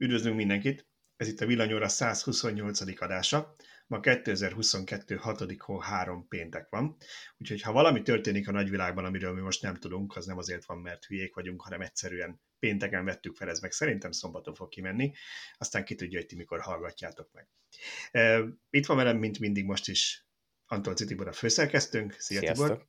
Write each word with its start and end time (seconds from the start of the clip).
Üdvözlünk 0.00 0.36
mindenkit! 0.36 0.86
Ez 1.16 1.28
itt 1.28 1.40
a 1.40 1.46
Villanyóra 1.46 1.88
128. 1.88 3.00
adása. 3.00 3.54
Ma 3.86 4.00
2022. 4.00 5.16
6. 5.16 5.52
hó 5.58 5.78
3 5.78 6.28
péntek 6.28 6.68
van. 6.68 6.96
Úgyhogy 7.38 7.62
ha 7.62 7.72
valami 7.72 8.02
történik 8.02 8.48
a 8.48 8.52
nagyvilágban, 8.52 9.04
amiről 9.04 9.32
mi 9.32 9.40
most 9.40 9.62
nem 9.62 9.74
tudunk, 9.74 10.16
az 10.16 10.26
nem 10.26 10.38
azért 10.38 10.64
van, 10.64 10.78
mert 10.78 11.04
hülyék 11.04 11.34
vagyunk, 11.34 11.62
hanem 11.62 11.80
egyszerűen 11.80 12.40
pénteken 12.58 13.04
vettük 13.04 13.36
fel, 13.36 13.48
ez 13.48 13.60
meg 13.60 13.72
szerintem 13.72 14.10
szombaton 14.10 14.54
fog 14.54 14.68
kimenni, 14.68 15.12
aztán 15.56 15.84
ki 15.84 15.94
tudja, 15.94 16.18
hogy 16.18 16.28
ti 16.28 16.36
mikor 16.36 16.60
hallgatjátok 16.60 17.30
meg. 17.32 17.48
Itt 18.70 18.86
van 18.86 18.96
velem, 18.96 19.18
mint 19.18 19.38
mindig 19.38 19.64
most 19.64 19.88
is 19.88 20.26
Antol 20.66 20.94
Citibor 20.94 21.28
a 21.28 21.32
főszerkesztőnk. 21.32 22.12
Szia 22.18 22.38
Sziasztok. 22.38 22.66
Tibor! 22.66 22.88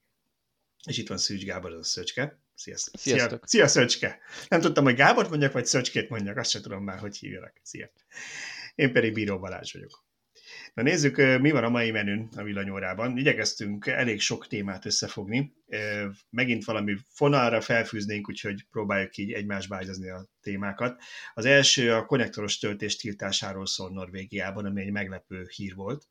És 0.88 0.98
itt 0.98 1.08
van 1.08 1.18
Szűcs 1.18 1.46
Gábor, 1.46 1.72
az 1.72 1.80
a 1.80 1.84
Szöcske. 1.84 2.42
Sziasztok. 2.60 3.00
Sziasztok. 3.00 3.48
Szia, 3.48 3.68
szia 3.68 3.82
Szöcske. 3.82 4.20
Nem 4.48 4.62
tudtam, 4.62 4.84
hogy 4.84 4.96
Gábor 4.96 5.30
mondjak, 5.30 5.52
vagy 5.52 5.66
Szöcskét 5.66 6.10
mondjak, 6.10 6.38
azt 6.38 6.50
sem 6.50 6.62
tudom 6.62 6.84
már, 6.84 7.00
hogy 7.00 7.18
hívjalak. 7.18 7.54
Szia. 7.62 7.92
Én 8.76 8.94
pedig 8.94 9.14
Bíró 9.14 9.40
Balázs 9.40 9.74
vagyok. 9.74 10.08
Na 10.74 10.82
nézzük, 10.82 11.16
mi 11.18 11.52
van 11.52 11.64
a 11.64 11.70
mai 11.70 11.92
menün 11.92 12.30
a 12.36 12.44
villanyórában. 12.44 13.18
Igyekeztünk 13.18 13.88
elég 13.88 14.20
sok 14.20 14.48
témát 14.48 14.86
összefogni. 14.86 15.54
Megint 16.30 16.66
valami 16.66 16.98
fonalra 17.10 17.62
felfűznénk, 17.62 18.30
úgyhogy 18.30 18.66
próbáljuk 18.72 19.18
így 19.18 19.32
egymásba 19.32 19.76
ágyazni 19.76 20.10
a 20.10 20.28
témákat. 20.42 21.02
Az 21.34 21.46
első 21.46 21.94
a 21.94 22.06
konnektoros 22.06 22.58
töltés 22.58 22.96
tiltásáról 22.96 23.66
szól 23.66 23.90
Norvégiában, 23.90 24.66
ami 24.66 24.82
egy 24.82 24.92
meglepő 24.92 25.48
hír 25.56 25.76
volt. 25.76 26.08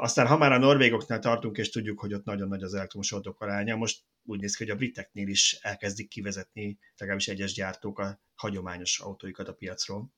Aztán 0.00 0.26
ha 0.26 0.38
már 0.38 0.52
a 0.52 0.58
norvégoknál 0.58 1.18
tartunk, 1.18 1.58
és 1.58 1.70
tudjuk, 1.70 2.00
hogy 2.00 2.14
ott 2.14 2.24
nagyon 2.24 2.48
nagy 2.48 2.62
az 2.62 2.74
elektromos 2.74 3.12
autók 3.12 3.40
aránya, 3.40 3.76
most 3.76 4.00
úgy 4.24 4.40
néz 4.40 4.56
ki, 4.56 4.62
hogy 4.62 4.72
a 4.72 4.76
briteknél 4.76 5.28
is 5.28 5.58
elkezdik 5.62 6.08
kivezetni, 6.08 6.78
legalábbis 6.96 7.28
egyes 7.28 7.52
gyártók 7.52 7.98
a 7.98 8.20
hagyományos 8.34 9.00
autóikat 9.00 9.48
a 9.48 9.54
piacról. 9.54 10.12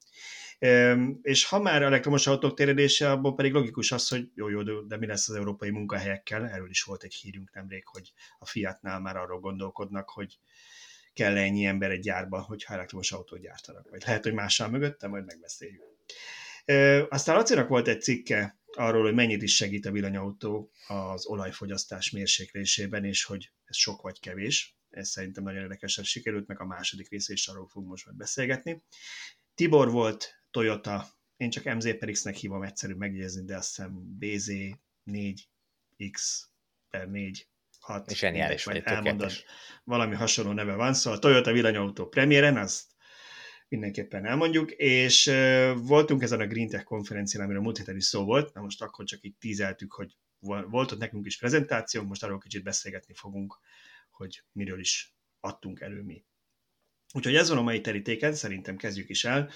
És 1.23 1.45
ha 1.45 1.61
már 1.61 1.83
elektromos 1.83 2.27
autók 2.27 2.57
téredése, 2.57 3.11
abból 3.11 3.35
pedig 3.35 3.53
logikus 3.53 3.93
az, 3.93 4.09
hogy 4.09 4.31
jó, 4.35 4.49
jó, 4.49 4.81
de 4.81 4.97
mi 4.97 5.07
lesz 5.07 5.29
az 5.29 5.35
európai 5.35 5.71
munkahelyekkel? 5.71 6.49
Erről 6.49 6.71
is 6.71 6.83
volt 6.83 7.03
egy 7.03 7.15
hírünk 7.15 7.55
nemrég, 7.55 7.87
hogy 7.87 8.13
a 8.39 8.47
Fiatnál 8.47 9.01
már 9.01 9.17
arról 9.17 9.41
gondolkodnak, 9.41 10.11
hogy 10.11 10.39
kell 11.13 11.37
ennyi 11.37 11.65
ember 11.65 11.91
egy 11.91 12.01
gyárba, 12.01 12.41
hogyha 12.41 12.75
elektromos 12.75 13.13
autót 13.13 13.41
gyártanak. 13.41 13.91
Vagy 13.91 14.03
lehet, 14.07 14.23
hogy 14.23 14.33
mással 14.33 14.69
mögötte, 14.69 15.07
majd 15.07 15.25
megbeszéljük. 15.25 15.83
Aztán 17.09 17.37
Lacinak 17.37 17.69
volt 17.69 17.89
egy 17.89 18.03
cikke 18.03 18.59
arról, 18.73 19.03
hogy 19.03 19.15
mennyit 19.15 19.43
is 19.43 19.57
segít 19.57 19.87
a 19.87 19.91
villanyautó 19.91 20.71
az 20.89 21.27
olajfogyasztás 21.27 22.11
mérséklésében, 22.11 23.05
és 23.05 23.25
hogy 23.25 23.53
ez 23.73 23.79
sok 23.79 24.03
vagy 24.03 24.21
kevés. 24.21 24.77
Ez 24.91 25.09
szerintem 25.09 25.45
nagyon 25.45 25.63
érdekesen 25.63 26.05
sikerült, 26.05 26.47
meg 26.47 26.61
a 26.61 26.67
második 26.67 27.09
része 27.09 27.33
is 27.33 27.49
arról 27.49 27.69
fogunk 27.69 27.91
most 27.91 28.05
majd 28.05 28.17
beszélgetni. 28.17 28.83
Tibor 29.55 29.91
volt 29.91 30.43
Toyota, 30.51 31.07
én 31.37 31.51
csak 31.51 31.75
MZ 31.75 31.99
per 31.99 32.11
X-nek 32.11 32.35
hívom 32.35 32.63
egyszerű 32.63 32.95
megjegyezni, 32.95 33.45
de 33.45 33.57
azt 33.57 33.77
hiszem 33.77 34.19
BZ 34.19 34.51
4X 35.07 36.43
per 36.91 37.09
4 37.11 37.49
6. 37.81 38.15
Zseniális 38.15 38.65
vagy, 38.65 38.83
elmondod, 38.85 39.33
valami 39.85 40.15
hasonló 40.15 40.53
neve 40.53 40.75
van, 40.75 40.95
szóval 40.95 41.19
Toyota 41.19 41.53
villanyautó 41.53 42.09
premiéren, 42.09 42.57
azt 42.57 42.91
mindenképpen 43.69 44.27
elmondjuk, 44.27 44.71
és 44.71 45.25
voltunk 45.77 46.23
ezen 46.23 46.41
a 46.41 46.47
Green 46.47 46.69
Tech 46.69 46.85
konferencián, 46.85 47.45
amiről 47.45 47.63
múlt 47.63 47.79
héten 47.79 47.97
is 47.97 48.05
szó 48.05 48.25
volt, 48.25 48.55
na 48.55 48.61
most 48.61 48.83
akkor 48.83 49.05
csak 49.05 49.23
itt 49.23 49.39
tízeltük, 49.39 49.93
hogy 49.93 50.17
volt 50.43 50.93
ott 50.93 50.99
nekünk 50.99 51.27
is 51.27 51.39
prezentáció, 51.39 52.03
most 52.03 52.23
arról 52.23 52.39
kicsit 52.39 52.63
beszélgetni 52.63 53.15
fogunk, 53.15 53.59
hogy 54.11 54.45
miről 54.53 54.81
is 54.81 55.15
adtunk 55.41 55.81
elő 55.81 56.03
mi. 56.03 56.25
Úgyhogy 57.15 57.35
ez 57.35 57.49
van 57.49 57.59
a 57.59 57.63
mai 57.63 57.81
terítéken, 57.81 58.35
szerintem 58.35 58.77
kezdjük 58.77 59.09
is 59.09 59.25
el, 59.25 59.51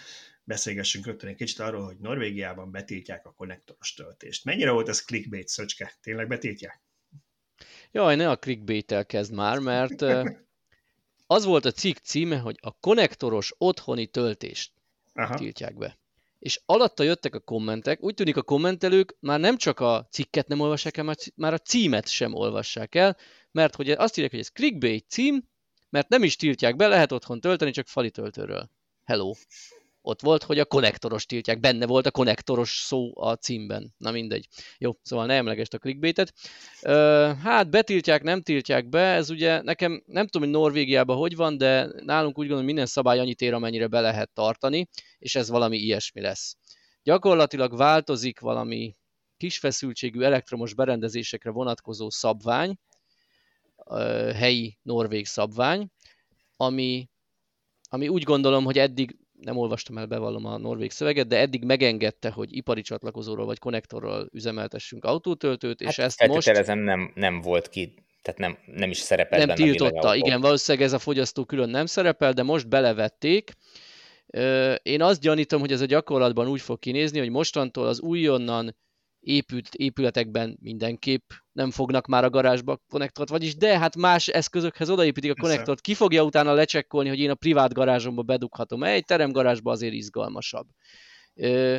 beszélgessünk 0.45 1.07
rögtön 1.07 1.29
egy 1.29 1.37
kicsit 1.37 1.59
arról, 1.59 1.85
hogy 1.85 1.97
Norvégiában 1.99 2.71
betiltják 2.71 3.27
a 3.27 3.33
konnektoros 3.33 3.95
töltést. 3.95 4.45
Mennyire 4.45 4.71
volt 4.71 4.89
ez 4.89 5.05
clickbait, 5.05 5.49
Szöcske? 5.49 5.93
Tényleg 6.01 6.29
betiltják? 6.29 6.81
Jaj, 7.93 8.17
ne 8.17 8.31
a 8.31 8.39
clickbait-tel 8.39 9.07
kezd 9.07 9.33
már, 9.33 9.59
mert 9.59 10.03
az 11.27 11.45
volt 11.45 11.65
a 11.65 11.71
cikk 11.71 11.97
címe, 11.97 12.39
hogy 12.39 12.59
a 12.61 12.73
konnektoros 12.73 13.55
otthoni 13.59 14.07
töltést 14.07 14.73
Aha. 15.13 15.35
tiltják 15.35 15.77
be. 15.77 15.99
És 16.47 16.61
alatta 16.67 17.03
jöttek 17.03 17.35
a 17.35 17.41
kommentek, 17.41 18.03
úgy 18.03 18.15
tűnik 18.15 18.37
a 18.37 18.43
kommentelők 18.43 19.17
már 19.21 19.41
nem 19.41 19.57
csak 19.57 19.81
a 19.81 20.09
cikket 20.11 20.49
nem 20.49 20.61
olvassák 20.61 20.97
el, 20.97 21.15
már 21.35 21.53
a 21.53 21.59
címet 21.59 22.09
sem 22.09 22.35
olvassák 22.35 22.95
el, 22.95 23.17
mert 23.51 23.75
hogy 23.75 23.91
azt 23.91 24.17
írják, 24.17 24.31
hogy 24.31 24.41
ez 24.41 24.49
clickbait 24.49 25.09
cím, 25.09 25.49
mert 25.91 26.09
nem 26.09 26.23
is 26.23 26.37
tiltják 26.37 26.77
be, 26.77 26.87
lehet 26.87 27.13
otthon 27.13 27.41
tölteni, 27.41 27.71
csak 27.71 27.87
fali 27.87 28.11
töltőről. 28.11 28.71
Hello 29.05 29.33
ott 30.07 30.21
volt, 30.21 30.43
hogy 30.43 30.59
a 30.59 30.65
konnektoros 30.65 31.27
tiltják. 31.27 31.61
Benne 31.61 31.87
volt 31.87 32.07
a 32.07 32.11
konnektoros 32.11 32.71
szó 32.71 33.21
a 33.21 33.35
címben. 33.35 33.95
Na 33.99 34.11
mindegy. 34.11 34.49
Jó, 34.79 34.93
szóval 35.03 35.27
ne 35.27 35.35
emlegest 35.35 35.75
a 35.75 35.79
clickbaitet. 35.79 36.33
Hát 37.43 37.71
betiltják, 37.71 38.23
nem 38.23 38.43
tiltják 38.43 38.89
be, 38.89 39.01
ez 39.01 39.31
ugye 39.31 39.63
nekem 39.63 40.03
nem 40.07 40.27
tudom, 40.27 40.49
hogy 40.49 40.59
Norvégiában 40.59 41.17
hogy 41.17 41.37
van, 41.37 41.59
de 41.59 41.89
nálunk 42.05 42.39
úgy 42.39 42.45
gondolom, 42.45 42.65
minden 42.65 42.87
szabály 42.87 43.19
annyit 43.19 43.41
ér, 43.41 43.55
amennyire 43.55 43.87
be 43.87 44.01
lehet 44.01 44.31
tartani, 44.35 44.89
és 45.19 45.35
ez 45.35 45.49
valami 45.49 45.77
ilyesmi 45.77 46.21
lesz. 46.21 46.57
Gyakorlatilag 47.03 47.77
változik 47.77 48.41
valami 48.41 48.97
kis 49.37 49.59
feszültségű 49.59 50.21
elektromos 50.21 50.75
berendezésekre 50.75 51.51
vonatkozó 51.51 52.11
szabvány, 52.11 52.77
helyi 54.35 54.79
norvég 54.83 55.27
szabvány, 55.27 55.89
ami, 56.57 57.09
ami 57.89 58.09
úgy 58.09 58.23
gondolom, 58.23 58.65
hogy 58.65 58.79
eddig 58.79 59.17
nem 59.41 59.57
olvastam 59.57 59.99
el, 59.99 60.07
bevallom 60.07 60.45
a 60.45 60.59
norvég 60.59 60.91
szöveget, 60.91 61.27
de 61.27 61.39
eddig 61.39 61.65
megengedte, 61.65 62.31
hogy 62.31 62.57
ipari 62.57 62.83
csatlakozóról 62.83 63.47
vagy 63.47 63.59
konnektorral 63.59 64.29
üzemeltessünk 64.33 65.05
autótöltőt, 65.05 65.81
és 65.81 65.97
hát 65.97 66.07
ezt 66.07 66.27
most... 66.27 66.75
nem, 66.75 67.13
nem 67.15 67.41
volt 67.41 67.69
ki, 67.69 67.95
tehát 68.23 68.41
nem, 68.41 68.77
nem 68.77 68.91
is 68.91 68.99
szerepel 68.99 69.45
Nem 69.45 69.57
tiltotta, 69.57 70.17
igen, 70.17 70.41
valószínűleg 70.41 70.87
ez 70.87 70.93
a 70.93 70.99
fogyasztó 70.99 71.45
külön 71.45 71.69
nem 71.69 71.87
szerepel, 71.87 72.33
de 72.33 72.43
most 72.43 72.69
belevették. 72.69 73.53
Én 74.83 75.03
azt 75.03 75.21
gyanítom, 75.21 75.61
hogy 75.61 75.73
ez 75.73 75.81
a 75.81 75.87
gyakorlatban 75.87 76.49
úgy 76.49 76.61
fog 76.61 76.79
kinézni, 76.79 77.19
hogy 77.19 77.31
mostantól 77.31 77.87
az 77.87 78.01
újonnan 78.01 78.77
épült 79.27 79.75
épületekben 79.75 80.59
mindenképp 80.61 81.31
nem 81.53 81.71
fognak 81.71 82.07
már 82.07 82.25
a 82.25 82.31
garázsba 82.31 82.81
konnektort, 82.89 83.29
vagyis 83.29 83.57
de 83.57 83.79
hát 83.79 83.97
más 83.97 84.29
eszközökhez 84.29 84.91
odaépítik 84.91 85.31
a 85.31 85.41
konnektort, 85.41 85.81
ki 85.81 85.95
fogja 85.95 86.23
utána 86.23 86.53
lecsekkolni, 86.53 87.09
hogy 87.09 87.19
én 87.19 87.31
a 87.31 87.35
privát 87.35 87.73
garázsomba 87.73 88.23
bedughatom? 88.23 88.83
Egy 88.83 89.05
teremgarázsba 89.05 89.71
azért 89.71 89.93
izgalmasabb. 89.93 90.67
Ö, 91.35 91.79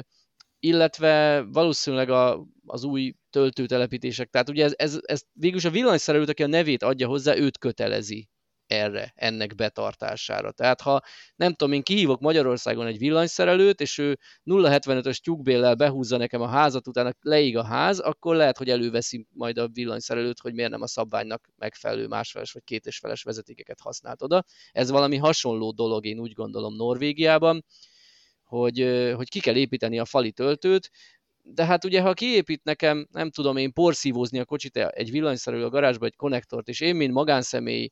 illetve 0.59 1.41
valószínűleg 1.51 2.09
a, 2.09 2.45
az 2.65 2.83
új 2.83 3.13
töltőtelepítések, 3.29 4.29
tehát 4.29 4.49
ugye 4.49 4.63
ez, 4.63 4.73
ez, 4.75 4.99
ez 5.01 5.21
végülis 5.33 5.65
a 5.65 5.69
villanyszerelőt, 5.69 6.29
aki 6.29 6.43
a 6.43 6.47
nevét 6.47 6.83
adja 6.83 7.07
hozzá, 7.07 7.35
őt 7.35 7.57
kötelezi 7.57 8.29
erre, 8.67 9.13
ennek 9.15 9.55
betartására. 9.55 10.51
Tehát 10.51 10.81
ha 10.81 11.01
nem 11.35 11.53
tudom, 11.53 11.73
én 11.73 11.81
kihívok 11.81 12.19
Magyarországon 12.19 12.87
egy 12.87 12.97
villanyszerelőt, 12.97 13.81
és 13.81 13.97
ő 13.97 14.17
0,75-ös 14.45 15.17
tyúkbéllel 15.17 15.75
behúzza 15.75 16.17
nekem 16.17 16.41
a 16.41 16.47
házat, 16.47 16.87
utána 16.87 17.11
leig 17.21 17.57
a 17.57 17.63
ház, 17.63 17.99
akkor 17.99 18.35
lehet, 18.35 18.57
hogy 18.57 18.69
előveszi 18.69 19.27
majd 19.33 19.57
a 19.57 19.67
villanyszerelőt, 19.67 20.39
hogy 20.39 20.53
miért 20.53 20.71
nem 20.71 20.81
a 20.81 20.87
szabványnak 20.87 21.49
megfelelő 21.55 22.07
másfeles 22.07 22.51
vagy 22.51 22.63
két 22.63 22.85
és 22.85 22.97
feles 22.97 23.23
vezetékeket 23.23 23.79
használt 23.79 24.21
oda. 24.21 24.43
Ez 24.71 24.89
valami 24.89 25.17
hasonló 25.17 25.71
dolog, 25.71 26.05
én 26.05 26.19
úgy 26.19 26.33
gondolom 26.33 26.75
Norvégiában, 26.75 27.65
hogy, 28.43 29.11
hogy 29.15 29.29
ki 29.29 29.39
kell 29.39 29.55
építeni 29.55 29.99
a 29.99 30.05
fali 30.05 30.31
töltőt, 30.31 30.89
de 31.53 31.65
hát 31.65 31.85
ugye, 31.85 32.01
ha 32.01 32.13
kiépít 32.13 32.63
nekem, 32.63 33.07
nem 33.11 33.29
tudom 33.29 33.57
én 33.57 33.73
porszívózni 33.73 34.39
a 34.39 34.45
kocsit 34.45 34.77
egy 34.77 35.11
villanyszerelő 35.11 35.65
a 35.65 35.69
garázsba 35.69 36.05
egy 36.05 36.15
konnektort, 36.15 36.67
és 36.67 36.79
én, 36.79 36.95
mint 36.95 37.13
magánszemély 37.13 37.89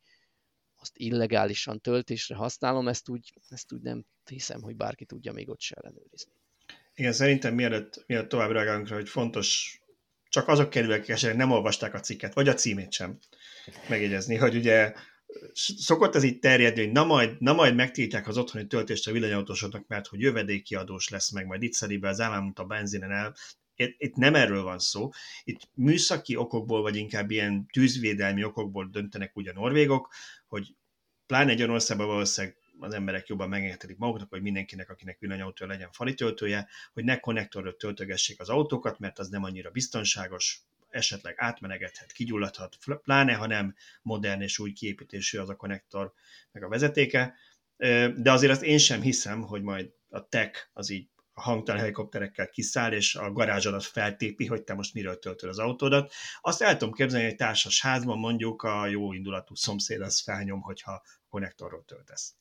azt 0.86 0.98
illegálisan 0.98 1.82
töltésre 1.82 2.36
használom, 2.36 2.88
ezt 2.88 3.10
úgy, 3.10 3.34
ezt 3.50 3.74
úgy 3.74 3.82
nem 3.82 4.06
hiszem, 4.26 4.62
hogy 4.62 4.76
bárki 4.76 5.06
tudja 5.06 5.32
még 5.32 5.50
ott 5.50 5.60
se 5.62 5.76
ellenőrizni. 5.76 6.32
Igen, 6.96 7.14
szerintem 7.14 7.54
mielőtt, 7.54 8.04
mielőtt 8.08 8.30
tovább 8.30 8.52
reagálunk 8.52 8.88
hogy 8.88 9.10
fontos, 9.10 9.80
csak 10.30 10.48
azok 10.48 10.70
kerülnek, 10.70 11.00
akik 11.00 11.10
esetleg 11.10 11.38
nem 11.38 11.52
olvasták 11.52 11.94
a 11.94 12.00
cikket, 12.00 12.34
vagy 12.34 12.48
a 12.48 12.54
címét 12.54 12.92
sem 12.92 13.20
megjegyezni, 13.90 14.36
hogy 14.36 14.56
ugye 14.56 14.94
szokott 15.54 16.16
ez 16.16 16.24
így 16.24 16.40
terjedni, 16.40 16.84
hogy 16.84 16.92
na 16.92 17.06
majd, 17.06 17.42
na 17.42 17.54
majd 17.54 17.76
megtiltják 17.76 18.28
az 18.28 18.38
otthoni 18.38 18.68
töltést 18.68 19.08
a 19.08 19.12
villanyautósoknak, 19.12 19.88
mert 19.88 20.08
hogy 20.08 20.20
jövedéki 20.20 20.76
adós 20.76 21.10
lesz 21.10 21.32
meg, 21.32 21.46
majd 21.46 21.64
itt 21.64 21.74
szedi 21.74 21.98
be 21.98 22.08
az 22.08 22.20
állam, 22.20 22.54
a 22.56 22.64
benzinen 22.64 23.12
el. 23.12 23.36
Itt 23.76 24.16
nem 24.16 24.36
erről 24.36 24.64
van 24.64 24.80
szó. 24.80 25.10
Itt 25.44 25.70
műszaki 25.74 26.36
okokból, 26.36 26.82
vagy 26.82 26.96
inkább 26.96 27.32
ilyen 27.32 27.68
tűzvédelmi 27.72 28.44
okokból 28.44 28.90
döntenek 28.92 29.36
ugye 29.36 29.52
a 29.52 29.60
norvégok, 29.60 30.14
hogy 30.48 30.76
pláne 31.26 31.52
egy 31.52 31.60
olyan 31.60 31.74
országban 31.74 32.08
valószínűleg 32.08 32.58
az 32.80 32.94
emberek 32.94 33.28
jobban 33.28 33.50
megengedhetik 33.50 33.98
maguknak, 33.98 34.30
hogy 34.30 34.42
mindenkinek, 34.42 34.90
akinek 34.90 35.20
villanyautó 35.20 35.66
legyen 35.66 35.92
fali 35.92 36.14
töltője, 36.14 36.68
hogy 36.94 37.04
ne 37.04 37.20
konnektorra 37.20 37.76
töltögessék 37.76 38.40
az 38.40 38.50
autókat, 38.50 39.00
mert 39.00 39.20
az 39.20 39.30
nem 39.30 39.44
annyira 39.44 39.70
biztonságos, 39.70 40.62
esetleg 40.90 41.36
átmenegethet, 41.38 42.12
kigyulladhat, 42.12 42.78
pláne 43.04 43.34
ha 43.34 43.48
nem 43.48 43.76
modern 44.02 44.42
és 44.42 44.60
új 44.60 44.72
kiépítésű 44.72 45.38
az 45.38 45.50
a 45.50 45.56
konnektor 45.56 46.14
meg 46.52 46.64
a 46.64 46.68
vezetéke. 46.68 47.36
de 48.16 48.32
azért 48.32 48.52
azt 48.52 48.64
én 48.64 48.78
sem 48.78 49.02
hiszem, 49.02 49.42
hogy 49.42 49.62
majd 49.62 49.92
a 50.10 50.28
tech 50.28 50.68
az 50.74 50.90
így 50.90 51.08
a 51.38 51.42
hangtalan 51.42 51.80
helikopterekkel 51.80 52.50
kiszáll, 52.50 52.92
és 52.92 53.16
a 53.16 53.32
garázsodat 53.32 53.84
feltépi, 53.84 54.46
hogy 54.46 54.64
te 54.64 54.74
most 54.74 54.94
miről 54.94 55.20
töltöd 55.20 55.50
az 55.50 55.60
autódat. 55.60 56.14
Azt 56.42 56.62
el 56.62 56.78
tudom 56.78 56.94
képzelni, 56.94 57.26
hogy 57.26 57.36
társas 57.36 57.82
házban 57.82 58.20
mondjuk 58.20 58.64
a 58.64 58.88
jó 58.88 59.14
indulatú 59.14 59.56
szomszéd 59.56 60.02
az 60.02 60.22
felnyom, 60.22 60.62
hogyha 60.62 61.04
konnektorról 61.30 61.84
töltesz. 61.86 62.34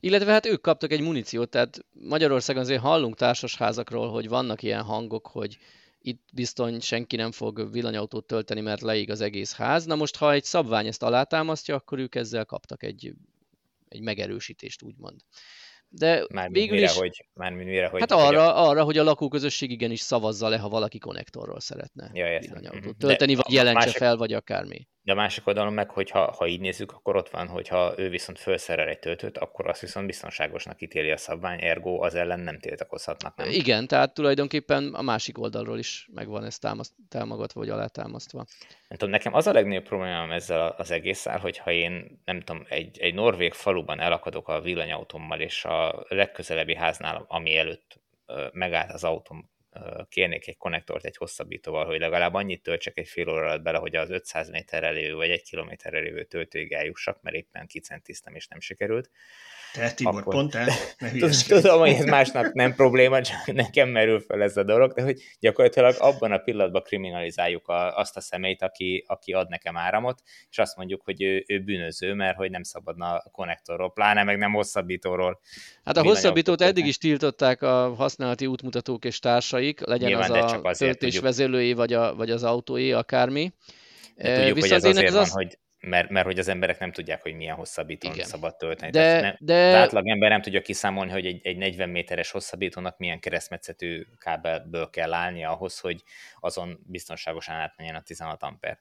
Illetve 0.00 0.32
hát 0.32 0.46
ők 0.46 0.60
kaptak 0.60 0.92
egy 0.92 1.00
muníciót, 1.00 1.50
tehát 1.50 1.84
Magyarországon 1.92 2.62
azért 2.62 2.80
hallunk 2.80 3.16
társasházakról, 3.16 4.10
hogy 4.10 4.28
vannak 4.28 4.62
ilyen 4.62 4.82
hangok, 4.82 5.26
hogy 5.26 5.58
itt 5.98 6.22
bizony 6.32 6.80
senki 6.80 7.16
nem 7.16 7.32
fog 7.32 7.72
villanyautót 7.72 8.26
tölteni, 8.26 8.60
mert 8.60 8.80
leég 8.80 9.10
az 9.10 9.20
egész 9.20 9.54
ház. 9.54 9.84
Na 9.84 9.94
most, 9.94 10.16
ha 10.16 10.32
egy 10.32 10.44
szabvány 10.44 10.86
ezt 10.86 11.02
alátámasztja, 11.02 11.74
akkor 11.74 11.98
ők 11.98 12.14
ezzel 12.14 12.44
kaptak 12.44 12.82
egy, 12.82 13.14
egy 13.88 14.00
megerősítést, 14.00 14.82
úgymond. 14.82 15.20
De 15.88 16.26
mármint 16.32 16.56
végül 16.56 16.74
mire, 16.74 16.86
is, 16.86 16.96
hogy, 16.96 17.26
mármint 17.34 17.68
mire, 17.68 17.88
hogy... 17.88 18.00
Hát 18.00 18.12
arra, 18.12 18.54
a... 18.54 18.68
arra, 18.68 18.84
hogy 18.84 18.98
a 18.98 19.02
lakóközösség 19.02 19.70
igenis 19.70 20.00
szavazza 20.00 20.48
le, 20.48 20.58
ha 20.58 20.68
valaki 20.68 20.98
konnektorról 20.98 21.60
szeretne 21.60 22.10
ja, 22.12 22.38
villanyautót 22.38 22.82
mhm. 22.82 22.98
tölteni, 22.98 23.34
De 23.34 23.40
vagy 23.42 23.52
jelentse 23.52 23.84
másik... 23.84 23.96
fel, 23.96 24.16
vagy 24.16 24.32
akármi. 24.32 24.88
De 25.04 25.12
a 25.12 25.14
másik 25.14 25.46
oldalon 25.46 25.72
meg, 25.72 25.90
hogyha 25.90 26.32
ha 26.32 26.46
így 26.46 26.60
nézzük, 26.60 26.92
akkor 26.92 27.16
ott 27.16 27.28
van, 27.28 27.48
hogyha 27.48 27.94
ő 27.96 28.08
viszont 28.08 28.38
felszerel 28.38 28.88
egy 28.88 28.98
töltőt, 28.98 29.38
akkor 29.38 29.68
azt 29.68 29.80
viszont 29.80 30.06
biztonságosnak 30.06 30.82
ítéli 30.82 31.10
a 31.10 31.16
szabvány, 31.16 31.62
ergo 31.62 32.04
az 32.04 32.14
ellen 32.14 32.40
nem 32.40 32.58
tiltakozhatnak. 32.58 33.36
Nem? 33.36 33.50
Igen, 33.50 33.86
tehát 33.86 34.14
tulajdonképpen 34.14 34.94
a 34.94 35.02
másik 35.02 35.38
oldalról 35.38 35.78
is 35.78 36.08
megvan 36.14 36.44
ez 36.44 36.58
támaszt, 36.58 36.92
támogatva, 37.08 37.60
vagy 37.60 37.68
alátámasztva. 37.68 38.44
Nem 38.88 38.98
tudom, 38.98 39.10
nekem 39.10 39.34
az 39.34 39.46
a 39.46 39.52
legnagyobb 39.52 39.84
problémám 39.84 40.30
ezzel 40.30 40.74
az 40.78 40.90
egésszel, 40.90 41.38
hogyha 41.38 41.70
én, 41.70 42.22
nem 42.24 42.40
tudom, 42.40 42.64
egy, 42.68 42.98
egy 42.98 43.14
norvég 43.14 43.52
faluban 43.52 44.00
elakadok 44.00 44.48
a 44.48 44.60
villanyautómmal, 44.60 45.40
és 45.40 45.64
a 45.64 46.04
legközelebbi 46.08 46.74
háznál, 46.74 47.24
ami 47.28 47.56
előtt 47.56 48.00
megállt 48.52 48.92
az 48.92 49.04
autóm, 49.04 49.50
kérnék 50.08 50.48
egy 50.48 50.56
konnektort 50.56 51.04
egy 51.04 51.16
hosszabbítóval, 51.16 51.84
hogy 51.84 51.98
legalább 51.98 52.34
annyit 52.34 52.62
töltsek 52.62 52.98
egy 52.98 53.08
fél 53.08 53.28
óra 53.28 53.40
alatt 53.40 53.62
bele, 53.62 53.78
hogy 53.78 53.96
az 53.96 54.10
500 54.10 54.50
méterre 54.50 54.90
lévő 54.90 55.14
vagy 55.14 55.30
egy 55.30 55.42
kilométerre 55.42 55.98
lévő 55.98 56.24
töltőig 56.24 56.72
eljussak, 56.72 57.22
mert 57.22 57.36
éppen 57.36 57.66
kicentiztem 57.66 58.34
és 58.34 58.46
nem 58.46 58.60
sikerült. 58.60 59.10
Te, 59.74 59.92
Tibor, 59.92 60.20
akkor... 60.20 60.34
pont 60.34 60.54
el? 60.54 60.68
Tudom, 61.48 61.78
hogy 61.78 61.88
ez 61.88 62.04
másnak 62.04 62.52
nem 62.52 62.74
probléma, 62.74 63.20
csak 63.20 63.52
nekem 63.52 63.88
merül 63.88 64.20
fel 64.20 64.42
ez 64.42 64.56
a 64.56 64.62
dolog, 64.62 64.92
de 64.92 65.02
hogy 65.02 65.20
gyakorlatilag 65.40 65.94
abban 65.98 66.32
a 66.32 66.38
pillanatban 66.38 66.82
kriminalizáljuk 66.82 67.68
a, 67.68 67.96
azt 67.96 68.16
a 68.16 68.20
személyt, 68.20 68.62
aki, 68.62 69.04
aki 69.06 69.32
ad 69.32 69.48
nekem 69.48 69.76
áramot, 69.76 70.22
és 70.50 70.58
azt 70.58 70.76
mondjuk, 70.76 71.02
hogy 71.04 71.22
ő, 71.22 71.44
ő 71.46 71.60
bűnöző, 71.60 72.14
mert 72.14 72.36
hogy 72.36 72.50
nem 72.50 72.62
szabadna 72.62 73.06
a 73.06 73.30
konnektorról, 73.32 73.92
pláne 73.92 74.22
meg 74.22 74.38
nem 74.38 74.52
hosszabbítóról. 74.52 75.40
Hát 75.84 75.96
a 75.96 76.02
hosszabbítót 76.02 76.60
eddig 76.60 76.86
is 76.86 76.98
tiltották 76.98 77.62
a 77.62 77.94
használati 77.94 78.46
útmutatók 78.46 79.04
és 79.04 79.18
társaik, 79.18 79.80
legyen 79.80 80.08
Nyilván, 80.08 80.30
az 80.30 80.52
a 80.62 80.70
töltés 80.70 81.18
vezérlői, 81.18 81.72
vagy, 81.72 81.92
a, 81.92 82.14
vagy 82.14 82.30
az 82.30 82.42
autói, 82.42 82.92
akármi. 82.92 83.52
De 84.16 84.36
tudjuk, 84.36 84.54
Viszont 84.54 84.82
hogy 84.82 84.90
ez 84.90 84.96
azért 84.96 85.12
van, 85.12 85.20
az... 85.20 85.30
hogy 85.30 85.58
mert, 85.84 86.10
mert 86.10 86.26
hogy 86.26 86.38
az 86.38 86.48
emberek 86.48 86.78
nem 86.78 86.92
tudják, 86.92 87.22
hogy 87.22 87.34
milyen 87.34 87.56
hosszabbítón 87.56 88.12
Igen. 88.12 88.26
szabad 88.26 88.56
tölteni. 88.56 88.90
De, 88.90 89.20
nem, 89.20 89.36
de... 89.38 89.68
Az 89.68 89.74
átlag 89.74 90.08
ember 90.08 90.30
nem 90.30 90.42
tudja 90.42 90.60
kiszámolni, 90.60 91.10
hogy 91.10 91.26
egy, 91.26 91.40
egy 91.46 91.56
40 91.56 91.88
méteres 91.88 92.30
hosszabbítónak 92.30 92.98
milyen 92.98 93.20
keresztmetszetű 93.20 94.06
kábelből 94.18 94.90
kell 94.90 95.12
állni 95.12 95.44
ahhoz, 95.44 95.78
hogy 95.78 96.02
azon 96.40 96.80
biztonságosan 96.86 97.54
átmenjen 97.54 97.94
a 97.94 98.02
16 98.02 98.42
amper. 98.42 98.78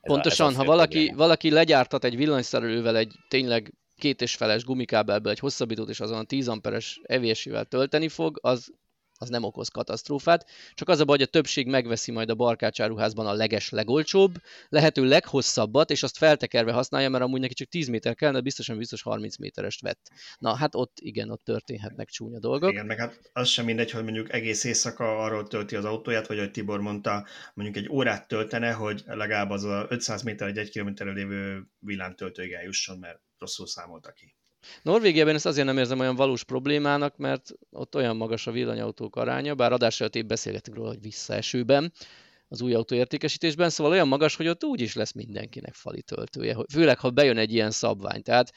Ez 0.00 0.12
Pontosan, 0.12 0.46
a, 0.46 0.50
ez 0.50 0.56
a 0.56 0.58
ha 0.58 0.64
valaki, 0.64 1.12
valaki 1.16 1.50
legyártat 1.50 2.04
egy 2.04 2.16
villanyszerelővel 2.16 2.96
egy 2.96 3.14
tényleg 3.28 3.72
két 3.96 4.22
és 4.22 4.34
feles 4.34 4.64
gumikábelből 4.64 5.32
egy 5.32 5.38
hosszabbítót, 5.38 5.88
és 5.88 6.00
azon 6.00 6.18
a 6.18 6.24
10 6.24 6.48
amperes 6.48 7.00
evésével 7.02 7.64
tölteni 7.64 8.08
fog, 8.08 8.38
az 8.42 8.72
az 9.20 9.28
nem 9.28 9.42
okoz 9.42 9.68
katasztrófát, 9.68 10.46
csak 10.74 10.88
az 10.88 11.00
a 11.00 11.04
baj, 11.04 11.16
hogy 11.16 11.26
a 11.26 11.30
többség 11.30 11.66
megveszi 11.66 12.10
majd 12.12 12.30
a 12.30 12.34
barkácsáruházban 12.34 13.26
a 13.26 13.32
leges 13.32 13.70
legolcsóbb, 13.70 14.34
lehető 14.68 15.04
leghosszabbat, 15.04 15.90
és 15.90 16.02
azt 16.02 16.16
feltekerve 16.16 16.72
használja, 16.72 17.08
mert 17.08 17.24
amúgy 17.24 17.40
neki 17.40 17.54
csak 17.54 17.68
10 17.68 17.88
méter 17.88 18.14
kell, 18.14 18.32
de 18.32 18.40
biztosan 18.40 18.78
biztos 18.78 19.02
30 19.02 19.36
méterest 19.36 19.80
vett. 19.80 20.10
Na, 20.38 20.54
hát 20.54 20.74
ott 20.74 20.98
igen, 21.00 21.30
ott 21.30 21.44
történhetnek 21.44 22.08
csúnya 22.08 22.38
dolgok. 22.38 22.70
Igen, 22.70 22.86
meg 22.86 22.98
hát 22.98 23.30
az 23.32 23.48
sem 23.48 23.64
mindegy, 23.64 23.90
hogy 23.90 24.02
mondjuk 24.02 24.32
egész 24.32 24.64
éjszaka 24.64 25.18
arról 25.18 25.46
tölti 25.46 25.76
az 25.76 25.84
autóját, 25.84 26.26
vagy 26.26 26.38
hogy 26.38 26.50
Tibor 26.50 26.80
mondta, 26.80 27.26
mondjuk 27.54 27.76
egy 27.76 27.88
órát 27.90 28.28
töltene, 28.28 28.72
hogy 28.72 29.02
legalább 29.06 29.50
az 29.50 29.64
a 29.64 29.86
500 29.88 30.22
méter 30.22 30.48
egy 30.48 30.58
1 30.58 30.70
kilométerre 30.70 31.12
lévő 31.12 31.66
villámtöltőig 31.78 32.52
eljusson, 32.52 32.98
mert 32.98 33.20
rosszul 33.38 33.66
számolta 33.66 34.12
ki. 34.12 34.34
Norvégiában 34.82 35.34
ezt 35.34 35.46
azért 35.46 35.66
nem 35.66 35.78
érzem 35.78 35.98
olyan 35.98 36.16
valós 36.16 36.44
problémának, 36.44 37.16
mert 37.16 37.50
ott 37.70 37.94
olyan 37.94 38.16
magas 38.16 38.46
a 38.46 38.50
villanyautók 38.50 39.16
aránya, 39.16 39.54
bár 39.54 39.72
adás 39.72 40.00
előtt 40.00 40.14
épp 40.14 40.28
beszélgetünk 40.28 40.76
róla, 40.76 40.88
hogy 40.88 41.00
visszaesőben, 41.00 41.92
az 42.52 42.60
új 42.60 42.74
autóértékesítésben, 42.74 43.70
szóval 43.70 43.92
olyan 43.92 44.08
magas, 44.08 44.36
hogy 44.36 44.48
ott 44.48 44.64
úgy 44.64 44.80
is 44.80 44.94
lesz 44.94 45.12
mindenkinek 45.12 45.74
fali 45.74 46.02
töltője, 46.02 46.56
főleg 46.72 46.98
ha 46.98 47.10
bejön 47.10 47.38
egy 47.38 47.52
ilyen 47.52 47.70
szabvány. 47.70 48.22
Tehát 48.22 48.52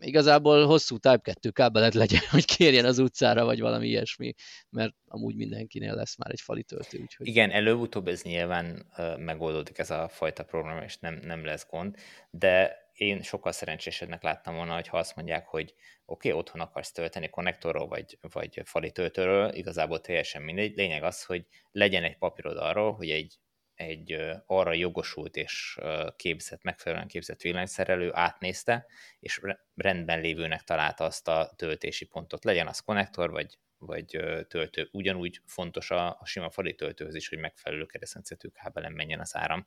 igazából 0.00 0.66
hosszú 0.66 0.98
Type 0.98 1.20
2 1.22 1.50
kábelet 1.50 1.94
legyen, 1.94 2.20
hogy 2.30 2.44
kérjen 2.44 2.84
az 2.84 2.98
utcára, 2.98 3.44
vagy 3.44 3.60
valami 3.60 3.86
ilyesmi, 3.86 4.34
mert 4.70 4.94
amúgy 5.06 5.36
mindenkinél 5.36 5.94
lesz 5.94 6.16
már 6.16 6.30
egy 6.30 6.40
fali 6.40 6.62
töltő. 6.62 6.98
Úgyhogy... 6.98 7.26
Igen, 7.26 7.50
előbb-utóbb 7.50 8.08
ez 8.08 8.22
nyilván 8.22 8.86
megoldódik 9.18 9.78
ez 9.78 9.90
a 9.90 10.08
fajta 10.08 10.44
probléma, 10.44 10.84
és 10.84 10.98
nem, 10.98 11.20
nem 11.22 11.44
lesz 11.44 11.66
gond, 11.70 11.96
de 12.30 12.82
én 12.94 13.22
sokkal 13.22 13.52
szerencsésebbnek 13.52 14.22
láttam 14.22 14.54
volna, 14.54 14.80
ha 14.88 14.98
azt 14.98 15.16
mondják, 15.16 15.46
hogy 15.46 15.74
oké, 16.04 16.28
okay, 16.28 16.40
otthon 16.40 16.60
akarsz 16.60 16.92
tölteni 16.92 17.28
konnektorról, 17.30 17.86
vagy, 17.86 18.18
vagy 18.20 18.60
fali 18.64 18.90
töltőről, 18.90 19.54
igazából 19.54 20.00
teljesen 20.00 20.42
mindegy. 20.42 20.76
Lényeg 20.76 21.02
az, 21.02 21.24
hogy 21.24 21.46
legyen 21.70 22.02
egy 22.04 22.18
papírod 22.18 22.56
arról, 22.56 22.92
hogy 22.92 23.10
egy, 23.10 23.38
egy 23.74 24.16
arra 24.46 24.72
jogosult 24.72 25.36
és 25.36 25.78
képzett, 26.16 26.62
megfelelően 26.62 27.08
képzett 27.08 27.40
villanyszerelő 27.40 28.10
átnézte, 28.12 28.86
és 29.20 29.40
rendben 29.74 30.20
lévőnek 30.20 30.62
találta 30.62 31.04
azt 31.04 31.28
a 31.28 31.52
töltési 31.56 32.04
pontot. 32.04 32.44
Legyen 32.44 32.66
az 32.66 32.80
konnektor, 32.80 33.30
vagy, 33.30 33.58
vagy 33.78 34.06
töltő. 34.48 34.88
Ugyanúgy 34.92 35.40
fontos 35.46 35.90
a, 35.90 36.08
a 36.20 36.26
sima 36.26 36.50
fali 36.50 36.74
töltőhöz 36.74 37.14
is, 37.14 37.28
hogy 37.28 37.38
megfelelő 37.38 37.86
keresztmetszetű 37.86 38.48
kábelen 38.48 38.92
menjen 38.92 39.20
az 39.20 39.36
áram. 39.36 39.66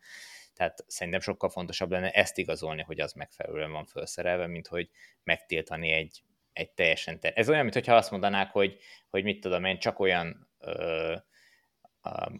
Tehát 0.58 0.84
szerintem 0.88 1.22
sokkal 1.22 1.50
fontosabb 1.50 1.92
lenne 1.92 2.12
ezt 2.12 2.38
igazolni, 2.38 2.82
hogy 2.82 3.00
az 3.00 3.14
megfelelően 3.14 3.72
van 3.72 3.86
felszerelve, 3.86 4.48
mint 4.48 4.68
hogy 4.68 4.90
megtiltani 5.24 5.92
egy, 5.92 6.24
egy 6.54 6.72
teljesen... 6.72 7.20
Ter- 7.20 7.38
Ez 7.38 7.50
olyan, 7.50 7.66
mintha 7.66 7.96
azt 7.96 8.12
mondanák, 8.12 8.52
hogy, 8.52 8.78
hogy 9.10 9.24
mit 9.24 9.40
tudom 9.40 9.66
én, 9.66 9.80
csak 9.80 10.00
olyan 10.00 10.50
ö, 10.60 11.16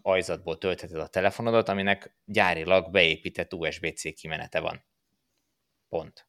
ajzatból 0.02 0.58
töltheted 0.58 1.00
a 1.00 1.06
telefonodat, 1.06 1.68
aminek 1.68 2.16
gyárilag 2.24 2.90
beépített 2.90 3.54
USB-C 3.54 4.14
kimenete 4.14 4.60
van. 4.60 4.84
Pont. 5.88 6.26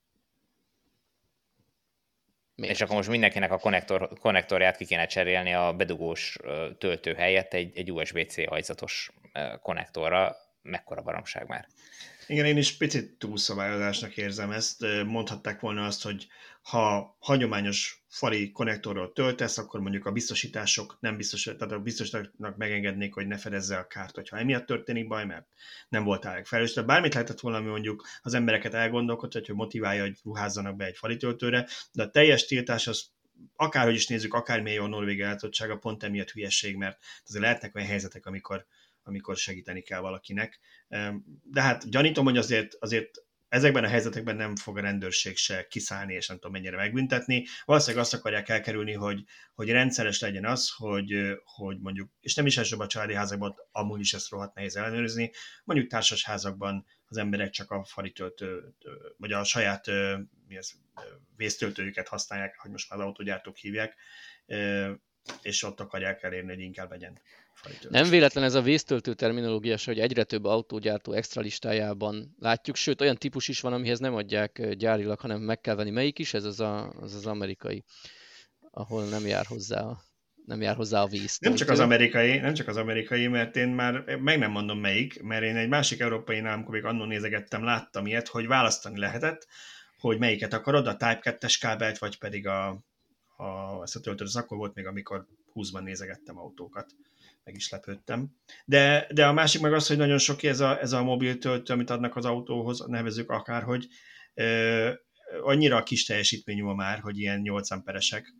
Miért? 2.55 2.73
És 2.73 2.81
akkor 2.81 2.95
most 2.95 3.09
mindenkinek 3.09 3.51
a 3.51 3.57
konnektor, 3.57 4.09
konnektorját 4.19 4.77
ki 4.77 4.85
kéne 4.85 5.05
cserélni 5.05 5.53
a 5.53 5.73
bedugós 5.73 6.37
töltő 6.77 7.13
helyett 7.13 7.53
egy, 7.53 7.77
egy 7.77 7.91
USB-C 7.91 8.37
ajzatos 8.37 9.11
konnektorra, 9.61 10.35
mekkora 10.61 11.01
baromság 11.01 11.47
már. 11.47 11.67
Igen, 12.27 12.45
én 12.45 12.57
is 12.57 12.77
picit 12.77 13.17
túlszabályozásnak 13.17 14.17
érzem 14.17 14.51
ezt. 14.51 14.85
Mondhatták 15.05 15.59
volna 15.59 15.85
azt, 15.85 16.03
hogy 16.03 16.27
ha 16.61 17.15
hagyományos 17.19 18.03
fali 18.07 18.51
konnektorról 18.51 19.13
töltesz, 19.13 19.57
akkor 19.57 19.79
mondjuk 19.79 20.05
a 20.05 20.11
biztosítások 20.11 20.97
nem 20.99 21.17
biztos, 21.17 21.43
tehát 21.43 21.61
a 21.61 21.79
biztosításnak 21.79 22.57
megengednék, 22.57 23.13
hogy 23.13 23.27
ne 23.27 23.37
fedezze 23.37 23.77
a 23.77 23.87
kárt, 23.87 24.15
hogyha 24.15 24.37
emiatt 24.37 24.65
történik 24.65 25.07
baj, 25.07 25.25
mert 25.25 25.47
nem 25.89 26.03
voltál 26.03 26.43
felelős. 26.43 26.73
Tehát 26.73 26.89
bármit 26.89 27.13
lehetett 27.13 27.39
volna, 27.39 27.57
ami 27.57 27.67
mondjuk 27.67 28.07
az 28.21 28.33
embereket 28.33 28.73
elgondolkodhat, 28.73 29.45
hogy 29.45 29.55
motiválja, 29.55 30.01
hogy 30.01 30.17
ruházzanak 30.23 30.75
be 30.75 30.85
egy 30.85 30.97
fali 30.97 31.17
töltőre, 31.17 31.67
de 31.91 32.03
a 32.03 32.09
teljes 32.09 32.45
tiltás 32.45 32.87
az 32.87 33.11
akárhogy 33.55 33.95
is 33.95 34.07
nézzük, 34.07 34.33
akármilyen 34.33 34.77
jó 34.77 34.83
a 34.83 34.87
Norvég 34.87 35.21
eltottsága, 35.21 35.77
pont 35.77 36.03
emiatt 36.03 36.29
hülyeség, 36.29 36.75
mert 36.75 36.97
azért 37.25 37.43
lehetnek 37.43 37.75
olyan 37.75 37.87
helyzetek, 37.87 38.25
amikor 38.25 38.65
amikor 39.09 39.37
segíteni 39.37 39.81
kell 39.81 39.99
valakinek. 39.99 40.59
De 41.43 41.61
hát 41.61 41.89
gyanítom, 41.89 42.25
hogy 42.25 42.37
azért, 42.37 42.75
azért 42.79 43.09
ezekben 43.49 43.83
a 43.83 43.87
helyzetekben 43.87 44.35
nem 44.35 44.55
fog 44.55 44.77
a 44.77 44.81
rendőrség 44.81 45.37
se 45.37 45.67
kiszállni, 45.67 46.13
és 46.13 46.27
nem 46.27 46.37
tudom 46.37 46.51
mennyire 46.51 46.75
megbüntetni. 46.75 47.45
Valószínűleg 47.65 48.03
azt 48.03 48.13
akarják 48.13 48.49
elkerülni, 48.49 48.93
hogy, 48.93 49.23
hogy 49.53 49.69
rendszeres 49.69 50.19
legyen 50.19 50.45
az, 50.45 50.69
hogy, 50.75 51.37
hogy 51.43 51.79
mondjuk, 51.79 52.09
és 52.19 52.35
nem 52.35 52.45
is 52.45 52.57
elsőbb 52.57 52.79
a 52.79 52.87
családi 52.87 53.13
házakban, 53.13 53.55
amúgy 53.71 53.99
is 53.99 54.13
ezt 54.13 54.29
rohadt 54.29 54.55
nehéz 54.55 54.75
ellenőrizni, 54.75 55.31
mondjuk 55.63 55.89
társas 55.89 56.25
házakban 56.25 56.85
az 57.05 57.17
emberek 57.17 57.49
csak 57.49 57.71
a 57.71 57.85
fali 57.85 58.11
töltő, 58.11 58.75
vagy 59.17 59.31
a 59.31 59.43
saját 59.43 59.87
mi 60.47 60.57
ez, 60.57 60.71
vésztöltőjüket 61.35 62.07
használják, 62.07 62.59
hogy 62.59 62.71
most 62.71 62.89
már 62.89 62.99
az 62.99 63.05
autógyártók 63.05 63.57
hívják, 63.57 63.95
és 65.41 65.63
ott 65.63 65.79
akarják 65.79 66.23
elérni, 66.23 66.53
hogy 66.53 66.63
inkább 66.63 66.89
legyen 66.89 67.21
nem 67.89 68.09
véletlen 68.09 68.43
ez 68.43 68.53
a 68.53 68.61
vésztöltő 68.61 69.13
terminológia, 69.13 69.77
hogy 69.85 69.99
egyre 69.99 70.23
több 70.23 70.45
autógyártó 70.45 71.11
extra 71.11 71.41
listájában 71.41 72.35
látjuk, 72.39 72.75
sőt 72.75 73.01
olyan 73.01 73.15
típus 73.15 73.47
is 73.47 73.61
van, 73.61 73.73
amihez 73.73 73.99
nem 73.99 74.15
adják 74.15 74.75
gyárilag, 74.75 75.19
hanem 75.19 75.41
meg 75.41 75.61
kell 75.61 75.75
venni. 75.75 75.89
Melyik 75.89 76.19
is? 76.19 76.33
Ez 76.33 76.43
az 76.43 76.59
a, 76.59 76.89
az, 76.89 77.13
az 77.13 77.25
amerikai, 77.25 77.83
ahol 78.71 79.05
nem 79.05 79.25
jár 79.25 79.45
hozzá 79.45 79.81
a 79.81 80.07
nem 80.45 80.61
jár 80.61 80.75
hozzá 80.75 81.01
a 81.01 81.07
víz. 81.07 81.37
Nem 81.39 81.55
csak 81.55 81.69
az 81.69 81.79
amerikai, 81.79 82.37
nem 82.37 82.53
csak 82.53 82.67
az 82.67 82.77
amerikai, 82.77 83.27
mert 83.27 83.55
én 83.55 83.67
már 83.67 84.17
meg 84.17 84.39
nem 84.39 84.51
mondom 84.51 84.79
melyik, 84.79 85.21
mert 85.21 85.43
én 85.43 85.55
egy 85.55 85.69
másik 85.69 85.99
európai 85.99 86.39
amikor 86.39 86.73
még 86.73 86.83
annól 86.83 87.07
nézegettem, 87.07 87.63
láttam 87.63 88.07
ilyet, 88.07 88.27
hogy 88.27 88.47
választani 88.47 88.99
lehetett, 88.99 89.47
hogy 89.99 90.19
melyiket 90.19 90.53
akarod, 90.53 90.87
a 90.87 90.91
Type 90.91 91.37
2-es 91.39 91.57
kábelt, 91.59 91.97
vagy 91.97 92.17
pedig 92.17 92.47
a, 92.47 92.67
a, 93.37 93.81
ezt 93.83 93.95
a 93.95 93.99
töltőt, 93.99 94.27
az 94.27 94.35
akkor 94.35 94.57
volt 94.57 94.75
még, 94.75 94.85
amikor 94.85 95.25
20-ban 95.55 95.83
nézegettem 95.83 96.37
autókat 96.37 96.95
meg 97.49 97.57
is 97.57 97.69
lepődtem. 97.69 98.29
De, 98.65 99.07
de 99.13 99.25
a 99.25 99.33
másik 99.33 99.61
meg 99.61 99.73
az, 99.73 99.87
hogy 99.87 99.97
nagyon 99.97 100.17
sok 100.17 100.43
ez 100.43 100.59
a, 100.59 100.79
ez 100.79 100.91
a 100.91 101.03
mobil 101.03 101.37
töltő, 101.37 101.73
amit 101.73 101.89
adnak 101.89 102.15
az 102.15 102.25
autóhoz, 102.25 102.85
nevezük 102.87 103.29
akárhogy, 103.29 103.87
ö, 104.33 104.91
annyira 105.41 105.83
kis 105.83 106.05
teljesítményű 106.05 106.63
ma 106.63 106.73
már, 106.73 106.99
hogy 106.99 107.19
ilyen 107.19 107.39
8 107.39 107.71
amperesek, 107.71 108.33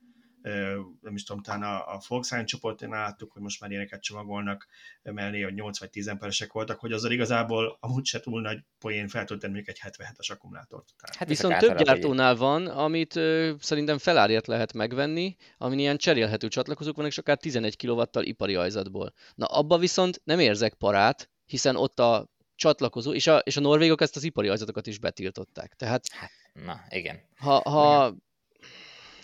nem 1.01 1.15
is 1.15 1.23
tudom, 1.23 1.41
talán 1.41 1.63
a, 1.63 1.93
a 1.93 2.01
Volkswagen 2.07 2.45
csoportén 2.45 2.89
láttuk, 2.89 3.31
hogy 3.31 3.41
most 3.41 3.59
már 3.59 3.69
ilyeneket 3.69 4.01
csomagolnak 4.01 4.67
mellé, 5.01 5.41
hogy 5.41 5.53
8 5.53 5.79
vagy 5.79 5.89
10 5.89 6.07
amperesek 6.07 6.51
voltak, 6.51 6.79
hogy 6.79 6.91
azzal 6.91 7.11
igazából 7.11 7.77
amúgy 7.79 8.05
se 8.05 8.19
túl 8.19 8.41
nagy 8.41 8.59
poén 8.79 9.07
feltölteni 9.07 9.53
mondjuk 9.53 9.77
egy 9.77 9.91
77-es 9.91 10.31
akkumulátort. 10.31 10.89
Tehát. 10.97 11.15
Hát 11.15 11.27
Viszont 11.27 11.57
több 11.57 11.77
gyártónál 11.77 12.35
van, 12.35 12.67
amit 12.67 13.15
ö, 13.15 13.53
szerintem 13.59 13.97
felárért 13.97 14.47
lehet 14.47 14.73
megvenni, 14.73 15.35
amin 15.57 15.79
ilyen 15.79 15.97
cserélhető 15.97 16.47
csatlakozók 16.47 16.95
vannak, 16.95 17.11
és 17.11 17.17
akár 17.17 17.37
11 17.37 17.75
kw 17.77 18.01
ipari 18.19 18.55
ajzatból. 18.55 19.13
Na 19.35 19.45
abba 19.45 19.77
viszont 19.77 20.21
nem 20.23 20.39
érzek 20.39 20.73
parát, 20.73 21.29
hiszen 21.45 21.75
ott 21.75 21.99
a 21.99 22.29
csatlakozó, 22.55 23.13
és 23.13 23.27
a, 23.27 23.37
és 23.37 23.57
a 23.57 23.61
norvégok 23.61 24.01
ezt 24.01 24.15
az 24.15 24.23
ipari 24.23 24.47
ajzatokat 24.47 24.87
is 24.87 24.99
betiltották. 24.99 25.73
Tehát, 25.75 26.07
hát, 26.11 26.31
na, 26.53 26.81
igen. 26.89 27.21
Ha, 27.37 27.69
ha 27.69 28.05
igen 28.05 28.27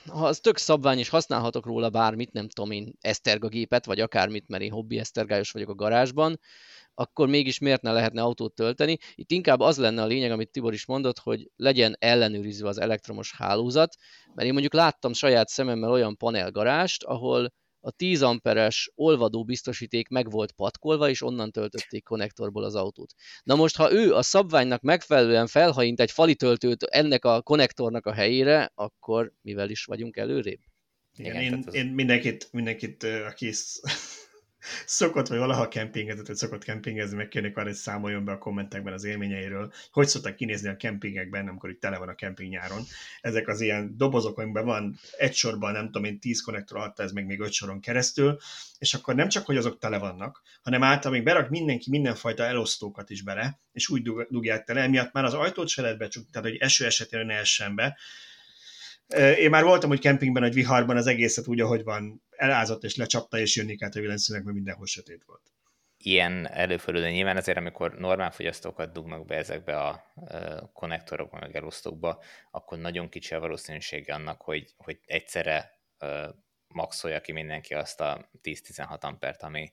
ha 0.09 0.25
az 0.25 0.39
tök 0.39 0.57
szabvány, 0.57 0.97
és 0.97 1.09
használhatok 1.09 1.65
róla 1.65 1.89
bármit, 1.89 2.31
nem 2.31 2.49
tudom 2.49 2.71
én, 2.71 2.93
Eszterga 2.99 3.47
gépet, 3.47 3.85
vagy 3.85 3.99
akármit, 3.99 4.47
mert 4.47 4.63
én 4.63 4.71
hobbi 4.71 4.99
esztergályos 4.99 5.51
vagyok 5.51 5.69
a 5.69 5.75
garázsban, 5.75 6.39
akkor 6.93 7.27
mégis 7.27 7.59
miért 7.59 7.81
ne 7.81 7.91
lehetne 7.91 8.21
autót 8.21 8.53
tölteni. 8.53 8.97
Itt 9.15 9.31
inkább 9.31 9.59
az 9.59 9.77
lenne 9.77 10.01
a 10.01 10.05
lényeg, 10.05 10.31
amit 10.31 10.51
Tibor 10.51 10.73
is 10.73 10.85
mondott, 10.85 11.19
hogy 11.19 11.49
legyen 11.55 11.95
ellenőrizve 11.99 12.67
az 12.67 12.79
elektromos 12.79 13.33
hálózat, 13.37 13.95
mert 14.33 14.47
én 14.47 14.51
mondjuk 14.53 14.73
láttam 14.73 15.13
saját 15.13 15.47
szememmel 15.47 15.91
olyan 15.91 16.17
panelgarást, 16.17 17.03
ahol 17.03 17.53
a 17.85 17.91
10 17.91 18.21
amperes 18.21 18.91
olvadó 18.95 19.43
biztosíték 19.43 20.07
meg 20.07 20.29
volt 20.29 20.51
patkolva, 20.51 21.09
és 21.09 21.21
onnan 21.21 21.51
töltötték 21.51 22.03
konnektorból 22.03 22.63
az 22.63 22.75
autót. 22.75 23.13
Na 23.43 23.55
most, 23.55 23.75
ha 23.75 23.91
ő 23.93 24.13
a 24.13 24.21
szabványnak 24.21 24.81
megfelelően 24.81 25.47
felhajint 25.47 25.99
egy 25.99 26.11
fali 26.11 26.35
töltőt 26.35 26.83
ennek 26.83 27.25
a 27.25 27.41
konnektornak 27.41 28.05
a 28.05 28.13
helyére, 28.13 28.71
akkor 28.75 29.33
mivel 29.41 29.69
is 29.69 29.85
vagyunk 29.85 30.17
előrébb? 30.17 30.59
Igen, 31.15 31.31
Igen 31.31 31.53
én, 31.53 31.63
az... 31.67 31.73
én 31.73 31.85
mindenkit, 31.85 32.47
mindenkit, 32.51 33.03
aki 33.03 33.51
szokott, 34.85 35.27
vagy 35.27 35.37
valaha 35.37 35.67
kempingezett, 35.67 36.27
vagy 36.27 36.35
szokott 36.35 36.63
kempingezni, 36.63 37.15
megkérnék 37.15 37.57
arra, 37.57 37.65
hogy 37.65 37.75
számoljon 37.75 38.25
be 38.25 38.31
a 38.31 38.37
kommentekben 38.37 38.93
az 38.93 39.03
élményeiről, 39.03 39.73
hogy 39.91 40.07
szoktak 40.07 40.35
kinézni 40.35 40.69
a 40.69 40.75
kempingekben, 40.75 41.47
amikor 41.47 41.69
itt 41.69 41.79
tele 41.79 41.97
van 41.97 42.09
a 42.09 42.15
kemping 42.15 42.49
nyáron. 42.49 42.83
Ezek 43.21 43.47
az 43.47 43.61
ilyen 43.61 43.97
dobozok, 43.97 44.39
amiben 44.39 44.65
van 44.65 44.99
egy 45.17 45.33
sorban, 45.33 45.71
nem 45.71 45.85
tudom 45.85 46.03
én, 46.03 46.19
tíz 46.19 46.41
konnektor 46.41 46.77
alatt, 46.77 46.99
ez 46.99 47.11
meg 47.11 47.25
még 47.25 47.39
öt 47.39 47.51
soron 47.51 47.79
keresztül, 47.79 48.37
és 48.79 48.93
akkor 48.93 49.15
nem 49.15 49.27
csak, 49.27 49.45
hogy 49.45 49.57
azok 49.57 49.79
tele 49.79 49.97
vannak, 49.97 50.41
hanem 50.61 50.83
által 50.83 51.11
még 51.11 51.23
berak 51.23 51.49
mindenki 51.49 51.89
mindenfajta 51.89 52.43
elosztókat 52.43 53.09
is 53.09 53.21
bele, 53.21 53.59
és 53.71 53.89
úgy 53.89 54.01
dugják 54.29 54.63
tele, 54.63 54.81
emiatt 54.81 55.13
már 55.13 55.23
az 55.23 55.33
ajtót 55.33 55.67
se 55.67 55.81
lehet 55.81 55.97
becsukni, 55.97 56.29
tehát 56.31 56.47
hogy 56.49 56.57
eső 56.57 56.85
esetén 56.85 57.25
ne 57.25 57.33
essen 57.33 57.75
be, 57.75 57.97
én 59.13 59.49
már 59.49 59.63
voltam, 59.63 59.89
hogy 59.89 59.99
kempingben, 59.99 60.43
egy 60.43 60.53
viharban 60.53 60.97
az 60.97 61.07
egészet 61.07 61.47
úgy, 61.47 61.59
ahogy 61.59 61.83
van, 61.83 62.23
elázott 62.29 62.83
és 62.83 62.95
lecsapta, 62.95 63.37
és 63.37 63.55
jönni 63.55 63.75
kellett 63.75 63.95
a 63.95 63.99
villanyszínek, 63.99 64.43
mert 64.43 64.55
mindenhol 64.55 64.85
sötét 64.85 65.23
volt. 65.25 65.51
Ilyen 65.97 66.47
előfordul, 66.47 67.01
de 67.01 67.11
nyilván 67.11 67.37
azért, 67.37 67.57
amikor 67.57 67.93
normál 67.97 68.31
fogyasztókat 68.31 68.91
dugnak 68.91 69.25
be 69.25 69.35
ezekbe 69.35 69.77
a 69.77 70.13
konnektorokba, 70.73 71.39
meg 71.39 71.55
elosztókba, 71.55 72.23
akkor 72.51 72.77
nagyon 72.77 73.09
kicsi 73.09 73.33
a 73.33 73.39
valószínűsége 73.39 74.13
annak, 74.13 74.41
hogy, 74.41 74.73
hogy 74.77 74.99
egyszerre 75.05 75.71
maxolja 76.67 77.21
ki 77.21 77.31
mindenki 77.31 77.73
azt 77.73 78.01
a 78.01 78.29
10-16 78.43 78.99
ampert, 78.99 79.43
ami, 79.43 79.71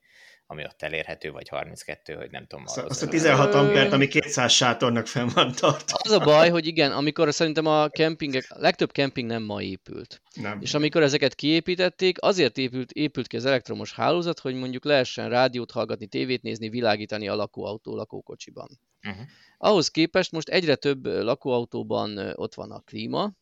ami 0.53 0.65
ott 0.65 0.83
elérhető, 0.83 1.31
vagy 1.31 1.49
32, 1.49 2.15
hogy 2.15 2.31
nem 2.31 2.47
tudom. 2.47 2.65
Azt, 2.65 2.79
azt 2.79 3.03
a 3.03 3.09
16 3.09 3.55
ampert, 3.55 3.93
ami 3.93 4.09
200 4.09 4.53
sátornak 4.53 5.07
fenn 5.07 5.29
van 5.35 5.53
tartva. 5.53 5.99
Az 6.03 6.11
a 6.11 6.19
baj, 6.19 6.51
hogy 6.51 6.67
igen, 6.67 6.93
amikor 6.93 7.35
szerintem 7.35 7.67
a 7.67 7.89
kempingek, 7.89 8.47
a 8.49 8.59
legtöbb 8.59 8.93
kemping 8.93 9.29
nem 9.29 9.43
ma 9.43 9.63
épült. 9.63 10.23
Nem. 10.35 10.61
És 10.61 10.75
amikor 10.75 11.03
ezeket 11.03 11.35
kiépítették, 11.35 12.17
azért 12.21 12.59
épült, 12.59 12.91
épült 12.91 13.27
ki 13.27 13.37
az 13.37 13.45
elektromos 13.45 13.93
hálózat, 13.93 14.39
hogy 14.39 14.55
mondjuk 14.55 14.85
lehessen 14.85 15.29
rádiót 15.29 15.71
hallgatni, 15.71 16.07
tévét 16.07 16.43
nézni, 16.43 16.69
világítani 16.69 17.29
a 17.29 17.35
lakóautó 17.35 17.97
lakókocsiban. 17.97 18.81
Uh-huh. 19.09 19.23
Ahhoz 19.59 19.89
képest 19.89 20.33
most 20.33 20.49
egyre 20.49 20.75
több 20.75 21.07
lakóautóban 21.07 22.33
ott 22.35 22.55
van 22.55 22.71
a 22.71 22.81
klíma, 22.81 23.33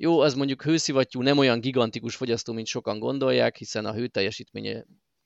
jó, 0.00 0.20
az 0.20 0.34
mondjuk 0.34 0.62
hőszivattyú 0.62 1.22
nem 1.22 1.38
olyan 1.38 1.60
gigantikus 1.60 2.16
fogyasztó, 2.16 2.52
mint 2.52 2.66
sokan 2.66 2.98
gondolják, 2.98 3.56
hiszen 3.56 3.84
a 3.84 3.92
hőteljesítménye 3.92 4.84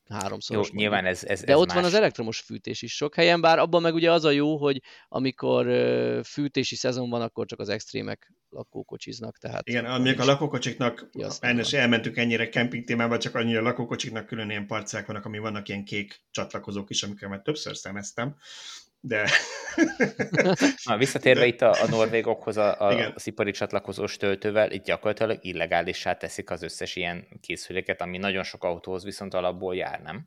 háromszoros. 0.09 0.69
Jó, 0.69 0.75
nyilván 0.75 1.05
ez, 1.05 1.25
ez 1.25 1.41
De 1.41 1.53
ez 1.53 1.59
ott 1.59 1.67
más. 1.67 1.75
van 1.75 1.85
az 1.85 1.95
elektromos 1.95 2.41
fűtés 2.41 2.83
is 2.83 2.97
sok 2.97 3.15
helyen, 3.15 3.41
bár 3.41 3.59
abban 3.59 3.83
meg 3.83 3.95
ugye 3.95 4.13
az 4.13 4.25
a 4.25 4.31
jó, 4.31 4.57
hogy 4.57 4.81
amikor 5.09 5.67
fűtési 6.25 6.77
szezon 6.77 7.11
van, 7.11 7.23
akkor 7.23 7.47
csak 7.47 7.59
az 7.59 7.69
extrémek 7.69 8.33
lakókocsiznak. 8.49 9.39
Tehát 9.39 9.69
Igen, 9.69 9.85
amik 9.85 10.21
a 10.21 10.25
lakókocsiknak, 10.25 11.09
ennek 11.41 11.73
elmentünk 11.73 12.17
ennyire 12.17 12.49
kemping 12.49 12.85
témában, 12.85 13.19
csak 13.19 13.35
annyira 13.35 13.59
a 13.59 13.63
lakókocsiknak 13.63 14.27
külön 14.27 14.51
ilyen 14.51 14.67
parcák 14.67 15.07
vannak, 15.07 15.25
ami 15.25 15.39
vannak 15.39 15.69
ilyen 15.69 15.85
kék 15.85 16.21
csatlakozók 16.31 16.91
is, 16.91 17.03
amiket 17.03 17.29
már 17.29 17.43
többször 17.43 17.77
szemeztem, 17.77 18.37
de... 19.05 19.29
Na, 20.85 20.97
visszatérve 20.97 21.41
de... 21.41 21.47
itt 21.47 21.61
a, 21.61 21.71
a 21.83 21.89
norvégokhoz 21.89 22.57
a, 22.57 22.81
a, 22.81 23.13
az 23.15 23.27
ipari 23.27 23.51
csatlakozós 23.51 24.17
töltővel, 24.17 24.71
itt 24.71 24.85
gyakorlatilag 24.85 25.39
illegálissá 25.41 26.17
teszik 26.17 26.51
az 26.51 26.63
összes 26.63 26.97
ilyen 26.97 27.27
készüléket, 27.41 28.01
ami 28.01 28.19
nagyon 28.19 28.43
sok 28.43 28.65
autóhoz 28.65 29.05
viszont 29.05 29.35
alapból 29.35 29.75
jár, 29.75 30.03
nem? 30.03 30.27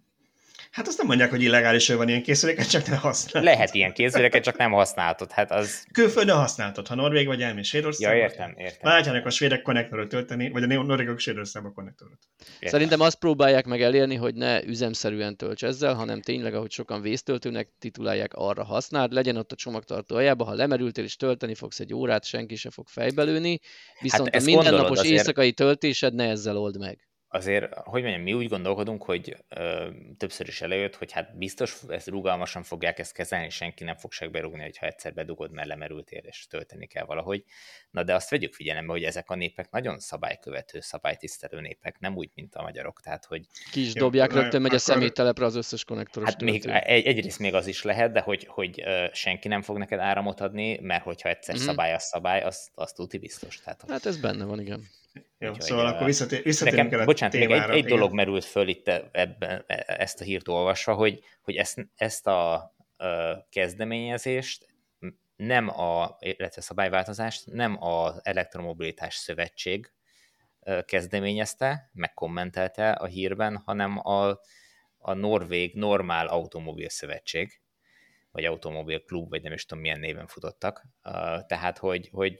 Hát 0.76 0.88
azt 0.88 0.98
nem 0.98 1.08
mondják, 1.08 1.30
hogy 1.30 1.42
illegális, 1.42 1.88
hogy 1.88 1.96
van 1.96 2.08
ilyen 2.08 2.24
készüléket, 2.24 2.70
csak 2.70 2.88
nem 2.88 3.00
használhatod. 3.00 3.44
Lehet 3.44 3.74
ilyen 3.74 3.94
készüléket, 3.94 4.44
csak 4.44 4.58
nem 4.58 4.72
használhatod. 4.72 5.32
Hát 5.32 5.52
az... 5.52 5.86
Külföldön 5.94 6.36
használhatod, 6.36 6.88
ha 6.88 6.96
Norvég 6.96 7.28
vagy 7.28 7.42
elmész 7.42 7.68
Svédország. 7.68 8.18
Ja, 8.18 8.24
értem, 8.24 8.54
értem. 8.58 8.92
Látjának 8.92 9.26
a 9.26 9.30
svédek 9.30 9.62
konnektorot 9.62 10.10
tölteni, 10.10 10.50
vagy 10.50 10.64
a 10.64 10.84
norvégok 10.84 11.20
Svédországba 11.20 11.72
konnektorot. 11.72 12.18
Szerintem 12.62 13.00
azt 13.00 13.20
próbálják 13.20 13.66
meg 13.66 13.82
elérni, 13.82 14.16
hogy 14.16 14.36
ne 14.36 14.64
üzemszerűen 14.64 15.38
tölts 15.38 15.64
ezzel, 15.64 15.94
hanem 15.94 16.22
tényleg, 16.22 16.54
ahogy 16.54 16.72
sokan 16.72 17.02
vésztöltőnek 17.02 17.70
titulálják, 17.80 18.34
arra 18.34 18.64
használd. 18.64 19.14
Legyen 19.14 19.38
ott 19.38 19.52
a 19.52 19.56
csomagtartó 19.56 20.16
aljába, 20.16 20.44
ha 20.44 20.54
lemerültél 20.54 21.04
és 21.04 21.16
tölteni 21.16 21.56
fogsz 21.56 21.80
egy 21.80 21.94
órát, 21.94 22.26
senki 22.26 22.56
se 22.56 22.70
fog 22.70 22.88
fejbelőni. 22.88 23.60
Viszont 24.00 24.34
hát 24.34 24.42
a 24.42 24.46
mindennapos 24.46 25.04
éjszakai 25.04 25.52
töltésed 25.52 26.14
ne 26.14 26.30
ezzel 26.30 26.58
old 26.58 26.78
meg 26.78 27.05
azért, 27.36 27.74
hogy 27.74 28.02
mondjam, 28.02 28.22
mi 28.24 28.34
úgy 28.34 28.48
gondolkodunk, 28.48 29.04
hogy 29.04 29.38
ö, 29.50 29.90
többször 30.18 30.48
is 30.48 30.62
előjött, 30.62 30.96
hogy 30.96 31.12
hát 31.12 31.38
biztos 31.38 31.78
ezt 31.88 32.08
rugalmasan 32.08 32.64
fogják 32.64 33.00
ezt 33.00 33.14
kezelni, 33.14 33.50
senki 33.50 33.84
nem 33.84 33.96
fog 33.96 34.12
se 34.12 34.28
berúgni, 34.28 34.62
hogyha 34.62 34.86
egyszer 34.86 35.14
bedugod, 35.14 35.52
mert 35.52 35.68
lemerültél, 35.68 36.22
és 36.24 36.48
tölteni 36.48 36.88
kell 36.88 37.06
valahogy. 37.06 37.44
Na 37.92 38.04
de 38.04 38.16
azt 38.16 38.30
vegyük 38.30 38.54
figyelembe, 38.54 38.92
hogy 38.92 39.04
ezek 39.04 39.30
a 39.30 39.36
népek 39.36 39.72
nagyon 39.72 40.00
szabálykövető, 40.00 40.80
szabálytisztelő 40.80 41.62
népek, 41.62 42.00
nem 42.00 42.16
úgy, 42.16 42.30
mint 42.36 42.56
a 42.56 42.62
magyarok. 42.62 43.02
Tehát, 43.02 43.26
hogy... 43.26 43.46
Ki 43.72 43.82
is 43.82 43.94
dobják, 43.94 44.34
Jó, 44.34 44.40
rögtön 44.40 44.62
megy 44.62 44.74
a 44.74 44.80
személytelepre 44.80 45.46
az 45.46 45.56
összes 45.56 45.84
konnektoros 45.84 46.30
Hát 46.30 46.42
még, 46.42 46.66
egy, 46.66 47.06
egyrészt 47.06 47.40
még 47.40 47.54
az 47.54 47.68
is 47.68 47.84
lehet, 47.84 48.12
de 48.12 48.20
hogy, 48.20 48.46
hogy 48.50 48.84
senki 49.12 49.48
nem 49.48 49.62
fog 49.62 49.78
neked 49.78 50.00
áramot 50.00 50.42
adni, 50.42 50.80
mert 50.82 51.04
hogyha 51.04 51.30
egyszer 51.30 51.56
mm-hmm. 51.56 51.66
szabály 51.66 51.94
a 51.94 52.00
szabály, 52.00 52.42
azt, 52.42 52.72
azt 52.76 52.96
tuti 52.96 53.18
biztos. 53.18 53.60
Tehát, 53.60 53.84
hát 53.88 54.06
ez 54.06 54.18
benne 54.18 54.46
van, 54.46 54.60
igen. 54.60 54.88
Jó, 55.38 55.50
Úgyhogy, 55.50 55.66
szóval 55.66 55.86
akkor 55.86 56.06
visszatér, 56.06 56.44
visszatérünk 56.44 56.84
nekem, 56.84 57.00
el 57.00 57.06
a 57.06 57.08
bocsánat, 57.08 57.36
témára. 57.36 57.68
Még 57.68 57.78
egy, 57.78 57.84
egy 57.84 57.90
dolog 57.90 58.14
merült 58.14 58.46
föl 58.46 58.68
itt 58.68 58.88
ebben, 59.12 59.64
e, 59.68 59.84
ezt 59.88 60.22
a 60.22 60.24
hírt 60.24 60.48
olvasva, 60.48 60.94
hogy, 60.94 61.20
hogy 61.42 61.56
ezt, 61.56 61.88
ezt 61.96 62.28
a, 62.28 62.54
a 62.54 62.74
kezdeményezést 63.50 64.68
nem 65.36 65.80
a, 65.80 66.18
illetve 66.20 66.62
szabályváltozást 66.62 67.46
nem 67.46 67.84
az 67.84 68.20
Elektromobilitás 68.24 69.16
Szövetség 69.16 69.92
kezdeményezte, 70.86 71.90
megkommentelte 71.94 72.92
a 72.92 73.06
hírben, 73.06 73.62
hanem 73.66 74.08
a, 74.08 74.40
a 74.98 75.14
Norvég 75.14 75.76
Normál 75.76 76.28
Automobil 76.28 76.90
Szövetség, 76.90 77.62
vagy 78.36 78.46
automobil 78.46 79.04
klub, 79.04 79.30
vagy 79.30 79.42
nem 79.42 79.54
is 79.54 79.66
tudom 79.66 79.84
milyen 79.84 80.00
néven 80.00 80.28
futottak. 80.28 80.86
Tehát, 81.48 81.78
hogy, 81.78 82.10
hogy 82.12 82.40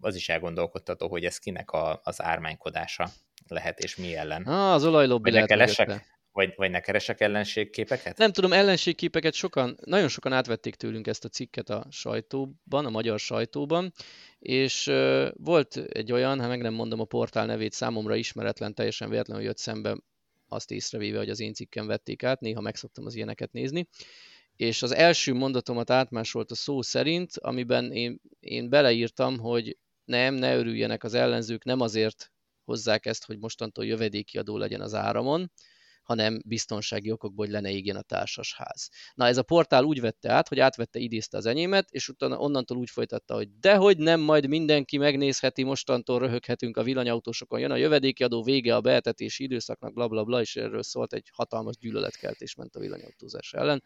az 0.00 0.14
is 0.14 0.28
elgondolkodtató, 0.28 1.08
hogy 1.08 1.24
ez 1.24 1.38
kinek 1.38 1.70
a, 1.70 2.00
az 2.02 2.22
ármánykodása 2.22 3.08
lehet, 3.48 3.78
és 3.78 3.96
mi 3.96 4.16
ellen. 4.16 4.42
Ah, 4.42 4.72
az 4.72 4.84
olajlobbi 4.84 5.30
lehet 5.30 5.48
keresek, 5.48 6.04
vagy, 6.32 6.52
vagy 6.56 6.70
ne 6.70 6.80
keresek 6.80 7.20
ellenségképeket? 7.20 8.18
Nem 8.18 8.32
tudom, 8.32 8.52
ellenségképeket 8.52 9.34
sokan, 9.34 9.76
nagyon 9.84 10.08
sokan 10.08 10.32
átvették 10.32 10.74
tőlünk 10.74 11.06
ezt 11.06 11.24
a 11.24 11.28
cikket 11.28 11.70
a 11.70 11.86
sajtóban, 11.90 12.86
a 12.86 12.90
magyar 12.90 13.18
sajtóban, 13.18 13.92
és 14.38 14.86
uh, 14.86 15.28
volt 15.34 15.76
egy 15.76 16.12
olyan, 16.12 16.40
ha 16.40 16.48
meg 16.48 16.60
nem 16.60 16.74
mondom 16.74 17.00
a 17.00 17.04
portál 17.04 17.46
nevét, 17.46 17.72
számomra 17.72 18.14
ismeretlen, 18.14 18.74
teljesen 18.74 19.08
véletlenül 19.08 19.44
jött 19.44 19.58
szembe 19.58 19.96
azt 20.48 20.70
észrevéve, 20.70 21.18
hogy 21.18 21.30
az 21.30 21.40
én 21.40 21.52
cikkem 21.52 21.86
vették 21.86 22.22
át, 22.22 22.40
néha 22.40 22.60
megszoktam 22.60 23.06
az 23.06 23.14
ilyeneket 23.14 23.52
nézni, 23.52 23.88
és 24.56 24.82
az 24.82 24.94
első 24.94 25.34
mondatomat 25.34 25.90
átmásolt 25.90 26.50
a 26.50 26.54
szó 26.54 26.82
szerint, 26.82 27.38
amiben 27.38 27.92
én, 27.92 28.20
én 28.40 28.68
beleírtam, 28.68 29.38
hogy 29.38 29.78
nem, 30.04 30.34
ne 30.34 30.56
örüljenek 30.56 31.04
az 31.04 31.14
ellenzők, 31.14 31.64
nem 31.64 31.80
azért 31.80 32.32
hozzák 32.64 33.06
ezt, 33.06 33.24
hogy 33.24 33.38
mostantól 33.38 33.84
jövedéki 33.84 34.38
adó 34.38 34.56
legyen 34.56 34.80
az 34.80 34.94
áramon, 34.94 35.50
hanem 36.02 36.40
biztonsági 36.46 37.10
okokból, 37.10 37.44
hogy 37.44 37.54
lenne 37.54 37.70
égjen 37.70 37.96
a 37.96 38.02
társasház. 38.02 38.88
Na 39.14 39.26
ez 39.26 39.36
a 39.36 39.42
portál 39.42 39.84
úgy 39.84 40.00
vette 40.00 40.32
át, 40.32 40.48
hogy 40.48 40.58
átvette, 40.58 40.98
idézte 40.98 41.36
az 41.36 41.46
enyémet, 41.46 41.90
és 41.90 42.08
utána 42.08 42.38
onnantól 42.38 42.76
úgy 42.76 42.90
folytatta, 42.90 43.34
hogy 43.34 43.58
dehogy 43.58 43.98
nem, 43.98 44.20
majd 44.20 44.48
mindenki 44.48 44.96
megnézheti, 44.96 45.62
mostantól 45.62 46.18
röhöghetünk 46.18 46.76
a 46.76 46.82
villanyautósokon, 46.82 47.60
jön 47.60 47.70
a 47.70 47.76
jövedéki 47.76 48.24
adó, 48.24 48.42
vége 48.42 48.74
a 48.74 48.80
beetetési 48.80 49.42
időszaknak, 49.42 49.92
bla 49.92 50.08
bla 50.08 50.24
bla, 50.24 50.40
és 50.40 50.56
erről 50.56 50.82
szólt 50.82 51.12
egy 51.12 51.28
hatalmas 51.32 51.76
gyűlöletkeltés 51.76 52.54
ment 52.54 52.76
a 52.76 52.80
villanyautózás 52.80 53.52
ellen. 53.52 53.82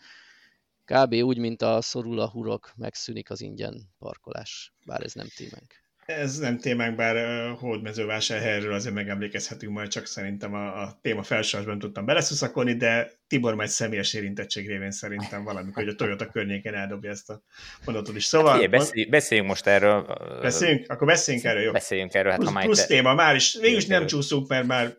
Kb. 0.95 1.13
úgy, 1.15 1.39
mint 1.39 1.63
a 1.63 1.81
szorul 1.83 2.21
a 2.21 2.31
hurok, 2.31 2.73
megszűnik 2.77 3.31
az 3.31 3.41
ingyen 3.41 3.75
parkolás, 3.99 4.73
bár 4.87 5.03
ez 5.03 5.13
nem 5.13 5.27
témánk. 5.37 5.75
Ez 6.07 6.39
nem 6.39 6.59
témánk, 6.59 6.97
bár 6.97 7.17
uh, 7.17 7.59
hódmezővásárhelyről 7.59 8.73
azért 8.73 8.95
megemlékezhetünk 8.95 9.73
majd, 9.73 9.89
csak 9.89 10.07
szerintem 10.07 10.55
a, 10.55 10.83
a 10.83 10.99
téma 11.03 11.23
felsorásban 11.23 11.79
tudtam 11.79 12.05
beleszuszakolni, 12.05 12.75
de 12.75 13.11
Tibor 13.27 13.55
majd 13.55 13.69
személyes 13.69 14.15
érintettség 14.15 14.69
révén 14.69 14.91
szerintem 14.91 15.45
valamikor, 15.45 15.83
hogy 15.83 15.93
a 15.93 15.97
Toyota 15.97 16.27
környéken 16.27 16.75
eldobja 16.75 17.11
ezt 17.11 17.31
a 17.31 17.43
mondatot 17.85 18.17
is. 18.17 18.25
Szóval... 18.25 18.61
Hát, 18.61 18.71
beszélj, 18.71 19.05
beszéljünk 19.05 19.49
most 19.49 19.67
erről. 19.67 20.07
Beszéljünk? 20.43 20.91
Akkor 20.91 21.07
beszéljünk 21.07 21.47
erről, 21.47 21.63
jó? 21.63 21.73
Beszéljünk 21.73 22.15
erről. 22.15 22.31
Hát, 22.31 22.41
plusz, 22.41 22.53
ha 22.53 22.61
plusz 22.61 22.81
te... 22.81 22.87
téma, 22.87 23.15
már 23.15 23.35
is, 23.35 23.59
végül 23.61 23.81
nem 23.89 24.07
csúszunk, 24.07 24.49
mert 24.49 24.67
már 24.67 24.97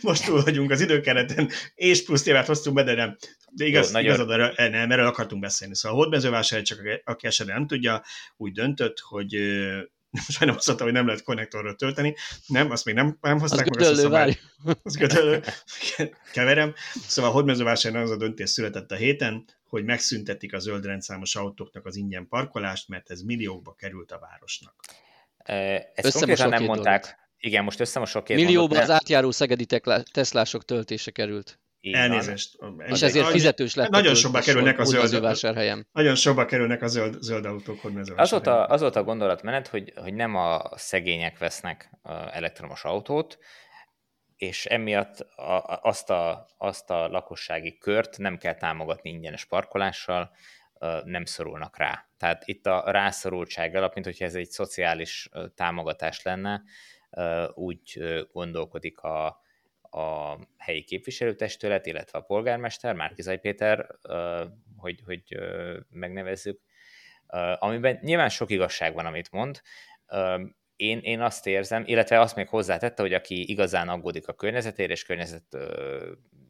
most 0.00 0.24
túl 0.24 0.42
vagyunk 0.42 0.70
az 0.70 0.80
időkereten, 0.80 1.50
és 1.74 2.04
plusz 2.04 2.22
témát 2.22 2.46
hoztunk 2.46 2.76
be, 2.76 2.82
de 2.82 2.94
nem. 2.94 3.16
De 3.50 3.64
igaz, 3.64 3.86
Jó, 3.86 3.92
nagyon... 3.92 4.06
igazad, 4.14 4.30
erről, 4.30 4.70
nem, 4.70 4.90
erről 4.90 5.06
akartunk 5.06 5.42
beszélni. 5.42 5.74
Szóval 5.74 5.98
a 5.98 6.02
hódmezővásárhely 6.02 6.62
csak 6.62 7.02
aki 7.04 7.26
esetleg 7.26 7.56
nem 7.56 7.66
tudja, 7.66 8.02
úgy 8.36 8.52
döntött, 8.52 8.98
hogy 8.98 9.30
sajnálom 10.28 10.56
azt 10.56 10.66
mondta, 10.66 10.84
hogy 10.84 10.92
nem 10.92 11.06
lehet 11.06 11.22
konnektorra 11.22 11.74
tölteni. 11.74 12.14
Nem, 12.46 12.70
azt 12.70 12.84
még 12.84 12.94
nem, 12.94 13.18
nem 13.20 13.38
hozták 13.38 13.66
az 13.66 13.76
meg. 13.76 13.86
Gödöllő, 13.86 14.08
várj. 14.08 14.32
Az 14.82 14.96
gödöllő, 14.96 15.42
keverem. 16.32 16.74
Szóval 17.06 17.30
a 17.30 17.34
hódmezővásárhelyen 17.34 18.06
az 18.06 18.12
a 18.12 18.16
döntés 18.16 18.50
született 18.50 18.90
a 18.90 18.94
héten, 18.94 19.44
hogy 19.68 19.84
megszüntetik 19.84 20.52
a 20.54 20.58
zöld 20.58 20.84
rendszámos 20.84 21.36
autóknak 21.36 21.86
az 21.86 21.96
ingyen 21.96 22.28
parkolást, 22.28 22.88
mert 22.88 23.10
ez 23.10 23.20
milliókba 23.20 23.74
került 23.74 24.12
a 24.12 24.18
városnak. 24.18 24.74
Ezt 25.94 26.12
konkrétan 26.12 26.48
nem 26.48 26.64
mondták. 26.64 27.02
Dolgot. 27.02 27.21
Igen, 27.44 27.64
most 27.64 27.80
összemosok 27.80 28.24
két 28.24 28.36
Millióban 28.36 28.78
az 28.78 28.90
átjáró 28.90 29.30
szegedi 29.30 29.66
teszlások 30.12 30.64
töltése 30.64 31.10
került. 31.10 31.60
Így 31.80 31.94
Elnézést. 31.94 32.58
És 32.86 33.02
ezért 33.02 33.26
fizetős 33.26 33.74
lett 33.74 33.88
nagyon 33.90 34.14
sokba 34.14 34.40
kerülnek 34.40 34.78
a 34.78 34.84
zöld 34.84 35.86
Nagyon 35.92 36.14
sokba 36.14 36.44
kerülnek 36.44 36.82
a 36.82 36.86
zöld, 36.86 37.22
zöld 37.22 37.44
autók 37.44 37.80
azóta, 38.16 38.64
azóta 38.64 39.00
a 39.00 39.02
gondolatmenet, 39.02 39.68
hogy, 39.68 39.92
hogy 39.96 40.14
nem 40.14 40.34
a 40.34 40.70
szegények 40.74 41.38
vesznek 41.38 41.90
elektromos 42.32 42.84
autót, 42.84 43.38
és 44.36 44.66
emiatt 44.66 45.20
a, 45.20 45.80
azt, 45.82 46.10
a, 46.10 46.46
azt 46.58 46.90
a 46.90 47.08
lakossági 47.08 47.78
kört 47.78 48.18
nem 48.18 48.38
kell 48.38 48.54
támogatni 48.54 49.10
ingyenes 49.10 49.44
parkolással, 49.44 50.30
nem 51.04 51.24
szorulnak 51.24 51.78
rá. 51.78 52.06
Tehát 52.18 52.42
itt 52.46 52.66
a 52.66 52.84
rászorultság 52.86 53.74
alap, 53.74 53.94
mint 53.94 54.06
hogyha 54.06 54.24
ez 54.24 54.34
egy 54.34 54.50
szociális 54.50 55.28
támogatás 55.54 56.22
lenne, 56.22 56.62
úgy 57.54 58.02
gondolkodik 58.32 59.00
a, 59.00 59.26
a 59.82 60.38
helyi 60.58 60.82
képviselőtestület, 60.84 61.86
illetve 61.86 62.18
a 62.18 62.22
polgármester, 62.22 62.94
Márkizaj 62.94 63.40
Péter, 63.40 63.86
hogy, 64.76 65.00
hogy 65.04 65.22
megnevezzük, 65.90 66.60
amiben 67.58 67.98
nyilván 68.02 68.28
sok 68.28 68.50
igazság 68.50 68.94
van, 68.94 69.06
amit 69.06 69.30
mond. 69.30 69.60
Én, 70.76 70.98
én 70.98 71.20
azt 71.20 71.46
érzem, 71.46 71.82
illetve 71.86 72.20
azt 72.20 72.36
még 72.36 72.48
hozzátette, 72.48 73.02
hogy 73.02 73.12
aki 73.12 73.50
igazán 73.50 73.88
aggódik 73.88 74.28
a 74.28 74.34
környezetért, 74.34 74.90
és 74.90 75.04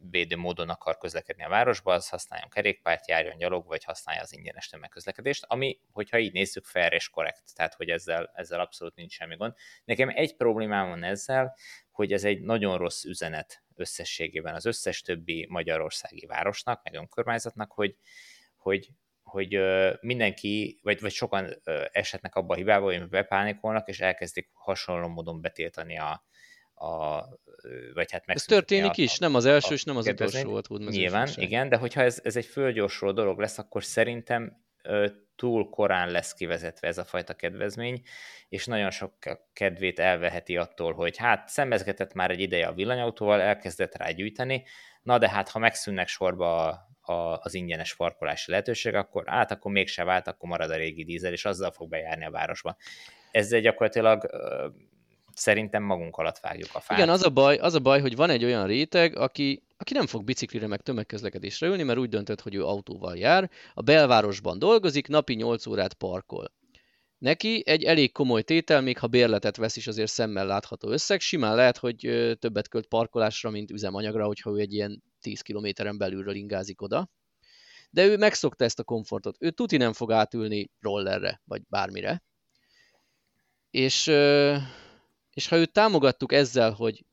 környezetvédő 0.03 0.41
módon 0.41 0.69
akar 0.69 0.97
közlekedni 0.97 1.43
a 1.43 1.49
városba, 1.49 1.93
az 1.93 2.09
használjon 2.09 2.49
kerékpárt, 2.49 3.07
járjon 3.07 3.37
gyalog, 3.37 3.67
vagy 3.67 3.83
használja 3.83 4.21
az 4.21 4.33
ingyenes 4.33 4.67
tömegközlekedést, 4.67 5.45
ami, 5.47 5.79
hogyha 5.91 6.19
így 6.19 6.33
nézzük, 6.33 6.65
fair 6.65 6.93
és 6.93 7.09
korrekt, 7.09 7.55
tehát 7.55 7.73
hogy 7.73 7.89
ezzel, 7.89 8.31
ezzel 8.35 8.59
abszolút 8.59 8.95
nincs 8.95 9.13
semmi 9.13 9.35
gond. 9.35 9.53
Nekem 9.85 10.09
egy 10.09 10.35
problémám 10.35 10.89
van 10.89 11.03
ezzel, 11.03 11.55
hogy 11.91 12.13
ez 12.13 12.23
egy 12.23 12.41
nagyon 12.41 12.77
rossz 12.77 13.03
üzenet 13.03 13.63
összességében 13.75 14.55
az 14.55 14.65
összes 14.65 15.01
többi 15.01 15.47
magyarországi 15.49 16.25
városnak, 16.25 16.83
meg 16.83 16.93
önkormányzatnak, 16.93 17.71
hogy, 17.71 17.97
hogy, 18.55 18.89
hogy 19.23 19.59
mindenki, 20.01 20.79
vagy, 20.81 21.01
vagy 21.01 21.11
sokan 21.11 21.61
esetnek 21.91 22.35
abba 22.35 22.53
a 22.53 22.57
hibába, 22.57 22.85
hogy 22.85 23.09
bepánikolnak, 23.09 23.87
és 23.87 23.99
elkezdik 23.99 24.49
hasonló 24.53 25.07
módon 25.07 25.41
betiltani 25.41 25.97
a, 25.97 26.25
a 26.75 27.21
vagy 27.93 28.11
hát 28.11 28.23
Ez 28.25 28.43
történik 28.43 28.91
a, 28.91 28.93
is, 28.95 29.17
nem 29.17 29.35
az 29.35 29.45
első, 29.45 29.73
és 29.73 29.83
nem 29.83 29.97
az 29.97 30.07
utolsó 30.07 30.49
volt. 30.49 30.67
Nyilván, 30.69 31.29
igen, 31.35 31.69
de 31.69 31.77
hogyha 31.77 32.01
ez, 32.01 32.19
ez 32.23 32.35
egy 32.35 32.45
fölgyorsuló 32.45 33.11
dolog 33.11 33.39
lesz, 33.39 33.57
akkor 33.57 33.83
szerintem 33.83 34.61
túl 35.35 35.69
korán 35.69 36.11
lesz 36.11 36.33
kivezetve 36.33 36.87
ez 36.87 36.97
a 36.97 37.03
fajta 37.03 37.33
kedvezmény, 37.33 38.01
és 38.49 38.65
nagyon 38.65 38.91
sok 38.91 39.13
kedvét 39.53 39.99
elveheti 39.99 40.57
attól, 40.57 40.93
hogy 40.93 41.17
hát 41.17 41.47
szembezgetett 41.47 42.13
már 42.13 42.31
egy 42.31 42.39
ideje 42.39 42.67
a 42.67 42.73
villanyautóval, 42.73 43.41
elkezdett 43.41 43.97
rá 43.97 44.11
gyűjteni, 44.11 44.63
na 45.01 45.17
de 45.17 45.29
hát 45.29 45.49
ha 45.49 45.59
megszűnnek 45.59 46.07
sorba 46.07 46.67
a, 46.67 46.87
a, 47.13 47.39
az 47.41 47.53
ingyenes 47.53 47.95
parkolási 47.95 48.51
lehetőség, 48.51 48.93
akkor 48.93 49.23
át, 49.25 49.51
akkor 49.51 49.71
mégse 49.71 50.03
vált, 50.03 50.27
akkor 50.27 50.49
marad 50.49 50.69
a 50.69 50.75
régi 50.75 51.03
dízel, 51.03 51.31
és 51.31 51.45
azzal 51.45 51.71
fog 51.71 51.89
bejárni 51.89 52.25
a 52.25 52.31
városba. 52.31 52.77
Ezzel 53.31 53.59
gyakorlatilag 53.59 54.29
szerintem 55.35 55.83
magunk 55.83 56.17
alatt 56.17 56.39
vágjuk 56.39 56.69
a 56.73 56.79
fát. 56.79 56.97
Igen, 56.97 57.09
az 57.09 57.23
a 57.23 57.29
baj, 57.29 57.57
az 57.57 57.73
a 57.73 57.79
baj 57.79 58.01
hogy 58.01 58.15
van 58.15 58.29
egy 58.29 58.43
olyan 58.43 58.67
réteg, 58.67 59.17
aki, 59.17 59.63
aki 59.77 59.93
nem 59.93 60.07
fog 60.07 60.23
biciklire 60.23 60.67
meg 60.67 60.81
tömegközlekedésre 60.81 61.67
ülni, 61.67 61.83
mert 61.83 61.99
úgy 61.99 62.09
döntött, 62.09 62.41
hogy 62.41 62.55
ő 62.55 62.65
autóval 62.65 63.17
jár, 63.17 63.49
a 63.73 63.81
belvárosban 63.81 64.59
dolgozik, 64.59 65.07
napi 65.07 65.33
8 65.33 65.65
órát 65.65 65.93
parkol. 65.93 66.51
Neki 67.17 67.63
egy 67.65 67.83
elég 67.83 68.11
komoly 68.11 68.41
tétel, 68.41 68.81
még 68.81 68.97
ha 68.97 69.07
bérletet 69.07 69.57
vesz 69.57 69.75
is 69.75 69.87
azért 69.87 70.11
szemmel 70.11 70.45
látható 70.45 70.89
összeg, 70.89 71.19
simán 71.19 71.55
lehet, 71.55 71.77
hogy 71.77 71.97
többet 72.39 72.67
költ 72.67 72.87
parkolásra, 72.87 73.49
mint 73.49 73.71
üzemanyagra, 73.71 74.25
hogyha 74.25 74.51
ő 74.51 74.57
egy 74.59 74.73
ilyen 74.73 75.03
10 75.21 75.41
kilométeren 75.41 75.97
belülről 75.97 76.35
ingázik 76.35 76.81
oda. 76.81 77.09
De 77.89 78.05
ő 78.05 78.17
megszokta 78.17 78.63
ezt 78.63 78.79
a 78.79 78.83
komfortot. 78.83 79.35
Ő 79.39 79.49
tuti 79.49 79.77
nem 79.77 79.93
fog 79.93 80.11
átülni 80.11 80.71
rollerre, 80.79 81.41
vagy 81.45 81.61
bármire. 81.69 82.23
És 83.71 84.05
és 85.33 85.47
ha 85.47 85.55
őt 85.55 85.71
támogattuk 85.71 86.33
ezzel, 86.33 86.71
hogy, 86.71 87.05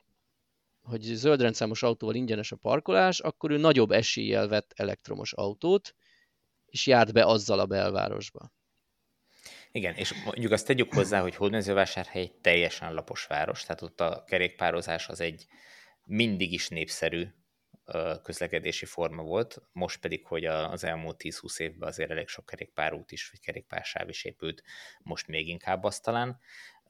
hogy 0.83 1.01
zöldrendszámos 1.01 1.83
autóval 1.83 2.15
ingyenes 2.15 2.53
a 2.53 2.57
parkolás, 2.57 3.21
akkor 3.21 3.51
ő 3.51 3.57
nagyobb 3.57 3.91
eséllyel 3.91 4.49
vett 4.49 4.73
elektromos 4.77 5.33
autót, 5.33 5.95
és 6.67 6.87
járt 6.87 7.13
be 7.13 7.25
azzal 7.25 7.59
a 7.59 7.67
belvárosba. 7.67 8.53
Igen, 9.73 9.95
és 9.95 10.13
mondjuk 10.25 10.53
azt 10.53 10.67
tegyük 10.67 10.95
hozzá, 10.95 11.21
hogy 11.21 11.35
Hódmezővásárhely 11.35 12.23
egy 12.23 12.35
teljesen 12.35 12.95
lapos 12.95 13.27
város, 13.27 13.63
tehát 13.63 13.83
ott 13.83 14.01
a 14.01 14.25
kerékpározás 14.27 15.09
az 15.09 15.21
egy 15.21 15.47
mindig 16.05 16.53
is 16.53 16.69
népszerű 16.69 17.29
közlekedési 18.23 18.85
forma 18.85 19.23
volt, 19.23 19.63
most 19.73 20.01
pedig, 20.01 20.27
hogy 20.27 20.45
az 20.45 20.85
elmúlt 20.85 21.21
10-20 21.25 21.61
évben 21.61 21.89
azért 21.89 22.11
elég 22.11 22.29
sok 22.29 22.47
kerékpárút 22.47 23.13
is, 23.13 23.31
vagy 23.31 23.41
kerékpársáv 23.41 24.09
is 24.09 24.25
épült, 24.25 24.63
most 25.03 25.27
még 25.27 25.49
inkább 25.49 25.85
azt 25.85 26.03
talán 26.03 26.41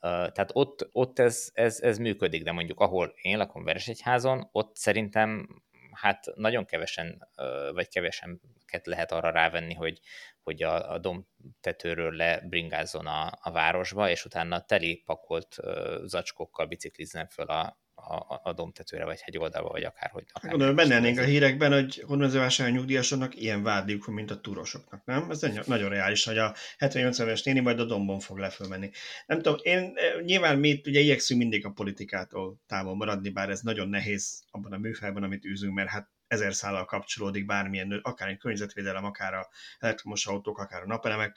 tehát 0.00 0.50
ott, 0.52 0.88
ott 0.92 1.18
ez, 1.18 1.50
ez, 1.52 1.80
ez 1.80 1.98
működik, 1.98 2.44
de 2.44 2.52
mondjuk 2.52 2.80
ahol 2.80 3.14
én 3.22 3.38
lakom 3.38 3.64
Veresegyházon, 3.64 4.48
ott 4.52 4.76
szerintem 4.76 5.48
hát 5.92 6.26
nagyon 6.34 6.64
kevesen, 6.64 7.28
vagy 7.72 7.88
kevesen 7.88 8.40
lehet 8.84 9.12
arra 9.12 9.30
rávenni, 9.30 9.74
hogy, 9.74 10.00
hogy 10.42 10.62
a, 10.62 10.92
a 10.92 10.98
domtetőről 10.98 12.12
lebringázzon 12.12 13.06
a, 13.06 13.38
a 13.40 13.50
városba, 13.50 14.10
és 14.10 14.24
utána 14.24 14.64
teli 14.64 15.02
pakolt 15.06 15.56
zacskókkal 16.04 16.66
biciklizzen 16.66 17.26
föl 17.26 17.46
a, 17.46 17.78
a, 18.08 18.40
a 18.42 18.52
domtetőre, 18.52 19.04
vagy 19.04 19.20
hegyoldalba, 19.20 19.68
vagy 19.68 19.84
akárhogy. 19.84 20.24
Akár 20.32 20.50
Gondolom, 20.50 20.76
benne 20.76 20.94
lennénk 20.94 21.18
a 21.18 21.22
hírekben, 21.22 21.72
hogy 21.72 22.02
hódmezővásárhelyi 22.06 22.78
nyugdíjasoknak 22.78 23.36
ilyen 23.36 23.62
vádliuk 23.62 24.04
van, 24.04 24.14
mint 24.14 24.30
a 24.30 24.40
túrosoknak, 24.40 25.04
nem? 25.04 25.30
Ez 25.30 25.40
nagyon 25.66 25.88
reális, 25.88 26.24
hogy 26.24 26.38
a 26.38 26.54
78 26.78 27.18
éves 27.18 27.42
néni 27.42 27.60
majd 27.60 27.80
a 27.80 27.84
dombon 27.84 28.20
fog 28.20 28.38
lefölmenni. 28.38 28.90
Nem 29.26 29.40
tudom, 29.42 29.58
én 29.62 29.92
eh, 29.94 30.20
nyilván 30.24 30.58
mi 30.58 30.80
ugye 30.84 31.00
igyekszünk 31.00 31.40
mindig 31.40 31.66
a 31.66 31.70
politikától 31.70 32.60
távol 32.66 32.96
maradni, 32.96 33.30
bár 33.30 33.50
ez 33.50 33.60
nagyon 33.60 33.88
nehéz 33.88 34.42
abban 34.50 34.72
a 34.72 34.78
műfajban, 34.78 35.22
amit 35.22 35.44
űzünk, 35.44 35.74
mert 35.74 35.88
hát 35.88 36.08
ezer 36.26 36.54
szállal 36.54 36.84
kapcsolódik 36.84 37.46
bármilyen, 37.46 38.00
akár 38.02 38.28
egy 38.28 38.38
környezetvédelem, 38.38 39.04
akár 39.04 39.34
a 39.34 39.48
elektromos 39.78 40.26
autók, 40.26 40.58
akár 40.58 40.82
a 40.82 40.86
napelemek, 40.86 41.36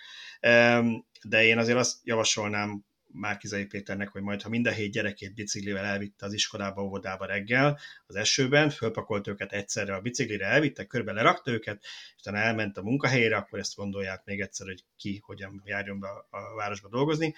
de 1.23 1.43
én 1.43 1.57
azért 1.57 1.77
azt 1.77 1.97
javasolnám 2.03 2.85
Márkizai 3.13 3.65
Péternek, 3.65 4.09
hogy 4.09 4.21
majd, 4.21 4.41
ha 4.41 4.49
minden 4.49 4.73
hét 4.73 4.91
gyerekét 4.91 5.33
biciklivel 5.33 5.85
elvitte 5.85 6.25
az 6.25 6.33
iskolába, 6.33 6.83
óvodába 6.83 7.25
reggel, 7.25 7.79
az 8.05 8.15
esőben, 8.15 8.69
fölpakolt 8.69 9.27
őket 9.27 9.51
egyszerre 9.51 9.95
a 9.95 10.01
biciklire, 10.01 10.45
elvitte, 10.45 10.85
körbe 10.85 11.11
lerakta 11.11 11.51
őket, 11.51 11.83
és 11.83 12.15
utána 12.19 12.37
elment 12.37 12.77
a 12.77 12.81
munkahelyére, 12.81 13.35
akkor 13.35 13.59
ezt 13.59 13.75
gondolják 13.75 14.21
még 14.25 14.41
egyszer, 14.41 14.67
hogy 14.67 14.83
ki 14.97 15.21
hogyan 15.25 15.61
járjon 15.65 15.99
be 15.99 16.07
a 16.29 16.55
városba 16.55 16.89
dolgozni. 16.89 17.35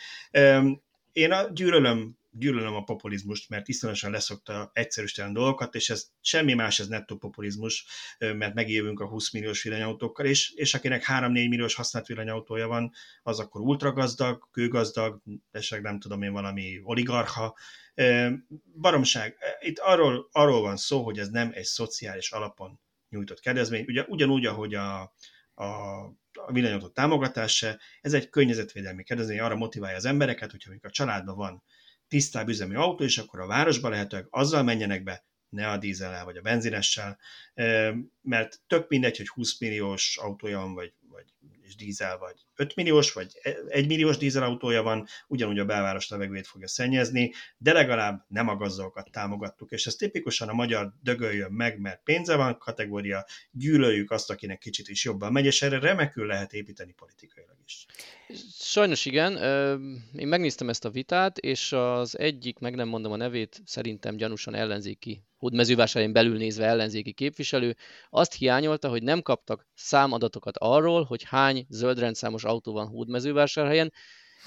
Én 1.16 1.32
a 1.32 1.50
gyűlölöm 1.52 2.18
gyűlölöm 2.38 2.74
a 2.76 2.84
populizmust, 2.84 3.50
mert 3.50 3.68
iszonyatosan 3.68 4.12
leszokta 4.12 4.70
egyszerűsíteni 4.74 5.34
dolgokat, 5.34 5.76
és 5.76 5.90
ez 5.90 6.08
semmi 6.22 6.54
más, 6.54 6.80
ez 6.80 6.88
nettó 6.88 7.18
populizmus, 7.18 7.86
mert 8.18 8.54
megélünk 8.54 9.00
a 9.00 9.08
20 9.08 9.32
milliós 9.32 9.64
villanyautókkal, 9.64 10.26
és, 10.26 10.52
és 10.56 10.74
akinek 10.74 11.06
3-4 11.08 11.32
milliós 11.32 11.76
használt 11.76 12.08
villanyautója 12.08 12.68
van, 12.68 12.92
az 13.24 13.40
akkor 13.40 13.62
ultragazdag, 13.62 14.48
kőgazdag, 14.52 15.22
esetleg 15.52 15.82
nem 15.92 16.00
tudom 16.00 16.22
én 16.22 16.32
valami 16.32 16.80
oligarcha. 16.84 17.56
Baromság. 18.80 19.38
Itt 19.60 19.80
arról, 19.80 20.30
arról 20.32 20.62
van 20.62 20.78
szó, 20.78 21.04
hogy 21.04 21.20
ez 21.20 21.30
nem 21.30 21.52
egy 21.54 21.64
szociális 21.64 22.32
alapon 22.32 22.80
nyújtott 23.10 23.40
kedvezmény. 23.40 23.86
Ugye 23.88 24.04
ugyanúgy, 24.08 24.46
ahogy 24.46 24.74
a, 24.74 25.02
a 25.56 25.68
a 26.48 26.52
villanyautó 26.52 26.88
támogatása, 26.88 27.78
ez 28.02 28.14
egy 28.14 28.30
környezetvédelmi 28.30 29.04
kedvezmény, 29.04 29.40
arra 29.40 29.56
motiválja 29.56 29.98
az 29.98 30.06
embereket, 30.06 30.52
hogyha 30.52 30.72
a 30.82 30.90
családban 30.90 31.36
van 31.36 31.64
tisztább 32.08 32.50
üzemű 32.50 32.76
autó, 32.76 33.04
és 33.04 33.18
akkor 33.18 33.40
a 33.40 33.48
városba 33.48 33.90
lehetőleg 33.90 34.28
azzal 34.30 34.64
menjenek 34.64 35.04
be, 35.04 35.26
ne 35.50 35.70
a 35.70 35.78
dízellel 35.78 36.26
vagy 36.26 36.38
a 36.38 36.42
benzinessel, 36.42 37.20
mert 38.22 38.62
tök 38.68 38.90
mindegy, 38.90 39.18
hogy 39.18 39.28
20 39.28 39.60
milliós 39.60 40.18
autója 40.18 40.60
van, 40.60 40.74
vagy, 40.74 40.94
vagy 41.10 41.26
és 41.62 41.76
dízel, 41.76 42.18
vagy 42.18 42.36
5 42.56 42.76
milliós, 42.76 43.14
vagy 43.14 43.32
1 43.68 43.88
milliós 43.88 44.18
dízelautója 44.18 44.84
van, 44.84 45.08
ugyanúgy 45.28 45.60
a 45.60 45.66
belváros 45.66 46.10
levegőjét 46.10 46.48
fogja 46.48 46.68
szennyezni, 46.68 47.34
de 47.58 47.74
legalább 47.74 48.26
nem 48.28 48.48
a 48.48 48.56
gazdókat 48.56 49.12
támogattuk, 49.12 49.72
és 49.72 49.86
ez 49.86 49.96
tipikusan 49.96 50.50
a 50.50 50.54
magyar 50.54 50.94
dögöljön 51.02 51.52
meg, 51.52 51.80
mert 51.80 52.04
pénze 52.04 52.36
van 52.36 52.58
kategória, 52.58 53.26
gyűlöljük 53.52 54.12
azt, 54.12 54.30
akinek 54.30 54.58
kicsit 54.58 54.88
is 54.88 55.04
jobban 55.04 55.32
megy, 55.32 55.46
és 55.46 55.62
erre 55.62 55.80
remekül 55.80 56.26
lehet 56.26 56.54
építeni 56.54 56.94
politikailag 56.94 57.56
is. 57.66 57.86
Sajnos 58.60 59.06
igen, 59.06 59.38
én 60.16 60.28
megnéztem 60.28 60.70
ezt 60.70 60.86
a 60.86 60.90
vitát, 60.90 61.38
és 61.38 61.72
az 61.72 62.20
egyik, 62.20 62.60
meg 62.60 62.76
nem 62.76 62.88
mondom 62.88 63.12
a 63.12 63.16
nevét, 63.16 63.62
szerintem 63.66 64.16
gyanúsan 64.16 64.56
ellenzéki 64.56 65.24
hódmezővásárhelyen 65.38 66.14
belül 66.14 66.38
nézve 66.38 66.66
ellenzéki 66.66 67.14
képviselő, 67.14 67.76
azt 68.10 68.34
hiányolta, 68.34 68.90
hogy 68.90 69.04
nem 69.04 69.22
kaptak 69.22 69.68
számadatokat 69.74 70.58
arról, 70.58 71.04
hogy 71.04 71.24
hány 71.24 71.66
zöldrendszámos 71.70 72.44
autó 72.46 72.74
van 72.74 72.88
hódmezővásárhelyen, 72.88 73.94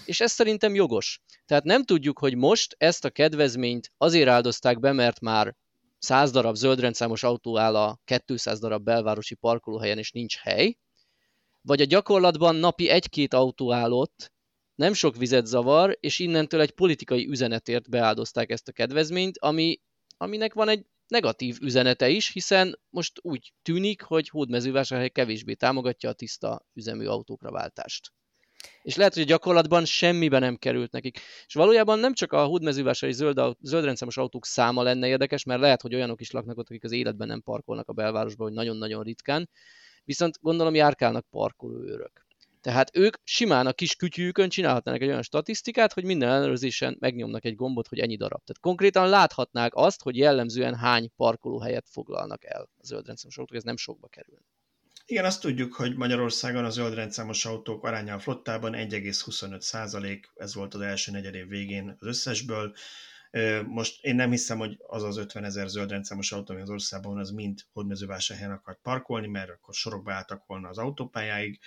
és 0.05 0.21
ez 0.21 0.33
szerintem 0.33 0.75
jogos. 0.75 1.21
Tehát 1.47 1.65
nem 1.65 1.85
tudjuk, 1.85 2.19
hogy 2.19 2.37
most 2.37 2.75
ezt 2.79 3.05
a 3.05 3.11
kedvezményt 3.11 3.93
azért 3.97 4.29
áldozták 4.29 4.81
be, 4.81 4.93
mert 4.93 5.21
már 5.21 5.55
100 5.99 6.31
darab 6.31 6.55
zöldrendszámos 6.55 7.23
autó 7.23 7.59
áll 7.59 7.77
a 7.77 7.99
200 8.25 8.59
darab 8.59 8.83
belvárosi 8.83 9.35
parkolóhelyen, 9.35 9.99
és 9.99 10.11
nincs 10.11 10.37
hely, 10.37 10.77
vagy 11.61 11.81
a 11.81 11.85
gyakorlatban 11.85 12.57
napi 12.57 12.89
egy-két 12.89 13.35
autó 13.35 13.73
állott, 13.73 14.33
nem 14.75 14.93
sok 14.93 15.17
vizet 15.17 15.47
zavar, 15.47 15.97
és 16.01 16.19
innentől 16.19 16.61
egy 16.61 16.71
politikai 16.71 17.29
üzenetért 17.29 17.91
beáldozták 17.91 18.51
ezt 18.51 18.69
a 18.69 18.73
kedvezményt, 18.73 19.39
ami 19.39 19.81
aminek 20.17 20.55
van 20.55 20.69
egy 20.69 20.87
negatív 21.09 21.59
üzenete 21.61 22.09
is, 22.09 22.33
hiszen 22.33 22.79
most 22.91 23.19
úgy 23.23 23.53
tűnik, 23.63 24.03
hogy 24.03 24.29
Hódmezővásárhely 24.29 25.09
kevésbé 25.09 25.55
támogatja 25.55 26.11
a 26.11 26.13
tiszta 26.13 26.67
üzemű 26.75 27.07
autókra 27.07 27.51
váltást. 27.51 28.13
És 28.83 28.97
lehet, 28.97 29.15
hogy 29.15 29.23
a 29.23 29.27
gyakorlatban 29.27 29.85
semmibe 29.85 30.39
nem 30.39 30.57
került 30.57 30.93
nekik. 30.93 31.21
És 31.47 31.55
valójában 31.55 31.99
nem 31.99 32.15
csak 32.15 32.33
a 32.33 32.45
hódmezővásárhelyi 32.45 33.23
zöld, 33.23 33.57
zöldrendszámos 33.61 34.17
autók 34.17 34.47
száma 34.47 34.83
lenne 34.83 35.07
érdekes, 35.07 35.45
mert 35.45 35.61
lehet, 35.61 35.83
hogy 35.83 35.95
olyanok 35.95 36.21
is 36.21 36.31
laknak 36.31 36.59
ott, 36.59 36.69
akik 36.69 36.85
az 36.85 36.93
életben 36.93 37.29
nem 37.29 37.43
parkolnak 37.43 37.89
a 37.89 37.93
belvárosban, 37.93 38.47
hogy 38.47 38.57
nagyon-nagyon 38.57 39.03
ritkán, 39.03 39.49
viszont 40.05 40.39
gondolom 40.41 40.75
járkálnak 40.75 41.27
parkolóőrök. 41.31 42.28
Tehát 42.61 42.97
ők 42.97 43.17
simán 43.25 43.67
a 43.67 43.73
kis 43.73 43.95
kütyűkön 43.95 44.49
csinálhatnának 44.49 45.01
egy 45.01 45.09
olyan 45.09 45.23
statisztikát, 45.23 45.93
hogy 45.93 46.05
minden 46.05 46.29
ellenőrzésen 46.29 46.97
megnyomnak 47.01 47.45
egy 47.45 47.55
gombot, 47.55 47.89
hogy 47.89 47.99
ennyi 47.99 48.17
darab. 48.17 48.45
Tehát 48.45 48.61
konkrétan 48.61 49.09
láthatnák 49.09 49.75
azt, 49.75 50.03
hogy 50.03 50.17
jellemzően 50.17 50.75
hány 50.75 51.11
parkolóhelyet 51.17 51.87
foglalnak 51.91 52.45
el 52.45 52.61
a 52.61 52.87
zöldrendszámos 52.87 53.39
autók, 53.39 53.57
ez 53.57 53.63
nem 53.63 53.77
sokba 53.77 54.09
kerül. 54.09 54.39
Igen, 55.07 55.25
azt 55.25 55.41
tudjuk, 55.41 55.75
hogy 55.75 55.97
Magyarországon 55.97 56.65
a 56.65 56.71
zöldrendszámos 56.71 57.45
autók 57.45 57.85
aránya 57.85 58.15
a 58.15 58.19
flottában 58.19 58.73
1,25 58.73 59.61
százalék, 59.61 60.31
ez 60.35 60.55
volt 60.55 60.75
az 60.75 60.81
első 60.81 61.13
negyedév 61.13 61.49
végén 61.49 61.97
az 61.99 62.07
összesből. 62.07 62.75
Most 63.67 64.05
én 64.05 64.15
nem 64.15 64.31
hiszem, 64.31 64.59
hogy 64.59 64.77
az 64.87 65.03
az 65.03 65.17
50 65.17 65.45
ezer 65.45 65.69
zöldrendszámos 65.69 66.33
autó, 66.33 66.53
ami 66.53 66.63
az 66.63 66.71
országban 66.71 67.19
az 67.19 67.31
mind 67.31 67.61
hódmezővásárhelyen 67.73 68.53
akart 68.53 68.79
parkolni, 68.83 69.27
mert 69.27 69.51
akkor 69.51 69.75
sorokba 69.75 70.13
álltak 70.13 70.47
volna 70.47 70.69
az 70.69 70.79
autópályáig. 70.79 71.61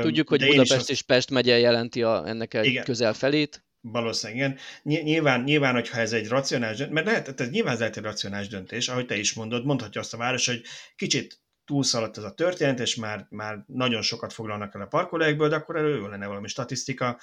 Tudjuk, 0.00 0.28
hogy 0.28 0.46
Budapest 0.46 0.72
azt... 0.72 0.90
és 0.90 1.02
Pest 1.02 1.30
megye 1.30 1.58
jelenti 1.58 2.02
a, 2.02 2.26
ennek 2.26 2.54
egy 2.54 2.66
igen. 2.66 2.84
közel 2.84 3.12
felét. 3.12 3.66
Valószínűleg 3.80 4.56
igen. 4.82 5.02
Nyilván, 5.04 5.42
nyilván, 5.42 5.74
hogyha 5.74 5.98
ez 5.98 6.12
egy 6.12 6.28
racionális 6.28 6.76
döntés, 6.76 6.94
mert 6.94 7.06
lehet, 7.06 7.40
ez 7.40 7.50
nyilván 7.50 7.72
ez 7.72 7.78
lehet 7.78 7.96
egy 7.96 8.02
racionális 8.02 8.48
döntés, 8.48 8.88
ahogy 8.88 9.06
te 9.06 9.16
is 9.16 9.34
mondod, 9.34 9.64
mondhatja 9.64 10.00
azt 10.00 10.14
a 10.14 10.16
város, 10.16 10.46
hogy 10.46 10.62
kicsit 10.96 11.40
túlszaladt 11.64 12.16
ez 12.16 12.24
a 12.24 12.34
történet, 12.34 12.80
és 12.80 12.94
már, 12.94 13.26
már 13.30 13.64
nagyon 13.66 14.02
sokat 14.02 14.32
foglalnak 14.32 14.74
el 14.74 14.80
a 14.80 14.86
parkolóekből, 14.86 15.48
de 15.48 15.56
akkor 15.56 15.76
elő 15.76 16.08
lenne 16.08 16.26
valami 16.26 16.48
statisztika, 16.48 17.20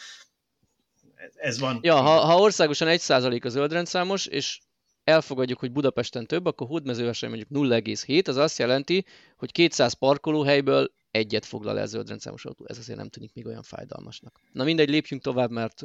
ez 1.36 1.60
van. 1.60 1.80
Ja, 1.82 1.96
ha, 1.96 2.20
ha 2.20 2.40
országosan 2.40 2.88
1% 2.92 3.46
a 3.46 3.50
zöldrendszámos, 3.50 4.26
és 4.26 4.60
elfogadjuk, 5.04 5.60
hogy 5.60 5.72
Budapesten 5.72 6.26
több, 6.26 6.46
akkor 6.46 6.68
Hódmezővásárhelyen 6.68 7.46
mondjuk 7.50 7.84
0,7, 7.84 8.28
az 8.28 8.38
azt 8.38 8.58
jelenti, 8.58 9.06
hogy 9.38 9.52
200 9.52 9.94
parkolóhelyből 9.94 10.94
egyet 11.12 11.46
foglal 11.46 11.80
el 11.80 11.88
zöldrendszámos 11.88 12.46
autó. 12.46 12.66
Ez 12.68 12.78
azért 12.78 12.98
nem 12.98 13.10
tűnik 13.10 13.34
még 13.34 13.46
olyan 13.46 13.64
fájdalmasnak. 13.64 14.40
Na 14.52 14.64
mindegy, 14.64 14.90
lépjünk 14.90 15.22
tovább, 15.22 15.52
mert 15.52 15.82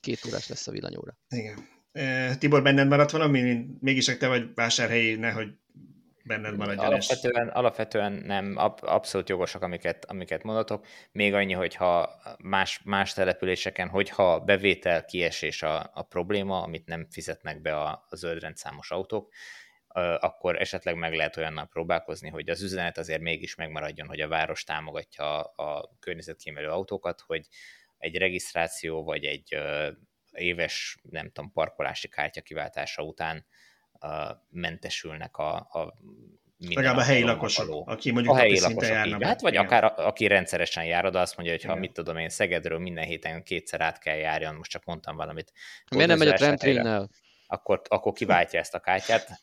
két 0.00 0.20
órás 0.26 0.48
lesz 0.48 0.66
a 0.66 0.70
villanyóra. 0.70 1.18
Igen. 1.28 1.68
Tibor, 2.38 2.62
benned 2.62 2.88
maradt 2.88 3.10
valami? 3.10 3.66
Mégis 3.80 4.04
te 4.04 4.28
vagy 4.28 4.54
vásárhelyi, 4.54 5.14
nehogy 5.14 5.48
benned 6.24 6.56
maradjon. 6.56 6.86
Alapvetően, 6.86 7.48
alapvetően 7.48 8.12
nem, 8.12 8.54
abszolút 8.80 9.28
jogosak, 9.28 9.62
amiket, 9.62 10.04
amiket 10.04 10.42
mondatok. 10.42 10.86
Még 11.12 11.34
annyi, 11.34 11.52
hogyha 11.52 12.20
más, 12.38 12.80
más 12.84 13.12
településeken, 13.12 13.88
hogyha 13.88 14.40
bevétel 14.40 15.04
kiesés 15.04 15.62
a, 15.62 15.90
a 15.94 16.02
probléma, 16.02 16.62
amit 16.62 16.86
nem 16.86 17.06
fizetnek 17.10 17.60
be 17.60 17.76
a, 17.76 18.06
a 18.08 18.16
zöldrendszámos 18.16 18.90
autók, 18.90 19.32
akkor 20.18 20.60
esetleg 20.60 20.96
meg 20.96 21.14
lehet 21.14 21.36
olyannal 21.36 21.66
próbálkozni, 21.66 22.28
hogy 22.28 22.48
az 22.48 22.62
üzenet 22.62 22.98
azért 22.98 23.20
mégis 23.20 23.54
megmaradjon, 23.54 24.08
hogy 24.08 24.20
a 24.20 24.28
város 24.28 24.64
támogatja 24.64 25.40
a 25.42 25.96
környezetkímélő 26.00 26.68
autókat, 26.68 27.20
hogy 27.20 27.46
egy 27.98 28.16
regisztráció 28.16 29.04
vagy 29.04 29.24
egy 29.24 29.56
éves, 30.32 30.98
nem 31.02 31.30
tudom, 31.30 31.52
parkolási 31.52 32.08
kártya 32.08 32.40
kiváltása 32.40 33.02
után 33.02 33.46
mentesülnek 34.50 35.36
a, 35.36 35.54
a 35.54 35.94
Legalább 36.58 36.96
a 36.96 37.02
helyi 37.02 37.22
lakosok, 37.22 37.66
való. 37.66 37.84
aki 37.86 38.10
mondjuk 38.10 38.34
a 38.34 38.38
helyi 38.38 38.60
lakosok 38.60 38.82
járnak. 38.82 39.22
Hát, 39.22 39.40
vagy 39.40 39.52
igen. 39.52 39.64
akár 39.64 39.84
a, 39.84 39.94
aki 39.96 40.26
rendszeresen 40.26 40.84
jár 40.84 41.04
oda, 41.04 41.20
azt 41.20 41.36
mondja, 41.36 41.54
hogy 41.54 41.64
ha 41.64 41.74
mit 41.74 41.92
tudom 41.92 42.16
én, 42.16 42.28
Szegedről 42.28 42.78
minden 42.78 43.04
héten 43.04 43.42
kétszer 43.42 43.80
át 43.80 43.98
kell 43.98 44.16
járjon, 44.16 44.54
most 44.54 44.70
csak 44.70 44.84
mondtam 44.84 45.16
valamit. 45.16 45.52
Miért 45.90 46.08
nem 46.08 46.18
megy 46.18 46.28
a 46.28 46.32
tramtrénnel? 46.32 47.10
Akkor, 47.46 47.80
akkor 47.88 48.12
kiváltja 48.12 48.60
ezt 48.60 48.74
a 48.74 48.80
kártyát, 48.80 49.42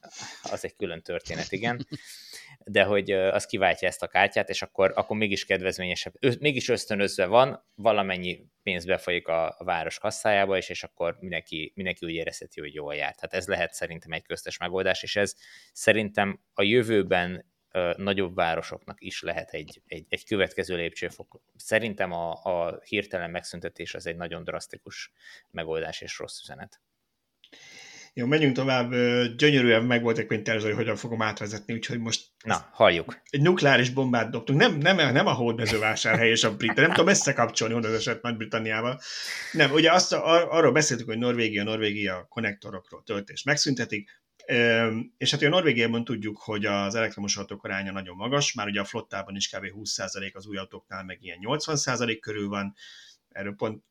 az 0.52 0.66
egy 0.66 0.76
külön 0.76 1.02
történet, 1.02 1.52
igen 1.52 1.88
de 2.66 2.84
hogy 2.84 3.12
az 3.12 3.46
kiváltja 3.46 3.88
ezt 3.88 4.04
a 4.04 4.08
kártyát, 4.08 4.50
és 4.50 4.62
akkor, 4.62 4.92
akkor 4.96 5.18
mégis 5.18 5.46
kedvezményesebb, 5.46 6.14
mégis 6.40 6.70
ösztönözve 6.70 7.26
van, 7.26 7.66
valamennyi 7.76 8.46
pénz 8.64 8.86
befolyik 8.86 9.28
a, 9.28 9.56
a 9.58 9.64
város 9.64 10.00
kasszájába, 10.00 10.58
és, 10.58 10.70
és 10.70 10.84
akkor 10.84 11.18
mindenki, 11.20 11.72
mindenki 11.76 12.06
úgy 12.06 12.14
érezheti, 12.14 12.60
hogy 12.60 12.74
jól 12.74 12.96
járt. 12.96 13.16
Tehát 13.16 13.34
ez 13.34 13.48
lehet 13.48 13.74
szerintem 13.74 14.12
egy 14.12 14.24
köztes 14.24 14.58
megoldás, 14.58 15.04
és 15.04 15.16
ez 15.16 15.36
szerintem 15.74 16.42
a 16.54 16.62
jövőben 16.62 17.50
nagyobb 17.96 18.36
városoknak 18.36 19.02
is 19.02 19.22
lehet 19.22 19.50
egy, 19.50 19.82
egy, 19.86 20.06
egy 20.10 20.26
következő 20.26 20.76
lépcsőfok. 20.76 21.42
Szerintem 21.56 22.12
a, 22.12 22.32
a 22.44 22.80
hirtelen 22.84 23.30
megszüntetés 23.30 23.94
az 23.94 24.06
egy 24.06 24.16
nagyon 24.16 24.44
drasztikus 24.44 25.12
megoldás 25.50 26.02
és 26.02 26.20
rossz 26.20 26.42
üzenet. 26.42 26.82
Jó, 28.14 28.26
menjünk 28.26 28.56
tovább. 28.56 28.92
Gyönyörűen 29.38 29.84
meg 29.84 30.04
volt 30.04 30.18
egy 30.18 30.42
terve, 30.42 30.64
hogy 30.64 30.76
hogyan 30.76 30.96
fogom 30.96 31.22
átvezetni, 31.22 31.74
úgyhogy 31.74 32.00
most... 32.00 32.26
Na, 32.44 32.70
halljuk. 32.72 33.22
Egy 33.30 33.42
nukleáris 33.42 33.90
bombát 33.90 34.30
dobtunk. 34.30 34.60
Nem, 34.60 34.78
nem, 34.78 35.14
nem 35.14 35.28
a 35.28 35.32
hódmezővásárhely 35.32 36.30
és 36.30 36.44
a 36.44 36.56
brit, 36.56 36.74
nem 36.74 36.90
tudom 36.90 37.08
összekapcsolni 37.08 37.74
oda 37.74 37.94
eset 37.94 38.22
Nagy-Britanniával. 38.22 39.02
Nem, 39.52 39.72
ugye 39.72 39.92
azt, 39.92 40.14
ar- 40.14 40.52
arról 40.52 40.72
beszéltük, 40.72 41.08
hogy 41.08 41.18
Norvégia, 41.18 41.64
Norvégia 41.64 42.26
konnektorokról 42.30 43.04
töltés 43.04 43.44
megszüntetik, 43.44 44.22
és 45.18 45.32
hát 45.32 45.42
a 45.42 45.50
Norvégiában 45.50 46.04
tudjuk, 46.04 46.38
hogy 46.38 46.66
az 46.66 46.96
elektromos 46.96 47.38
autók 47.38 47.64
aránya 47.64 47.92
nagyon 47.92 48.16
magas, 48.16 48.54
már 48.54 48.68
ugye 48.68 48.80
a 48.80 48.86
flottában 48.86 49.36
is 49.36 49.50
kb. 49.50 49.66
20% 49.76 50.34
az 50.34 50.48
új 50.48 50.58
autóknál, 50.58 51.04
meg 51.04 51.18
ilyen 51.22 51.38
80% 51.42 52.18
körül 52.22 52.48
van, 52.48 52.76
erről 53.30 53.56
pont 53.56 53.84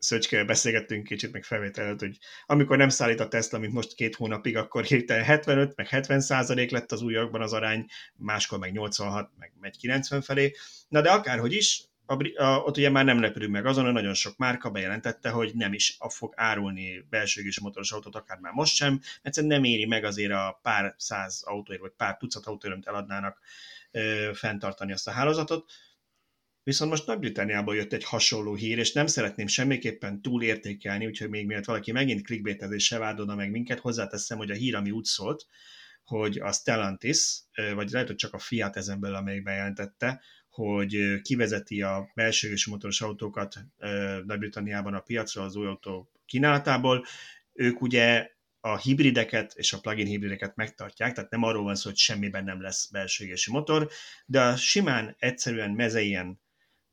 Szöcske 0.00 0.44
beszélgettünk 0.44 1.04
kicsit, 1.04 1.32
meg 1.32 1.44
felvételt, 1.44 2.00
hogy 2.00 2.18
amikor 2.46 2.76
nem 2.76 2.88
szállít 2.88 3.20
a 3.20 3.28
Tesla, 3.28 3.58
mint 3.58 3.72
most 3.72 3.94
két 3.94 4.14
hónapig, 4.14 4.56
akkor 4.56 4.84
hirtelen 4.84 5.24
75, 5.24 5.76
meg 5.76 5.88
70 5.88 6.20
százalék 6.20 6.70
lett 6.70 6.92
az 6.92 7.02
újakban 7.02 7.42
az 7.42 7.52
arány, 7.52 7.86
máskor 8.16 8.58
meg 8.58 8.72
86, 8.72 9.30
meg 9.38 9.52
megy 9.60 9.78
90 9.78 10.20
felé. 10.20 10.52
Na 10.88 11.00
de 11.00 11.10
akárhogy 11.10 11.52
is, 11.52 11.84
a, 12.10 12.42
a, 12.42 12.58
ott 12.58 12.76
ugye 12.76 12.90
már 12.90 13.04
nem 13.04 13.20
lepődünk 13.20 13.52
meg 13.52 13.66
azon, 13.66 13.84
hogy 13.84 13.92
nagyon 13.92 14.14
sok 14.14 14.36
márka 14.36 14.70
bejelentette, 14.70 15.30
hogy 15.30 15.54
nem 15.54 15.72
is 15.72 15.96
fog 16.08 16.32
árulni 16.36 17.06
belső 17.10 17.42
és 17.42 17.60
motoros 17.60 17.92
autót, 17.92 18.16
akár 18.16 18.38
már 18.38 18.52
most 18.52 18.74
sem, 18.74 19.00
egyszerűen 19.22 19.52
nem 19.52 19.64
éri 19.64 19.86
meg 19.86 20.04
azért 20.04 20.32
a 20.32 20.60
pár 20.62 20.94
száz 20.98 21.42
autóért, 21.44 21.80
vagy 21.80 21.92
pár 21.96 22.16
tucat 22.16 22.46
autóért, 22.46 22.76
amit 22.76 22.88
eladnának, 22.88 23.40
ö, 23.90 24.30
fenntartani 24.34 24.92
azt 24.92 25.08
a 25.08 25.10
hálózatot. 25.10 25.70
Viszont 26.70 26.90
most 26.90 27.06
Nagy-Britanniából 27.06 27.76
jött 27.76 27.92
egy 27.92 28.04
hasonló 28.04 28.54
hír, 28.54 28.78
és 28.78 28.92
nem 28.92 29.06
szeretném 29.06 29.46
semmiképpen 29.46 30.22
túlértékelni, 30.22 31.06
úgyhogy 31.06 31.28
még 31.28 31.46
miatt 31.46 31.64
valaki 31.64 31.92
megint 31.92 32.22
clickbaitezéssel 32.22 32.98
vádolna 32.98 33.34
meg 33.34 33.50
minket, 33.50 33.78
hozzáteszem, 33.78 34.38
hogy 34.38 34.50
a 34.50 34.54
hír, 34.54 34.74
ami 34.74 34.90
úgy 34.90 35.04
szólt, 35.04 35.46
hogy 36.04 36.38
a 36.38 36.52
Stellantis, 36.52 37.38
vagy 37.74 37.90
lehet, 37.90 38.06
hogy 38.06 38.16
csak 38.16 38.34
a 38.34 38.38
Fiat 38.38 38.76
ezen 38.76 39.00
belül, 39.00 39.16
amelyik 39.16 39.42
bejelentette, 39.42 40.20
hogy 40.50 41.20
kivezeti 41.22 41.82
a 41.82 42.10
belső 42.14 42.50
és 42.50 42.66
motoros 42.66 43.00
autókat 43.00 43.56
Nagy-Britanniában 44.26 44.94
a 44.94 45.00
piacra 45.00 45.42
az 45.42 45.56
új 45.56 45.66
autó 45.66 46.10
kínálatából. 46.26 47.04
Ők 47.52 47.80
ugye 47.80 48.30
a 48.60 48.78
hibrideket 48.78 49.52
és 49.56 49.72
a 49.72 49.80
plug-in 49.80 50.06
hibrideket 50.06 50.56
megtartják, 50.56 51.12
tehát 51.12 51.30
nem 51.30 51.42
arról 51.42 51.62
van 51.62 51.74
szó, 51.74 51.88
hogy 51.88 51.98
semmiben 51.98 52.44
nem 52.44 52.62
lesz 52.62 52.90
belső 52.90 53.34
motor, 53.50 53.88
de 54.26 54.40
a 54.40 54.56
simán 54.56 55.16
egyszerűen 55.18 55.70
mezeien 55.70 56.40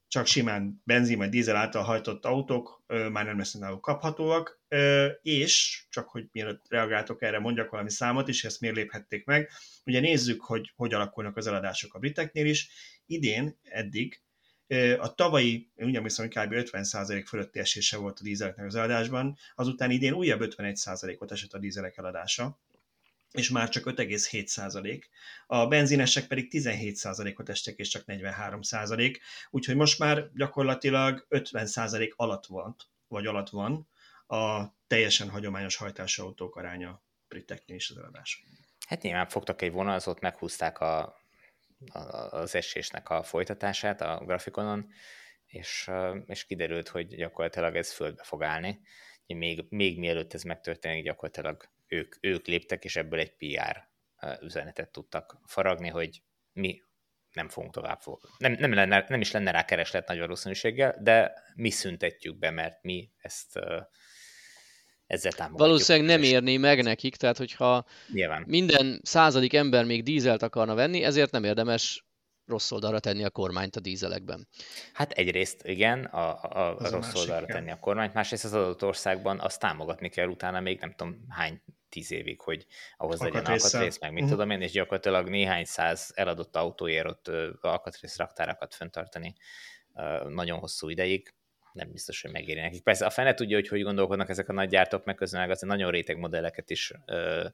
csak 0.08 0.26
simán 0.26 0.82
benzin 0.84 1.18
vagy 1.18 1.30
dízel 1.30 1.56
által 1.56 1.84
hajtott 1.84 2.26
autók 2.26 2.84
ö, 2.88 3.10
már 3.10 3.26
nem 3.26 3.38
lesznek 3.38 3.62
náluk 3.62 3.82
kaphatóak, 3.82 4.62
ö, 4.68 5.08
és 5.22 5.86
csak 5.90 6.10
hogy 6.10 6.28
mielőtt 6.32 6.66
reagáltok 6.70 7.22
erre, 7.22 7.40
mondjak 7.40 7.70
valami 7.70 7.92
számot 7.92 8.28
is, 8.28 8.44
ezt 8.44 8.60
miért 8.60 8.76
léphették 8.76 9.26
meg. 9.26 9.50
Ugye 9.86 10.00
nézzük, 10.00 10.42
hogy 10.42 10.72
hogy 10.76 10.94
alakulnak 10.94 11.38
az 11.38 11.48
eladások 11.48 11.94
a 11.94 12.00
briteknél 12.00 12.46
is. 12.46 12.70
Idén, 13.06 13.60
eddig 13.64 14.22
a 14.98 15.14
tavalyi, 15.16 15.72
úgy 15.76 15.96
emlékszem, 15.96 16.26
hogy 16.26 16.46
kb. 16.46 16.54
50% 16.54 17.24
fölötti 17.28 17.60
esése 17.60 17.98
volt 17.98 18.20
a 18.20 18.24
dízeleknek 18.24 18.66
az 18.66 18.76
eladásban, 18.76 19.38
azután 19.56 19.92
idén 19.92 20.14
újabb 20.14 20.42
51%-ot 20.44 21.32
esett 21.32 21.54
a 21.54 21.58
dízelek 21.58 21.98
eladása 21.98 22.60
és 23.38 23.50
már 23.50 23.70
csak 23.70 23.86
5,7 23.86 24.46
százalék. 24.46 25.10
A 25.48 25.68
benzinesek 25.68 26.28
pedig 26.28 26.50
17 26.50 26.96
százalékot 26.96 27.50
estek, 27.50 27.78
és 27.78 27.88
csak 27.88 28.06
43 28.06 28.62
százalék, 28.62 29.20
úgyhogy 29.50 29.76
most 29.76 30.00
már 30.00 30.30
gyakorlatilag 30.34 31.26
50 31.30 31.66
százalék 31.66 32.14
alatt 32.16 32.46
van, 32.46 32.76
vagy 33.08 33.26
alatt 33.26 33.50
van 33.50 33.88
a 34.28 34.74
teljesen 34.88 35.30
hagyományos 35.30 35.76
hajtású 35.76 36.24
autók 36.24 36.56
aránya 36.56 37.02
briteknél 37.28 37.76
is 37.76 37.90
az 37.90 37.98
eladás. 37.98 38.44
Hát 38.88 39.02
nyilván 39.02 39.28
fogtak 39.28 39.62
egy 39.62 39.72
vonalzót, 39.72 40.20
meghúzták 40.20 40.80
a, 40.80 41.02
a, 41.92 42.00
az 42.32 42.56
esésnek 42.56 43.10
a 43.10 43.24
folytatását 43.24 44.02
a 44.02 44.22
grafikonon, 44.26 44.88
és, 45.46 45.92
és 46.26 46.46
kiderült, 46.46 46.88
hogy 46.88 47.16
gyakorlatilag 47.16 47.76
ez 47.76 47.94
földbe 47.94 48.24
fog 48.24 48.44
állni. 48.44 48.80
Még, 49.26 49.66
még 49.70 50.00
mielőtt 50.00 50.34
ez 50.34 50.44
megtörténik, 50.44 51.04
gyakorlatilag 51.04 51.70
ők, 51.88 52.16
ők 52.22 52.46
léptek, 52.46 52.84
és 52.84 52.96
ebből 52.96 53.20
egy 53.20 53.36
PR 53.36 53.90
üzenetet 54.42 54.92
tudtak 54.92 55.38
faragni, 55.46 55.88
hogy 55.88 56.22
mi 56.54 56.82
nem 57.34 57.50
fogunk 57.50 57.74
tovább 57.74 58.02
fog. 58.02 58.22
Nem, 58.38 58.52
nem, 58.52 58.74
lenne, 58.74 59.06
nem 59.08 59.22
is 59.22 59.32
lenne 59.32 59.52
rá 59.52 59.66
kereslet 59.66 60.08
nagy 60.08 60.20
valószínűséggel, 60.20 60.98
de 61.02 61.34
mi 61.56 61.70
szüntetjük 61.70 62.38
be, 62.38 62.50
mert 62.50 62.84
mi 62.84 63.12
ezt 63.18 63.60
ezzel 65.08 65.32
támogatjuk. 65.32 65.68
Valószínűleg 65.68 66.08
nem 66.08 66.24
érné 66.24 66.58
meg 66.58 66.84
nekik, 66.84 67.16
tehát 67.16 67.38
hogyha 67.38 67.86
Nyilván. 68.14 68.44
minden 68.48 69.00
századik 69.04 69.54
ember 69.54 69.86
még 69.86 70.04
dízelt 70.04 70.42
akarna 70.42 70.76
venni, 70.76 71.04
ezért 71.04 71.32
nem 71.32 71.44
érdemes 71.44 72.07
rossz 72.48 72.72
oldalra 72.72 73.00
tenni 73.00 73.24
a 73.24 73.30
kormányt 73.30 73.76
a 73.76 73.80
dízelekben. 73.80 74.48
Hát 74.94 75.12
egyrészt 75.12 75.68
igen, 75.68 76.04
a, 76.04 76.44
a, 76.44 76.78
a 76.78 76.90
rossz 76.90 76.92
másik, 76.92 77.16
oldalra 77.16 77.44
igen. 77.44 77.56
tenni 77.56 77.72
a 77.72 77.80
kormányt, 77.80 78.14
másrészt 78.14 78.46
az 78.46 78.54
adott 78.54 78.84
országban 78.84 79.40
azt 79.40 79.60
támogatni 79.60 80.10
kell 80.10 80.28
utána 80.28 80.60
még 80.60 80.80
nem 80.80 80.94
tudom 80.96 81.26
hány 81.30 81.62
tíz 81.90 82.12
évig, 82.12 82.42
hogy 82.42 82.66
ahhoz 82.98 83.22
legyen 83.22 83.46
alkatrész, 83.46 84.00
meg 84.00 84.12
mit 84.12 84.24
uh-huh. 84.24 84.38
tudom 84.38 84.52
én, 84.52 84.62
és 84.62 84.72
gyakorlatilag 84.72 85.30
néhány 85.30 85.66
száz 85.66 86.12
eladott 86.16 86.56
autóért 86.56 87.08
ott 87.08 87.28
alkatrész 87.62 88.18
raktárakat 88.18 88.76
fenntartani 88.76 89.36
nagyon 90.28 90.60
hosszú 90.60 90.90
ideig, 90.90 91.34
nem 91.74 91.92
biztos, 91.92 92.22
hogy 92.22 92.32
megéri 92.32 92.60
nekik. 92.60 92.84
Persze 92.84 93.06
a 93.06 93.10
fene 93.10 93.34
tudja, 93.34 93.56
hogy 93.56 93.68
hogy 93.68 93.84
gondolkodnak 93.84 94.30
ezek 94.30 94.50
a 94.50 94.54
nagy 94.54 94.70
gyártók, 94.70 95.06
meg 95.06 95.16
közben 95.16 95.42
meg 95.42 95.50
azért 95.50 95.72
nagyon 95.72 95.92
réteg 95.92 96.18
modelleket 96.18 96.70
is 96.70 96.92
ö, 97.06 97.48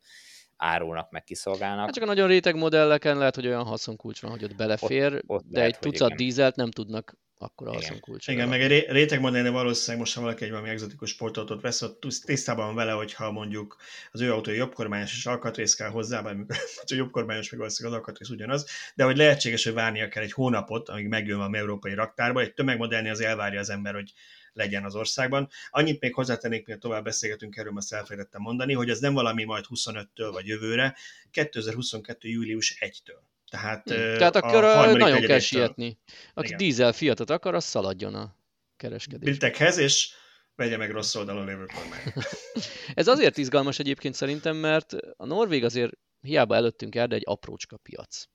árulnak, 0.58 1.12
meg 1.12 1.24
kiszolgálnak. 1.24 1.86
Hát 1.86 1.94
csak 1.94 2.04
a 2.04 2.08
nagyon 2.08 2.28
réteg 2.28 2.56
modelleken 2.56 3.18
lehet, 3.18 3.36
hogy 3.36 3.48
olyan 3.48 3.64
haszonkulcs 3.64 4.22
van, 4.22 4.32
hogy 4.32 4.44
ott 4.44 4.56
belefér, 4.56 5.14
ott, 5.14 5.24
ott 5.28 5.46
de 5.50 5.60
lehet, 5.60 5.74
egy 5.74 5.80
tucat 5.80 6.08
igen. 6.08 6.18
dízelt 6.18 6.56
nem 6.56 6.72
tudnak 6.72 7.18
akkor 7.44 7.68
a 7.68 7.74
haszonkulcs. 7.74 8.28
Igen, 8.28 8.48
meg 8.48 8.62
egy 8.62 8.86
réteg 8.90 9.20
modellnél 9.20 9.52
valószínűleg 9.52 10.00
most, 10.00 10.16
ha 10.16 10.22
valaki 10.22 10.44
egy 10.44 10.50
valami 10.50 10.70
egzotikus 10.70 11.10
sportautót 11.10 11.62
vesz, 11.62 11.82
ott 11.82 12.06
tisztában 12.26 12.66
van 12.66 12.76
vele, 12.76 12.92
hogyha 12.92 13.32
mondjuk 13.32 13.78
az 14.12 14.22
ő 14.22 14.32
autója 14.32 14.58
jobbkormányos 14.58 15.16
és 15.18 15.26
alkatrész 15.26 15.76
kell 15.76 15.90
hozzá, 15.90 16.22
vagy 16.22 16.32
amikor 16.34 16.56
a 16.92 16.96
jobbkormányos 16.96 17.50
meg 17.50 17.62
az 17.62 17.84
alkatrész 17.84 18.30
ugyanaz, 18.30 18.66
de 18.96 19.04
hogy 19.04 19.18
lehetséges, 19.18 19.64
hogy 19.64 19.74
várnia 19.74 20.08
kell 20.08 20.24
egy 20.24 20.32
hónapot, 20.32 20.90
amíg 20.90 21.08
megjön 21.08 21.40
a 21.40 21.58
európai 21.58 21.94
raktárba, 21.94 22.42
egy 22.42 22.54
tömegmodellnél 22.54 23.12
az 23.12 23.22
elvárja 23.22 23.60
az 23.60 23.70
ember, 23.70 23.94
hogy 23.94 24.14
legyen 24.54 24.84
az 24.84 24.96
országban. 24.96 25.50
Annyit 25.70 26.02
még 26.02 26.14
hozzátennék, 26.14 26.68
mert 26.68 26.80
tovább 26.80 27.04
beszélgetünk 27.04 27.56
erről, 27.56 27.78
azt 27.78 27.94
elfelejtettem 27.94 28.42
mondani, 28.42 28.74
hogy 28.74 28.90
ez 28.90 29.00
nem 29.00 29.14
valami 29.14 29.44
majd 29.44 29.66
25-től 29.70 30.30
vagy 30.32 30.48
jövőre, 30.48 30.96
2022. 31.32 32.30
július 32.30 32.78
1-től. 32.80 33.20
Tehát, 33.50 33.90
hmm. 33.90 34.18
Tehát 34.18 34.36
akkor 34.36 34.64
a 34.64 34.92
nagyon 34.92 35.22
kell 35.22 35.40
sietni. 35.40 36.00
Aki 36.34 36.48
Igen. 36.48 36.58
dízel 36.58 36.94
fiatot 36.94 37.30
akar, 37.30 37.56
az 37.56 37.64
szaladjon 37.64 38.16
a 38.16 38.36
kereskedésbe. 38.78 39.26
Britekhez, 39.26 39.78
és 39.78 40.14
vegye 40.56 40.78
meg 40.78 40.92
rossz 40.92 41.16
oldalon 41.16 41.46
lévő 41.46 41.66
kormány. 41.66 42.14
Ez 42.94 43.08
azért 43.08 43.38
izgalmas 43.38 43.80
egyébként 43.80 44.14
szerintem, 44.14 44.56
mert 44.56 44.94
a 45.18 45.26
Norvég 45.26 45.64
azért 45.64 45.92
hiába 46.22 46.56
előttünk 46.56 46.96
el, 46.96 47.08
de 47.08 47.16
egy 47.16 47.24
aprócska 47.26 47.78
piac. 47.78 48.26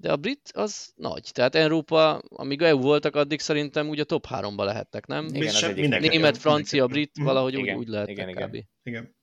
De 0.00 0.12
a 0.12 0.16
brit 0.16 0.50
az 0.52 0.92
nagy. 0.96 1.30
Tehát 1.32 1.54
Európa, 1.54 2.22
amíg 2.28 2.62
EU 2.62 2.78
voltak, 2.78 3.16
addig 3.16 3.40
szerintem 3.40 3.88
úgy 3.88 4.00
a 4.00 4.04
top 4.04 4.26
3-ba 4.28 4.64
lehettek, 4.64 5.06
nem? 5.06 5.26
Igen, 5.32 5.54
az 5.54 5.62
egyik. 5.62 5.88
Német, 5.88 6.38
francia, 6.38 6.86
brit, 6.86 7.10
valahogy 7.14 7.54
igen, 7.54 7.76
úgy, 7.76 7.80
úgy 7.80 7.88
lehettek 7.88 8.16
igen, 8.16 8.32
kb. 8.32 8.54
Igen. 8.54 8.68
igen. 8.82 9.18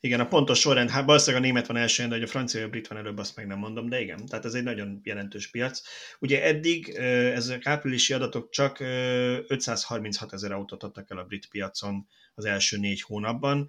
Igen, 0.00 0.20
a 0.20 0.28
pontos 0.28 0.58
sorrend, 0.58 0.90
hát 0.90 1.04
valószínűleg 1.04 1.42
a 1.42 1.46
német 1.46 1.66
van 1.66 1.76
elsőn, 1.76 2.08
de 2.08 2.14
hogy 2.14 2.24
a 2.24 2.26
francia 2.26 2.60
vagy 2.60 2.68
a 2.68 2.70
brit 2.70 2.88
van 2.88 2.98
előbb, 2.98 3.18
azt 3.18 3.36
meg 3.36 3.46
nem 3.46 3.58
mondom, 3.58 3.88
de 3.88 4.00
igen, 4.00 4.26
tehát 4.26 4.44
ez 4.44 4.54
egy 4.54 4.62
nagyon 4.62 5.00
jelentős 5.02 5.50
piac. 5.50 5.80
Ugye 6.18 6.42
eddig 6.42 6.88
ezek 7.34 7.66
áprilisi 7.66 8.12
adatok 8.12 8.50
csak 8.50 8.80
536 8.80 10.32
ezer 10.32 10.52
autót 10.52 10.82
adtak 10.82 11.10
el 11.10 11.18
a 11.18 11.24
brit 11.24 11.48
piacon 11.48 12.06
az 12.34 12.44
első 12.44 12.78
négy 12.78 13.02
hónapban. 13.02 13.68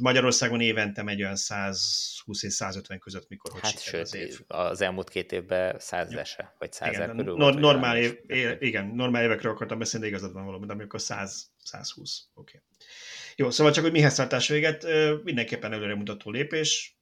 Magyarországon 0.00 0.60
évente 0.60 1.02
megy 1.02 1.22
olyan 1.22 1.36
120 1.36 2.42
és 2.42 2.52
150 2.52 2.98
között, 2.98 3.28
mikor 3.28 3.50
hogy 3.50 3.60
hát 3.62 3.82
sőt, 3.82 4.00
az 4.00 4.14
év. 4.14 4.40
az 4.46 4.80
elmúlt 4.80 5.08
két 5.08 5.32
évben 5.32 5.78
100 5.78 6.12
ese, 6.12 6.54
vagy 6.58 6.72
100 6.72 6.92
igen, 6.92 7.16
körül. 7.16 7.36
Nor- 7.36 7.58
normál, 7.58 7.96
év, 7.96 8.18
é, 8.26 8.56
igen, 8.60 8.86
normál 8.86 9.24
évekről 9.24 9.52
akartam 9.52 9.78
beszélni, 9.78 10.06
de 10.06 10.12
igazad 10.12 10.32
van 10.32 10.44
valami, 10.44 10.66
de 10.66 10.72
amikor 10.72 11.00
100, 11.00 11.50
120, 11.62 12.28
oké. 12.34 12.56
Okay. 12.56 12.68
Jó, 13.36 13.50
szóval 13.50 13.72
csak, 13.72 13.82
hogy 13.82 13.92
mihez 13.92 14.14
tartás 14.14 14.48
véget, 14.48 14.86
mindenképpen 15.22 15.72
előremutató 15.72 16.30
lépés, 16.30 16.98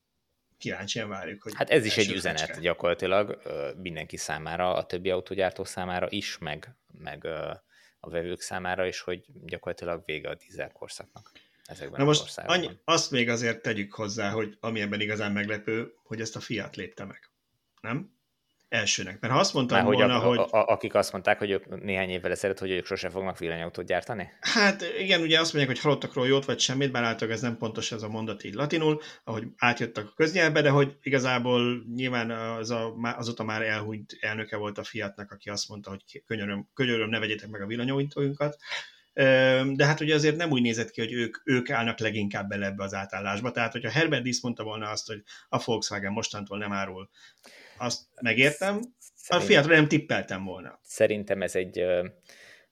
kíváncsian 0.58 1.08
várjuk, 1.08 1.42
hogy... 1.42 1.52
Hát 1.56 1.70
ez 1.70 1.84
is 1.84 1.96
egy 1.96 2.12
üzenet 2.12 2.40
fecske. 2.40 2.60
gyakorlatilag 2.60 3.42
mindenki 3.76 4.16
számára, 4.16 4.74
a 4.74 4.86
többi 4.86 5.10
autógyártó 5.10 5.64
számára 5.64 6.06
is, 6.10 6.38
meg, 6.38 6.76
meg 6.98 7.24
a 8.00 8.10
vevők 8.10 8.40
számára 8.40 8.86
is, 8.86 9.00
hogy 9.00 9.24
gyakorlatilag 9.44 10.02
vége 10.04 10.28
a 10.28 10.34
dízel 10.34 10.70
korszaknak 10.72 11.32
ezekben 11.64 12.00
Na 12.00 12.04
most 12.04 12.38
annyi, 12.38 12.70
azt 12.84 13.10
még 13.10 13.28
azért 13.28 13.62
tegyük 13.62 13.94
hozzá, 13.94 14.30
hogy 14.30 14.56
ami 14.60 14.80
ebben 14.80 15.00
igazán 15.00 15.32
meglepő, 15.32 15.94
hogy 16.02 16.20
ezt 16.20 16.36
a 16.36 16.40
Fiat 16.40 16.76
lépte 16.76 17.04
meg. 17.04 17.30
Nem? 17.80 18.14
elsőnek. 18.74 19.20
Mert 19.20 19.32
ha 19.32 19.38
azt 19.38 19.54
mondtam 19.54 19.76
Már, 19.78 19.86
volna, 19.86 20.18
hogy, 20.18 20.38
a. 20.38 20.48
A, 20.50 20.58
a, 20.58 20.66
akik 20.66 20.94
azt 20.94 21.12
mondták, 21.12 21.38
hogy 21.38 21.50
ők 21.50 21.82
néhány 21.82 22.10
évvel 22.10 22.30
ezelőtt, 22.30 22.58
hogy 22.58 22.70
ők 22.70 22.86
sose 22.86 23.10
fognak 23.10 23.38
villanyautót 23.38 23.86
gyártani? 23.86 24.28
Hát 24.40 24.84
igen, 24.98 25.20
ugye 25.20 25.40
azt 25.40 25.52
mondják, 25.52 25.74
hogy 25.74 25.84
halottakról 25.84 26.26
jót 26.26 26.44
vagy 26.44 26.60
semmit, 26.60 26.90
bár 26.90 27.02
általában 27.02 27.36
ez 27.36 27.42
nem 27.42 27.56
pontos 27.56 27.92
ez 27.92 28.02
a 28.02 28.08
mondat 28.08 28.44
így 28.44 28.54
latinul, 28.54 29.00
ahogy 29.24 29.44
átjöttek 29.56 30.04
a 30.04 30.12
köznyelbe, 30.16 30.62
de 30.62 30.70
hogy 30.70 30.96
igazából 31.02 31.84
nyilván 31.94 32.30
az 32.30 32.70
a, 32.70 32.94
azóta 33.16 33.44
már 33.44 33.62
elhúnyt 33.62 34.16
elnöke 34.20 34.56
volt 34.56 34.78
a 34.78 34.84
Fiatnak, 34.84 35.30
aki 35.30 35.50
azt 35.50 35.68
mondta, 35.68 35.90
hogy 35.90 36.22
könyöröm, 36.26 36.68
könyöröm 36.74 37.08
ne 37.08 37.18
vegyétek 37.18 37.48
meg 37.48 37.62
a 37.62 37.66
villanyautóinkat. 37.66 38.56
De 39.74 39.86
hát 39.86 40.00
ugye 40.00 40.14
azért 40.14 40.36
nem 40.36 40.50
úgy 40.50 40.62
nézett 40.62 40.90
ki, 40.90 41.00
hogy 41.00 41.12
ők, 41.12 41.36
ők 41.44 41.70
állnak 41.70 41.98
leginkább 41.98 42.48
bele 42.48 42.66
ebbe 42.66 42.82
az 42.82 42.94
átállásba. 42.94 43.50
Tehát, 43.50 43.72
hogyha 43.72 43.90
Herbert 43.90 44.22
Diess 44.22 44.40
mondta 44.40 44.62
volna 44.62 44.90
azt, 44.90 45.06
hogy 45.06 45.22
a 45.48 45.62
Volkswagen 45.64 46.12
mostantól 46.12 46.58
nem 46.58 46.72
árul 46.72 47.10
azt 47.78 48.02
megértem. 48.20 48.80
A 49.28 49.40
Fiatra 49.40 49.74
nem 49.74 49.88
tippeltem 49.88 50.44
volna. 50.44 50.78
Szerintem 50.82 51.42
ez 51.42 51.54
egy, 51.54 51.84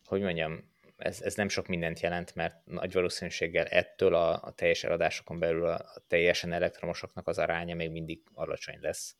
hogy 0.05 0.21
mondjam, 0.21 0.71
ez, 0.97 1.21
ez 1.21 1.35
nem 1.35 1.49
sok 1.49 1.67
mindent 1.67 2.01
jelent, 2.01 2.35
mert 2.35 2.55
nagy 2.65 2.93
valószínűséggel 2.93 3.67
ettől 3.67 4.15
a, 4.15 4.43
a 4.43 4.53
teljes 4.53 4.85
eladásokon 4.85 5.39
belül 5.39 5.67
a, 5.67 5.75
a 5.75 6.03
teljesen 6.09 6.53
elektromosoknak 6.53 7.29
az 7.29 7.39
aránya 7.39 7.75
még 7.75 7.91
mindig 7.91 8.23
alacsony 8.35 8.79
lesz, 8.81 9.17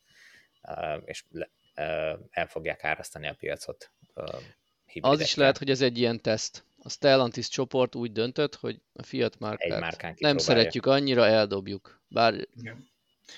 és 1.05 1.25
le, 1.31 1.51
el 2.31 2.47
fogják 2.47 2.85
árasztani 2.85 3.29
a 3.29 3.35
piacot. 3.35 3.93
Az 5.01 5.21
is 5.21 5.35
lehet, 5.35 5.59
hogy 5.59 5.71
ez 5.71 5.81
egy 5.81 5.99
ilyen 5.99 6.21
teszt. 6.21 6.65
A 6.85 6.89
Stellantis 6.89 7.49
csoport 7.49 7.95
úgy 7.95 8.13
döntött, 8.13 8.55
hogy 8.55 8.81
a 8.93 9.03
Fiat 9.03 9.39
márkát 9.39 10.21
nem 10.21 10.39
szeretjük 10.39 10.87
annyira, 10.87 11.27
eldobjuk. 11.27 12.03
Bár 12.09 12.35
Igen. 12.57 12.91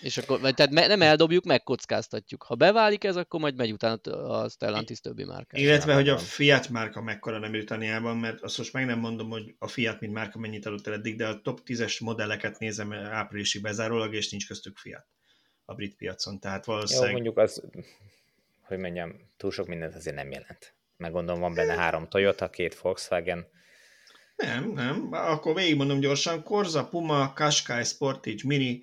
És 0.02 0.18
akkor, 0.18 0.40
vagy 0.40 0.54
tehát 0.54 0.72
nem 0.72 1.02
eldobjuk, 1.02 1.44
megkockáztatjuk. 1.44 2.42
Ha 2.42 2.54
beválik 2.54 3.04
ez, 3.04 3.16
akkor 3.16 3.40
majd 3.40 3.56
megy 3.56 3.72
utána 3.72 4.00
a 4.40 4.48
Stellantis 4.48 5.00
többi 5.00 5.24
márka. 5.24 5.56
Illetve, 5.56 5.94
hogy 5.94 6.08
a 6.08 6.18
Fiat 6.18 6.68
márka 6.68 7.02
mekkora 7.02 7.38
nem 7.38 7.50
Britanniában, 7.50 8.16
mert 8.16 8.42
azt 8.42 8.58
most 8.58 8.72
meg 8.72 8.86
nem 8.86 8.98
mondom, 8.98 9.30
hogy 9.30 9.54
a 9.58 9.68
Fiat, 9.68 10.00
mint 10.00 10.12
márka 10.12 10.38
mennyit 10.38 10.66
adott 10.66 10.86
el 10.86 10.92
eddig, 10.92 11.16
de 11.16 11.26
a 11.26 11.40
top 11.40 11.60
10-es 11.66 12.02
modelleket 12.02 12.58
nézem 12.58 12.92
áprilisig 12.92 13.62
bezárólag, 13.62 14.14
és 14.14 14.30
nincs 14.30 14.46
köztük 14.46 14.76
Fiat 14.76 15.06
a 15.64 15.74
brit 15.74 15.96
piacon. 15.96 16.40
Tehát 16.40 16.64
valószínűleg... 16.64 17.08
Jó, 17.08 17.14
mondjuk 17.14 17.38
az, 17.38 17.62
hogy 18.62 18.78
mondjam, 18.78 19.30
túl 19.36 19.50
sok 19.50 19.66
mindent 19.66 19.94
azért 19.94 20.16
nem 20.16 20.30
jelent. 20.30 20.74
Meg 20.96 21.12
gondolom, 21.12 21.40
van 21.40 21.54
benne 21.54 21.74
három 21.74 22.08
Toyota, 22.08 22.50
két 22.50 22.80
Volkswagen, 22.80 23.52
nem, 24.36 24.70
nem. 24.70 25.08
Akkor 25.12 25.54
végigmondom 25.54 26.00
gyorsan. 26.00 26.42
Corsa, 26.42 26.88
Puma, 26.88 27.32
Qashqai, 27.32 27.84
Sportage, 27.84 28.42
Mini, 28.44 28.82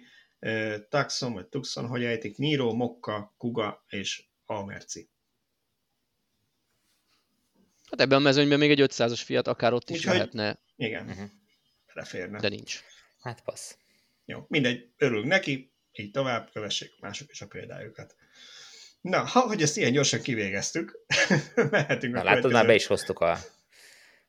Taxon, 0.90 1.34
vagy 1.34 1.48
Tucson, 1.48 1.88
hogy 1.88 2.04
ejtik, 2.04 2.38
Niro, 2.38 2.74
Mokka, 2.74 3.34
Kuga 3.38 3.86
és 3.88 4.24
Almerci. 4.46 5.10
Hát 7.90 8.02
ebben 8.02 8.18
a 8.18 8.22
mezőnyben 8.22 8.60
még 8.60 8.72
egy 8.72 8.82
500-as 8.82 9.22
fiat 9.24 9.48
akár 9.48 9.74
ott 9.74 9.90
is 9.90 9.98
Úgyhogy, 9.98 10.14
lehetne. 10.14 10.60
Igen, 10.76 11.10
uh-huh. 11.10 11.30
beleférne. 11.94 12.40
De 12.40 12.50
nincs. 12.50 12.84
Hát 13.22 13.42
passz. 13.44 13.78
Jó, 14.26 14.46
mindegy, 14.48 14.90
örülünk 14.98 15.28
neki, 15.28 15.72
így 15.92 16.12
tovább, 16.12 16.50
kövessék 16.52 17.00
mások 17.00 17.32
is 17.32 17.42
a 17.42 17.48
példájukat. 17.48 18.16
Na, 19.02 19.20
ha, 19.20 19.40
hogy 19.40 19.62
ezt 19.62 19.78
ilyen 19.78 19.92
gyorsan 19.92 20.22
kivégeztük, 20.22 21.00
mehetünk 21.70 22.14
Na, 22.14 22.20
a 22.20 22.24
látod, 22.24 22.52
már 22.52 22.66
be 22.66 22.76
is 22.76 22.86
hoztuk 22.86 23.20
a 23.20 23.38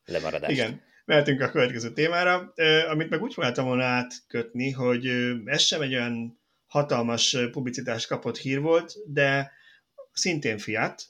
lemaradást. 0.05 0.53
Igen, 0.53 0.83
mehetünk 1.05 1.41
a 1.41 1.51
következő 1.51 1.93
témára, 1.93 2.53
amit 2.91 3.11
meg 3.11 3.23
úgy 3.23 3.33
próbáltam 3.33 3.65
volna 3.65 3.85
átkötni, 3.85 4.71
hogy 4.71 5.07
ez 5.45 5.63
sem 5.63 5.81
egy 5.81 5.95
olyan 5.95 6.41
hatalmas 6.67 7.37
publicitást 7.51 8.07
kapott 8.07 8.39
hír 8.39 8.61
volt, 8.61 8.95
de 9.07 9.53
szintén 10.13 10.59
Fiat, 10.59 11.05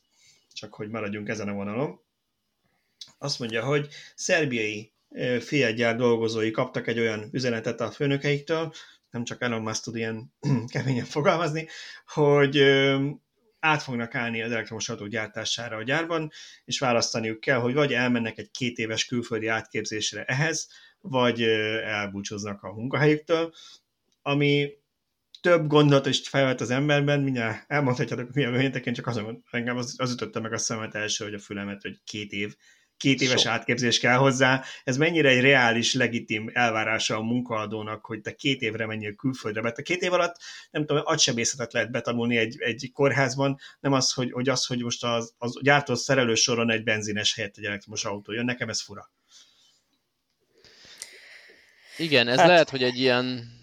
csak 0.53 0.75
hogy 0.75 0.89
maradjunk 0.89 1.29
ezen 1.29 1.49
a 1.49 1.53
vonalon, 1.53 2.01
azt 3.19 3.39
mondja, 3.39 3.65
hogy 3.65 3.89
szerbiai 4.15 4.93
Fiat 5.41 5.75
gyár 5.75 5.97
dolgozói 5.97 6.51
kaptak 6.51 6.87
egy 6.87 6.99
olyan 6.99 7.29
üzenetet 7.33 7.81
a 7.81 7.91
főnökeiktől, 7.91 8.73
nem 9.11 9.25
csak 9.25 9.43
Elon 9.43 9.63
Musk 9.63 9.83
tud 9.83 9.97
ilyen 9.97 10.33
keményen 10.73 11.05
fogalmazni, 11.05 11.69
hogy 12.07 12.57
át 13.63 13.83
fognak 13.83 14.15
állni 14.15 14.43
az 14.43 14.51
elektromos 14.51 14.89
autók 14.89 15.09
gyártására 15.09 15.77
a 15.77 15.83
gyárban, 15.83 16.31
és 16.65 16.79
választaniuk 16.79 17.41
kell, 17.41 17.59
hogy 17.59 17.75
vagy 17.75 17.93
elmennek 17.93 18.39
egy 18.39 18.51
két 18.51 18.79
éves 18.79 19.05
külföldi 19.05 19.47
átképzésre 19.47 20.25
ehhez, 20.25 20.69
vagy 21.01 21.43
elbúcsúznak 21.43 22.63
a 22.63 22.73
munkahelyüktől, 22.73 23.53
ami 24.23 24.71
több 25.41 25.67
gondot 25.67 26.07
is 26.07 26.29
felvett 26.29 26.61
az 26.61 26.71
emberben, 26.71 27.21
mindjárt 27.21 27.65
elmondhatjátok, 27.67 28.33
milyen 28.33 28.75
én 28.85 28.95
csak 28.95 29.07
azon, 29.07 29.45
engem 29.51 29.77
az, 29.77 29.95
az 29.99 30.13
ütötte 30.13 30.41
meg 30.41 30.53
a 30.53 30.59
szemet 30.59 30.95
első, 30.95 31.25
hogy 31.25 31.35
a 31.35 31.39
fülemet, 31.39 31.83
hogy 31.83 32.01
két 32.05 32.33
év 32.33 32.57
két 32.97 33.21
éves 33.21 33.41
Sok. 33.41 33.53
átképzés 33.53 33.99
kell 33.99 34.17
hozzá. 34.17 34.65
Ez 34.85 34.97
mennyire 34.97 35.29
egy 35.29 35.41
reális, 35.41 35.95
legitim 35.95 36.51
elvárása 36.53 37.17
a 37.17 37.23
munkaadónak, 37.23 38.05
hogy 38.05 38.21
te 38.21 38.35
két 38.35 38.61
évre 38.61 38.87
menjél 38.87 39.15
külföldre, 39.15 39.63
mert 39.63 39.79
a 39.79 39.83
két 39.83 40.03
év 40.03 40.13
alatt 40.13 40.37
nem 40.71 40.87
tudom, 40.87 41.03
agysebészetet 41.05 41.73
lehet 41.73 41.91
betanulni 41.91 42.37
egy, 42.37 42.57
egy 42.59 42.91
kórházban, 42.93 43.59
nem 43.81 43.93
az, 43.93 44.13
hogy, 44.13 44.33
hogy 44.33 44.49
az, 44.49 44.67
hogy 44.67 44.83
most 44.83 45.05
az, 45.05 45.35
az 45.39 45.59
gyártó 45.63 45.95
szerelő 45.95 46.35
soron 46.35 46.71
egy 46.71 46.83
benzines 46.83 47.35
helyett 47.35 47.57
egy 47.57 47.65
elektromos 47.65 48.05
autó 48.05 48.33
jön, 48.33 48.45
nekem 48.45 48.69
ez 48.69 48.83
fura. 48.83 49.11
Igen, 51.97 52.29
ez 52.29 52.39
hát... 52.39 52.47
lehet, 52.47 52.71
hogy 52.71 52.83
egy 52.83 52.99
ilyen 52.99 53.61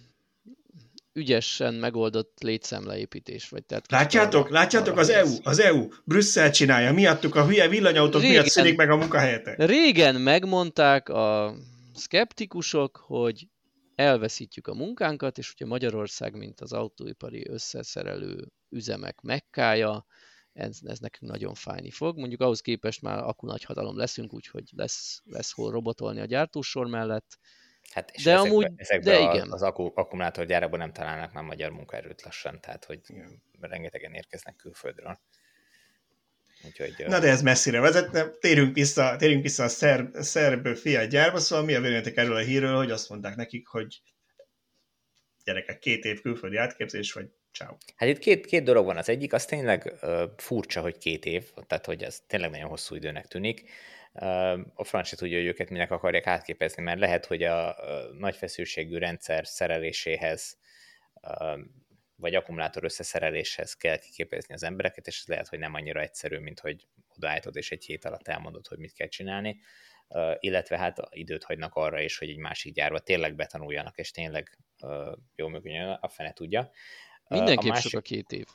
ügyesen 1.14 1.74
megoldott 1.74 2.38
létszemleépítés. 2.42 3.50
Vagy 3.50 3.66
tehát 3.66 3.92
látjátok, 3.92 4.46
arra, 4.46 4.54
látjátok 4.54 4.94
arra 4.94 5.02
az 5.02 5.10
EU, 5.10 5.36
az 5.44 5.60
EU, 5.60 5.88
Brüsszel 6.04 6.52
csinálja, 6.52 6.94
miattuk 6.94 7.36
a 7.36 7.46
hülye 7.46 7.68
villanyautók 7.68 8.22
régen, 8.22 8.36
miatt 8.36 8.48
szűnik 8.52 8.76
meg 8.76 8.90
a 8.90 8.96
munkahelyetek. 8.96 9.66
Régen 9.66 10.16
megmondták 10.16 11.10
a 11.10 11.56
szkeptikusok, 11.94 12.98
hogy 12.98 13.48
elveszítjük 13.96 14.68
a 14.68 14.74
munkánkat, 14.74 15.38
és 15.38 15.52
ugye 15.54 15.66
Magyarország, 15.66 16.38
mint 16.38 16.62
az 16.62 16.74
autóipari 16.74 17.50
összeszerelő 17.50 18.48
üzemek 18.70 19.22
mekkája, 19.22 20.06
ez, 20.54 20.78
ez 20.84 21.00
nekünk 21.00 21.32
nagyon 21.32 21.54
fájni 21.54 21.92
fog. 21.92 22.18
Mondjuk 22.18 22.42
ahhoz 22.42 22.62
képest 22.62 23.02
már 23.02 23.24
akkor 23.24 23.50
nagy 23.50 23.64
hatalom 23.64 23.98
leszünk, 23.98 24.34
úgyhogy 24.34 24.70
lesz, 24.76 25.22
lesz 25.26 25.52
hol 25.52 25.72
robotolni 25.72 26.20
a 26.20 26.26
gyártósor 26.26 26.88
mellett, 26.88 27.40
Hát 27.94 28.12
és 28.12 28.24
de 28.24 28.32
ezekbe, 28.32 28.50
amúgy, 28.50 28.72
ezekbe 28.76 29.12
de 29.12 29.18
a, 29.18 29.34
igen. 29.34 29.52
az 29.52 29.62
akku, 29.62 29.92
akkumulátorgyárakban 29.96 30.80
nem 30.80 30.94
találnak 30.94 31.34
már 31.34 31.44
magyar 31.44 31.72
munkaerőt 31.72 32.22
lassan, 32.22 32.62
tehát 32.62 32.86
hogy 32.86 33.00
igen. 33.08 33.42
rengetegen 33.60 34.14
érkeznek 34.14 34.56
külföldről. 34.56 35.20
Úgyhogy, 36.66 36.94
Na 37.08 37.20
de 37.20 37.28
ez 37.30 37.42
messzire 37.42 37.80
vezetne. 37.80 38.30
Térjünk 38.30 38.76
vissza, 38.76 39.16
térjünk 39.16 39.44
vissza 39.44 39.64
a 39.64 39.68
szerb, 39.68 40.16
szerb 40.18 40.68
Fiat 40.68 41.10
gyárba, 41.10 41.40
szóval 41.40 41.66
mi 41.66 41.74
a 41.74 41.80
véleményetek 41.80 42.18
erről 42.18 42.36
a 42.36 42.40
hírről, 42.40 42.76
hogy 42.76 42.92
azt 42.92 43.10
mondták 43.10 43.36
nekik, 43.36 43.68
hogy 43.68 44.02
gyerekek, 45.44 45.80
két 45.80 46.04
év 46.04 46.22
külföldi 46.22 46.58
átképzés, 46.58 47.14
vagy 47.14 47.30
ciao. 47.54 47.76
Hát 47.96 48.10
itt 48.10 48.18
két, 48.18 48.46
két 48.46 48.64
dolog 48.64 48.86
van. 48.86 48.98
Az 48.98 49.10
egyik, 49.10 49.34
az 49.34 49.46
tényleg 49.46 49.94
uh, 50.02 50.22
furcsa, 50.38 50.82
hogy 50.82 50.98
két 50.98 51.26
év, 51.26 51.52
tehát 51.68 51.86
hogy 51.86 52.04
ez 52.04 52.20
tényleg 52.28 52.50
nagyon 52.50 52.70
hosszú 52.70 52.96
időnek 52.96 53.28
tűnik 53.28 53.70
a 54.74 54.84
francia 54.84 55.18
tudja, 55.18 55.38
hogy 55.38 55.48
őket 55.48 55.70
minek 55.70 55.92
akarják 55.92 56.28
átképezni, 56.28 56.84
mert 56.84 57.00
lehet, 57.00 57.26
hogy 57.26 57.44
a 57.44 57.76
nagy 58.18 58.36
feszültségű 58.36 58.98
rendszer 58.98 59.48
szereléséhez 59.48 60.58
vagy 62.16 62.36
akkumulátor 62.36 62.84
összeszereléshez 62.84 63.74
kell 63.74 63.98
kiképezni 63.98 64.54
az 64.54 64.64
embereket, 64.64 65.08
és 65.08 65.20
ez 65.20 65.28
lehet, 65.28 65.48
hogy 65.48 65.60
nem 65.60 65.74
annyira 65.74 66.02
egyszerű, 66.02 66.38
mint 66.38 66.60
hogy 66.60 66.88
odaállítod 67.16 67.56
és 67.56 67.72
egy 67.72 67.86
hét 67.86 68.06
alatt 68.06 68.28
elmondod, 68.28 68.68
hogy 68.68 68.78
mit 68.78 68.94
kell 68.94 69.08
csinálni, 69.08 69.60
illetve 70.40 70.78
hát 70.78 70.98
időt 71.10 71.44
hagynak 71.44 71.76
arra 71.76 72.02
is, 72.02 72.18
hogy 72.18 72.30
egy 72.30 72.38
másik 72.38 72.74
gyárba 72.74 73.00
tényleg 73.00 73.36
betanuljanak, 73.36 73.98
és 73.98 74.12
tényleg 74.12 74.58
jól 75.36 75.50
működjön, 75.50 75.98
a 76.02 76.08
fene 76.10 76.34
tudja. 76.34 76.72
Mindenképp 77.28 77.70
a 77.70 77.74
másik, 77.74 77.92
sok 77.92 78.00
a 78.00 78.04
két 78.04 78.32
év. 78.32 78.46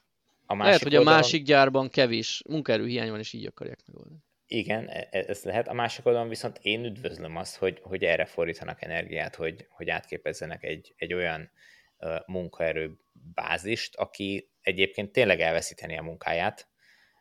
A 0.46 0.54
másik 0.54 0.66
lehet, 0.66 0.82
hogy 0.82 0.96
oldalon... 0.96 1.12
a 1.12 1.16
másik 1.16 1.44
gyárban 1.44 1.88
kevés 1.88 2.42
munkaerőhiány 2.48 3.10
van, 3.10 3.18
és 3.18 3.32
így 3.32 3.46
akarják 3.46 3.78
megoldani. 3.86 4.18
Igen, 4.46 4.88
e, 4.88 5.08
e, 5.10 5.24
ez 5.26 5.42
lehet. 5.42 5.68
A 5.68 5.72
másik 5.72 6.06
oldalon 6.06 6.28
viszont 6.28 6.58
én 6.62 6.84
üdvözlöm 6.84 7.36
azt, 7.36 7.56
hogy, 7.56 7.80
hogy 7.82 8.04
erre 8.04 8.24
fordítanak 8.24 8.82
energiát, 8.82 9.34
hogy, 9.34 9.66
hogy 9.70 9.90
átképezzenek 9.90 10.62
egy, 10.62 10.94
egy 10.96 11.14
olyan 11.14 11.50
uh, 11.98 12.16
munkaerő 12.26 12.98
bázist, 13.12 13.96
aki 13.96 14.50
egyébként 14.60 15.12
tényleg 15.12 15.40
elveszíteni 15.40 15.98
a 15.98 16.02
munkáját 16.02 16.68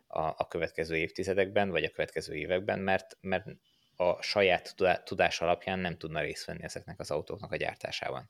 a, 0.07 0.21
a 0.21 0.47
következő 0.47 0.95
évtizedekben, 0.95 1.69
vagy 1.69 1.83
a 1.83 1.89
következő 1.89 2.35
években, 2.35 2.79
mert, 2.79 3.17
mert 3.21 3.45
a 3.95 4.21
saját 4.21 4.75
tudás 5.03 5.41
alapján 5.41 5.79
nem 5.79 5.97
tudna 5.97 6.21
részt 6.21 6.45
venni 6.45 6.63
ezeknek 6.63 6.99
az 6.99 7.11
autóknak 7.11 7.51
a 7.51 7.55
gyártásában. 7.55 8.29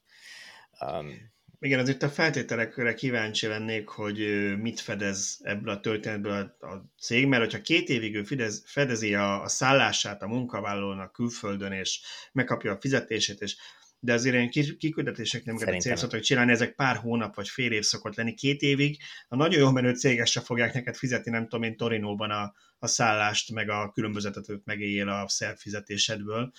Um, 0.81 1.31
igen, 1.63 1.79
az 1.79 1.89
itt 1.89 2.03
a 2.03 2.09
feltételekre 2.09 2.93
kíváncsi 2.93 3.47
lennék, 3.47 3.87
hogy 3.87 4.17
mit 4.57 4.79
fedez 4.79 5.39
ebből 5.43 5.73
a 5.73 5.79
történetből 5.79 6.53
a, 6.59 6.65
a 6.65 6.93
cég, 6.99 7.27
mert 7.27 7.43
hogyha 7.43 7.61
két 7.61 7.89
évig 7.89 8.15
ő 8.15 8.23
fedez, 8.23 8.63
fedezi 8.65 9.15
a, 9.15 9.41
a 9.41 9.47
szállását 9.47 10.21
a 10.21 10.27
munkavállalónak 10.27 11.11
külföldön, 11.11 11.71
és 11.71 12.01
megkapja 12.31 12.71
a 12.71 12.79
fizetését, 12.79 13.41
és 13.41 13.55
de 13.99 14.13
azért 14.13 14.35
ilyen 14.35 14.77
kiküldetések 14.77 15.43
nem 15.43 15.57
kell 15.57 15.79
célszottak 15.79 16.19
csinálni, 16.19 16.51
ezek 16.51 16.75
pár 16.75 16.95
hónap 16.95 17.35
vagy 17.35 17.49
fél 17.49 17.71
év 17.71 17.83
szokott 17.83 18.15
lenni, 18.15 18.33
két 18.33 18.61
évig. 18.61 18.97
A 19.27 19.35
nagyon 19.35 19.59
jó 19.59 19.71
menő 19.71 19.93
céges 19.93 20.31
se 20.31 20.41
fogják 20.41 20.73
neked 20.73 20.95
fizetni, 20.95 21.31
nem 21.31 21.43
tudom 21.43 21.63
én, 21.63 21.77
Torinóban 21.77 22.31
a, 22.31 22.53
a 22.79 22.87
szállást, 22.87 23.51
meg 23.51 23.69
a 23.69 23.91
különbözetet 23.91 24.45
megéljél 24.63 25.09
a 25.09 25.29
szerb 25.29 25.57
fizetésedből. 25.57 26.51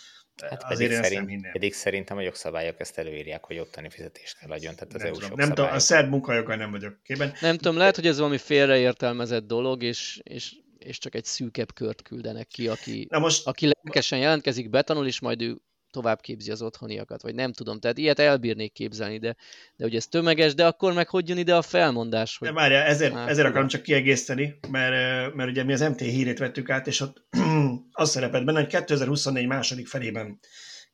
Hát 0.43 0.63
azért 0.63 1.01
pedig, 1.01 1.05
szerint, 1.05 1.43
nem 1.43 1.53
pedig 1.53 1.75
szerintem 1.75 2.17
a 2.17 2.21
jogszabályok 2.21 2.81
ezt 2.81 2.99
előírják, 2.99 3.45
hogy 3.45 3.59
ottani 3.59 3.91
fizetést 3.91 4.39
kell 4.39 4.51
adjon, 4.51 4.75
tehát 4.75 4.95
az 4.95 5.03
nem 5.03 5.13
tudom, 5.13 5.31
Nem 5.35 5.49
tudom, 5.49 5.71
a 5.71 5.79
szerb 5.79 6.11
munkajoggal 6.11 6.57
nem 6.57 6.71
vagyok 6.71 6.99
képben. 7.03 7.33
Nem 7.41 7.57
tudom, 7.57 7.77
lehet, 7.77 7.95
hogy 7.95 8.07
ez 8.07 8.19
valami 8.19 8.39
félreértelmezett 8.39 9.47
dolog, 9.47 9.83
és, 9.83 10.21
és, 10.23 10.55
és 10.79 10.99
csak 10.99 11.15
egy 11.15 11.25
szűkebb 11.25 11.75
kört 11.75 12.03
küldenek 12.03 12.47
ki, 12.47 12.69
aki, 12.69 13.07
Na 13.11 13.19
most... 13.19 13.47
aki 13.47 13.67
lelkesen 13.67 14.19
jelentkezik, 14.19 14.71
betanul, 14.71 15.07
és 15.07 15.21
majd 15.21 15.43
ő 15.43 15.59
tovább 15.95 16.21
képzi 16.21 16.51
az 16.51 16.63
otthoniakat, 16.63 17.23
vagy 17.23 17.35
nem 17.35 17.53
tudom. 17.53 17.81
Tehát 17.81 17.99
ilyet 17.99 18.19
elbírnék 18.19 18.73
képzelni, 18.73 19.19
de, 19.19 19.37
de 19.77 19.85
hogy 19.85 19.95
ez 19.95 20.07
tömeges, 20.07 20.55
de 20.55 20.67
akkor 20.67 20.93
meg 20.93 21.09
hogy 21.09 21.29
jön 21.29 21.39
ide 21.39 21.57
a 21.57 21.63
felmondás? 21.63 22.37
Hogy... 22.37 22.49
De 22.49 22.55
várjál, 22.55 22.87
ezért, 22.87 23.13
hát, 23.13 23.29
ezért 23.29 23.47
akarom 23.47 23.69
csak 23.69 23.83
kiegészíteni, 23.83 24.59
mert, 24.71 25.35
mert 25.35 25.51
ugye 25.51 25.65
mi 25.65 25.73
az 25.73 25.81
MT 25.81 26.01
hírét 26.01 26.39
vettük 26.39 26.71
át, 26.71 26.87
és 26.87 27.01
ott 27.01 27.27
az 27.93 28.11
szerepelt 28.11 28.45
benne, 28.45 28.59
hogy 28.61 28.69
2024 28.69 29.47
második 29.47 29.87
felében 29.87 30.39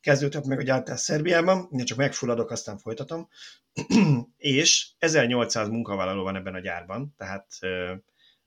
kezdődött 0.01 0.45
meg 0.45 0.59
a 0.59 0.63
gyártás 0.63 0.99
Szerbiában, 0.99 1.69
én 1.71 1.85
csak 1.85 1.97
megfulladok, 1.97 2.51
aztán 2.51 2.77
folytatom, 2.77 3.27
és 4.37 4.87
1800 4.99 5.69
munkavállaló 5.69 6.23
van 6.23 6.35
ebben 6.35 6.53
a 6.53 6.59
gyárban, 6.59 7.13
tehát 7.17 7.47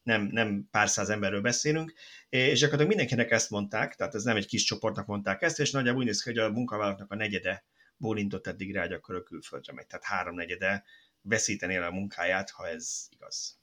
nem, 0.05 0.29
nem 0.33 0.69
pár 0.71 0.89
száz 0.89 1.09
emberről 1.09 1.41
beszélünk, 1.41 1.93
és 2.29 2.59
gyakorlatilag 2.59 2.89
mindenkinek 2.89 3.31
ezt 3.31 3.51
mondták, 3.51 3.95
tehát 3.95 4.15
ez 4.15 4.23
nem 4.23 4.37
egy 4.37 4.47
kis 4.47 4.65
csoportnak 4.65 5.07
mondták 5.07 5.43
ezt, 5.43 5.61
és 5.61 5.71
nagyjából 5.71 6.01
úgy 6.01 6.07
néz 6.07 6.23
ki, 6.23 6.29
hogy 6.29 6.39
a 6.39 6.51
munkavállalóknak 6.51 7.13
a 7.13 7.15
negyede 7.15 7.65
bólintott 7.97 8.47
eddig 8.47 8.75
rá, 8.75 8.81
hogy 8.83 8.93
akkor 8.93 9.15
a 9.15 9.23
külföldre 9.23 9.73
megy, 9.73 9.87
tehát 9.87 10.05
háromnegyede 10.05 10.85
veszíteni 11.21 11.75
el 11.75 11.83
a 11.83 11.91
munkáját, 11.91 12.51
ha 12.51 12.69
ez 12.69 13.07
igaz. 13.11 13.59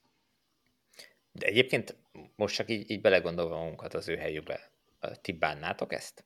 De 1.32 1.46
egyébként 1.46 1.96
most 2.36 2.54
csak 2.54 2.70
így, 2.70 2.90
így 2.90 3.00
belegondolva 3.00 3.58
magunkat 3.58 3.94
az 3.94 4.08
ő 4.08 4.16
helyükbe, 4.16 4.72
ti 5.20 5.32
bánnátok 5.32 5.92
ezt? 5.92 6.24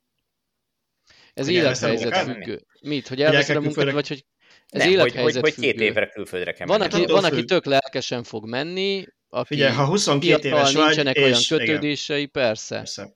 Ez 1.34 1.48
élethelyzet 1.48 2.16
függő. 2.16 2.66
Mit, 2.80 3.08
hogy 3.08 3.22
elveszed 3.22 3.56
a 3.56 3.60
munkát, 3.60 3.92
vagy 3.92 4.08
hogy 4.08 4.26
ez 4.68 4.84
nem, 4.84 4.98
hogy, 4.98 5.14
hogy, 5.16 5.36
hogy 5.36 5.54
két 5.54 5.80
évre 5.80 6.08
külföldre 6.08 6.52
kell 6.52 6.66
van, 6.66 6.80
aki, 6.80 7.06
van, 7.06 7.24
aki 7.24 7.44
tök 7.44 7.64
lelkesen 7.64 8.22
fog 8.22 8.48
menni, 8.48 9.06
aki 9.36 9.54
Figyelj, 9.54 9.74
ha 9.74 9.84
22 9.84 10.48
éves 10.48 10.72
vagy, 10.72 10.84
nincsenek 10.84 11.16
és, 11.16 11.22
olyan 11.22 11.40
kötődései, 11.48 12.18
igen. 12.18 12.30
persze. 12.30 12.76
persze. 12.76 13.14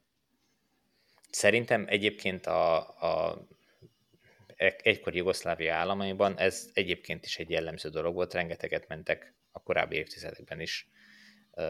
Szerintem 1.31 1.85
egyébként 1.89 2.47
a, 2.47 2.77
a 2.79 3.47
egykori 4.83 5.17
Jugoszlávia 5.17 5.75
államaiban 5.75 6.39
ez 6.39 6.71
egyébként 6.73 7.25
is 7.25 7.39
egy 7.39 7.51
jellemző 7.51 7.89
dolog 7.89 8.15
volt, 8.15 8.33
rengeteget 8.35 8.89
mentek 8.89 9.35
a 9.53 9.63
korábbi 9.63 9.97
évtizedekben 9.97 10.61
is 10.61 10.89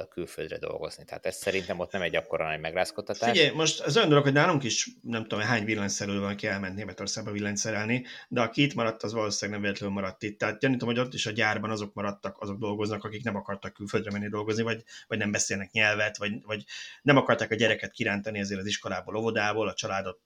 külföldre 0.08 0.58
dolgozni. 0.58 1.04
Tehát 1.04 1.26
ez 1.26 1.36
szerintem 1.36 1.78
ott 1.78 1.92
nem 1.92 2.02
egy 2.02 2.16
akkora 2.16 2.46
nagy 2.46 2.60
megrázkodtatás. 2.60 3.30
Figyelj, 3.30 3.54
most 3.54 3.80
az 3.80 3.96
olyan 3.96 4.08
dolog, 4.08 4.24
hogy 4.24 4.32
nálunk 4.32 4.64
is 4.64 4.88
nem 5.02 5.22
tudom, 5.22 5.44
hány 5.44 5.64
villanyszerelő 5.64 6.20
van, 6.20 6.30
aki 6.30 6.46
elment 6.46 6.74
Németországba 6.74 7.30
villanyszerelni, 7.30 8.04
de 8.28 8.40
aki 8.40 8.62
itt 8.62 8.74
maradt, 8.74 9.02
az 9.02 9.12
valószínűleg 9.12 9.60
nem 9.60 9.70
véletlenül 9.70 10.00
maradt 10.00 10.22
itt. 10.22 10.38
Tehát 10.38 10.60
gyanítom, 10.60 10.88
hogy 10.88 10.98
ott 10.98 11.14
is 11.14 11.26
a 11.26 11.30
gyárban 11.30 11.70
azok 11.70 11.94
maradtak, 11.94 12.40
azok 12.40 12.58
dolgoznak, 12.58 13.04
akik 13.04 13.24
nem 13.24 13.36
akartak 13.36 13.72
külföldre 13.72 14.10
menni 14.10 14.28
dolgozni, 14.28 14.62
vagy, 14.62 14.84
vagy 15.06 15.18
nem 15.18 15.30
beszélnek 15.30 15.70
nyelvet, 15.70 16.16
vagy, 16.16 16.42
vagy 16.42 16.64
nem 17.02 17.16
akarták 17.16 17.50
a 17.50 17.54
gyereket 17.54 17.90
kirántani 17.90 18.38
ezért 18.38 18.60
az 18.60 18.66
iskolából, 18.66 19.16
óvodából, 19.16 19.68
a 19.68 19.74
családot 19.74 20.20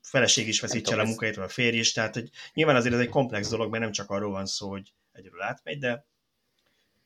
feleség 0.00 0.48
is 0.48 0.60
veszítse 0.60 0.92
el 0.92 1.00
a 1.00 1.04
munkáját, 1.04 1.36
vagy 1.36 1.44
a 1.44 1.48
férj 1.48 1.76
is, 1.76 1.92
tehát 1.92 2.14
hogy 2.14 2.30
nyilván 2.54 2.76
azért 2.76 2.94
ez 2.94 3.00
egy 3.00 3.08
komplex 3.08 3.48
dolog, 3.48 3.70
mert 3.70 3.82
nem 3.82 3.92
csak 3.92 4.10
arról 4.10 4.30
van 4.30 4.46
szó, 4.46 4.70
hogy 4.70 4.92
egyről 5.12 5.42
átmegy, 5.42 5.78
de 5.78 6.04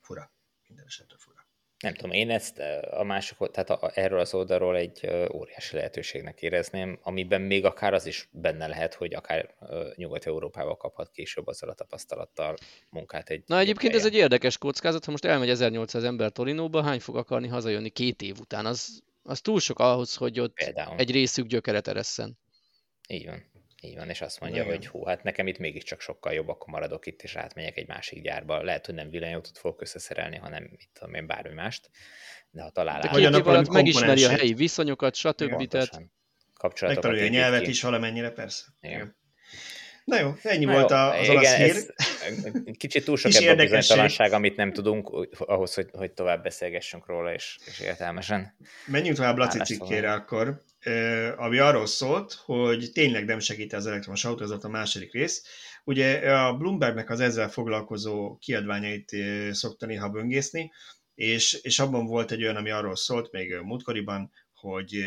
fura, 0.01 0.31
minden 0.67 0.85
esetre 0.85 1.15
fura 1.19 1.36
nem 1.79 1.93
tudom, 1.93 2.11
én 2.11 2.29
ezt 2.29 2.59
a 2.89 3.03
mások, 3.03 3.51
tehát 3.51 3.69
a, 3.69 3.91
erről 3.93 4.19
az 4.19 4.33
oldalról 4.33 4.77
egy 4.77 5.09
óriási 5.33 5.75
lehetőségnek 5.75 6.41
érezném, 6.41 6.99
amiben 7.01 7.41
még 7.41 7.65
akár 7.65 7.93
az 7.93 8.05
is 8.05 8.29
benne 8.31 8.67
lehet, 8.67 8.93
hogy 8.93 9.13
akár 9.13 9.55
Nyugat-Európával 9.95 10.77
kaphat 10.77 11.11
később 11.11 11.47
azzal 11.47 11.69
a 11.69 11.73
tapasztalattal 11.73 12.55
munkát 12.89 13.29
egy 13.29 13.43
Na 13.45 13.59
egyébként 13.59 13.91
helyen. 13.91 14.07
ez 14.07 14.13
egy 14.13 14.19
érdekes 14.19 14.57
kockázat, 14.57 15.05
ha 15.05 15.11
most 15.11 15.25
elmegy 15.25 15.49
1800 15.49 16.03
ember 16.03 16.31
Torinóba, 16.31 16.83
hány 16.83 16.99
fog 16.99 17.17
akarni 17.17 17.47
hazajönni 17.47 17.89
két 17.89 18.21
év 18.21 18.39
után? 18.39 18.65
Az, 18.65 19.03
az 19.23 19.41
túl 19.41 19.59
sok 19.59 19.79
ahhoz, 19.79 20.15
hogy 20.15 20.39
ott 20.39 20.53
Például. 20.53 20.97
egy 20.97 21.11
részük 21.11 21.47
gyökeret 21.47 21.87
eresszen. 21.87 22.37
Így 23.07 23.25
van. 23.25 23.43
Így 23.87 23.95
van, 23.95 24.09
és 24.09 24.21
azt 24.21 24.39
mondja, 24.39 24.63
Igen. 24.63 24.75
hogy 24.75 24.87
hú, 24.87 25.05
hát 25.05 25.23
nekem 25.23 25.47
itt 25.47 25.57
mégiscsak 25.57 26.01
sokkal 26.01 26.33
jobb, 26.33 26.47
akkor 26.47 26.67
maradok 26.67 27.05
itt, 27.05 27.21
és 27.21 27.35
átmegyek 27.35 27.77
egy 27.77 27.87
másik 27.87 28.21
gyárba. 28.21 28.63
Lehet, 28.63 28.85
hogy 28.85 28.95
nem 28.95 29.09
villanyautót 29.09 29.57
fogok 29.57 29.81
összeszerelni, 29.81 30.37
hanem 30.37 30.63
mit 30.63 30.89
tudom 30.93 31.13
én, 31.13 31.27
bármi 31.27 31.53
mást. 31.53 31.89
De 32.49 32.61
ha 32.61 32.69
talál 32.69 33.01
De 33.01 33.07
két 33.07 33.35
év 33.35 33.47
alatt 33.47 33.69
megismeri 33.69 34.23
a 34.23 34.29
helyi 34.29 34.53
viszonyokat, 34.53 35.15
stb. 35.15 35.67
Tehát... 35.67 36.01
Kapcsolatokat 36.53 37.11
Megtanulja 37.11 37.25
a 37.25 37.41
nyelvet 37.41 37.61
ki. 37.61 37.69
is 37.69 37.81
valamennyire, 37.81 38.29
persze. 38.29 38.63
Igen. 38.81 39.15
Na 40.07 40.19
jó, 40.19 40.33
ennyi 40.43 40.65
Na 40.65 40.73
volt 40.73 40.89
jó, 40.89 40.97
az 40.97 41.29
olasz 41.29 41.55
hír. 41.55 41.75
Kicsit 42.77 43.05
túl 43.05 43.17
sok 43.17 43.33
ebben 43.33 43.59
a 43.59 43.61
bizonytalanság, 43.61 44.31
amit 44.31 44.55
nem 44.55 44.73
tudunk, 44.73 45.29
ahhoz, 45.39 45.73
hogy, 45.73 45.89
hogy 45.91 46.11
tovább 46.11 46.43
beszélgessünk 46.43 47.07
róla, 47.07 47.33
és, 47.33 47.57
és 47.65 47.79
értelmesen. 47.79 48.55
Menjünk 48.85 49.17
tovább 49.17 49.37
Laci 49.37 49.59
cikkére 49.59 50.11
akkor, 50.11 50.63
ami 51.35 51.57
arról 51.57 51.85
szólt, 51.85 52.33
hogy 52.33 52.89
tényleg 52.93 53.25
nem 53.25 53.39
segít 53.39 53.73
az 53.73 53.87
elektromos 53.87 54.25
autó, 54.25 54.43
ez 54.43 54.63
a 54.63 54.69
második 54.69 55.13
rész. 55.13 55.43
Ugye 55.83 56.33
a 56.33 56.57
Bloombergnek 56.57 57.09
az 57.09 57.19
ezzel 57.19 57.49
foglalkozó 57.49 58.37
kiadványait 58.37 59.15
szokta 59.51 59.85
néha 59.85 60.09
böngészni, 60.09 60.71
és, 61.15 61.53
és 61.53 61.79
abban 61.79 62.05
volt 62.05 62.31
egy 62.31 62.43
olyan, 62.43 62.55
ami 62.55 62.69
arról 62.69 62.95
szólt 62.95 63.31
még 63.31 63.55
múltkoriban, 63.55 64.31
hogy 64.53 65.05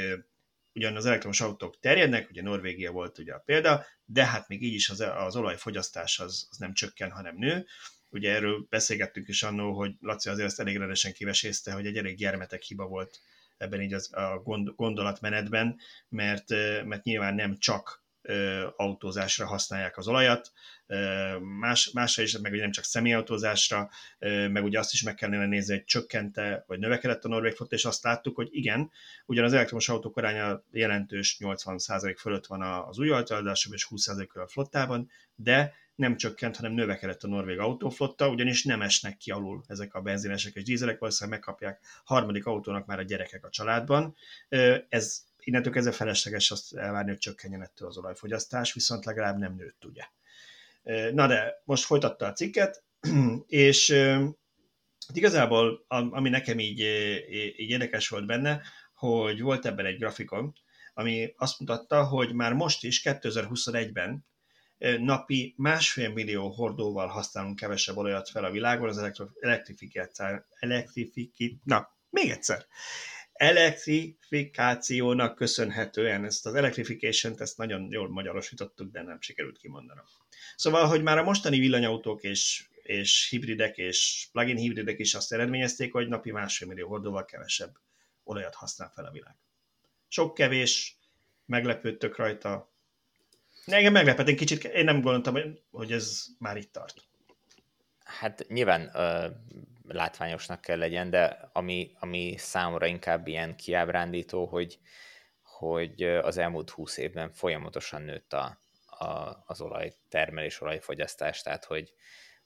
ugyan 0.75 0.97
az 0.97 1.07
elektromos 1.07 1.41
autók 1.41 1.81
terjednek, 1.81 2.31
ugye 2.31 2.43
Norvégia 2.43 2.93
volt 2.93 3.19
ugye 3.19 3.33
a 3.33 3.43
példa, 3.45 3.87
de 4.05 4.25
hát 4.25 4.49
még 4.49 4.63
így 4.63 4.75
is 4.75 4.89
az, 4.89 5.01
az 5.01 5.37
olajfogyasztás 5.37 6.19
az, 6.21 6.47
az 6.51 6.57
nem 6.57 6.75
csökken, 6.75 7.11
hanem 7.11 7.37
nő. 7.37 7.67
Ugye 8.09 8.33
erről 8.33 8.67
beszélgettünk 8.69 9.29
is 9.29 9.43
annó, 9.43 9.73
hogy 9.73 9.93
Laci 10.01 10.29
azért 10.29 10.47
ezt 10.47 10.61
elég 10.61 10.77
rendesen 10.77 11.13
kivesézte, 11.13 11.73
hogy 11.73 11.87
egy 11.87 11.97
elég 11.97 12.17
gyermetek 12.17 12.63
hiba 12.63 12.87
volt 12.87 13.21
ebben 13.61 13.81
így 13.81 13.93
az, 13.93 14.13
a 14.13 14.41
gond, 14.45 14.69
gondolatmenetben, 14.77 15.77
mert, 16.09 16.49
mert 16.85 17.03
nyilván 17.03 17.35
nem 17.35 17.59
csak 17.59 18.03
autózásra 18.77 19.47
használják 19.47 19.99
az 19.99 20.09
olajat, 20.09 20.53
más, 21.59 21.91
másra 21.91 22.23
is, 22.23 22.39
meg 22.39 22.53
ugye 22.53 22.61
nem 22.61 22.71
csak 22.71 22.85
személyautózásra, 22.85 23.91
meg 24.51 24.65
ugye 24.65 24.79
azt 24.79 24.93
is 24.93 25.03
meg 25.03 25.15
kellene 25.15 25.47
nézni, 25.47 25.75
hogy 25.75 25.85
csökkente, 25.85 26.65
vagy 26.67 26.79
növekedett 26.79 27.25
a 27.25 27.29
norvég 27.29 27.53
flotta, 27.55 27.75
és 27.75 27.85
azt 27.85 28.03
láttuk, 28.03 28.37
hogy 28.37 28.49
igen, 28.51 28.91
ugyan 29.27 29.45
az 29.45 29.53
elektromos 29.53 29.89
autók 29.89 30.17
aránya 30.17 30.65
jelentős 30.71 31.37
80% 31.41 32.17
fölött 32.19 32.47
van 32.47 32.63
az 32.63 32.99
új 32.99 33.11
alternatívásban, 33.11 33.75
és 33.75 33.87
20% 33.91 34.33
a 34.33 34.47
flottában, 34.47 35.11
de 35.35 35.75
nem 36.01 36.17
csökkent, 36.17 36.57
hanem 36.57 36.73
növekedett 36.73 37.23
a 37.23 37.29
norvég 37.29 37.59
autóflotta, 37.59 38.29
ugyanis 38.29 38.65
nem 38.65 38.83
esnek 38.83 39.17
ki 39.17 39.31
alul 39.31 39.65
ezek 39.67 39.95
a 39.95 40.01
benzinesek 40.01 40.55
és 40.55 40.63
dízelek, 40.63 40.99
valószínűleg 40.99 41.39
megkapják 41.39 41.81
harmadik 42.05 42.47
autónak 42.47 42.87
már 42.87 42.99
a 42.99 43.03
gyerekek 43.03 43.45
a 43.45 43.51
családban. 43.51 44.17
Ez 44.89 45.25
innentől 45.39 45.73
kezdve 45.73 45.93
felesleges 45.93 46.51
azt 46.51 46.75
elvárni, 46.75 47.11
hogy 47.11 47.19
csökkenjen 47.19 47.63
ettől 47.63 47.89
az 47.89 47.99
olajfogyasztás, 47.99 48.73
viszont 48.73 49.05
legalább 49.05 49.39
nem 49.39 49.55
nőtt, 49.55 49.85
ugye. 49.85 50.03
Na 51.13 51.27
de 51.27 51.63
most 51.65 51.85
folytatta 51.85 52.27
a 52.27 52.33
cikket, 52.33 52.83
és 53.47 53.91
hát 55.07 55.17
igazából 55.17 55.85
ami 55.89 56.29
nekem 56.29 56.59
így, 56.59 56.81
így 57.57 57.71
érdekes 57.71 58.09
volt 58.09 58.27
benne, 58.27 58.63
hogy 58.95 59.41
volt 59.41 59.67
ebben 59.67 59.87
egy 59.87 59.99
grafikon, 59.99 60.55
ami 60.95 61.35
azt 61.37 61.61
mutatta, 61.61 62.05
hogy 62.05 62.33
már 62.33 62.53
most 62.53 62.85
is 62.85 63.03
2021-ben 63.05 64.29
napi 64.99 65.55
másfél 65.57 66.09
millió 66.09 66.49
hordóval 66.49 67.07
használunk 67.07 67.57
kevesebb 67.57 67.97
olajat 67.97 68.31
fel 68.31 68.45
a 68.45 68.51
világon 68.51 68.89
az 68.89 69.31
elektrifikáció, 69.41 70.27
elektrifiki, 70.59 71.61
na, 71.65 71.97
még 72.11 72.31
egyszer, 72.31 72.67
elektrifikációnak 73.33 75.35
köszönhetően 75.35 76.25
ezt 76.25 76.47
az 76.47 76.55
electrification-t, 76.55 77.41
ezt 77.41 77.57
nagyon 77.57 77.89
jól 77.91 78.09
magyarosítottuk, 78.09 78.91
de 78.91 79.03
nem 79.03 79.21
sikerült 79.21 79.59
kimondanom. 79.59 80.05
Szóval, 80.57 80.87
hogy 80.87 81.03
már 81.03 81.19
a 81.19 81.23
mostani 81.23 81.59
villanyautók 81.59 82.23
és, 82.23 82.69
és 82.83 83.29
hibridek 83.29 83.77
és 83.77 84.29
plug-in 84.33 84.57
hibridek 84.57 84.99
is 84.99 85.15
azt 85.15 85.33
eredményezték, 85.33 85.93
hogy 85.93 86.09
napi 86.09 86.31
másfél 86.31 86.69
millió 86.69 86.89
hordóval 86.89 87.25
kevesebb 87.25 87.77
olajat 88.25 88.55
használ 88.55 88.91
fel 88.95 89.05
a 89.05 89.11
világ. 89.11 89.37
Sok 90.09 90.35
kevés, 90.35 90.97
meglepődtök 91.47 92.17
rajta. 92.17 92.70
Engem 93.67 93.93
meglepett, 93.93 94.29
én 94.29 94.37
kicsit, 94.37 94.65
én 94.65 94.85
nem 94.85 95.01
gondoltam, 95.01 95.55
hogy 95.71 95.93
ez 95.93 96.25
már 96.39 96.57
itt 96.57 96.73
tart. 96.73 97.05
Hát 98.05 98.47
nyilván 98.49 98.91
uh, 98.95 99.37
látványosnak 99.89 100.61
kell 100.61 100.79
legyen, 100.79 101.11
de 101.11 101.51
ami, 101.53 101.93
ami 101.99 102.35
számomra 102.39 102.87
inkább 102.87 103.27
ilyen 103.27 103.57
kiábrándító, 103.57 104.47
hogy, 104.47 104.79
hogy 105.43 106.03
az 106.03 106.37
elmúlt 106.37 106.71
húsz 106.71 106.97
évben 106.97 107.33
folyamatosan 107.33 108.03
nőtt 108.03 108.33
a, 108.33 108.59
a, 108.87 109.43
az 109.47 109.61
olajtermelés, 109.61 110.61
olajfogyasztás, 110.61 111.43
tehát 111.43 111.65
hogy, 111.65 111.93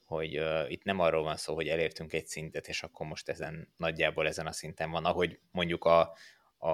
hogy 0.05 0.39
uh, 0.39 0.71
itt 0.71 0.85
nem 0.85 1.01
arról 1.01 1.23
van 1.23 1.37
szó, 1.37 1.55
hogy 1.55 1.69
elértünk 1.69 2.13
egy 2.13 2.27
szintet, 2.27 2.69
és 2.69 2.83
akkor 2.83 3.07
most 3.07 3.29
ezen 3.29 3.73
nagyjából 3.77 4.27
ezen 4.27 4.47
a 4.47 4.53
szinten 4.53 4.91
van, 4.91 5.05
ahogy 5.05 5.39
mondjuk 5.51 5.85
a, 5.85 6.17
a, 6.59 6.69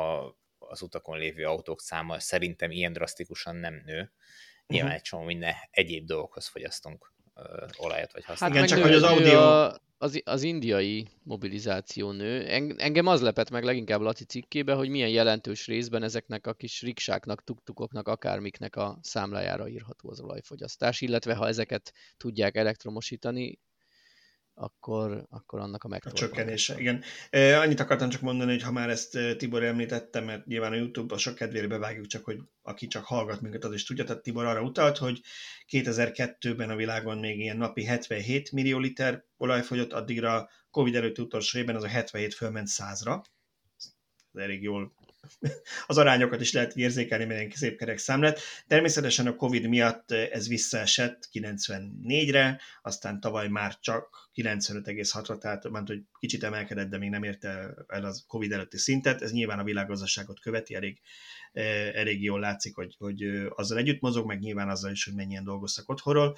az 0.71 0.83
utakon 0.83 1.19
lévő 1.19 1.45
autók 1.45 1.81
száma 1.81 2.21
szerintem 2.21 2.71
ilyen 2.71 2.93
drasztikusan 2.93 3.57
nem 3.57 3.83
nő. 3.85 4.13
Nyilván 4.67 4.89
uh-huh. 4.89 4.93
egy 4.93 5.03
csomó 5.03 5.25
minden 5.25 5.55
egyéb 5.71 6.07
dolgokhoz 6.07 6.47
fogyasztunk 6.47 7.13
uh, 7.35 7.45
olajat 7.77 8.13
vagy 8.13 8.25
használunk. 8.25 8.59
Hát 8.59 8.69
Igen, 8.69 8.79
csak 8.79 8.89
hogy 8.89 8.97
az 8.97 9.11
audio... 9.11 9.39
A, 9.39 9.81
az, 10.03 10.21
az 10.25 10.43
indiai 10.43 11.09
mobilizáció 11.23 12.11
nő. 12.11 12.47
Engem 12.77 13.07
az 13.07 13.21
lepett 13.21 13.51
meg 13.51 13.65
leginkább 13.65 14.01
Laci 14.01 14.25
cikkébe, 14.25 14.75
hogy 14.75 14.89
milyen 14.89 15.09
jelentős 15.09 15.67
részben 15.67 16.03
ezeknek 16.03 16.47
a 16.47 16.55
kis 16.55 16.83
riksáknak, 16.83 17.45
tuktukoknak, 17.45 18.09
akármiknek 18.09 18.77
a 18.77 18.99
számlájára 19.03 19.69
írható 19.69 20.11
az 20.11 20.21
olajfogyasztás, 20.21 21.01
illetve 21.01 21.35
ha 21.35 21.47
ezeket 21.47 21.93
tudják 22.17 22.57
elektromosítani, 22.57 23.59
akkor, 24.55 25.27
akkor 25.31 25.59
annak 25.59 25.85
a 25.85 25.89
megtorpanása. 25.89 26.25
A 26.25 26.29
csökkenése, 26.29 26.81
igen. 26.81 27.03
Annyit 27.63 27.81
akartam 27.81 28.09
csak 28.09 28.21
mondani, 28.21 28.51
hogy 28.51 28.63
ha 28.63 28.73
már 28.73 28.91
ezt 28.91 29.19
Tibor 29.37 29.63
említette, 29.63 30.21
mert 30.21 30.47
nyilván 30.47 30.73
a 30.73 30.77
YouTube-ba 30.77 31.19
sok 31.19 31.35
kedvére 31.35 31.67
bevágjuk, 31.67 32.07
csak 32.07 32.25
hogy 32.25 32.39
aki 32.63 32.87
csak 32.87 33.05
hallgat 33.05 33.41
minket, 33.41 33.65
az 33.65 33.75
is 33.75 33.85
tudja, 33.85 34.05
tehát 34.05 34.23
Tibor 34.23 34.45
arra 34.45 34.63
utalt, 34.63 34.99
hogy 34.99 35.21
2002-ben 35.69 36.71
a 36.71 36.77
világon 36.77 37.19
még 37.19 37.39
ilyen 37.39 37.57
napi 37.57 37.85
77 37.85 38.53
millió 38.53 38.79
liter 38.79 39.25
olaj 39.37 39.63
fogyott, 39.63 39.93
addigra 39.93 40.49
Covid 40.71 40.95
előtti 40.95 41.23
utolsó 41.23 41.59
évben 41.59 41.77
az 41.77 41.83
a 41.83 41.89
77 41.89 42.35
fölment 42.35 42.69
100-ra. 42.71 43.23
Ez 44.33 44.43
elég 44.43 44.63
jól 44.63 44.93
az 45.87 45.99
arányokat 45.99 46.41
is 46.41 46.53
lehet 46.53 46.77
érzékelni, 46.77 47.25
mindenki 47.25 47.57
szép 47.57 47.79
kerek 47.79 47.99
számlát. 47.99 48.41
Természetesen 48.67 49.27
a 49.27 49.37
Covid 49.37 49.69
miatt 49.69 50.11
ez 50.11 50.49
visszaesett 50.49 51.29
94-re, 51.33 52.61
aztán 52.83 53.21
tavaly 53.21 53.49
már 53.49 53.79
csak 53.79 54.31
95,6-ra, 54.35 55.39
tehát 55.39 55.71
mert, 55.71 55.87
hogy 55.87 56.03
kicsit 56.19 56.45
emelkedett, 56.45 56.89
de 56.89 56.99
még 56.99 57.11
nem 57.11 57.23
érte 57.23 57.75
el 57.87 58.05
az 58.05 58.25
Covid 58.27 58.53
előtti 58.53 58.79
szintet. 58.79 59.23
Ez 59.23 59.33
nyilván 59.33 59.59
a 59.59 59.65
világgazdaságot 59.65 60.41
követi, 60.41 60.75
elég, 60.75 61.01
elég 61.93 62.23
jól 62.23 62.41
látszik, 62.41 62.75
hogy, 62.75 62.95
hogy 62.99 63.23
azzal 63.49 63.79
együtt 63.79 64.01
mozog, 64.01 64.27
meg 64.27 64.39
nyilván 64.39 64.69
azzal 64.69 64.91
is, 64.91 65.05
hogy 65.05 65.15
mennyien 65.15 65.45
dolgoztak 65.45 65.89
otthonról, 65.89 66.37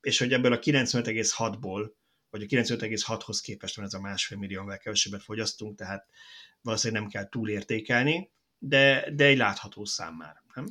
és 0.00 0.18
hogy 0.18 0.32
ebből 0.32 0.52
a 0.52 0.58
95,6-ból 0.58 1.90
vagy 2.30 2.42
a 2.42 2.62
95,6-hoz 2.62 3.40
képest 3.40 3.76
van 3.76 3.84
ez 3.84 3.94
a 3.94 4.00
másfél 4.00 4.38
millióval 4.38 4.76
kevesebbet 4.76 5.22
fogyasztunk, 5.22 5.76
tehát 5.76 6.06
valószínűleg 6.66 7.02
nem 7.02 7.10
kell 7.10 7.28
túlértékelni, 7.28 8.30
de, 8.58 9.10
de 9.10 9.24
egy 9.24 9.36
látható 9.36 9.84
szám 9.84 10.14
már, 10.14 10.42
nem? 10.54 10.66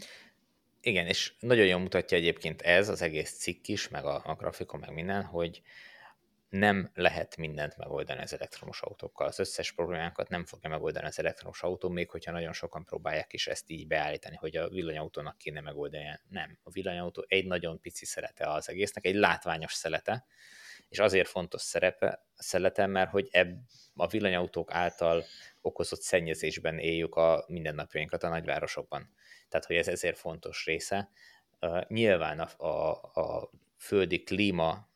Igen, 0.82 1.08
és 1.08 1.34
nagyon 1.40 1.66
jól 1.66 1.80
mutatja 1.80 2.18
egyébként 2.18 2.62
ez, 2.62 2.90
az 2.90 3.02
egész 3.02 3.38
cikk 3.38 3.68
is, 3.68 3.88
meg 3.88 4.06
a, 4.06 4.22
a 4.26 4.36
grafikon, 4.36 4.80
meg 4.80 4.94
minden, 4.94 5.24
hogy 5.24 5.62
nem 6.50 6.92
lehet 6.94 7.38
mindent 7.38 7.78
megoldani 7.78 8.22
az 8.22 8.34
elektromos 8.34 8.82
autókkal. 8.82 9.28
Az 9.28 9.40
összes 9.40 9.72
problémánkat 9.72 10.30
nem 10.30 10.46
fogja 10.46 10.70
megoldani 10.70 11.06
az 11.06 11.20
elektromos 11.20 11.62
autó, 11.62 11.90
még 11.90 12.10
hogyha 12.10 12.32
nagyon 12.32 12.54
sokan 12.54 12.86
próbálják 12.86 13.34
is 13.34 13.48
ezt 13.48 13.70
így 13.70 13.88
beállítani, 13.88 14.36
hogy 14.36 14.56
a 14.56 14.70
villanyautónak 14.70 15.38
kéne 15.38 15.62
megoldani. 15.62 16.20
Nem. 16.30 16.58
A 16.64 16.70
villanyautó 16.70 17.26
egy 17.28 17.46
nagyon 17.46 17.82
pici 17.82 18.06
szelete 18.06 18.52
az 18.52 18.70
egésznek, 18.70 19.06
egy 19.06 19.16
látványos 19.16 19.74
szelete, 19.74 20.26
és 20.90 21.00
azért 21.00 21.28
fontos 21.28 21.62
szerepe, 21.62 22.26
szelete, 22.36 22.86
mert 22.86 23.10
hogy 23.10 23.28
ebb, 23.32 23.60
a 23.96 24.08
villanyautók 24.08 24.72
által 24.72 25.24
okozott 25.66 26.02
szennyezésben 26.02 26.80
éljük 26.80 27.16
a 27.16 27.46
mindennapjainkat 27.48 28.24
a 28.24 28.30
nagyvárosokban. 28.30 29.14
Tehát, 29.50 29.66
hogy 29.66 29.76
ez 29.76 29.88
ezért 29.88 30.18
fontos 30.18 30.66
része. 30.66 31.10
Nyilván 31.88 32.40
a, 32.40 32.66
a, 32.66 32.92
a 33.22 33.50
földi 33.78 34.24
klíma 34.24 34.90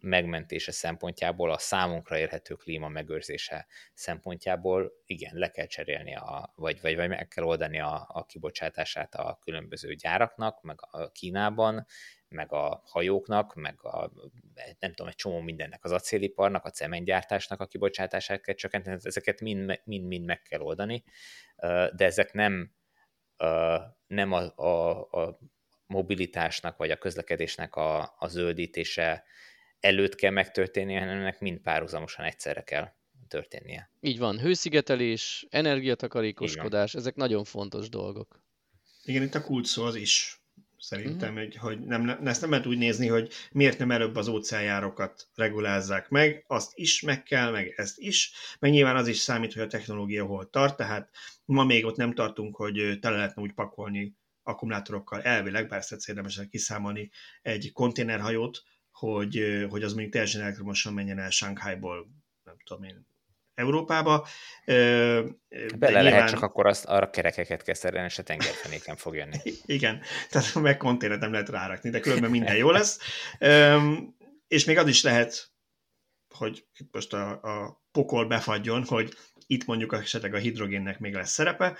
megmentése 0.00 0.72
szempontjából, 0.72 1.50
a 1.50 1.58
számunkra 1.58 2.18
érhető 2.18 2.54
klíma 2.54 2.88
megőrzése 2.88 3.66
szempontjából 3.94 4.92
igen, 5.04 5.36
le 5.36 5.50
kell 5.50 5.66
cserélni, 5.66 6.14
a, 6.14 6.52
vagy, 6.54 6.80
vagy, 6.80 6.96
vagy 6.96 7.08
meg 7.08 7.28
kell 7.28 7.44
oldani 7.44 7.80
a, 7.80 8.06
a 8.08 8.24
kibocsátását 8.24 9.14
a 9.14 9.38
különböző 9.40 9.94
gyáraknak, 9.94 10.62
meg 10.62 10.78
a 10.80 11.10
Kínában, 11.10 11.86
meg 12.28 12.52
a 12.52 12.82
hajóknak, 12.84 13.54
meg 13.54 13.84
a, 13.84 14.12
nem 14.78 14.92
tudom, 14.92 15.08
egy 15.08 15.14
csomó 15.14 15.40
mindennek, 15.40 15.84
az 15.84 15.92
acéliparnak, 15.92 16.64
a 16.64 16.70
cementgyártásnak 16.70 17.60
a 17.60 17.66
kibocsátását 17.66 18.40
kell 18.40 18.54
csökkenteni, 18.54 18.98
ezeket 19.02 19.40
mind-mind 19.40 20.24
meg 20.24 20.42
kell 20.42 20.60
oldani, 20.60 21.04
de 21.92 22.04
ezek 22.04 22.32
nem, 22.32 22.72
nem 24.06 24.32
a, 24.32 24.56
a, 24.56 25.00
a 25.00 25.38
mobilitásnak 25.90 26.76
vagy 26.76 26.90
a 26.90 26.98
közlekedésnek 26.98 27.76
a, 27.76 28.14
a 28.18 28.28
zöldítése 28.28 29.24
előtt 29.80 30.14
kell 30.14 30.30
megtörténnie, 30.30 30.98
hanem 30.98 31.16
ennek 31.16 31.40
mind 31.40 31.58
párhuzamosan 31.58 32.24
egyszerre 32.24 32.62
kell 32.62 32.92
történnie. 33.28 33.90
Így 34.00 34.18
van, 34.18 34.38
hőszigetelés, 34.38 35.46
energiatakarékoskodás, 35.50 36.94
ezek 36.94 37.14
nagyon 37.14 37.44
fontos 37.44 37.88
dolgok. 37.88 38.42
Igen, 39.04 39.22
itt 39.22 39.34
a 39.34 39.42
kulcs 39.42 39.66
szó 39.66 39.84
az 39.84 39.94
is 39.94 40.40
szerintem, 40.78 41.34
uh-huh. 41.34 41.46
hogy, 41.46 41.56
hogy 41.56 41.80
nem, 41.80 42.08
ezt 42.24 42.40
nem 42.40 42.50
lehet 42.50 42.66
úgy 42.66 42.78
nézni, 42.78 43.06
hogy 43.06 43.32
miért 43.52 43.78
nem 43.78 43.90
előbb 43.90 44.16
az 44.16 44.28
óceánjárokat 44.28 45.28
regulázzák 45.34 46.08
meg, 46.08 46.44
azt 46.46 46.72
is 46.74 47.00
meg 47.00 47.22
kell, 47.22 47.50
meg 47.50 47.72
ezt 47.76 47.98
is, 47.98 48.32
meg 48.58 48.70
nyilván 48.70 48.96
az 48.96 49.08
is 49.08 49.18
számít, 49.18 49.52
hogy 49.52 49.62
a 49.62 49.66
technológia 49.66 50.24
hol 50.24 50.50
tart, 50.50 50.76
tehát 50.76 51.10
ma 51.44 51.64
még 51.64 51.84
ott 51.84 51.96
nem 51.96 52.14
tartunk, 52.14 52.56
hogy 52.56 52.98
tele 53.00 53.16
lehetne 53.16 53.42
úgy 53.42 53.52
pakolni 53.52 54.18
akkumulátorokkal 54.50 55.22
elvileg, 55.22 55.68
bár 55.68 55.78
ezt 55.78 56.08
érdemes 56.08 56.40
kiszámolni 56.50 57.10
egy 57.42 57.70
konténerhajót, 57.72 58.62
hogy, 58.90 59.66
hogy 59.70 59.82
az 59.82 59.92
mondjuk 59.92 60.12
teljesen 60.12 60.40
elektromosan 60.40 60.92
menjen 60.92 61.18
el 61.18 61.30
Shanghaiból, 61.30 62.08
nem 62.44 62.56
tudom 62.64 62.82
én, 62.82 63.08
Európába. 63.60 64.26
Bele 64.64 65.34
nyilván... 65.78 66.02
lehet, 66.02 66.28
csak 66.28 66.42
akkor 66.42 66.66
azt, 66.66 66.84
arra 66.84 67.10
kerekeket 67.10 67.62
kell 67.62 67.74
szerelni, 67.74 68.06
és 68.06 68.18
a 68.18 68.22
tengerfenéken 68.22 68.96
fog 68.96 69.14
jönni. 69.14 69.38
Igen, 69.64 70.00
tehát 70.30 70.54
meg 70.54 70.76
konténert 70.76 71.20
nem 71.20 71.32
lehet 71.32 71.48
rárakni, 71.48 71.90
de 71.90 72.00
különben 72.00 72.30
minden 72.30 72.56
jó 72.62 72.70
lesz. 72.70 72.98
És 74.48 74.64
még 74.64 74.78
az 74.78 74.88
is 74.88 75.02
lehet, 75.02 75.50
hogy 76.34 76.66
itt 76.76 76.94
most 76.94 77.12
a, 77.12 77.30
a 77.30 77.82
pokol 77.92 78.26
befagyjon, 78.26 78.84
hogy 78.84 79.14
itt 79.50 79.64
mondjuk 79.64 79.92
esetleg 79.92 80.34
a 80.34 80.38
hidrogénnek 80.38 80.98
még 80.98 81.14
lesz 81.14 81.32
szerepe, 81.32 81.76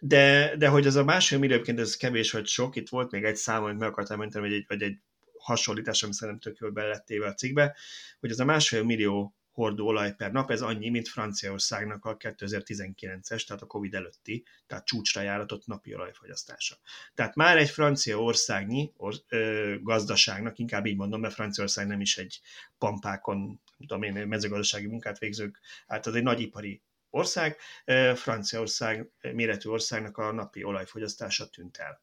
de, 0.00 0.56
de 0.56 0.68
hogy 0.68 0.86
az 0.86 0.96
a 0.96 1.04
másfél 1.04 1.38
millió 1.38 1.62
ez 1.66 1.96
kevés 1.96 2.30
vagy 2.30 2.46
sok, 2.46 2.76
itt 2.76 2.88
volt 2.88 3.10
még 3.10 3.24
egy 3.24 3.36
szám, 3.36 3.62
amit 3.62 3.78
meg 3.78 3.88
akartam 3.88 4.18
menteni, 4.18 4.48
vagy 4.48 4.56
egy, 4.56 4.64
vagy 4.68 4.82
egy 4.82 4.98
hasonlítás, 5.38 6.02
ami 6.02 6.12
szerintem 6.12 6.52
tök 6.52 6.60
jól 6.60 6.70
belettéve 6.70 7.26
a 7.26 7.34
cikkbe, 7.34 7.76
hogy 8.20 8.30
az 8.30 8.40
a 8.40 8.44
másfél 8.44 8.82
millió 8.82 9.34
hordó 9.52 9.86
olaj 9.86 10.14
per 10.14 10.32
nap, 10.32 10.50
ez 10.50 10.62
annyi, 10.62 10.90
mint 10.90 11.08
Franciaországnak 11.08 12.04
a 12.04 12.16
2019-es, 12.16 13.46
tehát 13.46 13.62
a 13.62 13.66
Covid 13.66 13.94
előtti, 13.94 14.44
tehát 14.66 14.86
csúcsra 14.86 15.20
járatott 15.20 15.66
napi 15.66 15.94
olajfogyasztása. 15.94 16.76
Tehát 17.14 17.34
már 17.34 17.56
egy 17.56 17.70
Franciaországnyi 17.70 18.92
or, 18.96 19.14
ö, 19.28 19.74
gazdaságnak, 19.80 20.58
inkább 20.58 20.86
így 20.86 20.96
mondom, 20.96 21.20
mert 21.20 21.34
Franciaország 21.34 21.86
nem 21.86 22.00
is 22.00 22.18
egy 22.18 22.40
pampákon, 22.78 23.60
tudom 23.80 24.02
én, 24.02 24.12
mezőgazdasági 24.12 24.86
munkát 24.86 25.18
végzők, 25.18 25.60
hát 25.86 26.06
az 26.06 26.14
egy 26.14 26.22
nagyipari 26.22 26.82
ország, 27.10 27.56
Franciaország 28.14 29.10
méretű 29.20 29.68
országnak 29.68 30.18
a 30.18 30.32
napi 30.32 30.64
olajfogyasztása 30.64 31.48
tűnt 31.48 31.76
el. 31.76 32.02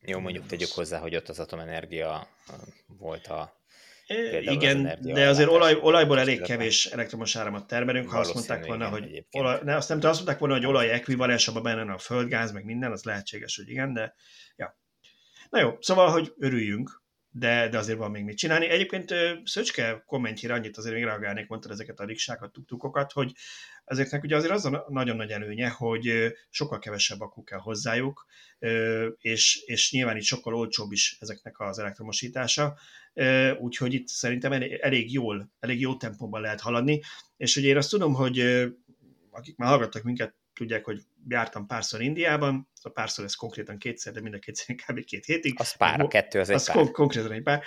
Jó, 0.00 0.18
mondjuk 0.18 0.46
tegyük 0.46 0.70
hozzá, 0.70 0.98
hogy 0.98 1.16
ott 1.16 1.28
az 1.28 1.38
atomenergia 1.38 2.28
volt 2.86 3.26
a 3.26 3.60
igen, 4.40 4.86
az 4.86 4.98
de 5.00 5.28
azért 5.28 5.48
olaj, 5.48 5.78
olajból 5.80 6.18
elég 6.18 6.42
kevés 6.42 6.86
elektromos 6.86 7.36
áramot 7.36 7.66
termelünk. 7.66 8.10
Ha 8.10 8.18
azt 8.18 8.34
mondták 8.34 8.66
volna, 8.66 8.88
hogy 8.88 9.26
olaj, 9.30 9.60
ne, 9.62 9.76
azt 9.76 9.88
nem 9.88 9.98
azt 10.02 10.14
mondták 10.14 10.38
volna, 10.38 10.54
hogy 10.54 10.66
olaj 10.66 10.90
ekvivalens, 10.90 11.48
abban 11.48 11.62
benne 11.62 11.92
a 11.92 11.98
földgáz, 11.98 12.52
meg 12.52 12.64
minden, 12.64 12.92
az 12.92 13.04
lehetséges, 13.04 13.56
hogy 13.56 13.68
igen, 13.68 13.92
de 13.92 14.14
ja. 14.56 14.78
Na 15.50 15.60
jó, 15.60 15.76
szóval, 15.80 16.10
hogy 16.10 16.34
örüljünk, 16.38 17.02
de, 17.38 17.68
de 17.68 17.78
azért 17.78 17.98
van 17.98 18.10
még 18.10 18.24
mit 18.24 18.36
csinálni. 18.36 18.68
Egyébként 18.68 19.14
Szöcske 19.44 20.02
kommentjére 20.06 20.54
annyit 20.54 20.76
azért 20.76 20.94
még 20.94 21.04
reagálnék, 21.04 21.48
mondtad 21.48 21.70
ezeket 21.70 22.00
a 22.00 22.04
riksákat, 22.04 22.52
tuktukokat, 22.52 23.12
hogy 23.12 23.32
ezeknek 23.84 24.22
ugye 24.22 24.36
azért 24.36 24.52
az 24.52 24.64
a 24.64 24.86
nagyon 24.88 25.16
nagy 25.16 25.30
előnye, 25.30 25.68
hogy 25.68 26.32
sokkal 26.50 26.78
kevesebb 26.78 27.20
akku 27.20 27.44
kell 27.44 27.58
hozzájuk, 27.58 28.26
és, 29.18 29.62
és 29.64 29.92
nyilván 29.92 30.16
itt 30.16 30.22
sokkal 30.22 30.54
olcsóbb 30.54 30.92
is 30.92 31.16
ezeknek 31.20 31.60
az 31.60 31.78
elektromosítása, 31.78 32.78
úgyhogy 33.58 33.94
itt 33.94 34.08
szerintem 34.08 34.52
elég 34.80 35.12
jól, 35.12 35.52
elég 35.60 35.80
jó 35.80 35.96
tempóban 35.96 36.40
lehet 36.40 36.60
haladni, 36.60 37.02
és 37.36 37.56
ugye 37.56 37.68
én 37.68 37.76
azt 37.76 37.90
tudom, 37.90 38.14
hogy 38.14 38.38
akik 39.30 39.56
már 39.56 39.68
hallgattak 39.68 40.02
minket, 40.02 40.34
tudják, 40.54 40.84
hogy 40.84 41.02
jártam 41.28 41.66
párszor 41.66 42.00
Indiában, 42.00 42.68
a 42.82 42.88
párszor 42.88 43.24
ez 43.24 43.34
konkrétan 43.34 43.78
kétszer, 43.78 44.12
de 44.12 44.20
mind 44.20 44.34
a 44.34 44.38
kétszer 44.38 44.76
kb. 44.86 45.04
két 45.04 45.24
hétig. 45.24 45.54
Az 45.56 45.76
pár, 45.76 46.00
a 46.00 46.08
kettő 46.08 46.40
az 46.40 46.48
egy 46.48 46.54
az 46.54 46.66
pár. 46.66 46.76
Kon- 46.76 46.90
konkrétan 46.90 47.32
egy 47.32 47.42
pár, 47.42 47.62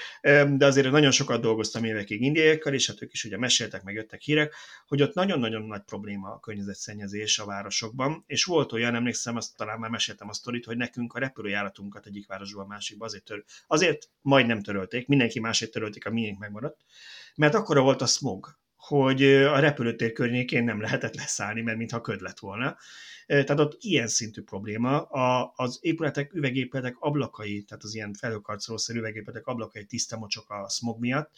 de 0.58 0.66
azért 0.66 0.92
nagyon 0.92 1.12
sokat 1.12 1.42
dolgoztam 1.42 1.84
évekig 1.84 2.22
indiaiakkal, 2.22 2.74
és 2.74 2.88
hát 2.88 3.02
ők 3.02 3.14
is 3.14 3.24
ugye 3.24 3.38
meséltek, 3.38 3.84
meg 3.84 3.94
jöttek 3.94 4.22
hírek, 4.22 4.54
hogy 4.88 5.02
ott 5.02 5.14
nagyon-nagyon 5.14 5.62
nagy 5.62 5.82
probléma 5.82 6.32
a 6.32 6.40
környezetszennyezés 6.40 7.40
a 7.40 7.46
városokban, 7.46 8.24
és 8.28 8.44
volt 8.44 8.72
olyan, 8.72 8.96
emlékszem, 8.96 9.36
azt 9.36 9.56
talán 9.56 9.80
már 9.80 9.90
meséltem 9.90 10.30
a 10.30 10.34
sztorit, 10.34 10.66
hogy 10.66 10.78
nekünk 10.78 11.14
a 11.14 11.20
repülőjáratunkat 11.20 12.06
egyik 12.06 12.28
városból 12.28 12.64
a 12.64 12.68
másikba 12.68 13.06
azért, 13.06 13.24
tör, 13.24 13.44
azért 13.68 14.10
majdnem 14.22 14.62
törölték, 14.62 15.08
mindenki 15.08 15.40
másért 15.40 15.72
törölték, 15.72 16.06
a 16.06 16.12
miénk 16.12 16.40
megmaradt, 16.40 16.82
mert 17.36 17.56
akkora 17.56 17.82
volt 17.82 18.02
a 18.02 18.06
smog, 18.06 18.58
hogy 18.90 19.24
a 19.24 19.60
repülőtér 19.60 20.12
környékén 20.12 20.64
nem 20.64 20.82
lehetett 20.82 21.16
leszállni, 21.16 21.62
mert 21.62 21.78
mintha 21.78 22.02
köd 22.02 22.22
lett 22.22 22.40
volna. 22.40 22.78
Tehát 23.28 23.60
ott 23.60 23.78
ilyen 23.80 24.08
szintű 24.08 24.42
probléma. 24.42 25.02
A, 25.02 25.54
az 25.56 25.78
épületek, 25.82 26.34
üvegépületek 26.34 26.96
ablakai, 27.00 27.64
tehát 27.64 27.84
az 27.84 27.96
ilyen 27.96 28.14
felhőkarcolószerű 28.14 29.00
üvegépületek 29.00 29.48
ablakai 29.48 29.86
tiszta 29.86 30.18
mocsok 30.18 30.50
a 30.50 30.70
smog 30.70 31.00
miatt, 31.00 31.32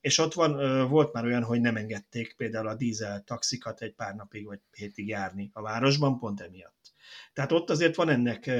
és 0.00 0.18
ott 0.18 0.34
van, 0.34 0.88
volt 0.88 1.12
már 1.12 1.24
olyan, 1.24 1.42
hogy 1.42 1.60
nem 1.60 1.76
engedték 1.76 2.34
például 2.36 2.68
a 2.68 2.74
dízel 2.74 3.22
taxikat 3.24 3.80
egy 3.82 3.94
pár 3.94 4.14
napig 4.14 4.46
vagy 4.46 4.60
hétig 4.70 5.08
járni 5.08 5.50
a 5.52 5.62
városban, 5.62 6.18
pont 6.18 6.40
emiatt. 6.40 6.94
Tehát 7.32 7.52
ott 7.52 7.70
azért 7.70 7.94
van 7.94 8.08
ennek 8.08 8.50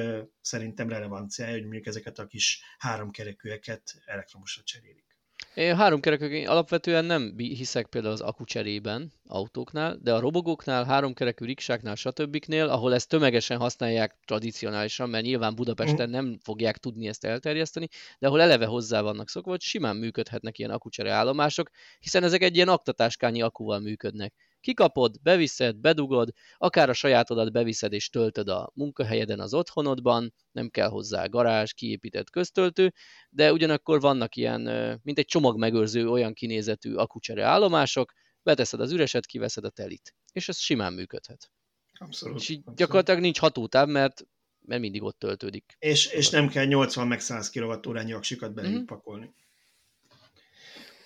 szerintem 0.40 0.88
relevanciája, 0.88 1.52
hogy 1.52 1.62
mondjuk 1.62 1.86
ezeket 1.86 2.18
a 2.18 2.26
kis 2.26 2.60
háromkerekűeket 2.78 4.02
elektromosra 4.04 4.62
cserélik. 4.62 5.05
Én 5.54 5.76
háromkerekű 5.76 6.44
alapvetően 6.44 7.04
nem 7.04 7.34
hiszek 7.36 7.86
például 7.86 8.12
az 8.12 8.20
akucserében 8.20 9.12
autóknál, 9.28 9.98
de 10.02 10.14
a 10.14 10.20
robogóknál, 10.20 10.84
háromkerekű 10.84 11.44
riksáknál, 11.44 11.94
stb. 11.94 12.44
ahol 12.50 12.94
ezt 12.94 13.08
tömegesen 13.08 13.58
használják 13.58 14.16
tradicionálisan, 14.24 15.08
mert 15.08 15.24
nyilván 15.24 15.54
Budapesten 15.54 16.10
nem 16.10 16.38
fogják 16.42 16.78
tudni 16.78 17.08
ezt 17.08 17.24
elterjeszteni, 17.24 17.88
de 18.18 18.26
ahol 18.26 18.40
eleve 18.40 18.66
hozzá 18.66 19.00
vannak 19.00 19.28
szokva, 19.28 19.50
hogy 19.50 19.60
simán 19.60 19.96
működhetnek 19.96 20.58
ilyen 20.58 20.70
akucsere 20.70 21.12
állomások, 21.12 21.70
hiszen 21.98 22.22
ezek 22.22 22.42
egy 22.42 22.54
ilyen 22.54 22.68
aktatáskányi 22.68 23.42
akuval 23.42 23.80
működnek. 23.80 24.34
Kikapod, 24.60 25.14
beviszed, 25.22 25.76
bedugod, 25.76 26.28
akár 26.56 26.88
a 26.88 26.92
sajátodat 26.92 27.52
beviszed 27.52 27.92
és 27.92 28.08
töltöd 28.08 28.48
a 28.48 28.70
munkahelyeden, 28.74 29.40
az 29.40 29.54
otthonodban, 29.54 30.34
nem 30.52 30.68
kell 30.68 30.88
hozzá 30.88 31.26
garázs, 31.26 31.72
kiépített 31.72 32.30
köztöltő, 32.30 32.92
de 33.30 33.52
ugyanakkor 33.52 34.00
vannak 34.00 34.36
ilyen, 34.36 34.60
mint 35.02 35.18
egy 35.18 35.24
csomagmegőrző 35.24 36.08
olyan 36.08 36.32
kinézetű 36.32 36.94
akucsere 36.94 37.44
állomások, 37.44 38.12
beteszed 38.46 38.80
az 38.80 38.92
üreset, 38.92 39.26
kiveszed 39.26 39.64
a 39.64 39.70
telit. 39.70 40.14
És 40.32 40.48
ez 40.48 40.58
simán 40.58 40.92
működhet. 40.92 41.50
Abszolút. 41.98 42.40
És 42.40 42.48
így 42.48 42.56
abszolút. 42.58 42.78
gyakorlatilag 42.78 43.20
nincs 43.20 43.38
hatótáv, 43.38 43.88
mert, 43.88 44.26
mert 44.60 44.80
mindig 44.80 45.02
ott 45.02 45.18
töltődik. 45.18 45.76
És, 45.78 46.06
és 46.06 46.30
nem 46.30 46.48
kell 46.48 46.64
80 46.64 47.06
meg 47.06 47.20
100 47.20 47.50
kWh 47.50 48.14
aksikat 48.14 48.54
beléjük 48.54 48.76
Mhm. 48.76 48.86
pakolni. 48.86 49.34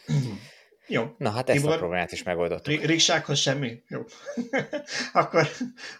Jó. 0.88 1.14
Na 1.18 1.30
hát 1.30 1.49
ezt 1.49 1.59
Tibor? 1.61 1.74
a 1.74 1.78
problémát 1.78 2.12
is 2.12 2.22
megoldottuk. 2.22 2.66
Ri- 2.74 2.86
Riksághoz 2.86 3.38
semmi? 3.38 3.82
Jó. 3.88 4.05
akkor, 5.12 5.49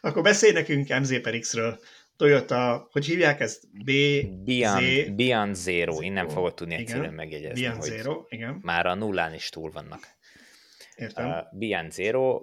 akkor 0.01 0.23
beszélj 0.23 0.53
nekünk 0.53 0.89
MZ 1.01 1.21
per 1.21 1.39
X-ről. 1.39 1.81
Toyota, 2.17 2.89
hogy 2.91 3.07
hívják 3.07 3.41
ezt? 3.41 3.69
B, 3.85 3.91
Beyond, 4.45 4.83
Z, 5.07 5.11
Beyond 5.17 5.55
Zero, 5.55 6.01
innen 6.01 6.29
fogod 6.29 6.55
tudni 6.55 6.75
egyszerűen 6.75 7.15
megjegyezni, 7.15 7.61
Beyond 7.63 7.81
hogy 7.83 7.91
Zero, 7.91 8.25
igen, 8.29 8.59
már 8.63 8.87
a 8.87 8.95
nullán 8.95 9.35
is 9.35 9.49
túl 9.49 9.71
vannak. 9.71 10.07
Értem. 11.01 11.29
Uh, 11.29 11.59
Beyond 11.59 11.93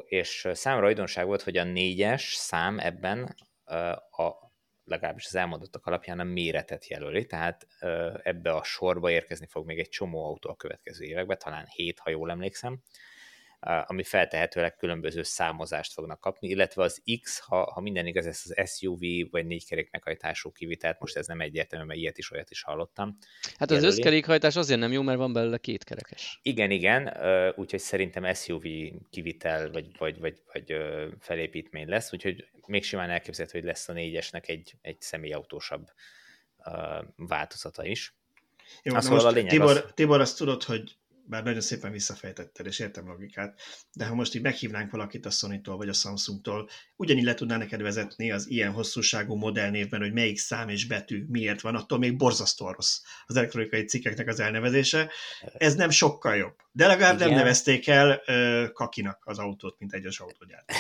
és 0.06 0.48
számomra 0.52 0.88
újdonság 0.88 1.26
volt, 1.26 1.42
hogy 1.42 1.58
a 1.58 1.64
négyes 1.64 2.34
szám 2.34 2.80
ebben 2.80 3.36
a 4.12 4.46
legalábbis 4.84 5.26
az 5.26 5.36
elmondottak 5.36 5.86
alapján 5.86 6.20
a 6.20 6.24
méretet 6.24 6.88
jelöli, 6.88 7.26
tehát 7.26 7.68
uh, 7.82 8.20
ebbe 8.24 8.52
a 8.52 8.64
sorba 8.64 9.12
érkezni 9.12 9.46
fog 9.46 9.66
még 9.66 9.80
egy 9.80 9.90
csomó 9.90 10.26
autó 10.26 10.50
a 10.50 10.56
következő 10.56 11.06
években, 11.06 11.38
talán 11.38 11.66
hét, 11.66 12.00
ha 12.00 12.10
jól 12.10 12.30
emlékszem, 12.30 12.82
ami 13.60 14.04
feltehetőleg 14.04 14.76
különböző 14.76 15.24
számozást 15.24 15.94
fognak 15.94 16.20
kapni, 16.20 16.48
illetve 16.48 16.84
az 16.84 17.02
X, 17.22 17.40
ha, 17.40 17.72
ha 17.72 17.82
minden 17.82 18.06
igaz, 18.06 18.26
ez 18.26 18.42
az 18.44 18.70
SUV 18.70 19.00
vagy 19.32 19.46
négykerék 19.46 19.92
meghajtású 19.92 20.52
kivitelt, 20.52 21.00
most 21.00 21.16
ez 21.16 21.28
nem 21.28 21.42
egyértelmű, 21.42 21.86
mert 21.86 22.00
ilyet 22.00 22.18
is, 22.18 22.32
olyat 22.32 22.50
is 22.50 22.62
hallottam. 22.64 23.18
Hát 23.58 23.72
az 23.72 23.84
összkerékhajtás 23.84 24.56
azért 24.56 24.80
nem 24.80 24.92
jó, 24.92 25.02
mert 25.02 25.18
van 25.18 25.34
belőle 25.34 25.58
két 25.58 25.84
kerekes. 25.84 26.40
Igen, 26.42 26.72
igen, 26.72 27.18
úgyhogy 27.56 27.80
szerintem 27.80 28.34
SUV 28.34 28.64
kivitel 29.10 29.72
vagy, 29.72 29.98
vagy, 29.98 30.20
vagy, 30.20 30.42
vagy 30.54 30.76
felépítmény 31.20 31.88
lesz, 31.88 32.14
úgyhogy 32.14 32.48
még 32.68 32.84
simán 32.84 33.10
elképzelhető, 33.10 33.60
hogy 33.60 33.68
lesz 33.68 33.90
a 33.90 33.94
négyesnek 33.94 34.48
egy, 34.48 34.74
egy 34.82 35.02
személyautósabb 35.02 35.88
változata 37.16 37.86
is. 37.86 38.16
Jó, 38.84 39.00
szóval 39.00 39.12
most 39.12 39.26
a 39.26 39.30
lényeg 39.30 39.52
Tibor, 39.52 39.78
az- 39.78 39.92
Tibor, 39.94 40.20
azt 40.22 40.38
tudod, 40.38 40.64
hogy 40.64 40.98
bár 41.28 41.44
nagyon 41.44 41.62
szépen 41.62 41.92
visszafejtetted, 41.92 42.66
és 42.66 42.80
értem 42.80 43.08
logikát, 43.08 43.60
de 43.94 44.06
ha 44.06 44.16
most 44.16 44.36
így 44.36 44.42
meghívnánk 44.42 44.92
valakit 44.92 45.26
a 45.26 45.30
Sony-tól 45.30 45.78
vagy 45.78 45.90
a 45.90 45.94
Samsung-tól, 45.94 46.70
ugyanígy 46.98 47.24
le 47.24 47.34
tudná 47.34 47.58
neked 47.58 47.82
vezetni 47.82 48.32
az 48.32 48.50
ilyen 48.50 48.72
hosszúságú 48.72 49.36
modellnévben, 49.36 50.00
hogy 50.00 50.14
melyik 50.14 50.38
szám 50.38 50.70
és 50.70 50.88
betű 50.88 51.26
miért 51.28 51.62
van, 51.62 51.76
attól 51.76 51.98
még 51.98 52.18
borzasztó 52.18 52.72
rossz 52.72 53.02
az 53.26 53.36
elektronikai 53.36 53.84
cikkeknek 53.84 54.28
az 54.28 54.40
elnevezése. 54.40 55.12
Ez 55.54 55.76
nem 55.76 55.90
sokkal 55.90 56.36
jobb. 56.36 56.56
De 56.72 56.88
legalább 56.88 57.18
nem 57.20 57.28
Igen. 57.28 57.40
nevezték 57.40 57.88
el 57.88 58.22
ö, 58.26 58.66
kakinak 58.74 59.22
az 59.24 59.40
autót, 59.40 59.80
mint 59.80 59.94
egyes 59.94 60.20
autógyárt. 60.20 60.72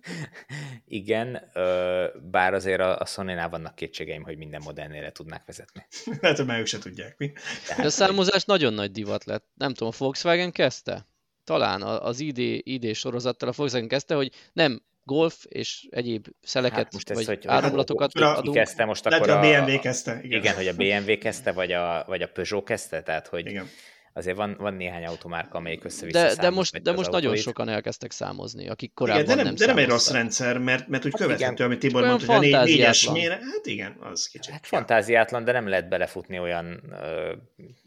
Igen, 0.84 1.50
ö, 1.54 2.06
bár 2.30 2.54
azért 2.54 2.80
a, 2.80 2.98
a 2.98 3.06
Sony-nál 3.06 3.48
vannak 3.48 3.74
kétségeim, 3.74 4.22
hogy 4.22 4.36
minden 4.36 4.60
modellnél 4.64 5.02
le 5.02 5.12
tudnák 5.12 5.44
vezetni. 5.46 5.86
Lehet, 6.20 6.36
hogy 6.36 6.46
már 6.46 6.60
ők 6.60 6.66
se 6.66 6.78
tudják, 6.78 7.18
mi? 7.18 7.32
De 7.76 7.84
a 7.84 7.90
számozás 7.90 8.44
nagyon 8.44 8.72
nagy 8.72 8.90
divat 8.90 9.24
lett. 9.24 9.46
Nem 9.54 9.74
tudom, 9.74 9.92
a 9.92 9.96
Volkswagen 9.98 10.52
kezdte? 10.52 11.06
Talán 11.44 11.82
az 11.82 12.20
ID, 12.20 12.38
ID 12.66 12.94
sorozattal 12.94 13.48
a 13.48 13.52
Volkswagen 13.56 13.88
kezdte, 13.88 14.14
hogy 14.14 14.32
nem 14.52 14.82
golf 15.04 15.44
és 15.48 15.86
egyéb 15.90 16.26
szeleket 16.42 16.78
Hát 16.78 16.92
most 16.92 17.12
vagy 17.12 17.26
hogy- 17.26 17.46
áramlatokat 17.46 18.12
hogy- 18.12 18.22
adunk. 18.22 18.56
Kezdte 18.56 18.84
most 18.84 19.04
Lehet, 19.04 19.20
akkor 19.26 19.36
hogy 19.38 19.48
a 19.54 19.62
a, 19.62 19.64
BMW 19.64 19.78
kezdte. 19.80 20.20
Igen, 20.22 20.38
igen, 20.40 20.54
hogy 20.54 20.68
a 20.68 20.74
BMW 20.74 21.18
kezdte, 21.18 21.52
vagy 21.52 21.72
a, 21.72 22.04
vagy 22.06 22.22
a 22.22 22.28
Peugeot 22.28 22.64
kezdte, 22.64 23.02
tehát 23.02 23.26
hogy 23.26 23.46
igen. 23.46 23.68
Azért 24.12 24.36
van, 24.36 24.56
van 24.58 24.74
néhány 24.74 25.04
automárka, 25.04 25.58
amelyik 25.58 25.84
össze 25.84 26.06
De, 26.06 26.34
de 26.34 26.50
most, 26.50 26.82
de 26.82 26.92
most 26.92 27.10
nagyon 27.10 27.36
sokan 27.36 27.68
elkezdtek 27.68 28.10
számozni, 28.10 28.68
akik 28.68 28.92
korábban 28.94 29.22
Igen, 29.24 29.36
de 29.36 29.42
nem, 29.42 29.54
de 29.54 29.66
nem 29.66 29.78
egy 29.78 29.88
rossz 29.88 30.10
rendszer, 30.10 30.58
mert, 30.58 30.88
mert 30.88 31.04
úgy 31.04 31.10
Hát 31.12 31.20
követhető, 31.20 31.52
igen. 31.54 31.66
amit 31.66 31.78
Tibor 31.78 32.04
mondta, 32.04 32.36
hogy 32.36 32.52
a 32.52 32.62
négy, 32.64 32.68
négyes 32.68 33.10
méret, 33.10 33.42
hát 33.42 33.66
igen, 33.66 33.96
az 34.00 34.26
kicsit. 34.26 34.52
Hát 34.52 34.66
fantáziátlan, 34.66 35.44
de 35.44 35.52
nem 35.52 35.68
lehet 35.68 35.88
belefutni 35.88 36.38
olyan, 36.38 36.82
ö, 37.02 37.32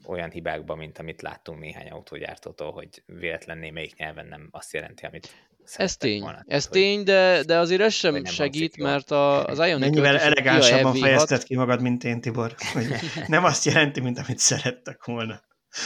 olyan 0.07 0.29
hibákba, 0.29 0.75
mint 0.75 0.97
amit 0.99 1.21
láttunk 1.21 1.59
néhány 1.59 1.89
autógyártótól, 1.89 2.71
hogy 2.71 2.87
véletlen 3.05 3.57
némelyik 3.57 3.95
nyelven 3.97 4.25
nem 4.25 4.47
azt 4.51 4.73
jelenti, 4.73 5.05
amit 5.05 5.29
Ez 5.75 5.97
tény, 5.97 6.21
volna. 6.21 6.43
ez 6.47 6.63
Hogy- 6.63 6.71
tény, 6.81 7.03
de, 7.03 7.43
de 7.43 7.57
azért 7.57 7.81
ez 7.81 7.93
sem 7.93 8.13
nem 8.13 8.25
segít, 8.25 8.77
mert 8.77 9.11
a, 9.11 9.45
az 9.45 9.57
Ioniq 9.57 9.79
Mennyivel 9.79 10.13
5 10.13 10.19
és 10.21 10.25
a 10.27 10.31
Kia 10.31 10.41
elegánsabban 10.51 10.93
EV6 10.95 10.99
fejezted 10.99 11.43
ki 11.43 11.55
magad, 11.55 11.81
mint 11.81 12.03
én, 12.03 12.21
Tibor, 12.21 12.55
hogy 12.73 12.85
nem 13.27 13.43
azt 13.43 13.65
jelenti, 13.65 13.99
mint 13.99 14.19
amit 14.19 14.39
szerettek 14.39 15.05
volna. 15.05 15.41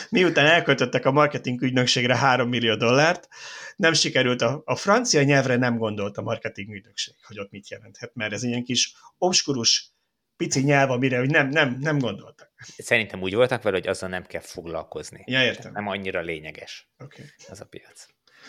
Miután 0.10 0.46
elköltöttek 0.46 1.06
a 1.06 1.12
marketing 1.12 1.62
ügynökségre 1.62 2.18
3 2.18 2.50
millió 2.50 2.76
dollárt, 2.76 3.28
nem 3.76 3.94
sikerült, 3.94 4.42
a, 4.42 4.62
a 4.66 4.76
francia 4.76 5.24
nyelvre 5.24 5.56
nem 5.56 5.78
gondolt 5.78 6.18
a 6.18 6.22
marketing 6.22 6.70
ügynökség, 6.70 7.16
hogy 7.24 7.40
ott 7.40 7.52
mit 7.52 7.70
jelenthet, 7.70 8.16
mert 8.16 8.34
ez 8.34 8.44
ilyen 8.44 8.64
kis 8.64 8.94
obskurus 9.18 9.94
pici 10.38 10.64
nyelv, 10.64 10.92
amire 10.92 11.18
hogy 11.18 11.30
nem, 11.30 11.50
nem, 11.50 11.78
nem 11.80 12.00
gondoltak. 12.00 12.52
Szerintem 12.78 13.22
úgy 13.22 13.36
voltak 13.36 13.62
vele, 13.62 13.78
hogy 13.78 13.88
azzal 13.88 14.10
nem 14.10 14.24
kell 14.24 14.42
foglalkozni. 14.42 15.24
Ja, 15.26 15.44
értem. 15.44 15.72
Nem 15.72 15.88
annyira 15.88 16.22
lényeges 16.22 16.90
Oké. 17.04 17.22
Okay. 17.22 17.34
az 17.50 17.62
a 17.62 17.66
piac. 17.66 18.06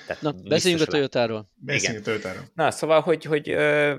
Tehát 0.07 0.23
Na, 0.23 0.33
beszéljünk 0.33 0.83
a 0.83 0.87
Toyotáról. 0.91 1.51
Beszéljünk 1.55 2.05
Toyotáról. 2.05 2.51
Na, 2.55 2.71
szóval, 2.71 3.01
hogy, 3.01 3.25
hogy 3.25 3.51
ö, 3.51 3.95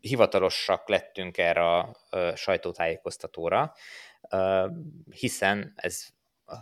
hivatalosak 0.00 0.88
lettünk 0.88 1.38
erre 1.38 1.76
a 1.76 1.96
ö, 2.10 2.32
sajtótájékoztatóra, 2.34 3.74
ö, 4.30 4.66
hiszen 5.10 5.72
ez 5.76 6.06
a 6.08 6.13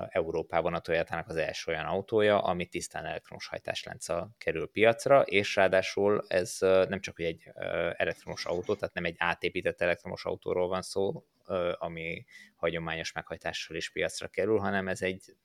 Európában 0.08 0.74
a 0.74 0.80
Toyotának 0.80 1.28
az 1.28 1.36
első 1.36 1.72
olyan 1.72 1.84
autója, 1.84 2.38
ami 2.42 2.66
tisztán 2.66 3.04
elektromos 3.04 3.46
hajtáslánccal 3.46 4.34
kerül 4.38 4.70
piacra, 4.70 5.22
és 5.22 5.56
ráadásul 5.56 6.24
ez 6.28 6.56
nem 6.60 7.00
csak 7.00 7.20
egy 7.20 7.50
elektromos 7.96 8.44
autó, 8.44 8.74
tehát 8.74 8.94
nem 8.94 9.04
egy 9.04 9.16
átépített 9.18 9.80
elektromos 9.80 10.24
autóról 10.24 10.68
van 10.68 10.82
szó, 10.82 11.24
ami 11.78 12.24
hagyományos 12.56 13.12
meghajtással 13.12 13.76
is 13.76 13.90
piacra 13.90 14.28
kerül, 14.28 14.58
hanem 14.58 14.88
ez 14.88 15.02
egy 15.02 15.36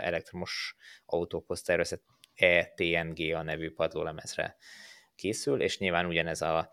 elektromos 0.00 0.76
autókhoz 1.04 1.62
tervezett 1.62 2.02
ETNG 2.34 3.34
a 3.34 3.42
nevű 3.42 3.72
padlólemezre 3.72 4.56
készül, 5.14 5.62
és 5.62 5.78
nyilván 5.78 6.06
ugyanez 6.06 6.42
a 6.42 6.70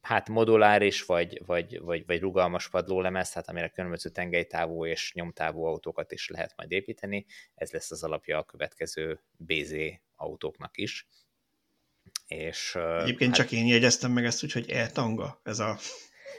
hát 0.00 0.28
moduláris 0.28 1.02
vagy, 1.02 1.42
vagy, 1.46 1.80
vagy, 1.80 2.06
vagy 2.06 2.20
rugalmas 2.20 2.68
padlólemez, 2.68 3.30
tehát 3.30 3.48
amire 3.48 3.68
különböző 3.68 4.10
tengelytávú 4.10 4.86
és 4.86 5.12
nyomtávú 5.14 5.64
autókat 5.64 6.12
is 6.12 6.28
lehet 6.28 6.52
majd 6.56 6.70
építeni, 6.70 7.26
ez 7.54 7.70
lesz 7.70 7.90
az 7.90 8.02
alapja 8.02 8.38
a 8.38 8.44
következő 8.44 9.20
BZ 9.36 9.74
autóknak 10.16 10.76
is. 10.76 11.08
És, 12.26 12.78
Egyébként 13.00 13.36
hát, 13.36 13.46
csak 13.46 13.58
én 13.58 13.66
jegyeztem 13.66 14.12
meg 14.12 14.24
ezt 14.24 14.44
úgy, 14.44 14.52
hogy 14.52 14.70
e-tanga, 14.70 15.40
ez 15.42 15.58
a... 15.58 15.78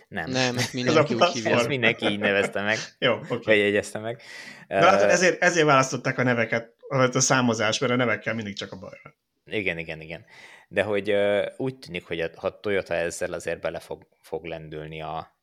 Nem, 0.07 0.29
nem 0.29 0.55
mindenki 0.73 1.13
úgy 1.13 1.25
hívja. 1.25 1.57
Ezt 1.57 1.67
mindenki 1.67 2.05
így 2.05 2.19
nevezte 2.19 2.61
meg. 2.61 2.77
Jó, 2.99 3.13
oké. 3.13 3.23
Okay. 3.23 3.39
Vagy 3.43 3.57
jegyezte 3.57 3.99
meg. 3.99 4.21
De 4.67 4.89
hát 4.89 5.01
ezért, 5.01 5.41
ezért 5.41 5.65
választották 5.65 6.17
a 6.17 6.23
neveket, 6.23 6.75
a 6.89 7.19
számozás, 7.19 7.79
mert 7.79 7.93
a 7.93 7.95
nevekkel 7.95 8.33
mindig 8.33 8.55
csak 8.55 8.71
a 8.71 8.77
bajra. 8.77 9.15
Igen, 9.53 9.77
igen, 9.77 10.01
igen. 10.01 10.25
De 10.67 10.83
hogy 10.83 11.13
úgy 11.57 11.79
tűnik, 11.79 12.05
hogy 12.05 12.19
a, 12.19 12.29
ha 12.35 12.59
Toyota 12.59 12.93
ezzel 12.93 13.33
azért 13.33 13.61
bele 13.61 13.79
fog, 13.79 14.07
fog 14.21 14.45
lendülni 14.45 15.01
a, 15.01 15.39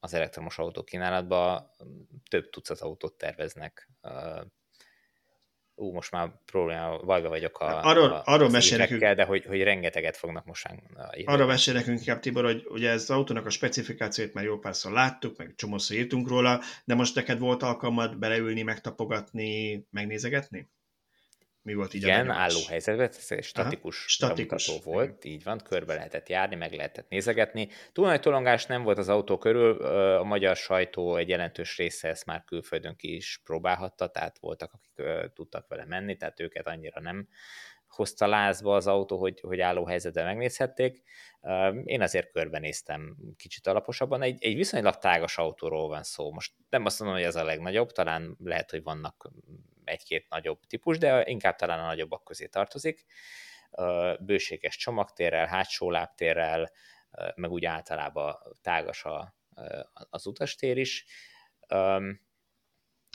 az 0.00 0.14
elektromos 0.14 0.58
autó 0.58 0.82
kínálatba, 0.82 1.70
több 2.28 2.50
tucat 2.50 2.80
autót 2.80 3.18
terveznek 3.18 3.88
ú, 5.74 5.92
most 5.92 6.10
már 6.10 6.32
probléma, 6.44 6.98
bajba 6.98 7.28
vagyok 7.28 7.58
a, 7.58 7.82
arról, 7.82 8.12
a, 8.12 8.22
arról 8.24 8.50
mesél 8.50 8.78
nekünk, 8.78 9.00
de 9.00 9.24
hogy, 9.24 9.44
hogy 9.44 9.62
rengeteget 9.62 10.16
fognak 10.16 10.44
most 10.44 10.68
Arról 11.24 11.46
mesél 11.46 11.74
nekünk 11.74 11.98
inkább 11.98 12.20
Tibor, 12.20 12.44
hogy 12.44 12.66
ugye 12.68 12.90
ez 12.90 13.02
az 13.02 13.10
autónak 13.10 13.46
a 13.46 13.50
specifikációt 13.50 14.32
már 14.32 14.44
jó 14.44 14.58
párszor 14.58 14.92
láttuk, 14.92 15.36
meg 15.36 15.52
csomószor 15.56 15.96
írtunk 15.96 16.28
róla, 16.28 16.60
de 16.84 16.94
most 16.94 17.14
neked 17.14 17.38
volt 17.38 17.62
alkalmad 17.62 18.18
beleülni, 18.18 18.62
megtapogatni, 18.62 19.84
megnézegetni? 19.90 20.68
Mi 21.62 21.74
volt 21.74 21.94
így 21.94 22.02
Igen, 22.02 22.30
álló 22.30 22.58
helyzetben, 22.68 23.08
ez 23.08 23.44
statikus, 23.44 23.96
Aha, 23.96 24.08
statikus 24.08 24.78
volt, 24.84 25.24
így 25.24 25.42
van, 25.42 25.58
körbe 25.58 25.94
lehetett 25.94 26.28
járni, 26.28 26.54
meg 26.54 26.72
lehetett 26.72 27.08
nézegetni. 27.08 27.68
Túl 27.92 28.06
nagy 28.06 28.20
tolongás 28.20 28.66
nem 28.66 28.82
volt 28.82 28.98
az 28.98 29.08
autó 29.08 29.38
körül, 29.38 29.82
a 30.16 30.24
magyar 30.24 30.56
sajtó 30.56 31.16
egy 31.16 31.28
jelentős 31.28 31.76
része 31.76 32.08
ezt 32.08 32.26
már 32.26 32.44
külföldön 32.44 32.96
ki 32.96 33.14
is 33.14 33.40
próbálhatta, 33.44 34.06
tehát 34.06 34.38
voltak, 34.38 34.72
akik 34.72 35.06
tudtak 35.34 35.68
vele 35.68 35.84
menni, 35.84 36.16
tehát 36.16 36.40
őket 36.40 36.66
annyira 36.66 37.00
nem 37.00 37.28
hozta 37.86 38.26
lázba 38.26 38.74
az 38.74 38.86
autó, 38.86 39.18
hogy, 39.18 39.40
hogy 39.40 39.60
álló 39.60 39.84
helyzetben 39.84 40.24
megnézhették. 40.24 41.02
Én 41.84 42.02
azért 42.02 42.30
körbenéztem 42.30 43.16
kicsit 43.36 43.66
alaposabban. 43.66 44.22
Egy, 44.22 44.44
egy 44.44 44.54
viszonylag 44.54 44.96
tágas 44.96 45.38
autóról 45.38 45.88
van 45.88 46.02
szó. 46.02 46.32
Most 46.32 46.52
nem 46.70 46.84
azt 46.84 46.98
mondom, 46.98 47.18
hogy 47.18 47.26
ez 47.26 47.36
a 47.36 47.44
legnagyobb, 47.44 47.90
talán 47.90 48.36
lehet, 48.44 48.70
hogy 48.70 48.82
vannak 48.82 49.30
egy-két 49.84 50.28
nagyobb 50.28 50.60
típus, 50.66 50.98
de 50.98 51.24
inkább 51.24 51.56
talán 51.56 51.78
a 51.78 51.86
nagyobbak 51.86 52.24
közé 52.24 52.46
tartozik. 52.46 53.04
Bőséges 54.20 54.76
csomagtérrel, 54.76 55.46
hátsó 55.46 55.90
lábtérrel, 55.90 56.70
meg 57.34 57.50
úgy 57.50 57.64
általában 57.64 58.36
tágas 58.60 59.04
a, 59.04 59.36
az 60.10 60.26
utastér 60.26 60.76
is. 60.78 61.06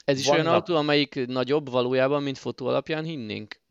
Ez 0.06 0.20
is 0.20 0.26
Vannak... 0.26 0.44
olyan 0.44 0.54
autó, 0.56 0.76
amelyik 0.76 1.26
nagyobb 1.26 1.70
valójában, 1.70 2.24
mint 2.24 2.38
fotó 2.38 2.68
alapján 2.68 3.04
hinnénk? 3.04 3.62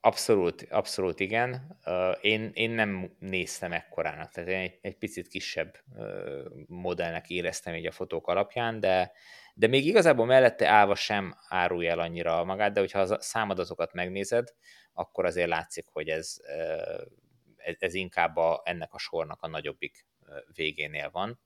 Abszolút, 0.00 0.66
abszolút 0.70 1.20
igen. 1.20 1.78
Én, 2.20 2.50
én 2.54 2.70
nem 2.70 3.16
néztem 3.18 3.72
ekkorának, 3.72 4.30
tehát 4.30 4.50
én 4.50 4.58
egy, 4.58 4.78
egy 4.80 4.96
picit 4.96 5.28
kisebb 5.28 5.78
modellnek 6.66 7.30
éreztem 7.30 7.74
így 7.74 7.86
a 7.86 7.92
fotók 7.92 8.26
alapján, 8.26 8.80
de, 8.80 9.12
de 9.54 9.66
még 9.66 9.86
igazából 9.86 10.26
mellette 10.26 10.68
állva 10.68 10.94
sem 10.94 11.36
árulja 11.48 11.90
el 11.90 11.98
annyira 11.98 12.44
magát, 12.44 12.72
de 12.72 12.80
hogyha 12.80 13.00
a 13.00 13.20
számadatokat 13.20 13.92
megnézed, 13.92 14.48
akkor 14.92 15.24
azért 15.24 15.48
látszik, 15.48 15.86
hogy 15.92 16.08
ez, 16.08 16.36
ez, 17.56 17.76
ez 17.78 17.94
inkább 17.94 18.36
a, 18.36 18.62
ennek 18.64 18.94
a 18.94 18.98
sornak 18.98 19.42
a 19.42 19.48
nagyobbik 19.48 20.06
végénél 20.54 21.10
van. 21.10 21.40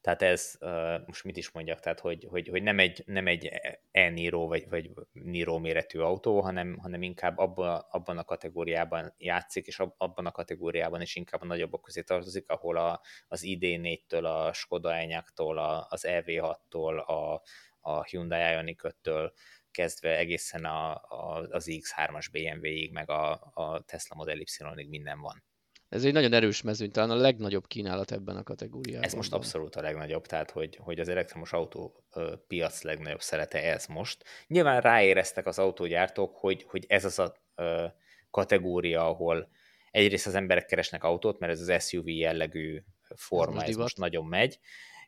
Tehát 0.00 0.22
ez, 0.22 0.58
most 1.06 1.24
mit 1.24 1.36
is 1.36 1.50
mondjak, 1.50 1.80
tehát 1.80 2.00
hogy, 2.00 2.26
hogy, 2.30 2.48
hogy 2.48 2.62
nem 2.62 2.78
egy, 2.78 3.02
nem 3.06 3.26
egy 3.26 3.50
e-Niro 3.90 4.46
vagy, 4.46 4.68
vagy 4.68 4.90
Niro 5.12 5.58
méretű 5.58 5.98
autó, 5.98 6.40
hanem, 6.40 6.78
hanem 6.78 7.02
inkább 7.02 7.38
abban, 7.38 7.84
abban 7.90 8.18
a 8.18 8.24
kategóriában 8.24 9.14
játszik, 9.18 9.66
és 9.66 9.78
abban 9.96 10.26
a 10.26 10.30
kategóriában 10.30 11.00
is 11.00 11.16
inkább 11.16 11.42
a 11.42 11.46
nagyobbak 11.46 11.82
közé 11.82 12.02
tartozik, 12.02 12.48
ahol 12.48 12.76
a, 12.76 13.00
az 13.28 13.42
ID4-től, 13.44 14.24
a 14.24 14.52
Skoda 14.52 14.94
Enyaq-tól, 14.94 15.58
az 15.88 16.06
EV6-tól, 16.08 17.06
a, 17.06 17.42
a 17.80 18.04
Hyundai 18.04 18.52
Ioniq-től 18.52 19.32
kezdve 19.70 20.16
egészen 20.16 20.64
a, 20.64 20.94
a, 20.94 21.46
az 21.50 21.66
X3-as 21.68 22.26
BMW-ig, 22.32 22.92
meg 22.92 23.10
a, 23.10 23.50
a 23.54 23.82
Tesla 23.82 24.16
Model 24.16 24.38
Y-ig 24.38 24.88
minden 24.88 25.20
van. 25.20 25.45
Ez 25.88 26.04
egy 26.04 26.12
nagyon 26.12 26.32
erős 26.32 26.62
mezőny, 26.62 26.90
talán 26.90 27.10
a 27.10 27.14
legnagyobb 27.14 27.66
kínálat 27.66 28.12
ebben 28.12 28.36
a 28.36 28.42
kategóriában. 28.42 29.04
Ez 29.04 29.14
most 29.14 29.32
abszolút 29.32 29.76
a 29.76 29.80
legnagyobb, 29.80 30.26
tehát 30.26 30.50
hogy, 30.50 30.78
hogy 30.80 31.00
az 31.00 31.08
elektromos 31.08 31.52
autó 31.52 32.04
piac 32.46 32.82
legnagyobb 32.82 33.20
szerete 33.20 33.62
ez 33.72 33.86
most. 33.86 34.24
Nyilván 34.46 34.80
ráéreztek 34.80 35.46
az 35.46 35.58
autógyártók, 35.58 36.36
hogy, 36.36 36.64
hogy 36.68 36.84
ez 36.88 37.04
az 37.04 37.18
a 37.18 37.34
ö, 37.54 37.86
kategória, 38.30 39.08
ahol 39.08 39.48
egyrészt 39.90 40.26
az 40.26 40.34
emberek 40.34 40.66
keresnek 40.66 41.04
autót, 41.04 41.38
mert 41.38 41.52
ez 41.52 41.68
az 41.68 41.88
SUV 41.88 42.08
jellegű 42.08 42.82
forma, 43.14 43.52
ez 43.52 43.56
most, 43.56 43.68
ez 43.68 43.76
most 43.76 43.96
nagyon 43.96 44.24
megy, 44.24 44.58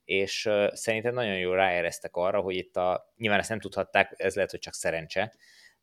és 0.05 0.51
szerintem 0.72 1.14
nagyon 1.14 1.39
jól 1.39 1.57
ráéreztek 1.57 2.16
arra, 2.16 2.41
hogy 2.41 2.57
itt 2.57 2.76
a, 2.76 3.12
nyilván 3.16 3.39
ezt 3.39 3.49
nem 3.49 3.61
tudhatták, 3.61 4.14
ez 4.16 4.35
lehet, 4.35 4.51
hogy 4.51 4.61
csak 4.61 4.74
szerencse, 4.74 5.35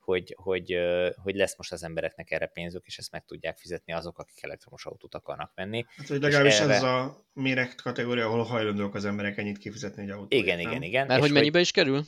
hogy, 0.06 0.36
hogy, 0.38 0.78
hogy 1.24 1.36
lesz 1.36 1.58
most 1.58 1.72
az 1.72 1.84
embereknek 1.84 2.32
erre 2.32 2.46
pénzük, 2.46 2.86
és 2.86 2.98
ezt 2.98 3.12
meg 3.12 3.26
tudják 3.26 3.58
fizetni 3.58 3.94
azok, 3.94 4.20
akik 4.20 4.44
elektromos 4.44 4.86
autót 4.86 5.16
akarnak 5.16 5.52
venni. 5.56 5.86
Hát, 5.98 6.08
hogy 6.08 6.22
legalábbis 6.22 6.60
erre... 6.60 6.74
ez 6.74 6.84
a 6.84 7.26
méret 7.34 7.82
kategória, 7.82 8.26
ahol 8.26 8.44
hajlandók 8.44 8.96
az 8.96 9.06
emberek 9.06 9.38
ennyit 9.38 9.58
kifizetni 9.58 10.04
egy 10.04 10.10
autót. 10.10 10.34
Igen, 10.34 10.58
nem? 10.58 10.72
igen, 10.72 10.82
igen. 10.82 11.08
Mert 11.08 11.22
hogy 11.22 11.32
mennyibe 11.32 11.60
is 11.60 11.72
kerül? 11.72 12.04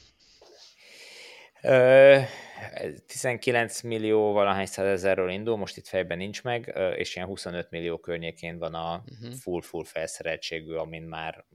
19 3.07 3.81
millió 3.81 4.31
valahány 4.31 4.65
százezerről 4.65 5.29
indul, 5.29 5.57
most 5.57 5.77
itt 5.77 5.87
fejben 5.87 6.17
nincs 6.17 6.43
meg, 6.43 6.73
és 6.95 7.15
ilyen 7.15 7.27
25 7.27 7.69
millió 7.69 7.97
környékén 7.97 8.57
van 8.57 8.73
a 8.73 9.03
mhm. 9.05 9.31
full-full 9.31 9.83
felszereltségű, 9.83 10.73
amin 10.73 11.03
már 11.03 11.45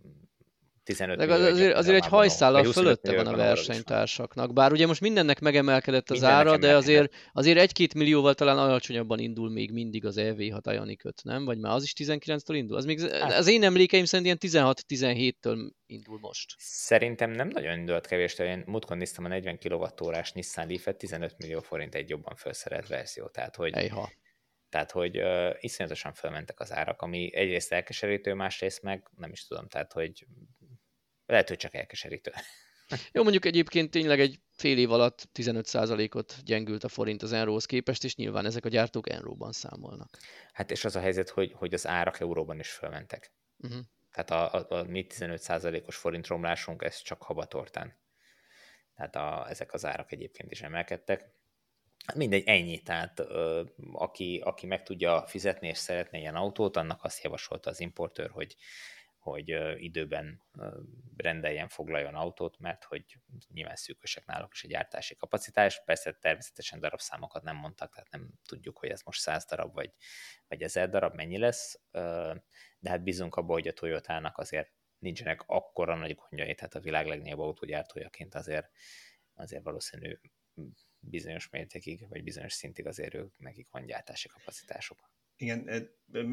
15 0.85 1.19
De 1.19 1.33
az, 1.33 1.41
azért, 1.41 1.75
azért 1.77 1.97
egy 1.97 2.07
hajszállal 2.07 2.65
fölötte 2.65 3.15
van 3.15 3.27
a 3.27 3.37
versenytársaknak. 3.37 4.53
Bár 4.53 4.73
ugye 4.73 4.87
most 4.87 5.01
mindennek 5.01 5.41
megemelkedett 5.41 6.11
az 6.11 6.21
mindennek 6.21 6.47
ára, 6.47 6.57
de 6.57 6.77
azért, 6.77 7.15
azért 7.33 7.59
egy-két 7.59 7.95
millióval 7.95 8.35
talán 8.35 8.59
alacsonyabban 8.59 9.19
indul 9.19 9.51
még 9.51 9.73
mindig 9.73 10.05
az 10.05 10.17
EV6 10.19 10.61
Ioniq 10.65 11.09
5, 11.09 11.21
nem? 11.25 11.45
Vagy 11.45 11.59
már 11.59 11.75
az 11.75 11.83
is 11.83 11.93
19-től 11.97 12.55
indul? 12.55 12.77
Az 12.77 12.85
még, 12.85 13.01
hát. 13.01 13.33
az 13.33 13.47
én 13.47 13.63
emlékeim 13.63 14.05
szerint 14.05 14.43
ilyen 14.43 14.75
16-17-től 14.89 15.71
indul 15.87 16.19
most. 16.21 16.55
Szerintem 16.59 17.31
nem 17.31 17.49
nagyon 17.49 17.79
indult 17.79 18.07
kevés, 18.07 18.39
én 18.39 18.63
múltkor 18.67 18.97
néztem 18.97 19.25
a 19.25 19.29
40 19.29 19.59
kWh-órás 19.59 20.33
Nissan 20.33 20.67
Leaf-et, 20.67 20.97
15 20.97 21.35
millió 21.39 21.61
forint 21.61 21.95
egy 21.95 22.09
jobban 22.09 22.35
felszerelt 22.37 22.89
verzió. 22.89 23.27
Tehát, 23.27 23.57
hogy 23.57 23.73
Ejha. 23.73 24.11
Tehát, 24.69 24.91
hogy 24.91 25.19
uh, 25.19 25.51
iszonyatosan 25.61 26.13
felmentek 26.13 26.61
az 26.61 26.73
árak, 26.73 27.03
ami 27.03 27.35
egyrészt 27.35 27.73
elkeserítő, 27.73 28.35
másrészt 28.35 28.83
meg 28.83 29.11
nem 29.17 29.31
is 29.33 29.47
tudom, 29.47 29.69
tehát, 29.69 29.93
hogy 29.93 30.27
lehet, 31.27 31.49
hogy 31.49 31.57
csak 31.57 31.75
elkeserítő. 31.75 32.33
Jó, 33.13 33.23
mondjuk 33.23 33.45
egyébként 33.45 33.91
tényleg 33.91 34.21
egy 34.21 34.41
fél 34.51 34.79
év 34.79 34.91
alatt 34.91 35.29
15%-ot 35.35 36.43
gyengült 36.45 36.85
a 36.85 36.89
forint 36.89 37.23
az 37.23 37.33
euróhoz 37.33 37.65
képest, 37.65 38.05
és 38.05 38.17
nyilván 38.17 38.47
ezek 38.47 38.65
a 38.65 38.69
gyártók 38.69 39.11
euróban 39.11 39.53
számolnak. 39.53 40.19
Hát 40.53 40.71
és 40.71 40.85
az 40.85 40.97
a 40.97 41.01
helyzet, 41.01 41.29
hogy, 41.29 41.53
hogy 41.53 41.75
az 41.75 41.87
árak 41.87 42.21
euróban 42.21 42.59
is 42.59 42.71
fölmentek. 42.71 43.33
Uh-huh. 43.59 43.81
Tehát 44.13 44.31
a, 44.31 44.59
a, 44.59 44.79
a 44.79 44.85
mi 44.85 45.07
15%-os 45.09 45.97
forint 45.97 46.27
romlásunk, 46.27 46.83
ez 46.83 47.03
csak 47.03 47.23
habatortán. 47.23 48.01
Tehát 48.95 49.17
a, 49.17 49.51
ezek 49.51 49.73
az 49.73 49.85
árak 49.85 50.13
egyébként 50.13 50.51
is 50.51 50.63
emelkedtek. 50.63 51.31
Mindegy, 52.15 52.43
ennyi. 52.47 52.83
Tehát 52.83 53.19
ö, 53.19 53.63
aki, 53.93 54.41
aki 54.45 54.67
meg 54.67 54.83
tudja 54.83 55.27
fizetni 55.27 55.69
és 55.69 55.79
szeretne 55.79 56.19
ilyen 56.19 56.35
autót, 56.35 56.77
annak 56.77 57.05
azt 57.05 57.23
javasolta 57.23 57.71
az 57.71 57.81
importőr, 57.81 58.31
hogy 58.31 58.57
hogy 59.23 59.49
időben 59.83 60.43
rendeljen, 61.17 61.69
foglaljon 61.69 62.15
autót, 62.15 62.59
mert 62.59 62.85
hogy 62.85 63.05
nyilván 63.53 63.77
szűkösek 63.77 64.27
náluk 64.27 64.53
is 64.53 64.65
a 64.65 64.69
gyártási 64.69 65.17
kapacitás. 65.17 65.83
Persze 65.85 66.13
természetesen 66.13 66.81
darabszámokat 66.81 67.43
nem 67.43 67.57
mondtak, 67.57 67.95
tehát 67.95 68.11
nem 68.11 68.31
tudjuk, 68.47 68.79
hogy 68.79 68.89
ez 68.89 69.03
most 69.03 69.21
100 69.21 69.45
darab 69.45 69.75
vagy, 69.75 69.93
vagy 70.49 70.63
1000 70.63 70.89
darab 70.89 71.15
mennyi 71.15 71.39
lesz, 71.39 71.81
de 72.79 72.91
hát 72.91 73.03
bízunk 73.03 73.37
abban, 73.37 73.53
hogy 73.53 73.69
a 73.69 73.73
Toyotának 73.73 74.39
azért 74.39 74.73
nincsenek 74.99 75.43
akkora 75.47 75.95
nagy 75.95 76.15
gondjai, 76.15 76.55
tehát 76.55 76.75
a 76.75 76.81
világ 76.81 77.07
legnagyobb 77.07 77.39
autógyártójaként 77.39 78.35
azért, 78.35 78.71
azért 79.35 79.63
valószínű 79.63 80.19
bizonyos 80.99 81.49
mértékig, 81.49 82.09
vagy 82.09 82.23
bizonyos 82.23 82.53
szintig 82.53 82.87
azért 82.87 83.15
ők, 83.15 83.39
nekik 83.39 83.71
van 83.71 83.87
gyártási 83.87 84.29
kapacitásuk. 84.29 85.11
Igen, 85.43 85.91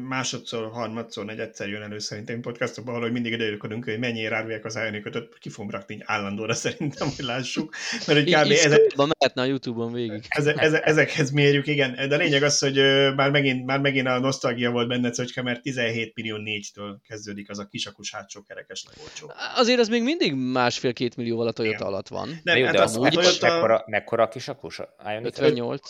másodszor, 0.08 0.70
harmadszor, 0.70 1.24
negyedszer 1.24 1.68
jön 1.68 1.82
elő 1.82 1.98
szerintem 1.98 2.40
podcastokban, 2.40 3.00
hogy 3.00 3.12
mindig 3.12 3.32
időjönködünk, 3.32 3.84
hogy 3.84 3.98
mennyi 3.98 4.26
árulják 4.26 4.64
az 4.64 4.76
Ioniq 4.76 5.08
5 5.08 5.38
ki 5.38 5.48
fogom 5.48 5.70
rakni 5.70 5.98
állandóra 6.04 6.54
szerintem, 6.54 7.08
hogy 7.16 7.24
lássuk. 7.24 7.74
Mert 8.06 8.18
hogy 8.18 8.32
kb. 8.34 8.50
ezek, 8.50 8.80
mehetne 8.96 9.42
a 9.42 9.44
Youtube-on 9.44 9.92
végig. 9.92 10.24
Eze, 10.28 10.54
eze, 10.54 10.80
ezekhez 10.80 11.30
mérjük, 11.30 11.66
igen. 11.66 12.08
De 12.08 12.14
a 12.14 12.18
lényeg 12.18 12.42
az, 12.42 12.58
hogy 12.58 12.74
már 13.14 13.30
megint, 13.30 13.66
már 13.66 13.80
megint 13.80 14.06
a 14.06 14.18
nosztalgia 14.18 14.70
volt 14.70 14.88
benne, 14.88 15.10
hogy 15.14 15.44
mert 15.44 15.62
17 15.62 16.14
millió 16.14 16.36
4-től 16.40 16.96
kezdődik 17.08 17.50
az 17.50 17.58
a 17.58 17.66
kisakus 17.66 18.12
hátsó 18.12 18.42
kerekes 18.42 18.84
legolcsó. 18.90 19.32
Azért 19.54 19.78
az 19.78 19.88
még 19.88 20.02
mindig 20.02 20.34
másfél-két 20.34 21.16
millióval 21.16 21.46
a 21.46 21.52
Toyota 21.52 21.74
igen. 21.74 21.86
alatt 21.86 22.08
van. 22.08 22.40
Nem, 22.42 22.56
Jó, 22.56 22.64
hát 22.64 22.74
de 22.74 22.82
az, 22.82 22.96
az, 22.96 23.04
a 23.04 23.08
Toyota... 23.08 23.46
mekkora, 23.46 23.84
mekkora 23.86 24.22
a 24.22 24.28
kisakus? 24.28 24.80
58. 25.22 25.80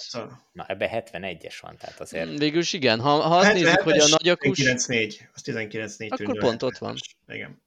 Na, 0.53 0.65
ebbe 0.69 1.05
71-es 1.13 1.55
van, 1.61 1.77
tehát 1.81 2.01
azért. 2.01 2.39
Végül 2.39 2.61
is 2.61 2.73
igen. 2.73 3.01
Ha, 3.11 3.29
ha 3.29 3.37
azt 3.37 3.53
nézzük, 3.53 3.81
hogy 3.81 3.99
a 3.99 4.09
nagyakus... 4.09 4.59
19.4, 4.59 5.19
az 5.35 5.43
19.4 5.45 6.09
Akkor 6.09 6.39
pont 6.39 6.63
ott 6.63 6.79
van. 6.79 6.97
Igen. 7.27 7.63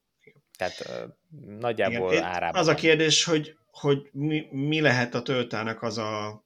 Tehát 0.57 0.85
uh, 0.87 1.57
nagyjából 1.59 2.11
Igen. 2.11 2.23
árában. 2.23 2.61
Az 2.61 2.67
a 2.67 2.75
kérdés, 2.75 3.23
hogy, 3.23 3.57
hogy 3.71 4.09
mi, 4.11 4.47
mi 4.51 4.81
lehet 4.81 5.15
a 5.15 5.21
Toyotának 5.21 5.81
az 5.81 5.97
a 5.97 6.43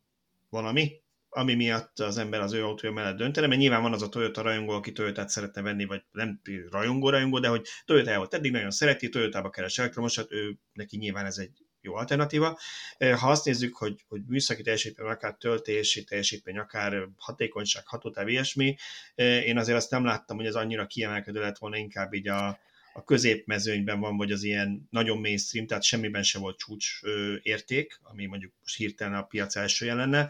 valami, 0.49 1.01
ami 1.29 1.53
miatt 1.53 1.99
az 1.99 2.17
ember 2.17 2.39
az 2.39 2.53
ő 2.53 2.63
autója 2.63 2.93
mellett 2.93 3.17
döntene, 3.17 3.47
mert 3.47 3.59
nyilván 3.59 3.81
van 3.81 3.93
az 3.93 4.01
a 4.01 4.09
Toyota 4.09 4.41
rajongó, 4.41 4.73
aki 4.73 4.91
Toyotát 4.91 5.29
szeretne 5.29 5.61
venni, 5.61 5.85
vagy 5.85 6.03
nem 6.11 6.41
rajongó-rajongó, 6.69 7.39
de 7.39 7.47
hogy 7.47 7.67
Toyota 7.85 8.17
volt 8.17 8.33
eddig 8.33 8.51
nagyon 8.51 8.71
szereti, 8.71 9.09
Toyotába 9.09 9.49
keres 9.49 9.77
elektromosat, 9.77 10.31
ő 10.31 10.57
neki 10.73 10.97
nyilván 10.97 11.25
ez 11.25 11.37
egy 11.37 11.66
jó 11.87 11.95
alternatíva. 11.95 12.59
Ha 12.97 13.29
azt 13.29 13.45
nézzük, 13.45 13.75
hogy, 13.75 14.05
hogy 14.07 14.21
műszaki 14.27 14.61
teljesítmény, 14.61 15.07
akár 15.07 15.33
töltési 15.33 16.03
teljesítmény, 16.03 16.57
akár 16.57 17.07
hatékonyság, 17.17 17.87
hatótáv, 17.87 18.27
ilyesmi, 18.27 18.77
én 19.15 19.57
azért 19.57 19.77
azt 19.77 19.91
nem 19.91 20.05
láttam, 20.05 20.37
hogy 20.37 20.45
ez 20.45 20.55
annyira 20.55 20.87
kiemelkedő 20.87 21.39
lett 21.39 21.57
volna, 21.57 21.77
inkább 21.77 22.13
így 22.13 22.27
a, 22.27 22.59
a 22.93 23.03
középmezőnyben 23.03 23.99
van, 23.99 24.17
vagy 24.17 24.31
az 24.31 24.43
ilyen 24.43 24.87
nagyon 24.89 25.17
mainstream, 25.17 25.67
tehát 25.67 25.83
semmiben 25.83 26.23
se 26.23 26.39
volt 26.39 26.57
csúcs 26.57 26.99
érték, 27.41 27.99
ami 28.03 28.25
mondjuk 28.25 28.53
most 28.61 28.77
hirtelen 28.77 29.13
a 29.13 29.23
piac 29.23 29.55
első 29.55 29.95
lenne. 29.95 30.29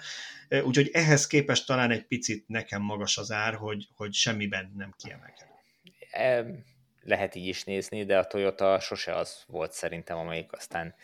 Úgyhogy 0.64 0.90
ehhez 0.94 1.28
képest 1.28 1.66
talán 1.66 1.92
egy 1.92 2.06
picit 2.06 2.48
nekem 2.48 2.82
magas 2.82 3.18
az 3.18 3.32
ár, 3.32 3.54
hogy, 3.54 3.88
hogy 3.96 4.14
semmiben 4.14 4.74
nem 4.76 4.94
kiemelkedő. 4.98 5.52
Lehet 7.02 7.36
így 7.36 7.48
is 7.48 7.64
nézni, 7.64 8.06
de 8.06 8.18
a 8.18 8.28
Toyota 8.28 8.80
sose 8.80 9.16
az 9.16 9.44
volt 9.48 9.72
szerintem, 9.72 10.18
amelyik 10.18 10.52
aztán 10.52 10.96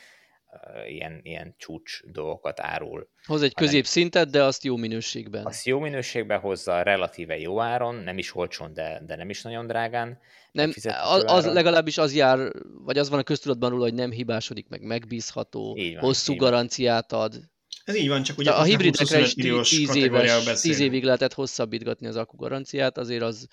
ilyen, 0.88 1.20
ilyen 1.24 1.56
csúcs 1.58 2.02
dolgokat 2.06 2.60
árul. 2.60 3.10
Hoz 3.26 3.42
egy 3.42 3.54
középszintet, 3.54 4.30
de 4.30 4.44
azt 4.44 4.64
jó 4.64 4.76
minőségben. 4.76 5.46
Azt 5.46 5.66
jó 5.66 5.80
minőségben 5.80 6.40
hozza, 6.40 6.82
relatíve 6.82 7.38
jó 7.38 7.62
áron, 7.62 7.96
nem 7.96 8.18
is 8.18 8.36
olcsón, 8.36 8.74
de, 8.74 9.02
de 9.06 9.16
nem 9.16 9.30
is 9.30 9.42
nagyon 9.42 9.68
drágán. 9.68 10.20
Nem, 10.52 10.74
az, 11.04 11.24
az 11.28 11.46
legalábbis 11.46 11.98
az 11.98 12.16
jár, 12.16 12.52
vagy 12.84 12.98
az 12.98 13.10
van 13.10 13.20
a 13.20 13.24
köztudatban 13.24 13.70
róla, 13.70 13.84
hogy 13.84 13.94
nem 13.94 14.12
hibásodik, 14.12 14.68
meg 14.70 14.82
megbízható, 14.82 15.74
van, 15.74 15.98
hosszú 16.00 16.36
garanciát 16.36 17.12
van. 17.12 17.22
ad. 17.22 17.52
Ez 17.84 17.96
így 17.96 18.08
van, 18.08 18.24
csak 18.24 18.38
ugye 18.38 18.52
a 18.52 18.64
hibridekre 18.64 19.20
is 19.20 19.34
10 19.34 19.96
éves, 19.96 20.62
10 20.62 20.80
évig 20.80 21.04
lehetett 21.04 21.34
hosszabbítgatni 21.34 22.08
az 22.08 22.16
akku 22.16 22.36
garanciát, 22.36 22.98
azért 22.98 23.22
az 23.22 23.48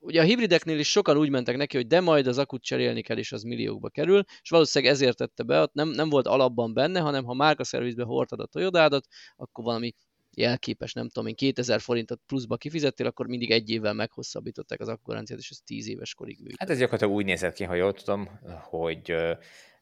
ugye 0.00 0.20
a 0.20 0.24
hibrideknél 0.24 0.78
is 0.78 0.90
sokan 0.90 1.16
úgy 1.16 1.30
mentek 1.30 1.56
neki, 1.56 1.76
hogy 1.76 1.86
de 1.86 2.00
majd 2.00 2.26
az 2.26 2.38
akut 2.38 2.62
cserélni 2.62 3.02
kell, 3.02 3.18
és 3.18 3.32
az 3.32 3.42
milliókba 3.42 3.88
kerül, 3.88 4.22
és 4.42 4.50
valószínűleg 4.50 4.94
ezért 4.94 5.16
tette 5.16 5.42
be, 5.42 5.60
ott 5.60 5.72
nem, 5.72 5.88
nem 5.88 6.08
volt 6.08 6.26
alapban 6.26 6.74
benne, 6.74 7.00
hanem 7.00 7.24
ha 7.24 7.34
márka 7.34 7.64
szervizbe 7.64 8.04
hordtad 8.04 8.40
a 8.40 8.46
Toyotádat, 8.46 9.06
akkor 9.36 9.64
valami 9.64 9.94
jelképes, 10.34 10.92
nem 10.92 11.08
tudom 11.08 11.28
én, 11.28 11.34
2000 11.34 11.80
forintot 11.80 12.20
pluszba 12.26 12.56
kifizettél, 12.56 13.06
akkor 13.06 13.26
mindig 13.26 13.50
egy 13.50 13.70
évvel 13.70 13.94
meghosszabbították 13.94 14.80
az 14.80 14.88
akkuranciát, 14.88 15.38
és 15.38 15.50
ez 15.50 15.58
10 15.64 15.88
éves 15.88 16.14
korig 16.14 16.36
működött. 16.36 16.58
Hát 16.58 16.70
ez 16.70 16.78
gyakorlatilag 16.78 17.14
úgy 17.14 17.24
nézett 17.24 17.54
ki, 17.54 17.64
ha 17.64 17.74
jól 17.74 17.92
tudom, 17.92 18.28
hogy 18.62 19.14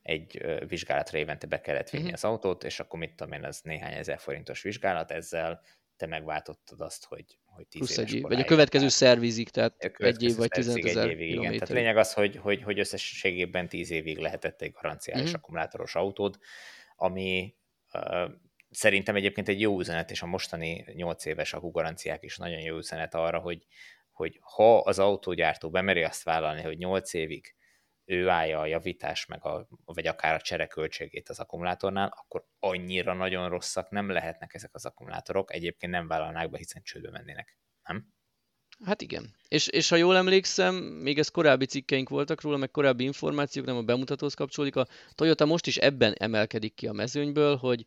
egy 0.02 0.44
vizsgálatra 0.68 1.18
évente 1.18 1.46
be 1.46 1.60
kellett 1.60 1.90
vinni 1.90 2.04
uh-huh. 2.04 2.18
az 2.22 2.30
autót, 2.30 2.64
és 2.64 2.80
akkor 2.80 2.98
mit 2.98 3.14
tudom 3.14 3.32
én, 3.32 3.44
ez 3.44 3.60
néhány 3.62 3.92
ezer 3.92 4.18
forintos 4.18 4.62
vizsgálat, 4.62 5.10
ezzel 5.10 5.60
te 5.98 6.06
megváltottad 6.06 6.80
azt, 6.80 7.04
hogy, 7.04 7.38
hogy 7.44 7.66
10 7.66 7.80
Plusz 7.80 7.96
éves 7.96 8.12
egy, 8.12 8.22
Vagy 8.22 8.40
a 8.40 8.44
következő 8.44 8.88
szervizik, 8.88 9.48
tehát 9.48 9.74
egy 9.96 10.22
év 10.22 10.36
vagy 10.36 10.50
15 10.50 10.84
ezer 10.84 11.10
évig, 11.10 11.30
igen. 11.30 11.52
Tehát 11.52 11.68
lényeg 11.68 11.96
az, 11.96 12.12
hogy, 12.12 12.36
hogy, 12.36 12.62
hogy 12.62 12.78
összességében 12.78 13.68
10 13.68 13.90
évig 13.90 14.18
lehetett 14.18 14.62
egy 14.62 14.72
garanciális 14.72 15.24
uh-huh. 15.24 15.38
akkumulátoros 15.38 15.94
autód, 15.94 16.38
ami 16.96 17.54
uh, 17.92 18.30
szerintem 18.70 19.16
egyébként 19.16 19.48
egy 19.48 19.60
jó 19.60 19.78
üzenet, 19.78 20.10
és 20.10 20.22
a 20.22 20.26
mostani 20.26 20.84
8 20.94 21.24
éves 21.24 21.52
akkugaranciák 21.52 22.22
is 22.22 22.36
nagyon 22.36 22.60
jó 22.60 22.76
üzenet 22.76 23.14
arra, 23.14 23.38
hogy, 23.38 23.66
hogy 24.10 24.38
ha 24.40 24.78
az 24.78 24.98
autógyártó 24.98 25.70
bemeri 25.70 26.02
azt 26.02 26.22
vállalni, 26.22 26.62
hogy 26.62 26.78
8 26.78 27.14
évig 27.14 27.54
ő 28.08 28.28
állja 28.28 28.60
a 28.60 28.66
javítás, 28.66 29.26
meg 29.26 29.44
a, 29.44 29.68
vagy 29.84 30.06
akár 30.06 30.34
a 30.34 30.40
csereköltségét 30.40 31.28
az 31.28 31.38
akkumulátornál, 31.38 32.14
akkor 32.16 32.44
annyira 32.58 33.14
nagyon 33.14 33.48
rosszak 33.48 33.90
nem 33.90 34.10
lehetnek 34.10 34.54
ezek 34.54 34.74
az 34.74 34.84
akkumulátorok, 34.84 35.52
egyébként 35.52 35.92
nem 35.92 36.08
vállalnák 36.08 36.50
be, 36.50 36.58
hiszen 36.58 36.82
csődbe 36.82 37.10
mennének, 37.10 37.58
nem? 37.84 38.06
Hát 38.84 39.02
igen. 39.02 39.34
És, 39.48 39.66
és 39.66 39.88
ha 39.88 39.96
jól 39.96 40.16
emlékszem, 40.16 40.74
még 40.74 41.18
ez 41.18 41.28
korábbi 41.28 41.64
cikkeink 41.64 42.08
voltak 42.08 42.40
róla, 42.40 42.56
meg 42.56 42.70
korábbi 42.70 43.04
információk, 43.04 43.66
nem 43.66 43.76
a 43.76 43.82
bemutatóhoz 43.82 44.34
kapcsolódik, 44.34 44.76
a 44.76 44.86
Toyota 45.14 45.44
most 45.44 45.66
is 45.66 45.76
ebben 45.76 46.12
emelkedik 46.12 46.74
ki 46.74 46.86
a 46.86 46.92
mezőnyből, 46.92 47.56
hogy 47.56 47.84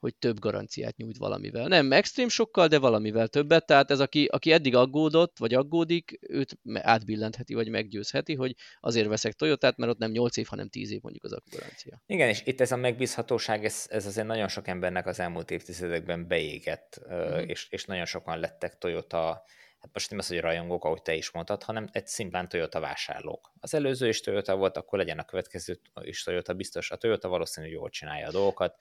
hogy 0.00 0.14
több 0.14 0.38
garanciát 0.38 0.96
nyújt 0.96 1.16
valamivel. 1.16 1.68
Nem 1.68 1.92
extrém 1.92 2.28
sokkal, 2.28 2.66
de 2.66 2.78
valamivel 2.78 3.28
többet, 3.28 3.66
tehát 3.66 3.90
ez 3.90 4.00
aki, 4.00 4.24
aki 4.24 4.52
eddig 4.52 4.74
aggódott, 4.74 5.38
vagy 5.38 5.54
aggódik, 5.54 6.18
őt 6.20 6.58
átbillentheti, 6.72 7.54
vagy 7.54 7.68
meggyőzheti, 7.68 8.34
hogy 8.34 8.54
azért 8.80 9.08
veszek 9.08 9.32
Toyotát, 9.32 9.76
mert 9.76 9.92
ott 9.92 9.98
nem 9.98 10.10
8 10.10 10.36
év, 10.36 10.46
hanem 10.46 10.68
10 10.68 10.90
év 10.90 11.00
mondjuk 11.02 11.24
az 11.24 11.32
akkugarancia. 11.32 12.02
Igen, 12.06 12.28
és 12.28 12.42
itt 12.44 12.60
ez 12.60 12.72
a 12.72 12.76
megbízhatóság, 12.76 13.64
ez, 13.64 13.86
ez 13.88 14.06
azért 14.06 14.26
nagyon 14.26 14.48
sok 14.48 14.68
embernek 14.68 15.06
az 15.06 15.20
elmúlt 15.20 15.50
évtizedekben 15.50 16.26
beégett, 16.26 17.00
mm. 17.12 17.38
és, 17.38 17.66
és 17.70 17.84
nagyon 17.84 18.04
sokan 18.04 18.38
lettek 18.38 18.78
Toyota 18.78 19.44
hát 19.80 19.90
most 19.92 20.10
nem 20.10 20.18
az, 20.18 20.28
hogy 20.28 20.40
rajongók, 20.40 20.84
ahogy 20.84 21.02
te 21.02 21.14
is 21.14 21.30
mondtad, 21.30 21.62
hanem 21.62 21.88
egy 21.92 22.06
szimplán 22.06 22.48
Toyota 22.48 22.80
vásárlók. 22.80 23.52
Az 23.60 23.74
előző 23.74 24.08
is 24.08 24.20
Toyota 24.20 24.56
volt, 24.56 24.76
akkor 24.76 24.98
legyen 24.98 25.18
a 25.18 25.24
következő 25.24 25.80
is 26.00 26.22
Toyota 26.22 26.54
biztos. 26.54 26.90
A 26.90 26.96
Toyota 26.96 27.28
valószínűleg 27.28 27.76
jól 27.76 27.90
csinálja 27.90 28.26
a 28.26 28.30
dolgokat, 28.30 28.76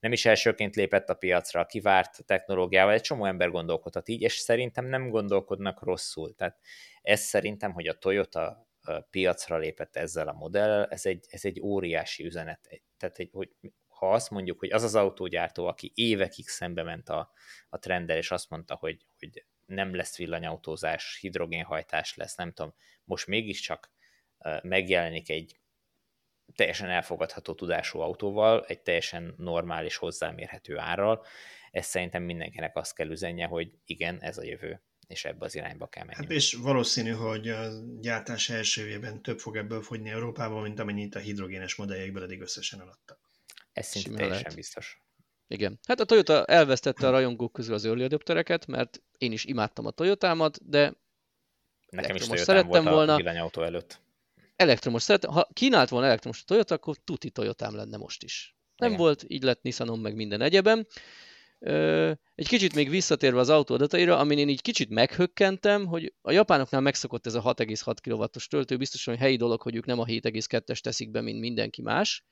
nem 0.00 0.12
is 0.12 0.24
elsőként 0.24 0.76
lépett 0.76 1.08
a 1.08 1.14
piacra, 1.14 1.66
kivárt 1.66 2.24
technológiával, 2.24 2.92
egy 2.92 3.00
csomó 3.00 3.24
ember 3.24 3.50
gondolkodhat 3.50 4.08
így, 4.08 4.20
és 4.20 4.34
szerintem 4.34 4.84
nem 4.84 5.08
gondolkodnak 5.08 5.82
rosszul. 5.82 6.34
Tehát 6.34 6.58
ez 7.02 7.20
szerintem, 7.20 7.72
hogy 7.72 7.86
a 7.86 7.98
Toyota 7.98 8.68
piacra 9.10 9.56
lépett 9.56 9.96
ezzel 9.96 10.28
a 10.28 10.32
modellel, 10.32 10.86
ez 10.86 11.06
egy, 11.06 11.26
ez 11.28 11.44
egy 11.44 11.60
óriási 11.60 12.24
üzenet. 12.24 12.82
Tehát, 12.96 13.18
egy, 13.18 13.30
hogy 13.32 13.50
ha 13.88 14.12
azt 14.12 14.30
mondjuk, 14.30 14.58
hogy 14.58 14.70
az 14.70 14.82
az 14.82 14.94
autógyártó, 14.94 15.66
aki 15.66 15.92
évekig 15.94 16.48
szembe 16.48 16.82
ment 16.82 17.08
a, 17.08 17.32
a 17.68 17.78
trenddel, 17.78 18.16
és 18.16 18.30
azt 18.30 18.50
mondta, 18.50 18.74
hogy, 18.74 19.06
hogy 19.18 19.44
nem 19.66 19.94
lesz 19.94 20.16
villanyautózás, 20.16 21.18
hidrogénhajtás 21.20 22.16
lesz, 22.16 22.34
nem 22.34 22.52
tudom, 22.52 22.74
most 23.04 23.26
mégiscsak 23.26 23.90
megjelenik 24.62 25.30
egy 25.30 25.60
teljesen 26.54 26.88
elfogadható 26.88 27.54
tudású 27.54 27.98
autóval, 27.98 28.64
egy 28.66 28.80
teljesen 28.80 29.34
normális, 29.36 29.96
hozzámérhető 29.96 30.78
árral. 30.78 31.24
Ez 31.70 31.86
szerintem 31.86 32.22
mindenkinek 32.22 32.76
azt 32.76 32.94
kell 32.94 33.10
üzenje, 33.10 33.46
hogy 33.46 33.72
igen, 33.84 34.20
ez 34.20 34.38
a 34.38 34.44
jövő, 34.44 34.82
és 35.06 35.24
ebbe 35.24 35.44
az 35.44 35.54
irányba 35.54 35.86
kell 35.86 36.04
menni. 36.04 36.16
Hát 36.16 36.30
és 36.30 36.54
valószínű, 36.54 37.10
hogy 37.10 37.48
a 37.48 37.68
gyártás 38.00 38.48
első 38.50 38.88
évben 38.88 39.22
több 39.22 39.38
fog 39.38 39.56
ebből 39.56 39.82
fogyni 39.82 40.10
Európában, 40.10 40.62
mint 40.62 40.78
amennyit 40.78 41.14
a 41.14 41.18
hidrogénes 41.18 41.74
modelljekből 41.74 42.22
eddig 42.22 42.40
összesen 42.40 42.80
eladtak. 42.80 43.20
Ez 43.72 43.86
szinte 43.86 44.10
teljesen 44.10 44.40
lehet. 44.42 44.54
biztos. 44.54 45.02
Igen. 45.46 45.78
Hát 45.86 46.00
a 46.00 46.04
Toyota 46.04 46.44
elvesztette 46.44 47.06
a 47.06 47.10
rajongók 47.10 47.52
közül 47.52 47.74
az 47.74 47.84
early 47.84 48.02
adoptereket, 48.02 48.66
mert 48.66 49.02
én 49.22 49.32
is 49.32 49.44
imádtam 49.44 49.86
a 49.86 49.90
Toyotámat, 49.90 50.68
de 50.68 50.94
Nekem 51.90 52.16
is 52.16 52.22
Toyotám 52.22 52.44
szerettem 52.44 52.84
volt 52.84 52.94
volna. 52.94 53.12
a 53.12 53.16
villanyautó 53.16 53.62
előtt 53.62 54.00
elektromos 54.62 55.02
szeret, 55.02 55.24
ha 55.24 55.48
kínált 55.52 55.88
volna 55.88 56.06
elektromos 56.06 56.44
Toyota, 56.44 56.74
akkor 56.74 56.96
tuti 57.04 57.30
Toyotám 57.30 57.74
lenne 57.74 57.96
most 57.96 58.22
is. 58.22 58.56
Nem 58.76 58.90
Igen. 58.90 59.02
volt, 59.02 59.24
így 59.26 59.42
lett 59.42 59.62
Nissanom 59.62 60.00
meg 60.00 60.14
minden 60.14 60.40
egyebem. 60.40 60.86
Egy 62.34 62.48
kicsit 62.48 62.74
még 62.74 62.90
visszatérve 62.90 63.40
az 63.40 63.48
autó 63.48 63.74
adataira, 63.74 64.18
amin 64.18 64.38
én 64.38 64.48
így 64.48 64.62
kicsit 64.62 64.88
meghökkentem, 64.88 65.86
hogy 65.86 66.14
a 66.20 66.32
japánoknál 66.32 66.80
megszokott 66.80 67.26
ez 67.26 67.34
a 67.34 67.42
6,6 67.42 67.96
kW-os 68.02 68.46
töltő, 68.46 68.76
biztosan 68.76 69.14
hogy 69.14 69.22
helyi 69.22 69.36
dolog, 69.36 69.62
hogy 69.62 69.76
ők 69.76 69.84
nem 69.84 69.98
a 69.98 70.04
7,2-es 70.04 70.80
teszik 70.80 71.10
be, 71.10 71.20
mint 71.20 71.40
mindenki 71.40 71.82
más, 71.82 72.24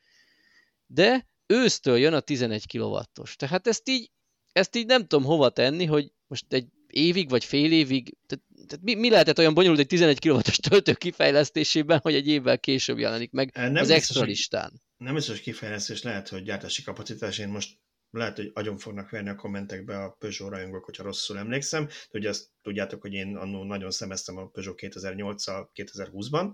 de 0.87 1.27
ősztől 1.47 1.99
jön 1.99 2.13
a 2.13 2.21
11 2.21 2.67
kW-os. 2.67 3.37
Tehát 3.37 3.67
ezt 3.67 3.89
így, 3.89 4.11
ezt 4.53 4.77
így 4.77 4.87
nem 4.87 5.07
tudom 5.07 5.25
hova 5.25 5.49
tenni, 5.49 5.85
hogy 5.85 6.13
most 6.27 6.53
egy 6.53 6.67
évig 6.91 7.29
vagy 7.29 7.45
fél 7.45 7.73
évig, 7.73 8.17
tehát, 8.27 8.45
tehát 8.67 8.85
mi, 8.85 8.95
mi 8.95 9.11
lehetett 9.11 9.39
olyan 9.39 9.55
bonyolult 9.55 9.81
egy 9.81 9.87
11 9.87 10.19
kW-os 10.19 10.57
töltő 10.57 10.93
kifejlesztésében, 10.93 11.99
hogy 12.03 12.15
egy 12.15 12.29
évvel 12.29 12.59
később 12.59 12.99
jelenik 12.99 13.31
meg 13.31 13.51
nem 13.55 13.75
az 13.75 13.91
extra 13.91 14.25
listán? 14.25 14.83
Nem 14.97 15.15
biztos 15.15 15.41
kifejlesztés, 15.41 16.03
lehet, 16.03 16.29
hogy 16.29 16.43
gyártási 16.43 16.83
kapacitás. 16.83 17.39
Én 17.39 17.49
most 17.49 17.79
lehet, 18.11 18.37
hogy 18.37 18.51
agyon 18.55 18.79
fognak 18.79 19.11
verni 19.11 19.29
a 19.29 19.35
kommentekbe 19.35 20.03
a 20.03 20.17
Peugeot 20.19 20.51
rajongók, 20.51 20.85
hogyha 20.85 21.03
rosszul 21.03 21.39
emlékszem, 21.39 21.87
de 21.87 22.19
ugye 22.19 22.29
azt 22.29 22.49
tudjátok, 22.63 23.01
hogy 23.01 23.13
én 23.13 23.37
annól 23.37 23.67
nagyon 23.67 23.91
szemeztem 23.91 24.37
a 24.37 24.47
Peugeot 24.47 24.79
2008-al 24.83 25.67
2020-ban, 25.75 26.51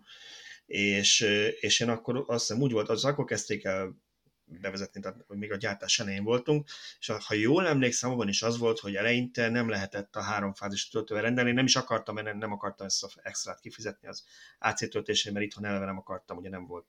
és, 0.66 1.20
és 1.60 1.80
én 1.80 1.88
akkor 1.88 2.24
azt 2.26 2.46
hiszem 2.46 2.62
úgy 2.62 2.72
volt, 2.72 2.88
az 2.88 3.04
akkor 3.04 3.24
kezdték 3.24 3.64
el 3.64 3.96
bevezetni, 4.46 5.00
tehát 5.00 5.24
még 5.28 5.52
a 5.52 5.56
gyártás 5.56 5.98
elején 5.98 6.24
voltunk, 6.24 6.68
és 6.98 7.12
ha 7.26 7.34
jól 7.34 7.66
emlékszem, 7.66 8.10
abban 8.10 8.28
is 8.28 8.42
az 8.42 8.58
volt, 8.58 8.78
hogy 8.78 8.96
eleinte 8.96 9.48
nem 9.48 9.68
lehetett 9.68 10.16
a 10.16 10.20
háromfázis 10.20 10.88
töltővel 10.88 11.22
rendelni, 11.22 11.52
nem 11.52 11.64
is 11.64 11.76
akartam, 11.76 12.14
mert 12.14 12.36
nem, 12.36 12.52
akartam 12.52 12.86
ezt 12.86 13.04
a 13.04 13.08
extrát 13.22 13.60
kifizetni 13.60 14.08
az 14.08 14.24
AC 14.58 14.90
töltésén, 14.90 15.32
mert 15.32 15.44
itthon 15.44 15.64
eleve 15.64 15.84
nem 15.84 15.98
akartam, 15.98 16.36
ugye 16.36 16.48
nem 16.48 16.66
volt 16.66 16.86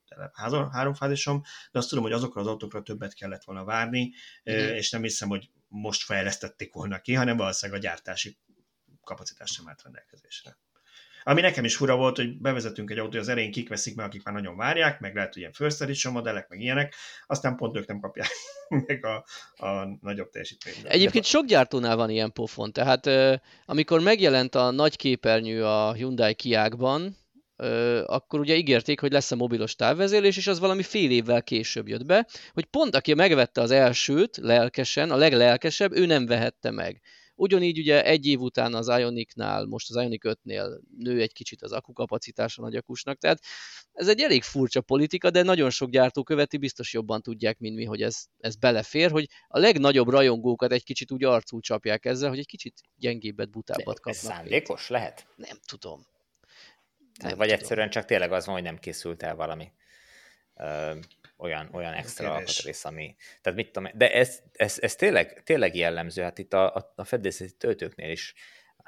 háromfázisom, 0.72 1.42
de 1.72 1.80
azt 1.80 1.90
tudom, 1.90 2.04
hogy 2.04 2.14
azokra 2.14 2.42
az 2.42 2.48
autókra 2.48 2.82
többet 2.82 3.14
kellett 3.14 3.44
volna 3.44 3.64
várni, 3.64 4.12
mm-hmm. 4.50 4.76
és 4.76 4.92
nem 4.92 5.02
hiszem, 5.02 5.30
hogy 5.30 5.50
most 5.68 6.04
fejlesztették 6.04 6.74
volna 6.74 7.02
ki, 7.02 7.14
hanem 7.14 7.38
valószínűleg 7.38 7.82
a 7.82 7.84
gyártási 7.84 8.38
kapacitás 9.04 9.52
sem 9.52 9.68
állt 9.68 9.84
rendelkezésre. 9.84 10.58
Ami 11.28 11.42
nekem 11.42 11.64
is 11.64 11.76
fura 11.76 11.96
volt, 11.96 12.16
hogy 12.16 12.38
bevezetünk 12.38 12.90
egy 12.90 12.98
autót, 12.98 13.22
az 13.22 13.28
erején 13.28 13.52
kik 13.52 13.70
veszik 13.70 13.96
meg, 13.96 14.06
akik 14.06 14.24
már 14.24 14.34
nagyon 14.34 14.58
várják, 14.58 15.00
meg 15.00 15.16
lehet, 15.16 15.30
hogy 15.30 15.42
ilyen 15.42 15.54
first 15.54 15.82
edition 15.82 16.14
modellek, 16.14 16.48
meg 16.50 16.60
ilyenek, 16.60 16.96
aztán 17.28 17.56
pont 17.56 17.78
ők 17.78 17.88
nem 17.88 18.00
kapják 18.00 18.28
meg 18.88 19.06
a, 19.06 19.26
a 19.66 19.98
nagyobb 20.02 20.30
teljesítményt. 20.30 20.84
Egyébként 20.84 21.26
sok 21.26 21.46
gyártónál 21.46 21.96
van 21.96 22.10
ilyen 22.10 22.34
pofon, 22.34 22.72
tehát 22.72 23.10
amikor 23.66 24.02
megjelent 24.02 24.56
a 24.56 24.72
nagy 24.72 24.96
képernyő 24.96 25.66
a 25.66 25.94
Hyundai 25.94 26.34
Kiákban, 26.34 27.18
akkor 28.06 28.40
ugye 28.40 28.56
ígérték, 28.56 29.00
hogy 29.00 29.12
lesz 29.12 29.32
a 29.32 29.36
mobilos 29.36 29.76
távvezérlés, 29.76 30.38
és 30.38 30.48
az 30.48 30.60
valami 30.60 30.84
fél 30.84 31.12
évvel 31.12 31.44
később 31.44 31.88
jött 31.88 32.06
be, 32.06 32.28
hogy 32.54 32.66
pont 32.66 32.96
aki 32.96 33.14
megvette 33.14 33.62
az 33.62 33.72
elsőt 33.72 34.38
lelkesen, 34.38 35.12
a 35.12 35.16
leglelkesebb, 35.16 35.96
ő 35.96 36.06
nem 36.06 36.26
vehette 36.26 36.72
meg. 36.72 37.02
Ugyanígy 37.40 37.80
ugye 37.80 38.04
egy 38.04 38.26
év 38.26 38.40
után 38.40 38.74
az 38.74 38.88
Ionicnál, 38.88 39.66
most 39.66 39.90
az 39.90 39.96
Ionic 39.96 40.22
5-nél 40.24 40.80
nő 40.98 41.22
egy 41.22 41.34
kicsit 41.34 41.62
az 41.62 41.72
akukapacitás 41.72 42.58
a 42.58 42.62
nagyakusnak, 42.62 43.18
tehát 43.18 43.40
ez 43.94 44.08
egy 44.08 44.22
elég 44.22 44.44
furcsa 44.44 44.82
politika, 44.82 45.30
de 45.30 45.44
nagyon 45.44 45.70
sok 45.70 45.90
gyártó 45.90 46.24
követi, 46.24 46.58
biztos 46.58 46.94
jobban 46.94 47.22
tudják, 47.22 47.60
mint 47.60 47.76
mi, 47.76 47.86
hogy 47.86 48.02
ez, 48.02 48.26
ez 48.38 48.56
belefér, 48.56 49.12
hogy 49.12 49.30
a 49.48 49.60
legnagyobb 49.60 50.10
rajongókat 50.10 50.72
egy 50.72 50.84
kicsit 50.84 51.12
úgy 51.12 51.24
arcul 51.24 51.62
csapják 51.62 52.06
ezzel, 52.06 52.30
hogy 52.30 52.40
egy 52.40 52.48
kicsit 52.48 52.82
gyengébbet, 52.96 53.50
butábbat 53.50 54.00
kapnak. 54.00 54.24
Ez 54.24 54.30
szándékos 54.30 54.90
lehet? 54.90 55.28
Nem 55.36 55.58
tudom. 55.66 56.06
Nem 57.20 57.38
Vagy 57.38 57.48
tudom. 57.48 57.60
egyszerűen 57.62 57.90
csak 57.90 58.06
tényleg 58.06 58.32
az 58.32 58.46
van, 58.46 58.56
hogy 58.56 58.64
nem 58.64 58.80
készült 58.80 59.24
el 59.24 59.36
valami 59.36 59.72
olyan, 61.38 61.70
olyan 61.72 61.94
extra 61.94 62.34
alkatrész, 62.34 62.86
ami... 62.86 63.16
Tehát 63.42 63.58
mit 63.58 63.72
tudom, 63.72 63.92
de 63.94 64.12
ez, 64.12 64.40
ez, 64.54 64.78
ez 64.82 64.96
tényleg, 64.96 65.42
tényleg 65.44 65.76
jellemző, 65.76 66.22
hát 66.22 66.38
itt 66.38 66.54
a, 66.54 66.92
a, 66.96 67.04
fedélzeti 67.04 67.52
töltőknél 67.52 68.12
is 68.12 68.34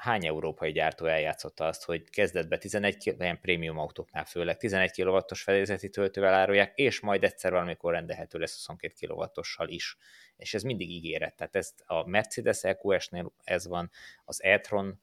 hány 0.00 0.26
európai 0.26 0.72
gyártó 0.72 1.06
eljátszotta 1.06 1.64
azt, 1.64 1.84
hogy 1.84 2.10
kezdetben 2.10 2.58
11 2.58 3.14
ilyen 3.18 3.40
prémium 3.40 3.78
autóknál 3.78 4.24
főleg 4.24 4.56
11 4.56 5.02
kW-os 5.02 5.42
fedélzeti 5.42 5.90
töltővel 5.90 6.34
árulják, 6.34 6.72
és 6.74 7.00
majd 7.00 7.24
egyszer 7.24 7.50
valamikor 7.50 7.92
rendelhető 7.92 8.38
lesz 8.38 8.56
22 8.56 9.06
kW-ossal 9.06 9.68
is. 9.68 9.96
És 10.36 10.54
ez 10.54 10.62
mindig 10.62 10.90
ígéret. 10.90 11.36
Tehát 11.36 11.56
ez 11.56 11.74
a 11.86 12.08
Mercedes 12.08 12.64
EQS-nél 12.64 13.32
ez 13.44 13.66
van, 13.66 13.90
az 14.24 14.42
e-tron 14.42 15.00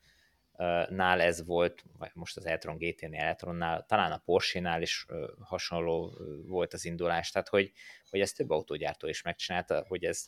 nál 0.90 1.22
ez 1.22 1.46
volt, 1.46 1.84
vagy 1.98 2.10
most 2.14 2.38
az 2.38 2.46
e-tron 2.46 2.78
GT-nél, 2.78 3.22
e-tronnál, 3.22 3.86
talán 3.88 4.12
a 4.12 4.22
Porsche-nál 4.26 4.82
is 4.82 5.06
hasonló 5.40 6.18
volt 6.46 6.74
az 6.74 6.86
indulás, 6.86 7.32
tehát 7.32 7.48
hogy, 7.48 7.72
hogy 8.10 8.20
ezt 8.20 8.36
több 8.36 8.50
autógyártó 8.50 9.08
is 9.08 9.22
megcsinálta, 9.22 9.86
hogy 9.88 10.04
ez 10.04 10.26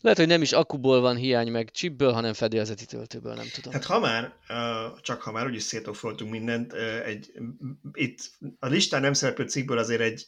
lehet, 0.00 0.18
hogy 0.18 0.26
nem 0.26 0.42
is 0.42 0.52
akuból 0.52 1.00
van 1.00 1.16
hiány, 1.16 1.50
meg 1.50 1.70
chipből, 1.70 2.12
hanem 2.12 2.32
fedélzeti 2.32 2.86
töltőből, 2.86 3.34
nem 3.34 3.46
tudom. 3.52 3.72
Hát 3.72 3.84
ha 3.84 3.98
már, 3.98 4.34
csak 5.00 5.22
ha 5.22 5.32
már 5.32 5.46
úgyis 5.46 5.62
szétofoltunk 5.62 6.30
mindent, 6.30 6.72
egy, 7.04 7.32
itt 7.92 8.30
a 8.58 8.66
listán 8.66 9.00
nem 9.00 9.12
szereplő 9.12 9.46
cikkből 9.46 9.78
azért 9.78 10.00
egy, 10.00 10.26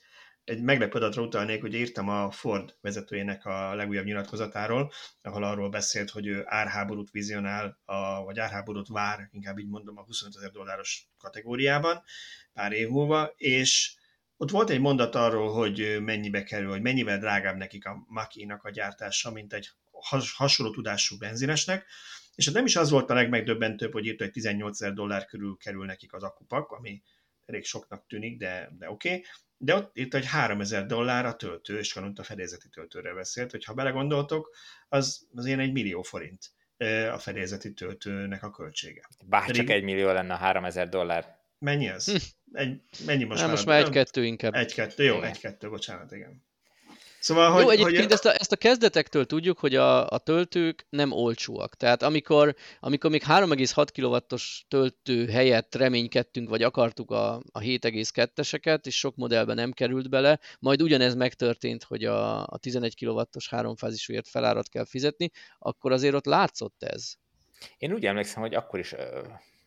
egy 0.48 0.62
meglepő 0.62 0.98
adatra 0.98 1.22
utalnék, 1.22 1.60
hogy 1.60 1.74
írtam 1.74 2.08
a 2.08 2.30
Ford 2.30 2.76
vezetőjének 2.80 3.44
a 3.44 3.74
legújabb 3.74 4.04
nyilatkozatáról, 4.04 4.92
ahol 5.22 5.44
arról 5.44 5.68
beszélt, 5.68 6.10
hogy 6.10 6.26
ő 6.26 6.42
árháborút 6.46 7.10
vizionál, 7.10 7.78
a, 7.84 8.24
vagy 8.24 8.38
árháborút 8.38 8.88
vár, 8.88 9.28
inkább 9.32 9.58
így 9.58 9.68
mondom, 9.68 9.98
a 9.98 10.04
25 10.04 10.36
ezer 10.36 10.50
dolláros 10.50 11.08
kategóriában 11.18 12.02
pár 12.52 12.72
év 12.72 12.88
múlva, 12.88 13.32
és 13.36 13.94
ott 14.36 14.50
volt 14.50 14.70
egy 14.70 14.80
mondat 14.80 15.14
arról, 15.14 15.52
hogy 15.52 15.98
mennyibe 16.00 16.42
kerül, 16.42 16.70
hogy 16.70 16.82
mennyivel 16.82 17.18
drágább 17.18 17.56
nekik 17.56 17.86
a 17.86 18.04
Maki-nak 18.06 18.64
a 18.64 18.70
gyártása, 18.70 19.30
mint 19.30 19.52
egy 19.52 19.70
hasonló 20.34 20.72
tudású 20.72 21.18
benzinesnek, 21.18 21.86
és 22.34 22.46
nem 22.46 22.64
is 22.64 22.76
az 22.76 22.90
volt 22.90 23.10
a 23.10 23.14
legmegdöbbentőbb, 23.14 23.92
hogy 23.92 24.06
írta, 24.06 24.24
hogy 24.24 24.32
18 24.32 24.80
ezer 24.80 24.94
dollár 24.94 25.24
körül 25.24 25.56
kerül 25.56 25.84
nekik 25.84 26.12
az 26.12 26.22
akupak, 26.22 26.70
ami 26.70 27.02
elég 27.46 27.64
soknak 27.64 28.06
tűnik, 28.06 28.38
de, 28.38 28.70
de 28.78 28.90
oké. 28.90 29.08
Okay. 29.08 29.24
De 29.60 29.74
ott 29.74 29.96
itt 29.96 30.14
egy 30.14 30.26
3000 30.26 30.86
dollár 30.86 31.26
a 31.26 31.36
töltő, 31.36 31.78
és 31.78 31.92
van 31.92 32.12
a 32.16 32.22
fedélzeti 32.22 32.68
töltőre 32.68 33.14
beszélt, 33.14 33.50
hogy 33.50 33.64
ha 33.64 33.74
belegondoltok, 33.74 34.56
az, 34.88 35.28
az 35.34 35.46
ilyen 35.46 35.60
egy 35.60 35.72
millió 35.72 36.02
forint 36.02 36.52
a 37.12 37.18
fedélzeti 37.18 37.72
töltőnek 37.72 38.42
a 38.42 38.50
költsége. 38.50 39.08
Bár 39.24 39.46
Pedig... 39.46 39.60
csak 39.60 39.70
egy 39.70 39.82
millió 39.82 40.12
lenne 40.12 40.34
a 40.34 40.36
3000 40.36 40.88
dollár. 40.88 41.38
Mennyi 41.58 41.88
ez? 41.88 42.10
Hm. 42.10 42.16
Egy, 42.52 42.82
mennyi 43.06 43.24
most 43.24 43.38
Nem, 43.40 43.48
már? 43.48 43.56
most 43.56 43.66
már 43.66 43.80
egy-kettő 43.80 44.24
inkább. 44.24 44.54
Egy-kettő, 44.54 45.04
jó, 45.04 45.22
egy-kettő, 45.22 45.68
bocsánat, 45.68 46.12
igen. 46.12 46.46
Szóval, 47.20 47.50
hogy, 47.52 47.62
Jó, 47.62 47.70
egyébként 47.70 48.02
hogy... 48.02 48.12
ezt, 48.12 48.24
a, 48.24 48.34
ezt 48.34 48.52
a 48.52 48.56
kezdetektől 48.56 49.26
tudjuk, 49.26 49.58
hogy 49.58 49.74
a, 49.74 50.08
a 50.08 50.18
töltők 50.18 50.86
nem 50.88 51.12
olcsóak. 51.12 51.74
Tehát 51.74 52.02
amikor, 52.02 52.54
amikor 52.80 53.10
még 53.10 53.22
3,6 53.26 53.88
kW-os 53.92 54.64
töltő 54.68 55.26
helyett 55.26 55.74
reménykedtünk, 55.74 56.48
vagy 56.48 56.62
akartuk 56.62 57.10
a, 57.10 57.34
a 57.34 57.60
7,2-eseket, 57.60 58.86
és 58.86 58.98
sok 58.98 59.16
modellben 59.16 59.56
nem 59.56 59.72
került 59.72 60.08
bele, 60.10 60.38
majd 60.58 60.82
ugyanez 60.82 61.14
megtörtént, 61.14 61.84
hogy 61.84 62.04
a, 62.04 62.46
a 62.46 62.58
11 62.58 63.04
kW-os 63.04 63.48
háromfázisúért 63.48 64.28
felárat 64.28 64.68
kell 64.68 64.84
fizetni, 64.84 65.30
akkor 65.58 65.92
azért 65.92 66.14
ott 66.14 66.26
látszott 66.26 66.82
ez. 66.82 67.12
Én 67.78 67.92
úgy 67.92 68.06
emlékszem, 68.06 68.42
hogy 68.42 68.54
akkor 68.54 68.78
is, 68.78 68.94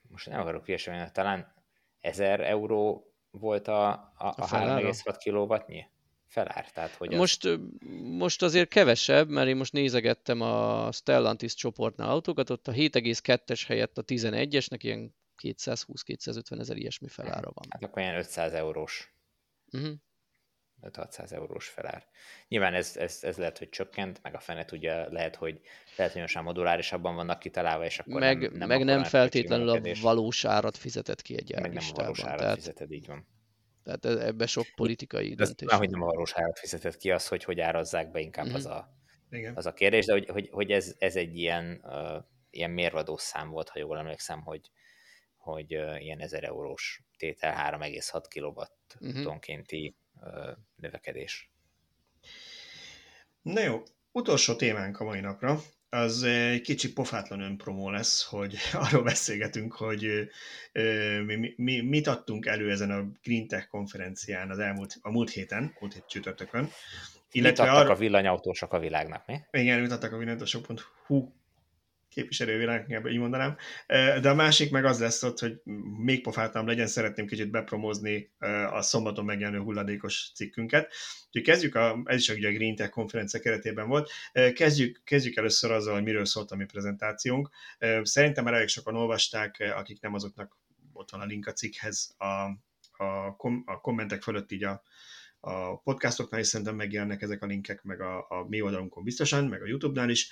most 0.09 0.29
nem 0.29 0.39
akarok 0.39 0.65
hülyeségni, 0.65 1.09
talán 1.13 1.53
1000 1.99 2.41
euró 2.41 3.13
volt 3.31 3.67
a, 3.67 3.89
a, 3.89 4.13
a, 4.17 4.33
a 4.37 4.47
3,6 4.47 5.15
kW-nyi 5.23 5.85
felár. 6.31 6.71
Tehát, 6.71 6.91
hogy 6.91 7.13
most, 7.13 7.45
az... 7.45 7.59
most 8.01 8.41
azért 8.41 8.69
kevesebb, 8.69 9.29
mert 9.29 9.47
én 9.47 9.55
most 9.55 9.73
nézegettem 9.73 10.41
a 10.41 10.91
Stellantis 10.91 11.53
csoportnál 11.53 12.09
autókat, 12.09 12.49
ott 12.49 12.67
a 12.67 12.71
7,2-es 12.71 13.63
helyett 13.67 13.97
a 13.97 14.03
11-esnek 14.03 14.79
ilyen 14.79 15.15
220-250 15.43 16.59
ezer 16.59 16.77
ilyesmi 16.77 17.07
felára 17.07 17.51
van. 17.53 17.65
Hát 17.69 17.83
akkor 17.83 18.01
ilyen 18.01 18.17
500 18.17 18.53
eurós. 18.53 19.15
Uh-huh. 19.71 19.93
5-600 20.81 21.31
eurós 21.31 21.67
felár. 21.67 22.07
Nyilván 22.47 22.73
ez, 22.73 22.97
ez, 22.97 23.19
ez 23.21 23.37
lehet, 23.37 23.57
hogy 23.57 23.69
csökkent, 23.69 24.19
meg 24.21 24.35
a 24.35 24.39
fene 24.39 24.65
tudja, 24.65 25.07
lehet, 25.09 25.35
hogy 25.35 25.61
lehet, 25.97 26.11
hogy 26.11 26.21
most 26.21 26.41
modulárisabban 26.41 27.15
vannak 27.15 27.39
kitalálva, 27.39 27.85
és 27.85 27.99
akkor 27.99 28.19
meg, 28.19 28.41
nem, 28.41 28.53
nem, 28.53 28.67
meg 28.67 28.83
nem 28.83 29.03
feltétlenül 29.03 29.69
a 29.69 29.81
valós 30.01 30.45
árat 30.45 30.77
fizetett 30.77 31.21
ki 31.21 31.35
egy 31.35 31.53
Meg 31.61 31.73
nem 31.73 31.83
a 31.89 31.93
valós 31.93 32.23
árat 32.23 32.39
tehát... 32.39 32.55
fizeted, 32.55 32.91
így 32.91 33.07
van. 33.07 33.27
Tehát 33.83 34.05
e- 34.05 34.25
ebbe 34.25 34.45
sok 34.45 34.65
politikai 34.75 35.33
De 35.33 35.43
döntés. 35.45 35.71
hogy 35.71 35.89
nem 35.89 36.01
a 36.01 36.05
valós 36.05 36.33
árat 36.33 36.59
fizetett 36.59 36.97
ki, 36.97 37.11
az, 37.11 37.27
hogy 37.27 37.43
hogy 37.43 37.59
árazzák 37.59 38.11
be, 38.11 38.19
inkább 38.19 38.45
mm-hmm. 38.45 38.55
az, 38.55 38.65
a, 38.65 38.93
Igen. 39.29 39.55
az 39.55 39.65
a 39.65 39.73
kérdés, 39.73 40.05
de 40.05 40.13
hogy, 40.13 40.27
hogy, 40.29 40.49
hogy 40.51 40.71
ez, 40.71 40.95
ez 40.97 41.15
egy 41.15 41.37
ilyen, 41.37 41.81
uh, 41.83 42.23
ilyen 42.49 42.71
mérvadó 42.71 43.17
szám 43.17 43.49
volt, 43.49 43.69
ha 43.69 43.79
jól 43.79 43.97
emlékszem, 43.97 44.41
hogy, 44.41 44.71
hogy 45.35 45.75
uh, 45.75 46.03
ilyen 46.03 46.19
1000 46.19 46.43
eurós 46.43 47.03
tétel 47.17 47.79
3,6 47.79 48.23
kilowattonkénti 48.27 49.95
uh, 50.21 50.57
növekedés. 50.75 51.51
Na 53.41 53.61
jó, 53.61 53.83
utolsó 54.11 54.55
témánk 54.55 54.99
a 54.99 55.03
mai 55.03 55.19
napra, 55.19 55.59
az 55.93 56.23
egy 56.23 56.61
kicsi 56.61 56.93
pofátlan 56.93 57.39
önpromó 57.39 57.89
lesz, 57.89 58.23
hogy 58.23 58.55
arról 58.85 59.03
beszélgetünk, 59.03 59.73
hogy 59.73 60.29
mi, 61.25 61.53
mi, 61.57 61.81
mit 61.81 62.07
adtunk 62.07 62.45
elő 62.45 62.71
ezen 62.71 62.91
a 62.91 63.11
Green 63.23 63.47
Tech 63.47 63.67
konferencián 63.67 64.49
az 64.49 64.59
elmúlt, 64.59 64.97
a 65.01 65.11
múlt 65.11 65.29
héten, 65.29 65.75
múlt 65.79 65.93
hét 65.93 66.05
csütörtökön. 66.07 66.69
Illetve 67.31 67.63
mit 67.63 67.71
adtak 67.71 67.85
arra... 67.85 67.93
a 67.93 67.97
villanyautósok 67.97 68.73
a 68.73 68.79
világnak, 68.79 69.27
mi? 69.27 69.39
Igen, 69.51 69.79
mit 69.79 69.91
adtak 69.91 70.11
a 70.11 70.17
villanyautósok.hu 70.17 71.31
képviselővilág, 72.11 73.03
így 73.09 73.17
mondanám. 73.17 73.55
De 74.21 74.29
a 74.29 74.35
másik 74.35 74.71
meg 74.71 74.85
az 74.85 74.99
lesz 74.99 75.23
ott, 75.23 75.39
hogy 75.39 75.61
még 75.97 76.21
pofáltam 76.21 76.67
legyen, 76.67 76.87
szeretném 76.87 77.25
kicsit 77.25 77.51
bepromozni 77.51 78.31
a 78.71 78.81
szombaton 78.81 79.25
megjelenő 79.25 79.59
hulladékos 79.59 80.31
cikkünket. 80.35 80.93
Úgyhogy 81.25 81.41
kezdjük, 81.41 81.75
a, 81.75 82.01
ez 82.05 82.19
is 82.19 82.29
ugye 82.29 82.47
a 82.47 82.51
Green 82.51 82.75
Tech 82.75 82.89
konferencia 82.89 83.39
keretében 83.39 83.87
volt, 83.87 84.11
kezdjük, 84.53 85.01
kezdjük 85.03 85.35
először 85.35 85.71
azzal, 85.71 85.93
hogy 85.93 86.03
miről 86.03 86.25
szólt 86.25 86.51
a 86.51 86.55
mi 86.55 86.65
prezentációnk. 86.65 87.49
Szerintem 88.01 88.43
már 88.43 88.53
elég 88.53 88.67
sokan 88.67 88.95
olvasták, 88.95 89.73
akik 89.75 90.01
nem 90.01 90.13
azoknak 90.13 90.57
ott 90.93 91.11
van 91.11 91.21
a 91.21 91.25
link 91.25 91.47
a 91.47 91.53
cikkhez, 91.53 92.15
a, 92.17 92.25
a, 93.03 93.35
kom, 93.35 93.63
a 93.65 93.81
kommentek 93.81 94.21
fölött 94.21 94.51
így 94.51 94.63
a, 94.63 94.81
a 95.39 95.77
podcastoknál 95.77 96.39
is 96.39 96.47
szerintem 96.47 96.75
megjelennek 96.75 97.21
ezek 97.21 97.43
a 97.43 97.45
linkek, 97.45 97.83
meg 97.83 98.01
a, 98.01 98.17
a 98.17 98.45
mi 98.47 98.61
oldalunkon 98.61 99.03
biztosan, 99.03 99.45
meg 99.45 99.61
a 99.61 99.67
YouTube-nál 99.67 100.09
is. 100.09 100.31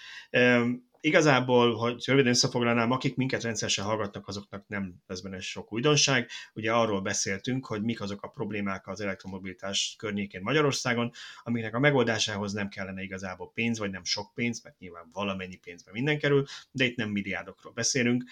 Igazából, 1.01 1.75
hogy 1.75 2.03
röviden 2.05 2.31
összefoglalnám, 2.31 2.91
akik 2.91 3.15
minket 3.15 3.43
rendszeresen 3.43 3.85
hallgatnak, 3.85 4.27
azoknak 4.27 4.67
nem 4.67 4.95
lesz 5.07 5.19
benne 5.21 5.39
sok 5.39 5.73
újdonság. 5.73 6.29
Ugye 6.53 6.71
arról 6.71 7.01
beszéltünk, 7.01 7.65
hogy 7.65 7.83
mik 7.83 8.01
azok 8.01 8.21
a 8.21 8.27
problémák 8.27 8.87
az 8.87 9.01
elektromobilitás 9.01 9.95
környékén 9.97 10.41
Magyarországon, 10.41 11.11
amiknek 11.43 11.75
a 11.75 11.79
megoldásához 11.79 12.53
nem 12.53 12.69
kellene 12.69 13.01
igazából 13.01 13.51
pénz, 13.53 13.79
vagy 13.79 13.91
nem 13.91 14.03
sok 14.03 14.33
pénz, 14.33 14.63
mert 14.63 14.79
nyilván 14.79 15.09
valamennyi 15.11 15.55
pénzbe 15.55 15.91
minden 15.91 16.19
kerül, 16.19 16.45
de 16.71 16.85
itt 16.85 16.95
nem 16.95 17.09
milliárdokról 17.09 17.73
beszélünk. 17.73 18.23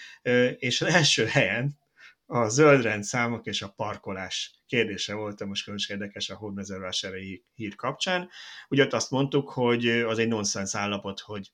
És 0.58 0.82
az 0.82 0.94
első 0.94 1.26
helyen 1.26 1.78
a 2.26 2.48
zöld 2.48 3.04
számok 3.04 3.46
és 3.46 3.62
a 3.62 3.74
parkolás 3.76 4.56
kérdése 4.66 5.14
volt, 5.14 5.46
most 5.46 5.64
különös 5.64 5.90
érdekes 5.90 6.30
a 6.30 6.36
hódmezővásárhelyi 6.36 7.44
hír 7.56 7.76
kapcsán. 7.76 8.30
Ugye 8.70 8.84
ott 8.84 8.94
azt 8.94 9.12
mondtuk, 9.12 9.50
hogy 9.50 9.88
az 9.88 10.20
egy 10.20 10.28
nonsens 10.28 10.76
állapot, 10.76 11.20
hogy 11.20 11.52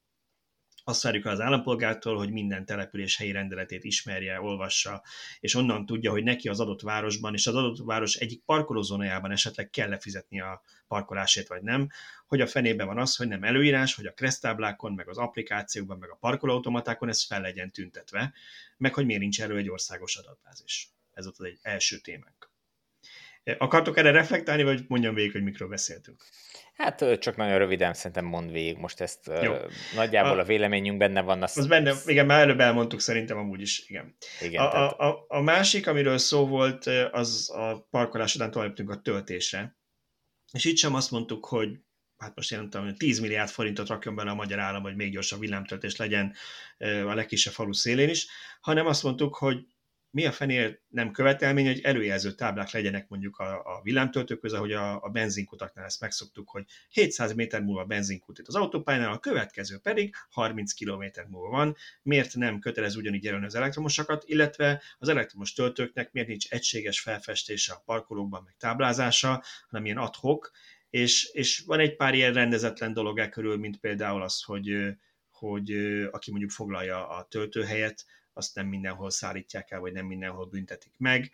azt 0.84 1.03
várjuk 1.03 1.25
az 1.25 1.39
állampolgártól, 1.39 2.17
hogy 2.17 2.31
minden 2.31 2.65
település 2.65 3.17
helyi 3.17 3.31
rendeletét 3.31 3.84
ismerje, 3.84 4.41
olvassa, 4.41 5.03
és 5.39 5.55
onnan 5.55 5.86
tudja, 5.86 6.11
hogy 6.11 6.23
neki 6.23 6.49
az 6.49 6.59
adott 6.59 6.81
városban, 6.81 7.34
és 7.34 7.47
az 7.47 7.55
adott 7.55 7.77
város 7.77 8.15
egyik 8.15 8.43
parkolózónájában 8.45 9.31
esetleg 9.31 9.69
kell 9.69 9.89
lefizetni 9.89 10.41
a 10.41 10.61
parkolásért, 10.88 11.47
vagy 11.47 11.61
nem, 11.61 11.89
hogy 12.27 12.41
a 12.41 12.47
fenében 12.47 12.88
van 12.88 12.99
az, 12.99 13.15
hogy 13.15 13.27
nem 13.27 13.43
előírás, 13.43 13.95
hogy 13.95 14.05
a 14.05 14.13
kresztáblákon, 14.13 14.93
meg 14.93 15.09
az 15.09 15.17
applikációkban, 15.17 15.97
meg 15.97 16.09
a 16.09 16.17
parkolóautomatákon 16.19 17.09
ez 17.09 17.25
fel 17.25 17.41
legyen 17.41 17.71
tüntetve, 17.71 18.34
meg 18.77 18.93
hogy 18.93 19.05
miért 19.05 19.21
nincs 19.21 19.41
erről 19.41 19.57
egy 19.57 19.69
országos 19.69 20.15
adatbázis. 20.15 20.89
Ez 21.13 21.27
ott 21.27 21.41
egy 21.41 21.59
első 21.61 21.97
témánk. 21.97 22.42
Akartok 23.57 23.97
erre 23.97 24.11
reflektálni, 24.11 24.63
vagy 24.63 24.83
mondjam 24.87 25.13
végig, 25.13 25.31
hogy 25.31 25.43
mikről 25.43 25.67
beszéltünk? 25.67 26.23
Hát 26.73 27.19
csak 27.19 27.35
nagyon 27.35 27.57
röviden 27.57 27.93
szerintem 27.93 28.25
mond 28.25 28.51
végig, 28.51 28.77
most 28.77 29.01
ezt 29.01 29.31
Jó. 29.41 29.55
nagyjából 29.95 30.39
a, 30.39 30.41
a 30.41 30.45
véleményünk 30.45 30.97
benne 30.97 31.21
van. 31.21 31.41
Azt... 31.43 31.57
Az 31.57 31.67
benne, 31.67 31.93
igen, 32.05 32.25
már 32.25 32.41
előbb 32.41 32.59
elmondtuk 32.59 32.99
szerintem 32.99 33.37
amúgy 33.37 33.61
is, 33.61 33.83
igen. 33.87 34.15
igen 34.41 34.61
a, 34.61 34.69
tehát... 34.69 34.91
a, 34.91 35.09
a, 35.09 35.25
a 35.27 35.41
másik, 35.41 35.87
amiről 35.87 36.17
szó 36.17 36.47
volt, 36.47 36.85
az 37.11 37.51
a 37.55 37.87
parkolás 37.89 38.35
után 38.35 38.51
tovább 38.51 38.87
a 38.87 39.01
töltésre. 39.01 39.77
És 40.51 40.65
itt 40.65 40.77
sem 40.77 40.95
azt 40.95 41.11
mondtuk, 41.11 41.45
hogy 41.45 41.79
hát 42.17 42.35
most 42.35 42.51
jelentem, 42.51 42.83
hogy 42.83 42.97
10 42.97 43.19
milliárd 43.19 43.49
forintot 43.49 43.87
rakjon 43.87 44.15
bele 44.15 44.31
a 44.31 44.35
magyar 44.35 44.59
állam, 44.59 44.81
hogy 44.81 44.95
még 44.95 45.11
gyorsabb 45.11 45.39
villámtöltés 45.39 45.95
legyen 45.95 46.33
a 46.79 47.13
legkisebb 47.13 47.53
falu 47.53 47.73
szélén 47.73 48.09
is, 48.09 48.27
hanem 48.61 48.85
azt 48.85 49.03
mondtuk, 49.03 49.35
hogy 49.35 49.65
mi 50.14 50.26
a 50.26 50.32
fenél 50.32 50.80
nem 50.88 51.11
követelmény, 51.11 51.66
hogy 51.66 51.82
előjelző 51.82 52.32
táblák 52.32 52.72
legyenek 52.72 53.07
mondjuk 53.07 53.38
a, 53.38 53.78
a 53.78 53.82
villámtöltők 53.84 54.39
között, 54.39 54.57
ahogy 54.57 54.72
a, 54.72 55.03
a 55.03 55.09
benzinkutaknál 55.09 55.86
ezt 55.86 56.01
megszoktuk, 56.01 56.49
hogy 56.49 56.66
700 56.89 57.34
méter 57.34 57.61
múlva 57.61 57.86
benzinkút 57.86 58.39
itt 58.39 58.47
az 58.47 58.55
autópályánál, 58.55 59.11
a 59.11 59.20
következő 59.20 59.78
pedig 59.78 60.16
30 60.30 60.74
km 60.74 61.03
múlva 61.30 61.49
van. 61.49 61.76
Miért 62.01 62.36
nem 62.36 62.59
kötelez 62.59 62.95
ugyanígy 62.95 63.24
jelölni 63.24 63.45
az 63.45 63.55
elektromosakat, 63.55 64.24
illetve 64.26 64.82
az 64.97 65.09
elektromos 65.09 65.53
töltőknek 65.53 66.11
miért 66.11 66.28
nincs 66.28 66.49
egységes 66.49 66.99
felfestése 66.99 67.74
a 67.74 67.82
parkolókban, 67.86 68.41
meg 68.45 68.55
táblázása, 68.57 69.43
hanem 69.70 69.86
ilyen 69.86 69.97
adhok, 69.97 70.51
és, 70.89 71.30
és 71.32 71.64
van 71.66 71.80
egy 71.80 71.95
pár 71.95 72.14
ilyen 72.14 72.34
rendezetlen 72.34 72.93
dolog 72.93 73.20
e 73.20 73.30
körül, 73.30 73.57
mint 73.57 73.78
például 73.78 74.22
az, 74.22 74.43
hogy, 74.43 74.95
hogy 75.32 75.72
aki 76.11 76.30
mondjuk 76.32 76.51
foglalja 76.51 77.07
a 77.07 77.28
töltőhelyet, 77.30 78.05
azt 78.34 78.55
nem 78.55 78.67
mindenhol 78.67 79.09
szállítják 79.09 79.71
el, 79.71 79.79
vagy 79.79 79.93
nem 79.93 80.05
mindenhol 80.05 80.45
büntetik 80.45 80.93
meg. 80.97 81.31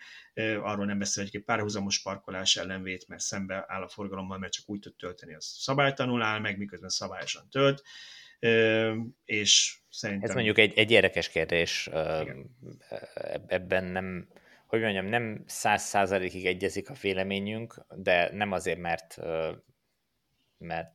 Arról 0.61 0.85
nem 0.85 0.99
beszél, 0.99 1.23
hogy 1.23 1.35
egy 1.35 1.43
párhuzamos 1.43 2.01
parkolás 2.01 2.55
ellenvét, 2.55 3.07
mert 3.07 3.21
szembe 3.21 3.65
áll 3.67 3.81
a 3.81 3.87
forgalommal, 3.87 4.37
mert 4.37 4.53
csak 4.53 4.69
úgy 4.69 4.79
tud 4.79 4.95
tölteni, 4.95 5.33
az 5.33 5.45
szabálytanul 5.45 6.21
áll 6.21 6.39
meg, 6.39 6.57
miközben 6.57 6.89
szabályosan 6.89 7.49
tölt. 7.49 7.83
És 9.25 9.77
szerintem... 9.89 10.29
Ez 10.29 10.35
mondjuk 10.35 10.57
egy, 10.57 10.77
egy 10.77 10.91
érdekes 10.91 11.29
kérdés. 11.29 11.87
Igen. 11.87 12.57
Ebben 13.47 13.83
nem, 13.83 14.27
hogy 14.65 14.81
mondjam, 14.81 15.05
nem 15.05 15.43
száz 15.47 15.83
százalékig 15.83 16.45
egyezik 16.45 16.89
a 16.89 16.93
véleményünk, 17.01 17.85
de 17.95 18.29
nem 18.33 18.51
azért, 18.51 18.79
mert 18.79 19.17
mert 20.59 20.93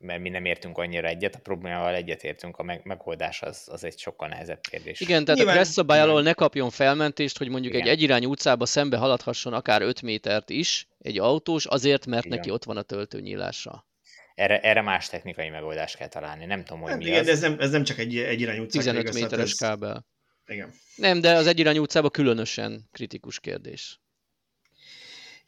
mert 0.00 0.20
mi 0.20 0.28
nem 0.28 0.44
értünk 0.44 0.78
annyira 0.78 1.08
egyet, 1.08 1.34
a 1.34 1.38
problémával 1.38 1.94
egyetértünk, 1.94 2.56
a 2.56 2.80
megoldás 2.82 3.42
az, 3.42 3.68
az 3.70 3.84
egy 3.84 3.98
sokkal 3.98 4.28
nehezebb 4.28 4.60
kérdés. 4.60 5.00
Igen, 5.00 5.24
tehát 5.24 5.36
Nyilván... 5.36 5.56
a 5.56 5.58
kressz 5.58 5.72
szabály 5.72 6.00
alól 6.00 6.22
ne 6.22 6.32
kapjon 6.32 6.70
felmentést, 6.70 7.38
hogy 7.38 7.48
mondjuk 7.48 7.74
Igen. 7.74 7.86
egy 7.86 7.92
egyirányú 7.92 8.30
utcába 8.30 8.66
szembe 8.66 8.96
haladhasson 8.96 9.52
akár 9.52 9.82
5 9.82 10.02
métert 10.02 10.50
is 10.50 10.88
egy 10.98 11.18
autós, 11.18 11.66
azért, 11.66 12.06
mert 12.06 12.24
Igen. 12.24 12.36
neki 12.36 12.50
ott 12.50 12.64
van 12.64 12.76
a 12.76 12.82
töltőnyílása. 12.82 13.86
Erre, 14.34 14.60
erre 14.60 14.80
más 14.80 15.08
technikai 15.08 15.48
megoldást 15.48 15.96
kell 15.96 16.08
találni, 16.08 16.44
nem 16.44 16.64
tudom, 16.64 16.80
hogy 16.80 16.90
hát 16.90 16.98
mi 16.98 17.04
igen, 17.04 17.18
az. 17.18 17.26
De 17.26 17.32
ez 17.32 17.40
nem, 17.40 17.56
ez 17.58 17.70
nem 17.70 17.84
csak 17.84 17.98
egy 17.98 18.18
egyirányú 18.18 18.62
utca. 18.62 18.78
15 18.78 19.14
méteres 19.14 19.50
ez... 19.50 19.58
kábel. 19.58 20.06
Igen. 20.46 20.72
Nem, 20.96 21.20
de 21.20 21.34
az 21.34 21.46
egyirányú 21.46 21.82
utcában 21.82 22.10
különösen 22.10 22.88
kritikus 22.92 23.40
kérdés. 23.40 24.00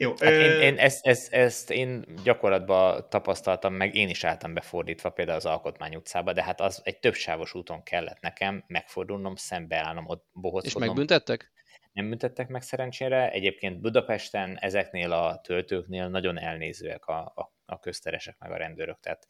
Jó, 0.03 0.11
hát 0.11 0.33
ö... 0.33 0.41
én, 0.41 0.61
én 0.61 0.79
ezt, 0.79 1.07
ezt, 1.07 1.33
ezt 1.33 1.71
én 1.71 2.05
gyakorlatban 2.25 3.09
tapasztaltam, 3.09 3.75
meg 3.75 3.95
én 3.95 4.09
is 4.09 4.25
álltam 4.25 4.55
befordítva 4.55 5.11
például 5.11 5.37
az 5.37 5.47
Alkotmány 5.47 5.95
utcába, 5.95 6.33
de 6.33 6.43
hát 6.43 6.61
az 6.61 6.81
egy 6.85 6.99
többsávos 6.99 7.55
úton 7.55 7.83
kellett 7.83 8.21
nekem 8.21 8.65
megfordulnom, 8.67 9.37
szembeállnom 9.37 10.07
ott 10.07 10.27
bohockodnom. 10.33 10.83
És 10.83 10.89
megbüntettek? 10.89 11.53
Nem 11.93 12.09
büntettek 12.09 12.49
meg 12.49 12.63
szerencsére. 12.63 13.31
Egyébként 13.31 13.81
Budapesten 13.81 14.59
ezeknél 14.59 15.13
a 15.13 15.41
töltőknél 15.41 16.09
nagyon 16.09 16.39
elnézőek 16.39 17.07
a, 17.07 17.33
a, 17.35 17.55
a 17.67 17.79
közteresek 17.79 18.39
meg 18.39 18.51
a 18.51 18.57
rendőrök, 18.57 19.01
tehát 19.01 19.27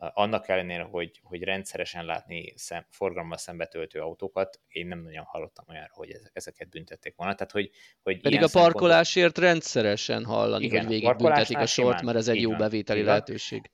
annak 0.00 0.48
ellenére, 0.48 0.82
hogy, 0.82 1.20
hogy 1.22 1.42
rendszeresen 1.42 2.04
látni 2.04 2.52
szem, 2.56 2.86
forgalommal 2.90 3.36
szembetöltő 3.36 4.00
autókat, 4.00 4.60
én 4.68 4.86
nem 4.86 5.02
nagyon 5.02 5.24
hallottam 5.24 5.64
olyanra, 5.68 5.90
hogy 5.92 6.10
ezek, 6.10 6.30
ezeket 6.32 6.68
büntették 6.68 7.14
volna. 7.16 7.34
Tehát, 7.34 7.52
hogy, 7.52 7.70
hogy 8.02 8.20
Pedig 8.20 8.42
a 8.42 8.48
parkolásért 8.52 9.38
rendszeresen 9.38 10.24
hallani, 10.24 10.64
igen, 10.64 10.80
hogy 10.80 10.88
végig 10.88 11.16
büntetik 11.16 11.58
a 11.58 11.66
sort, 11.66 12.02
mert 12.02 12.16
ez 12.16 12.28
egy 12.28 12.40
jó 12.40 12.56
bevételi 12.56 13.02
lehetőség. 13.02 13.70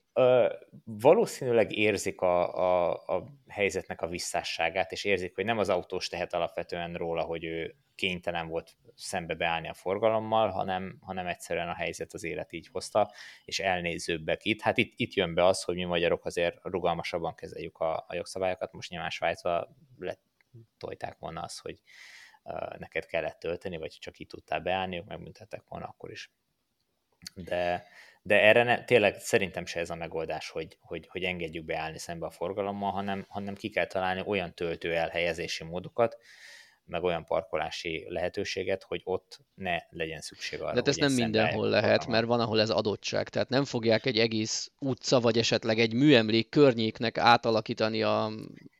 Valószínűleg 0.83 1.71
érzik 1.71 2.21
a, 2.21 2.55
a, 2.55 2.91
a 3.15 3.23
helyzetnek 3.47 4.01
a 4.01 4.07
visszásságát, 4.07 4.91
és 4.91 5.03
érzik, 5.03 5.35
hogy 5.35 5.45
nem 5.45 5.57
az 5.57 5.69
autós 5.69 6.07
tehet 6.07 6.33
alapvetően 6.33 6.93
róla, 6.93 7.23
hogy 7.23 7.43
ő 7.43 7.75
kénytelen 7.95 8.47
volt 8.47 8.75
szembe 8.95 9.33
beállni 9.33 9.67
a 9.67 9.73
forgalommal, 9.73 10.49
hanem, 10.49 10.97
hanem 11.01 11.27
egyszerűen 11.27 11.69
a 11.69 11.73
helyzet 11.73 12.13
az 12.13 12.23
élet 12.23 12.51
így 12.51 12.67
hozta, 12.67 13.13
és 13.45 13.59
elnézőbbek 13.59 14.45
itt. 14.45 14.61
Hát 14.61 14.77
itt, 14.77 14.93
itt 14.95 15.13
jön 15.13 15.33
be 15.33 15.45
az, 15.45 15.63
hogy 15.63 15.75
mi 15.75 15.83
magyarok 15.83 16.25
azért 16.25 16.59
rugalmasabban 16.63 17.35
kezeljük 17.35 17.77
a, 17.77 18.05
a 18.07 18.15
jogszabályokat. 18.15 18.73
Most 18.73 18.89
nyilván 18.89 19.09
Svájcba 19.09 19.75
letolták 19.97 21.17
volna 21.19 21.41
az, 21.41 21.59
hogy 21.59 21.81
uh, 22.43 22.77
neked 22.77 23.05
kellett 23.05 23.39
tölteni, 23.39 23.77
vagy 23.77 23.97
csak 23.99 24.19
itt 24.19 24.29
tudtál 24.29 24.59
beállni, 24.59 24.97
ők 24.97 25.05
megbüntettek 25.05 25.63
volna 25.67 25.85
akkor 25.85 26.11
is. 26.11 26.31
De, 27.35 27.87
de 28.27 28.41
erre 28.41 28.63
ne, 28.63 28.83
tényleg 28.83 29.19
szerintem 29.19 29.65
se 29.65 29.79
ez 29.79 29.89
a 29.89 29.95
megoldás, 29.95 30.49
hogy, 30.49 30.77
hogy, 30.81 31.07
hogy 31.09 31.23
engedjük 31.23 31.65
beállni 31.65 31.99
szembe 31.99 32.25
a 32.25 32.29
forgalommal, 32.29 32.91
hanem, 32.91 33.25
hanem 33.29 33.55
ki 33.55 33.69
kell 33.69 33.85
találni 33.85 34.23
olyan 34.25 34.53
töltő 34.53 34.95
elhelyezési 34.95 35.63
módokat, 35.63 36.17
meg 36.85 37.03
olyan 37.03 37.25
parkolási 37.25 38.05
lehetőséget, 38.07 38.83
hogy 38.83 39.01
ott 39.03 39.39
ne 39.53 39.77
legyen 39.89 40.21
szükség 40.21 40.61
arra, 40.61 40.81
De 40.81 40.89
ez 40.89 40.95
nem 40.95 41.11
mindenhol 41.11 41.69
lehet, 41.69 42.07
mert 42.07 42.25
van, 42.25 42.39
ahol 42.39 42.61
ez 42.61 42.69
adottság. 42.69 43.29
Tehát 43.29 43.49
nem 43.49 43.65
fogják 43.65 44.05
egy 44.05 44.17
egész 44.17 44.71
utca, 44.79 45.19
vagy 45.19 45.37
esetleg 45.37 45.79
egy 45.79 45.93
műemlék 45.93 46.49
környéknek 46.49 47.17
átalakítani 47.17 48.03
a 48.03 48.31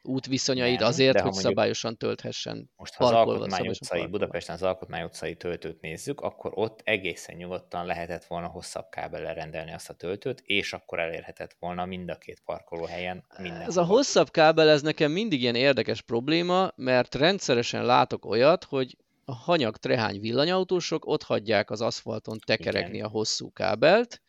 útviszonyait 0.08 0.80
nem, 0.80 0.88
azért, 0.88 1.20
hogy 1.20 1.34
szabályosan 1.34 1.98
tölthessen. 1.98 2.70
Most 2.76 2.94
ha 2.94 3.06
az 3.06 3.12
Alkotmány 3.12 3.68
utcai, 3.68 4.08
Budapesten 4.08 4.56
az 4.56 4.64
Alkotmány 4.64 5.04
utcai 5.04 5.36
töltőt 5.36 5.82
nézzük, 5.82 6.22
akkor 6.22 6.52
ott 6.56 6.82
egészen 6.84 7.36
nyugodtan 7.36 7.86
lehetett 7.86 8.26
volna 8.26 8.48
hosszabb 8.48 8.90
kábellel 8.90 9.34
rendelni 9.34 9.74
azt 9.74 9.90
a 9.90 9.94
töltőt, 9.94 10.42
és 10.46 10.74
akkor 10.74 11.00
elérhetett 11.00 11.56
volna 11.60 11.86
mind 11.86 12.10
a 12.10 12.18
két 12.18 12.42
parkolóhelyen 12.46 13.26
minden. 13.38 13.62
Ez 13.62 13.78
a 13.78 13.84
hosszabb 13.84 14.32
kábel, 14.32 14.70
ez 14.70 14.82
nekem 14.82 15.12
mindig 15.12 15.42
ilyen 15.42 15.56
érdekes 15.56 16.02
probléma, 16.02 16.72
mert 16.76 17.16
rendszeresen 17.16 17.86
látok 17.86 18.26
olyat, 18.26 18.64
hogy 18.64 18.98
a 19.26 19.36
hanyag 19.36 19.78
trehány 19.78 20.20
villanyautósok 20.20 21.06
ott 21.06 21.24
hagyják 21.24 21.70
az 21.70 21.82
aszfalton 21.82 22.40
tekeregni 22.46 22.96
Igen. 22.96 23.06
a 23.06 23.10
hosszú 23.10 23.52
kábelt, 23.52 24.22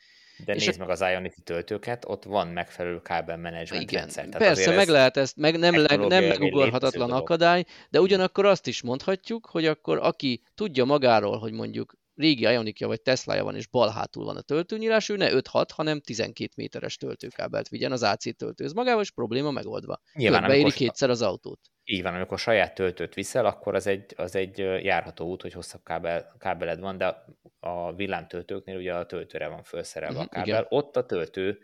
de 0.45 0.55
és 0.55 0.67
nézd 0.67 0.81
a... 0.81 0.85
meg 0.85 0.91
az 0.91 1.01
Ionity 1.01 1.41
töltőket, 1.45 2.05
ott 2.07 2.25
van 2.25 2.49
megfelelő 2.49 3.03
kábelmenedzsment 3.03 3.83
Igen, 3.83 4.01
rendszer. 4.01 4.29
Tehát 4.29 4.55
persze, 4.55 4.75
meg 4.75 4.89
lehet 4.89 5.17
ezt, 5.17 5.37
meg 5.37 5.59
nem, 5.59 5.77
le, 5.77 5.97
nem 5.97 6.25
megugorhatatlan 6.25 7.11
akadály, 7.11 7.65
de 7.91 8.01
ugyanakkor 8.01 8.47
azt 8.47 8.67
is 8.67 8.83
mondhatjuk, 8.83 9.47
hogy 9.47 9.67
akkor 9.67 9.99
aki 9.99 10.43
tudja 10.55 10.85
magáról, 10.85 11.39
hogy 11.39 11.53
mondjuk 11.53 11.97
régi 12.15 12.43
Ionikja 12.43 12.87
vagy 12.87 13.03
Teslája 13.03 13.45
van, 13.45 13.57
és 13.57 13.67
bal 13.67 13.91
hátul 13.91 14.25
van 14.25 14.37
a 14.37 14.41
töltőnyílás, 14.41 15.09
ő 15.09 15.17
ne 15.17 15.29
5-6, 15.31 15.67
hanem 15.75 16.01
12 16.01 16.51
méteres 16.57 16.97
töltőkábelt 16.97 17.69
vigyen 17.69 17.93
az 17.93 18.03
AC 18.03 18.37
töltőhöz 18.37 18.73
magával, 18.73 19.03
és 19.03 19.11
probléma 19.11 19.51
megoldva. 19.51 20.01
Nyilván, 20.15 20.47
Beéri 20.47 20.71
kétszer 20.71 21.11
az 21.11 21.23
autót. 21.23 21.61
Így 21.91 22.03
van, 22.03 22.15
amikor 22.15 22.39
saját 22.39 22.75
töltőt 22.75 23.15
viszel, 23.15 23.47
akkor 23.47 23.75
az 23.75 23.87
egy, 23.87 24.15
az 24.17 24.35
egy 24.35 24.59
járható 24.59 25.27
út, 25.27 25.43
hogy 25.43 25.53
hosszabb 25.53 25.85
kábel, 25.85 26.35
kábeled 26.39 26.81
van, 26.81 26.99
de 26.99 27.25
a 27.61 27.95
villámtöltőknél 27.95 28.77
ugye 28.77 28.95
a 28.95 29.07
töltőre 29.07 29.49
van 29.49 29.63
felszerelve 29.63 30.19
a 30.19 30.23
mhm, 30.23 30.31
kábel. 30.31 30.47
Igen. 30.47 30.67
Ott 30.69 30.97
a 30.97 31.07
töltő 31.07 31.59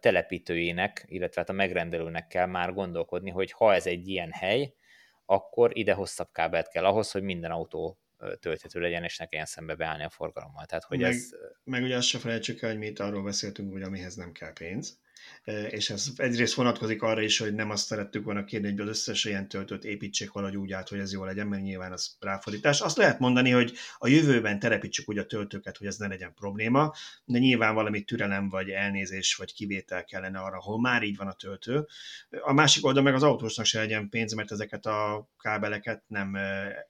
telepítőjének, 0.00 1.04
illetve 1.08 1.40
hát 1.40 1.50
a 1.50 1.52
megrendelőnek 1.52 2.26
kell 2.26 2.46
már 2.46 2.72
gondolkodni, 2.72 3.30
hogy 3.30 3.52
ha 3.52 3.74
ez 3.74 3.86
egy 3.86 4.08
ilyen 4.08 4.30
hely, 4.32 4.74
akkor 5.24 5.76
ide 5.76 5.92
hosszabb 5.92 6.28
kábelt 6.32 6.68
kell 6.68 6.84
ahhoz, 6.84 7.10
hogy 7.10 7.22
minden 7.22 7.50
autó 7.50 7.98
tölthető 8.40 8.80
legyen, 8.80 9.04
és 9.04 9.18
ne 9.18 9.26
kelljen 9.26 9.46
szembe 9.46 9.74
beállni 9.74 10.04
a 10.04 10.10
forgalommal. 10.10 10.64
Tehát, 10.64 10.84
hogy 10.84 11.00
meg, 11.00 11.10
ez... 11.10 11.28
meg 11.64 11.82
ugye 11.82 11.96
azt 11.96 12.06
se 12.06 12.18
felejtsük 12.18 12.62
el, 12.62 12.70
hogy 12.70 12.78
mi 12.78 12.86
itt 12.86 12.98
arról 12.98 13.22
beszéltünk, 13.22 13.72
hogy 13.72 13.82
amihez 13.82 14.14
nem 14.14 14.32
kell 14.32 14.52
pénz, 14.52 14.98
és 15.70 15.90
ez 15.90 16.06
egyrészt 16.16 16.54
vonatkozik 16.54 17.02
arra 17.02 17.20
is, 17.20 17.38
hogy 17.38 17.54
nem 17.54 17.70
azt 17.70 17.86
szerettük 17.86 18.24
volna 18.24 18.44
kérni, 18.44 18.70
hogy 18.70 18.80
az 18.80 18.88
összes 18.88 19.24
ilyen 19.24 19.48
töltőt 19.48 19.84
építsék 19.84 20.32
valahogy 20.32 20.56
úgy 20.56 20.72
át, 20.72 20.88
hogy 20.88 20.98
ez 20.98 21.12
jó 21.12 21.24
legyen, 21.24 21.46
mert 21.46 21.62
nyilván 21.62 21.92
az 21.92 22.16
ráfordítás. 22.20 22.80
Azt 22.80 22.96
lehet 22.96 23.18
mondani, 23.18 23.50
hogy 23.50 23.72
a 23.98 24.08
jövőben 24.08 24.58
telepítsük 24.58 25.08
úgy 25.08 25.18
a 25.18 25.26
töltőket, 25.26 25.76
hogy 25.76 25.86
ez 25.86 25.96
ne 25.96 26.06
legyen 26.06 26.34
probléma, 26.34 26.94
de 27.24 27.38
nyilván 27.38 27.74
valami 27.74 28.02
türelem, 28.02 28.48
vagy 28.48 28.70
elnézés, 28.70 29.34
vagy 29.34 29.54
kivétel 29.54 30.04
kellene 30.04 30.38
arra, 30.38 30.56
ahol 30.56 30.80
már 30.80 31.02
így 31.02 31.16
van 31.16 31.26
a 31.26 31.32
töltő. 31.32 31.86
A 32.40 32.52
másik 32.52 32.84
oldal 32.84 33.02
meg 33.02 33.14
az 33.14 33.22
autósnak 33.22 33.66
se 33.66 33.78
legyen 33.78 34.08
pénz, 34.08 34.32
mert 34.32 34.52
ezeket 34.52 34.86
a 34.86 35.28
kábeleket 35.38 36.02
nem 36.06 36.36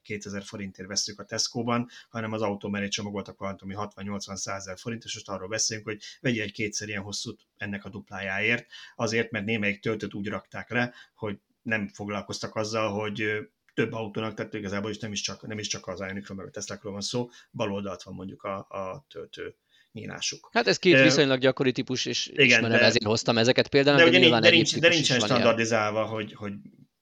2000 0.03 0.43
forintért 0.43 0.89
veszük 0.89 1.21
a 1.21 1.25
Tesco-ban, 1.25 1.89
hanem 2.09 2.33
az 2.33 2.43
autó 2.43 2.69
mellé 2.69 2.89
csomagoltak 2.89 3.39
valami 3.39 3.75
60-80 3.77 4.55
ezer 4.57 4.79
forint, 4.79 5.05
és 5.05 5.15
most 5.15 5.29
arról 5.29 5.49
beszélünk, 5.49 5.87
hogy 5.87 6.03
vegye 6.21 6.43
egy 6.43 6.53
kétszer 6.53 6.89
ilyen 6.89 7.03
hosszút 7.03 7.41
ennek 7.65 7.85
a 7.85 7.89
duplájáért, 7.89 8.67
azért, 8.97 9.31
mert 9.31 9.45
némelyik 9.45 9.81
töltőt 9.81 10.15
úgy 10.15 10.29
rakták 10.29 10.71
le, 10.71 10.95
hogy 11.15 11.39
nem 11.63 11.89
foglalkoztak 11.89 12.57
azzal, 12.57 12.91
hogy 12.93 13.49
több 13.75 13.93
autónak, 13.93 14.35
tehát 14.35 14.55
igazából 14.55 14.91
is 14.91 14.99
nem 14.99 15.13
is 15.13 15.21
csak, 15.21 15.47
nem 15.47 15.59
is 15.59 15.67
csak 15.67 15.87
az 15.87 16.01
Ionicról, 16.01 16.37
meg 16.37 16.47
a 16.47 16.51
Teslákról 16.51 16.93
van 16.93 17.01
szó, 17.01 17.29
baloldalt 17.51 18.03
van 18.03 18.15
mondjuk 18.15 18.43
a, 18.43 18.57
a 18.57 19.05
töltő 19.09 19.57
nyílásuk. 19.93 20.49
Hát 20.53 20.67
ez 20.67 20.79
két 20.79 21.03
viszonylag 21.03 21.41
gyakori 21.41 21.73
típus, 21.73 22.07
és 22.07 22.27
igen, 22.27 22.47
ismerem, 22.47 22.71
de, 22.71 22.85
ezért 22.85 23.05
hoztam 23.05 23.39
ezeket 23.39 23.69
például. 23.69 23.97
De, 23.97 24.03
de, 24.11 24.19
ugye 24.19 24.41
de, 24.41 24.51
nincs, 24.51 24.79
de 24.79 24.89
nincsen 24.89 25.21
standardizálva, 25.21 26.05
hogy, 26.05 26.33
hogy 26.35 26.53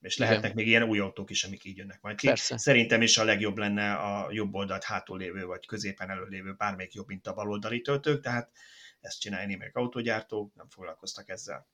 és 0.00 0.16
lehetnek 0.16 0.44
Igen. 0.44 0.56
még 0.56 0.66
ilyen 0.66 0.82
új 0.82 0.98
autók 0.98 1.30
is, 1.30 1.44
amik 1.44 1.64
így 1.64 1.76
jönnek 1.76 2.00
majd 2.00 2.16
ki. 2.16 2.26
Persze. 2.26 2.58
Szerintem 2.58 3.02
is 3.02 3.18
a 3.18 3.24
legjobb 3.24 3.58
lenne 3.58 3.94
a 3.94 4.28
jobb 4.30 4.54
oldalt 4.54 4.84
hátul 4.84 5.18
lévő, 5.18 5.44
vagy 5.44 5.66
középen 5.66 6.10
elő 6.10 6.26
lévő 6.28 6.54
bármelyik 6.58 6.94
jobb, 6.94 7.06
mint 7.06 7.26
a 7.26 7.32
baloldali 7.32 7.80
töltők, 7.80 8.22
tehát 8.22 8.50
ezt 9.04 9.20
csinálni 9.20 9.54
meg 9.54 9.70
autógyártók, 9.74 10.54
nem 10.54 10.68
foglalkoztak 10.68 11.28
ezzel. 11.28 11.66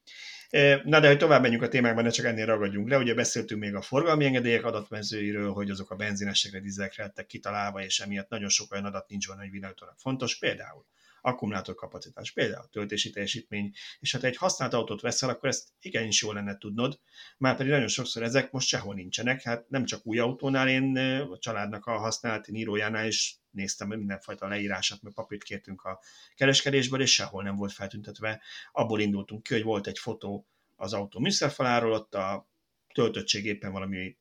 Na 0.85 1.01
de, 1.01 1.07
hogy 1.07 1.19
tovább 1.19 1.43
menjünk 1.43 1.63
a 1.63 1.69
témákban, 1.69 2.05
ne 2.05 2.11
csak 2.11 2.27
ennél 2.27 2.47
ragadjunk 2.47 2.89
le, 2.89 2.97
ugye 2.97 3.15
beszéltünk 3.15 3.61
még 3.61 3.75
a 3.75 3.83
forgalmi 3.83 4.25
engedélyek 4.25 4.65
adatmezőiről, 4.65 5.53
hogy 5.53 5.71
azok 5.71 5.91
a 5.91 5.97
benzinesekre, 5.97 6.61
dízelekre 6.61 7.03
lettek 7.03 7.27
kitalálva, 7.27 7.85
és 7.85 8.01
emiatt 8.01 8.29
nagyon 8.29 8.49
sok 8.49 8.73
olyan 8.73 8.85
adat 8.85 9.09
nincs 9.09 9.27
van, 9.27 9.39
hogy 9.39 9.67
fontos. 9.97 10.39
Például 10.39 10.87
akkumulátor 11.21 11.75
kapacitás, 11.75 12.33
például 12.33 12.69
töltési 12.69 13.11
teljesítmény, 13.11 13.73
és 13.99 14.13
ha 14.13 14.19
te 14.19 14.27
egy 14.27 14.37
használt 14.37 14.73
autót 14.73 15.01
veszel, 15.01 15.29
akkor 15.29 15.49
ezt 15.49 15.69
igenis 15.81 16.23
jól 16.23 16.35
lenne 16.35 16.59
tudnod, 16.59 17.01
már 17.39 17.57
pedig 17.57 17.73
nagyon 17.73 17.89
sokszor 17.89 18.23
ezek 18.23 18.51
most 18.51 18.69
sehol 18.69 18.95
nincsenek, 18.95 19.43
hát 19.43 19.69
nem 19.69 19.85
csak 19.85 20.07
új 20.07 20.19
autónál, 20.19 20.69
én 20.69 20.97
a 21.31 21.39
családnak 21.39 21.87
a 21.87 21.99
használt 21.99 22.47
nírójánál 22.47 23.07
is 23.07 23.41
néztem 23.51 23.89
mindenfajta 23.89 24.49
leírását, 24.49 25.03
meg 25.03 25.13
papírt 25.13 25.43
kértünk 25.43 25.83
a 25.83 26.01
kereskedésből, 26.35 27.01
és 27.01 27.13
sehol 27.13 27.43
nem 27.43 27.57
volt 27.57 27.73
feltüntetve. 27.73 28.43
Abból 28.73 29.01
indultunk 29.01 29.43
ki, 29.43 29.55
hogy 29.55 29.63
volt 29.63 29.87
egy 29.87 29.99
fotó 29.99 30.47
az 30.77 30.93
autó 30.93 31.21
műszerfaláról, 31.21 31.93
ott 31.93 32.15
a 32.15 32.49
töltöttség 32.95 33.45
éppen 33.45 33.73
valami 33.73 34.17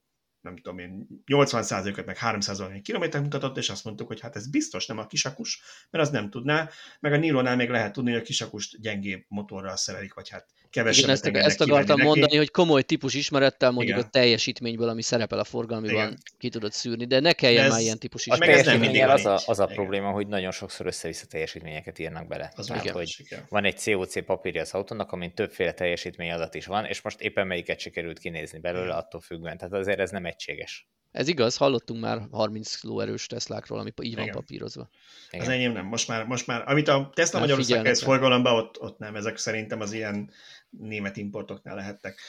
nem 0.47 0.57
tudom 0.57 0.79
én, 0.79 1.07
80%-ot 1.25 2.05
meg 2.05 2.17
300 2.17 2.63
kilométer 2.81 3.21
mutatott, 3.21 3.57
és 3.57 3.69
azt 3.69 3.83
mondtuk, 3.83 4.07
hogy 4.07 4.19
hát 4.19 4.35
ez 4.35 4.49
biztos 4.49 4.85
nem 4.85 4.97
a 4.97 5.07
kisakus, 5.07 5.61
mert 5.89 6.05
az 6.05 6.11
nem 6.11 6.29
tudná, 6.29 6.69
meg 6.99 7.13
a 7.13 7.17
Nilonál 7.17 7.55
még 7.55 7.69
lehet 7.69 7.93
tudni, 7.93 8.11
hogy 8.11 8.19
a 8.21 8.23
kisakust 8.23 8.81
gyengébb 8.81 9.25
motorral 9.27 9.75
szerelik, 9.75 10.13
vagy 10.13 10.29
hát 10.29 10.49
kevesebb. 10.69 11.03
Igen, 11.03 11.15
ezt, 11.15 11.25
ezt 11.25 11.61
akartam 11.61 11.99
mondani, 11.99 12.21
neki. 12.21 12.37
hogy 12.37 12.51
komoly 12.51 12.81
típus 12.81 13.13
ismerettel 13.13 13.71
mondjuk 13.71 13.97
Igen. 13.97 14.07
a 14.07 14.11
teljesítményből, 14.11 14.89
ami 14.89 15.01
szerepel 15.01 15.39
a 15.39 15.43
forgalmiban, 15.43 15.95
Igen. 15.95 16.17
ki 16.37 16.49
tudod 16.49 16.71
szűrni, 16.71 17.05
de 17.05 17.19
ne 17.19 17.33
kelljen 17.33 17.65
ez, 17.65 17.71
már 17.71 17.81
ilyen 17.81 17.99
típus 17.99 18.25
ismerettel. 18.25 19.09
Az, 19.09 19.25
a, 19.25 19.39
az 19.45 19.59
a 19.59 19.65
probléma, 19.65 20.11
hogy 20.11 20.27
nagyon 20.27 20.51
sokszor 20.51 20.85
össze-vissza 20.85 21.25
teljesítményeket 21.25 21.99
írnak 21.99 22.27
bele. 22.27 22.51
Az 22.55 22.65
Tehát, 22.65 22.89
hogy 22.89 23.15
igen. 23.17 23.45
van 23.49 23.65
egy 23.65 23.83
COC 23.83 24.25
papírja 24.25 24.61
az 24.61 24.71
autónak, 24.71 25.11
amin 25.11 25.33
többféle 25.33 25.71
teljesítmény 25.71 26.31
adat 26.31 26.55
is 26.55 26.65
van, 26.65 26.85
és 26.85 27.01
most 27.01 27.21
éppen 27.21 27.47
melyiket 27.47 27.79
sikerült 27.79 28.19
kinézni 28.19 28.59
belőle, 28.59 28.93
attól 28.93 29.21
függően. 29.21 29.57
Tehát 29.57 29.73
azért 29.73 29.99
ez 29.99 30.11
nem 30.11 30.25
egységes. 30.25 30.87
Ez 31.11 31.27
igaz, 31.27 31.57
hallottunk 31.57 32.01
már 32.01 32.27
30 32.31 32.83
lóerős 32.83 33.25
Teslákról, 33.25 33.79
ami 33.79 33.91
így 34.01 34.15
van 34.15 34.23
Igen. 34.23 34.35
papírozva. 34.35 34.89
Igen. 35.29 35.45
Az 35.45 35.51
enyém 35.51 35.71
nem. 35.71 35.85
Most 35.85 36.07
már, 36.07 36.25
most 36.25 36.47
már 36.47 36.63
amit 36.65 36.87
a 36.87 37.11
Tesla 37.13 37.39
Magyarország 37.39 37.85
ez 37.85 38.03
forgalomba, 38.03 38.53
ott, 38.53 38.81
ott 38.81 38.97
nem. 38.97 39.15
Ezek 39.15 39.37
szerintem 39.37 39.81
az 39.81 39.91
ilyen 39.91 40.31
német 40.69 41.17
importoknál 41.17 41.75
lehettek. 41.75 42.19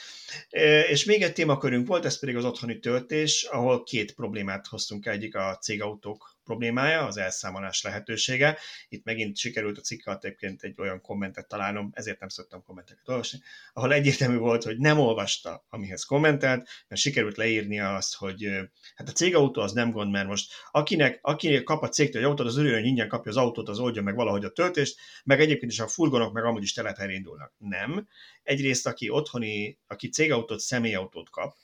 És 0.89 1.03
még 1.05 1.21
egy 1.21 1.33
témakörünk 1.33 1.87
volt, 1.87 2.05
ez 2.05 2.19
pedig 2.19 2.35
az 2.35 2.45
otthoni 2.45 2.79
töltés, 2.79 3.43
ahol 3.43 3.83
két 3.83 4.13
problémát 4.13 4.67
hoztunk 4.67 5.05
egyik 5.05 5.35
a 5.35 5.57
cégautók 5.61 6.38
problémája, 6.49 7.05
az 7.05 7.17
elszámolás 7.17 7.81
lehetősége. 7.81 8.57
Itt 8.89 9.03
megint 9.03 9.37
sikerült 9.37 9.77
a 9.77 9.81
cikk 9.81 10.07
alatt 10.07 10.23
egyébként 10.23 10.63
egy 10.63 10.73
olyan 10.77 11.01
kommentet 11.01 11.47
találnom, 11.47 11.89
ezért 11.93 12.19
nem 12.19 12.29
szoktam 12.29 12.63
kommenteket 12.63 13.09
olvasni, 13.09 13.39
ahol 13.73 13.93
egyértelmű 13.93 14.37
volt, 14.37 14.63
hogy 14.63 14.77
nem 14.77 14.99
olvasta, 14.99 15.65
amihez 15.69 16.03
kommentelt, 16.03 16.67
mert 16.87 17.01
sikerült 17.01 17.37
leírnia 17.37 17.95
azt, 17.95 18.15
hogy 18.15 18.49
hát 18.95 19.09
a 19.09 19.11
cégautó 19.11 19.61
az 19.61 19.71
nem 19.71 19.91
gond, 19.91 20.11
mert 20.11 20.27
most 20.27 20.51
akinek, 20.71 21.19
akinek 21.21 21.63
kap 21.63 21.83
a 21.83 21.89
cégtől 21.89 22.21
egy 22.21 22.27
autót, 22.27 22.47
az 22.47 22.57
örüljön, 22.57 22.79
hogy 22.79 22.87
ingyen 22.87 23.07
kapja 23.07 23.31
az 23.31 23.37
autót, 23.37 23.69
az 23.69 23.79
oldja 23.79 24.01
meg 24.01 24.15
valahogy 24.15 24.45
a 24.45 24.51
töltést, 24.51 24.99
meg 25.23 25.39
egyébként 25.39 25.71
is 25.71 25.79
a 25.79 25.87
furgonok 25.87 26.33
meg 26.33 26.43
amúgy 26.43 26.63
is 26.63 26.73
telephelyre 26.73 27.13
indulnak. 27.13 27.53
Nem. 27.57 28.07
Egyrészt, 28.43 28.87
aki 28.87 29.09
otthoni, 29.09 29.77
aki 29.87 30.09
cégautót, 30.09 30.59
személyautót 30.59 31.29
kap, 31.29 31.55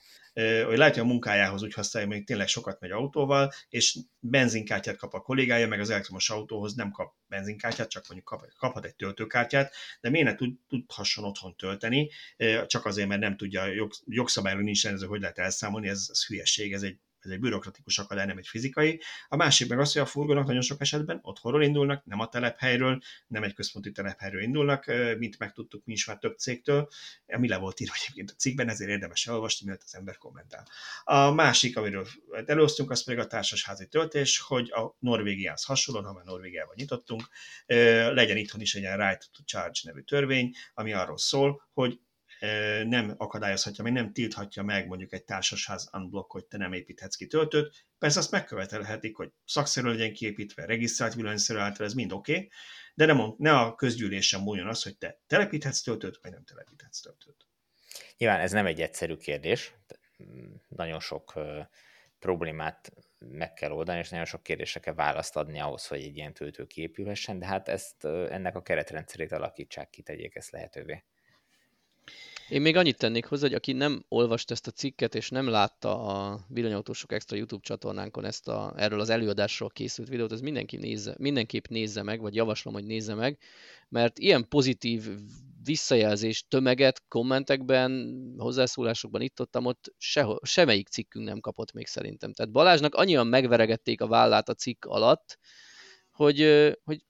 hogy 0.65 0.77
hogy 0.77 0.99
a 0.99 1.03
munkájához 1.03 1.63
úgy 1.63 1.73
használja, 1.73 2.09
hogy 2.09 2.23
tényleg 2.23 2.47
sokat 2.47 2.79
megy 2.79 2.91
autóval, 2.91 3.51
és 3.69 3.97
benzinkártyát 4.19 4.97
kap 4.97 5.13
a 5.13 5.21
kollégája, 5.21 5.67
meg 5.67 5.79
az 5.79 5.89
elektromos 5.89 6.29
autóhoz 6.29 6.73
nem 6.73 6.91
kap 6.91 7.13
benzinkártyát, 7.27 7.89
csak 7.89 8.03
mondjuk 8.07 8.29
kap, 8.29 8.51
kaphat 8.57 8.85
egy 8.85 8.95
töltőkártyát, 8.95 9.73
de 10.01 10.09
miért 10.09 10.27
ne 10.27 10.35
tud, 10.35 10.55
tudhasson 10.67 11.23
otthon 11.23 11.55
tölteni, 11.55 12.09
csak 12.65 12.85
azért, 12.85 13.07
mert 13.07 13.21
nem 13.21 13.37
tudja, 13.37 13.65
jog, 13.65 13.91
jogszabályról 14.05 14.63
nincs 14.63 14.87
ez, 14.87 15.03
hogy 15.03 15.21
lehet 15.21 15.37
elszámolni, 15.37 15.87
ez, 15.87 16.07
ez 16.09 16.25
hülyeség, 16.25 16.73
ez 16.73 16.83
egy 16.83 16.99
ez 17.25 17.31
egy 17.31 17.39
bürokratikus 17.39 17.99
akadály, 17.99 18.25
nem 18.25 18.37
egy 18.37 18.47
fizikai. 18.47 19.01
A 19.27 19.35
másik 19.35 19.69
meg 19.69 19.79
az, 19.79 19.93
hogy 19.93 20.01
a 20.01 20.05
furgonok 20.05 20.45
nagyon 20.45 20.61
sok 20.61 20.81
esetben 20.81 21.19
otthonról 21.21 21.63
indulnak, 21.63 22.05
nem 22.05 22.19
a 22.19 22.27
telephelyről, 22.27 23.01
nem 23.27 23.43
egy 23.43 23.53
központi 23.53 23.91
telephelyről 23.91 24.41
indulnak, 24.41 24.85
mint 25.17 25.39
megtudtuk 25.39 25.85
mi 25.85 25.93
is 25.93 26.05
már 26.05 26.17
több 26.17 26.37
cégtől, 26.37 26.87
ami 27.27 27.47
le 27.47 27.57
volt 27.57 27.79
írva 27.79 27.93
egyébként 28.01 28.31
a 28.31 28.33
cikkben, 28.33 28.69
ezért 28.69 28.89
érdemes 28.89 29.27
elolvasni, 29.27 29.65
mielőtt 29.65 29.83
az 29.85 29.95
ember 29.95 30.17
kommentál. 30.17 30.67
A 31.03 31.31
másik, 31.31 31.77
amiről 31.77 32.07
előztünk, 32.45 32.91
az 32.91 33.03
pedig 33.03 33.19
a 33.19 33.27
társasházi 33.27 33.87
töltés, 33.87 34.39
hogy 34.39 34.71
a 34.71 34.95
Norvégiához 34.99 35.63
hasonlóan, 35.63 36.05
ha 36.05 36.13
már 36.13 36.25
Norvégiában 36.25 36.75
nyitottunk, 36.77 37.23
legyen 37.65 38.37
itthon 38.37 38.61
is 38.61 38.75
egy 38.75 38.81
ilyen 38.81 38.97
Right 38.97 39.29
to 39.31 39.43
Charge 39.43 39.79
nevű 39.83 40.01
törvény, 40.01 40.53
ami 40.73 40.93
arról 40.93 41.17
szól, 41.17 41.69
hogy 41.73 41.99
nem 42.83 43.13
akadályozhatja, 43.17 43.83
meg 43.83 43.93
nem 43.93 44.13
tilthatja 44.13 44.63
meg 44.63 44.87
mondjuk 44.87 45.13
egy 45.13 45.23
társasház 45.23 45.89
unblock, 45.93 46.31
hogy 46.31 46.45
te 46.45 46.57
nem 46.57 46.73
építhetsz 46.73 47.15
ki 47.15 47.27
töltőt. 47.27 47.85
Persze 47.97 48.19
azt 48.19 48.31
megkövetelhetik, 48.31 49.15
hogy 49.15 49.31
szakszerű 49.45 49.87
legyen 49.87 50.13
kiépítve, 50.13 50.65
regisztrált 50.65 51.13
villanyszerű 51.13 51.59
által, 51.59 51.85
ez 51.85 51.93
mind 51.93 52.11
oké, 52.11 52.33
okay, 52.33 52.49
de 52.95 53.05
ne, 53.05 53.13
mond, 53.13 53.39
ne 53.39 53.59
a 53.59 53.75
közgyűlésen 53.75 54.41
mondjon 54.41 54.67
az, 54.67 54.83
hogy 54.83 54.97
te 54.97 55.19
telepíthetsz 55.27 55.81
töltőt, 55.81 56.19
vagy 56.21 56.31
nem 56.31 56.43
telepíthetsz 56.43 56.99
töltőt. 56.99 57.47
Nyilván 58.17 58.39
ez 58.39 58.51
nem 58.51 58.65
egy 58.65 58.81
egyszerű 58.81 59.15
kérdés. 59.15 59.73
Nagyon 60.67 60.99
sok 60.99 61.33
problémát 62.19 62.91
meg 63.19 63.53
kell 63.53 63.71
oldani, 63.71 63.99
és 63.99 64.09
nagyon 64.09 64.25
sok 64.25 64.43
kérdésre 64.43 64.79
kell 64.79 64.93
választ 64.93 65.35
adni 65.35 65.59
ahhoz, 65.59 65.87
hogy 65.87 66.01
egy 66.01 66.15
ilyen 66.15 66.33
töltő 66.33 66.65
kiépülhessen, 66.65 67.39
de 67.39 67.45
hát 67.45 67.67
ezt 67.67 68.05
ennek 68.05 68.55
a 68.55 68.61
keretrendszerét 68.61 69.31
alakítsák 69.31 69.89
ki, 69.89 70.01
tegyék 70.01 70.35
ezt 70.35 70.51
lehetővé. 70.51 71.03
Én 72.49 72.61
még 72.61 72.75
annyit 72.75 72.97
tennék 72.97 73.25
hozzá, 73.25 73.47
hogy 73.47 73.55
aki 73.55 73.71
nem 73.71 74.05
olvast 74.07 74.51
ezt 74.51 74.67
a 74.67 74.71
cikket, 74.71 75.15
és 75.15 75.29
nem 75.29 75.47
látta 75.47 76.01
a 76.01 76.39
Villanyautósok 76.47 77.11
Extra 77.11 77.37
YouTube 77.37 77.63
csatornánkon 77.63 78.25
ezt 78.25 78.47
a, 78.47 78.73
erről 78.77 78.99
az 78.99 79.09
előadásról 79.09 79.69
készült 79.69 80.07
videót, 80.07 80.31
az 80.31 80.41
mindenki 80.41 80.77
nézze, 80.77 81.15
mindenképp 81.17 81.65
nézze 81.67 82.03
meg, 82.03 82.21
vagy 82.21 82.35
javaslom, 82.35 82.73
hogy 82.73 82.85
nézze 82.85 83.13
meg, 83.13 83.37
mert 83.89 84.19
ilyen 84.19 84.47
pozitív 84.47 85.07
visszajelzés 85.63 86.45
tömeget 86.47 87.03
kommentekben, 87.07 88.15
hozzászólásokban 88.37 89.21
itt 89.21 89.41
ott, 89.41 89.57
ott 89.57 89.93
sehol, 89.97 90.39
semmelyik 90.43 90.87
cikkünk 90.87 91.25
nem 91.25 91.39
kapott 91.39 91.71
még 91.71 91.87
szerintem. 91.87 92.33
Tehát 92.33 92.51
Balázsnak 92.51 92.95
annyian 92.95 93.27
megveregették 93.27 94.01
a 94.01 94.07
vállát 94.07 94.49
a 94.49 94.53
cikk 94.53 94.85
alatt, 94.85 95.37
hogy, 96.11 96.71
hogy 96.83 97.03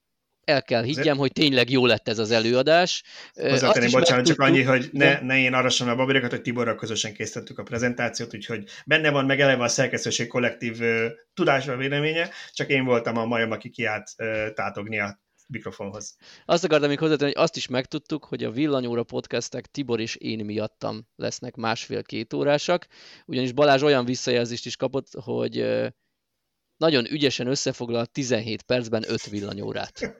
el 0.45 0.63
kell 0.63 0.83
higgyem, 0.83 1.17
hogy 1.17 1.31
tényleg 1.31 1.69
jó 1.69 1.85
lett 1.85 2.07
ez 2.07 2.19
az 2.19 2.31
előadás. 2.31 3.03
Hozzátenném, 3.33 3.91
bocsánat, 3.91 4.25
csak 4.25 4.39
annyi, 4.39 4.61
hogy 4.61 4.89
ne, 4.91 5.21
ne 5.21 5.37
én 5.37 5.53
arassam 5.53 5.89
a 5.89 5.95
babérokat, 5.95 6.31
hogy 6.31 6.41
Tiborral 6.41 6.75
közösen 6.75 7.13
készítettük 7.13 7.59
a 7.59 7.63
prezentációt, 7.63 8.33
úgyhogy 8.35 8.63
benne 8.85 9.09
van 9.09 9.25
meg 9.25 9.39
eleve 9.39 9.63
a 9.63 9.67
szerkesztőség 9.67 10.27
kollektív 10.27 10.79
uh, 10.79 11.05
tudásra 11.33 11.77
véleménye, 11.77 12.29
csak 12.53 12.69
én 12.69 12.83
voltam 12.85 13.17
a 13.17 13.25
majom, 13.25 13.51
aki 13.51 13.69
kiállt 13.69 14.09
uh, 14.17 14.53
tátogni 14.53 14.99
a 14.99 15.23
mikrofonhoz. 15.47 16.15
Azt 16.45 16.63
akartam 16.63 16.89
még 16.89 16.99
hozzátenni, 16.99 17.31
hogy 17.33 17.43
azt 17.43 17.55
is 17.55 17.67
megtudtuk, 17.67 18.25
hogy 18.25 18.43
a 18.43 18.51
Villanyóra 18.51 19.03
podcastek 19.03 19.65
Tibor 19.65 19.99
és 19.99 20.15
én 20.15 20.45
miattam 20.45 21.07
lesznek 21.15 21.55
másfél-két 21.55 22.33
órásak, 22.33 22.87
ugyanis 23.25 23.51
Balázs 23.51 23.81
olyan 23.81 24.05
visszajelzést 24.05 24.65
is 24.65 24.75
kapott, 24.75 25.07
hogy 25.23 25.65
nagyon 26.77 27.11
ügyesen 27.11 27.47
összefoglalt 27.47 28.11
17 28.11 28.61
percben 28.61 29.03
5 29.07 29.29
villanyórát. 29.29 30.15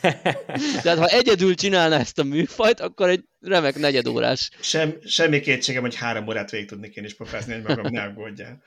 Tehát 0.82 0.98
ha 0.98 1.06
egyedül 1.06 1.54
csinálná 1.54 1.98
ezt 1.98 2.18
a 2.18 2.24
műfajt, 2.24 2.80
akkor 2.80 3.08
egy 3.08 3.24
remek 3.40 3.74
negyedórás. 3.74 4.50
Sem, 4.60 4.96
semmi 5.04 5.40
kétségem, 5.40 5.82
hogy 5.82 5.94
három 5.94 6.28
órát 6.28 6.50
végig 6.50 6.68
tudnék 6.68 6.96
én 6.96 7.04
is 7.04 7.14
pofázni, 7.14 7.52
hogy 7.52 7.62
magam 7.62 7.92
ne 7.92 8.02
aggódjál. 8.02 8.62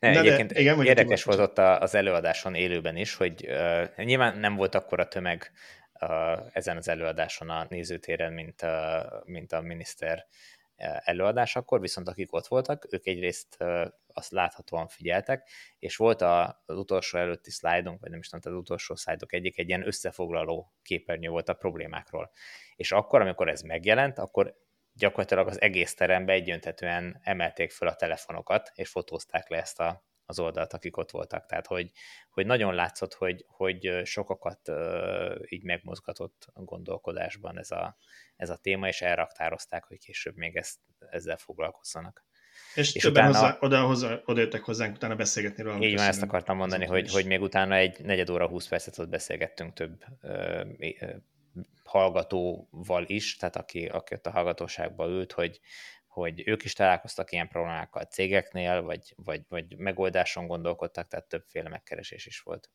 Ne, 0.00 0.12
Na 0.12 0.18
egyébként 0.18 0.52
de, 0.52 0.60
igen, 0.60 0.84
érdekes 0.84 1.22
volt 1.22 1.38
ott 1.38 1.58
az 1.58 1.94
előadáson 1.94 2.54
élőben 2.54 2.96
is, 2.96 3.14
hogy 3.14 3.46
uh, 3.48 4.04
nyilván 4.04 4.38
nem 4.38 4.54
volt 4.54 4.74
akkora 4.74 5.08
tömeg 5.08 5.52
uh, 6.00 6.08
ezen 6.52 6.76
az 6.76 6.88
előadáson 6.88 7.50
a 7.50 7.66
nézőtéren, 7.68 8.32
mint, 8.32 8.62
uh, 8.62 8.70
mint 9.24 9.52
a 9.52 9.60
miniszter 9.60 10.26
előadás 11.04 11.56
akkor, 11.56 11.80
viszont 11.80 12.08
akik 12.08 12.32
ott 12.32 12.46
voltak, 12.46 12.86
ők 12.90 13.06
egyrészt 13.06 13.56
azt 14.14 14.30
láthatóan 14.30 14.88
figyeltek, 14.88 15.48
és 15.78 15.96
volt 15.96 16.20
az 16.20 16.76
utolsó 16.76 17.18
előtti 17.18 17.50
szlájdunk, 17.50 18.00
vagy 18.00 18.10
nem 18.10 18.18
is 18.18 18.28
tudom, 18.28 18.54
az 18.54 18.60
utolsó 18.60 18.94
szlájdok 18.94 19.32
egyik 19.32 19.58
egy 19.58 19.68
ilyen 19.68 19.86
összefoglaló 19.86 20.72
képernyő 20.82 21.28
volt 21.28 21.48
a 21.48 21.54
problémákról. 21.54 22.30
És 22.76 22.92
akkor, 22.92 23.20
amikor 23.20 23.48
ez 23.48 23.60
megjelent, 23.60 24.18
akkor 24.18 24.60
gyakorlatilag 24.92 25.48
az 25.48 25.60
egész 25.60 25.94
terembe 25.94 26.32
egyöntetően 26.32 27.20
emelték 27.22 27.70
fel 27.70 27.88
a 27.88 27.94
telefonokat, 27.94 28.70
és 28.74 28.88
fotózták 28.88 29.48
le 29.48 29.56
ezt 29.56 29.80
a, 29.80 30.04
az 30.24 30.38
oldalt, 30.38 30.72
akik 30.72 30.96
ott 30.96 31.10
voltak. 31.10 31.46
Tehát, 31.46 31.66
hogy, 31.66 31.90
hogy 32.30 32.46
nagyon 32.46 32.74
látszott, 32.74 33.14
hogy, 33.14 33.44
hogy 33.48 34.00
sokakat 34.04 34.68
uh, 34.68 35.34
így 35.48 35.62
megmozgatott 35.62 36.46
gondolkodásban 36.54 37.58
ez 37.58 37.70
a, 37.70 37.96
ez 38.36 38.50
a 38.50 38.56
téma, 38.56 38.88
és 38.88 39.00
elraktározták, 39.00 39.84
hogy 39.84 39.98
később 39.98 40.36
még 40.36 40.56
ezt, 40.56 40.78
ezzel 40.98 41.36
foglalkozzanak. 41.36 42.24
És, 42.74 42.94
és 42.94 43.02
többen 43.02 43.28
utána, 43.28 43.44
hozzá, 43.44 43.56
oda, 43.60 43.86
hozzá, 43.86 44.20
oda 44.24 44.40
jöttek 44.40 44.62
hozzánk 44.62 44.94
utána 44.94 45.14
beszélgetni 45.14 45.62
róla. 45.62 45.84
Így 45.84 45.96
van, 45.96 46.06
ezt 46.06 46.22
akartam 46.22 46.56
mondani, 46.56 46.84
hogy, 46.84 47.12
hogy 47.12 47.26
még 47.26 47.40
utána 47.40 47.74
egy 47.74 48.04
negyed 48.04 48.30
óra, 48.30 48.48
20 48.48 48.68
percet 48.68 48.98
ott 48.98 49.08
beszélgettünk 49.08 49.72
több 49.72 50.04
ö, 50.20 50.60
ö, 50.78 51.06
hallgatóval 51.84 53.04
is, 53.06 53.36
tehát 53.36 53.56
aki, 53.56 53.86
aki 53.86 54.14
ott 54.14 54.26
a 54.26 54.30
hallgatóságban 54.30 55.10
ült, 55.10 55.32
hogy, 55.32 55.60
hogy 56.06 56.42
ők 56.48 56.64
is 56.64 56.72
találkoztak 56.72 57.32
ilyen 57.32 57.48
problémákkal 57.48 58.04
cégeknél, 58.04 58.82
vagy, 58.82 59.14
vagy, 59.16 59.42
vagy 59.48 59.76
megoldáson 59.76 60.46
gondolkodtak, 60.46 61.08
tehát 61.08 61.28
többféle 61.28 61.68
megkeresés 61.68 62.26
is 62.26 62.40
volt. 62.40 62.70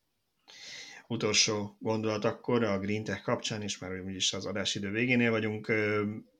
Utolsó 1.06 1.76
gondolat 1.78 2.24
akkor 2.24 2.62
a 2.64 2.78
Green 2.78 3.04
Tech 3.04 3.22
kapcsán, 3.22 3.62
és 3.62 3.78
már 3.78 4.00
úgyis 4.00 4.32
az 4.32 4.46
adásidő 4.46 4.90
végénél 4.90 5.30
vagyunk. 5.30 5.72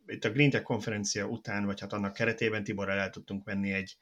Itt 0.08 0.24
a 0.24 0.30
Green 0.30 0.50
Tech 0.50 0.64
konferencia 0.64 1.26
után, 1.26 1.64
vagy 1.64 1.80
hát 1.80 1.92
annak 1.92 2.12
keretében 2.12 2.64
Tiborral 2.64 2.98
el 2.98 3.10
tudtunk 3.10 3.44
venni 3.44 3.72
egy 3.72 3.96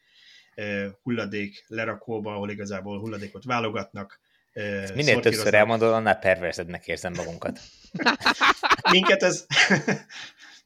hulladék 1.02 1.64
lerakóba, 1.66 2.34
ahol 2.34 2.50
igazából 2.50 2.98
hulladékot 2.98 3.44
válogatnak, 3.44 4.20
ezt 4.56 4.94
minél 4.94 5.20
többször 5.20 5.54
elmondod, 5.54 5.92
annál 5.92 6.18
perversednek 6.18 6.86
érzem 6.86 7.12
magunkat. 7.12 7.60
Minket 8.90 9.22
ez... 9.22 9.46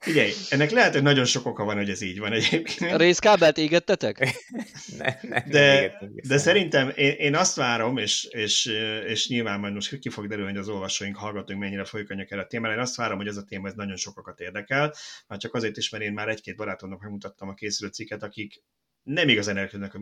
Figyelj, 0.01 0.33
ennek 0.51 0.71
lehet, 0.71 0.93
hogy 0.93 1.03
nagyon 1.03 1.25
sok 1.25 1.47
oka 1.47 1.65
van, 1.65 1.77
hogy 1.77 1.91
ez 1.91 2.01
így 2.01 2.19
van 2.19 2.33
egyébként. 2.33 2.93
A 2.93 2.97
részkábelt 2.97 3.59
égettetek? 3.59 4.19
ne, 4.99 5.15
ne, 5.23 5.41
de, 5.49 5.93
de 6.29 6.39
szerintem 6.39 6.93
én, 6.95 7.13
én 7.13 7.35
azt 7.35 7.57
várom, 7.57 7.97
és, 7.97 8.25
és, 8.25 8.67
és 9.07 9.29
nyilván 9.29 9.61
majd 9.61 9.73
most 9.73 9.99
ki 9.99 10.09
fog 10.09 10.27
derülni, 10.27 10.51
hogy 10.51 10.61
az 10.61 10.69
olvasóink, 10.69 11.17
hallgatóink 11.17 11.63
mennyire 11.63 11.85
folyik 11.85 12.11
erre 12.11 12.41
a 12.41 12.47
témára. 12.47 12.75
Én 12.75 12.81
azt 12.81 12.97
várom, 12.97 13.17
hogy 13.17 13.27
ez 13.27 13.37
a 13.37 13.45
téma 13.45 13.69
ez 13.69 13.75
nagyon 13.75 13.97
sokakat 13.97 14.41
érdekel, 14.41 14.95
már 15.27 15.39
csak 15.39 15.55
azért 15.55 15.77
is, 15.77 15.89
mert 15.89 16.05
én 16.05 16.13
már 16.13 16.29
egy-két 16.29 16.57
barátomnak 16.57 17.01
megmutattam 17.01 17.49
a 17.49 17.55
készülő 17.55 17.91
cikket, 17.91 18.23
akik 18.23 18.63
nem 19.03 19.29
igazán 19.29 19.57
érdeklődnek 19.57 19.95
a 19.95 19.99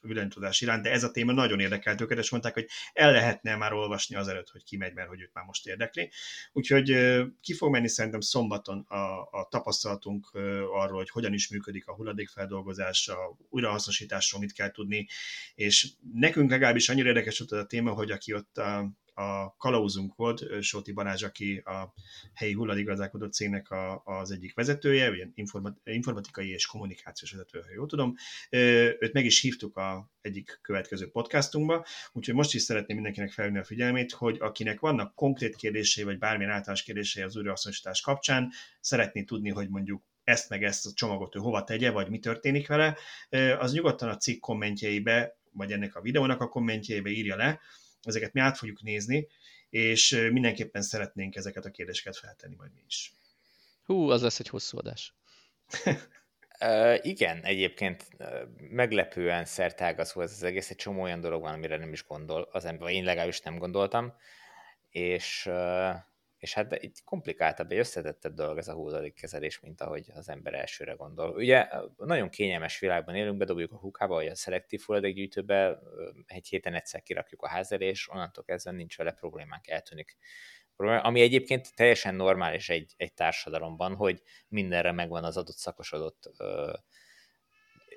villanytudás 0.00 0.60
iránt, 0.60 0.82
de 0.82 0.90
ez 0.90 1.04
a 1.04 1.10
téma 1.10 1.32
nagyon 1.32 1.60
érdekelt 1.60 2.00
őket, 2.00 2.18
és 2.18 2.30
mondták, 2.30 2.54
hogy 2.54 2.68
el 2.92 3.12
lehetne 3.12 3.56
már 3.56 3.72
olvasni 3.72 4.16
azelőtt, 4.16 4.48
hogy 4.48 4.64
kimegy, 4.64 4.94
mert 4.94 5.08
hogy 5.08 5.20
őt 5.20 5.32
már 5.32 5.44
most 5.44 5.66
érdekli. 5.66 6.10
Úgyhogy 6.52 6.96
ki 7.40 7.54
fog 7.54 7.70
menni 7.70 7.88
szerintem 7.88 8.20
szombaton 8.20 8.78
a, 8.78 9.20
a 9.20 9.48
tapasztalatunk 9.50 10.30
arról, 10.72 10.96
hogy 10.96 11.10
hogyan 11.10 11.32
is 11.32 11.48
működik 11.48 11.86
a 11.86 11.94
hulladékfeldolgozás, 11.94 13.08
a 13.08 13.36
újrahasznosításról 13.48 14.40
mit 14.40 14.52
kell 14.52 14.70
tudni, 14.70 15.08
és 15.54 15.88
nekünk 16.12 16.50
legalábbis 16.50 16.88
annyira 16.88 17.08
érdekes 17.08 17.38
volt 17.38 17.52
a 17.62 17.66
téma, 17.66 17.90
hogy 17.90 18.10
aki 18.10 18.34
ott 18.34 18.58
a, 18.58 18.90
a 19.18 19.54
kalauzunk 19.56 20.14
volt, 20.14 20.62
Sóti 20.62 20.92
Balázs, 20.92 21.22
aki 21.22 21.56
a 21.56 21.94
helyi 22.34 22.52
hulladékgazdálkodó 22.52 23.26
cégnek 23.26 23.70
a, 23.70 24.02
az 24.04 24.30
egyik 24.30 24.54
vezetője, 24.54 25.10
ugye 25.10 25.26
informatikai 25.84 26.50
és 26.50 26.66
kommunikációs 26.66 27.32
vezető, 27.32 27.60
ha 27.60 27.72
jól 27.74 27.86
tudom. 27.86 28.14
Őt 28.98 29.12
meg 29.12 29.24
is 29.24 29.40
hívtuk 29.40 29.76
a 29.76 30.10
egyik 30.20 30.58
következő 30.62 31.10
podcastunkba, 31.10 31.86
úgyhogy 32.12 32.34
most 32.34 32.54
is 32.54 32.62
szeretném 32.62 32.96
mindenkinek 32.96 33.32
felvenni 33.32 33.58
a 33.58 33.64
figyelmét, 33.64 34.12
hogy 34.12 34.36
akinek 34.40 34.80
vannak 34.80 35.14
konkrét 35.14 35.56
kérdései, 35.56 36.04
vagy 36.04 36.18
bármilyen 36.18 36.52
általános 36.52 36.82
kérdései 36.82 37.22
az 37.22 37.36
újrahasznosítás 37.36 38.00
kapcsán, 38.00 38.52
szeretné 38.80 39.22
tudni, 39.22 39.50
hogy 39.50 39.68
mondjuk 39.68 40.02
ezt 40.24 40.48
meg 40.48 40.64
ezt 40.64 40.86
a 40.86 40.90
csomagot 40.94 41.36
ő 41.36 41.38
hova 41.38 41.64
tegye, 41.64 41.90
vagy 41.90 42.08
mi 42.08 42.18
történik 42.18 42.68
vele, 42.68 42.96
az 43.58 43.72
nyugodtan 43.72 44.08
a 44.08 44.16
cikk 44.16 44.40
kommentjeibe, 44.40 45.38
vagy 45.52 45.72
ennek 45.72 45.96
a 45.96 46.00
videónak 46.00 46.40
a 46.40 46.48
kommentjeibe 46.48 47.10
írja 47.10 47.36
le, 47.36 47.60
ezeket 48.02 48.32
mi 48.32 48.40
át 48.40 48.58
fogjuk 48.58 48.82
nézni, 48.82 49.28
és 49.70 50.28
mindenképpen 50.32 50.82
szeretnénk 50.82 51.36
ezeket 51.36 51.64
a 51.64 51.70
kérdéseket 51.70 52.16
feltenni 52.16 52.54
majd 52.54 52.72
mi 52.74 52.82
is. 52.86 53.12
Hú, 53.84 54.10
az 54.10 54.22
lesz 54.22 54.38
egy 54.40 54.48
hosszú 54.48 54.78
adás. 54.78 55.14
Uh, 56.60 56.98
igen, 57.02 57.42
egyébként 57.42 58.08
uh, 58.18 58.28
meglepően 58.70 59.44
szertágazó 59.44 60.20
ez 60.20 60.32
az 60.32 60.42
egész, 60.42 60.70
egy 60.70 60.76
csomó 60.76 61.02
olyan 61.02 61.20
dolog 61.20 61.40
van, 61.40 61.52
amire 61.52 61.76
nem 61.76 61.92
is 61.92 62.04
gondol 62.06 62.48
az 62.52 62.64
ember, 62.64 62.82
vagy 62.82 62.92
én 62.92 63.04
legalábbis 63.04 63.40
nem 63.40 63.58
gondoltam, 63.58 64.14
és 64.90 65.46
uh, 65.46 65.94
és 66.38 66.54
hát 66.54 66.72
egy 66.72 67.00
komplikáltabb, 67.04 67.70
egy 67.70 67.78
összetettebb 67.78 68.34
dolog 68.34 68.58
ez 68.58 68.68
a 68.68 69.12
kezelés, 69.14 69.60
mint 69.60 69.80
ahogy 69.80 70.10
az 70.14 70.28
ember 70.28 70.54
elsőre 70.54 70.92
gondol. 70.92 71.30
Ugye 71.30 71.68
nagyon 71.96 72.28
kényelmes 72.28 72.78
világban 72.78 73.14
élünk, 73.14 73.36
bedobjuk 73.36 73.72
a 73.72 73.78
hukába, 73.78 74.14
vagy 74.14 74.26
a 74.26 74.34
szelektív 74.34 74.80
hulladékgyűjtőbe, 74.80 75.78
egy 76.26 76.48
héten 76.48 76.74
egyszer 76.74 77.02
kirakjuk 77.02 77.42
a 77.42 77.48
ház 77.48 77.72
onnantól 78.12 78.44
kezdve 78.44 78.70
nincs 78.70 78.96
vele 78.96 79.12
problémánk, 79.12 79.68
eltűnik. 79.68 80.16
Ami 80.76 81.20
egyébként 81.20 81.74
teljesen 81.74 82.14
normális 82.14 82.68
egy, 82.68 82.94
egy 82.96 83.14
társadalomban, 83.14 83.94
hogy 83.94 84.22
mindenre 84.48 84.92
megvan 84.92 85.24
az 85.24 85.36
adott 85.36 85.56
szakosodott 85.56 86.30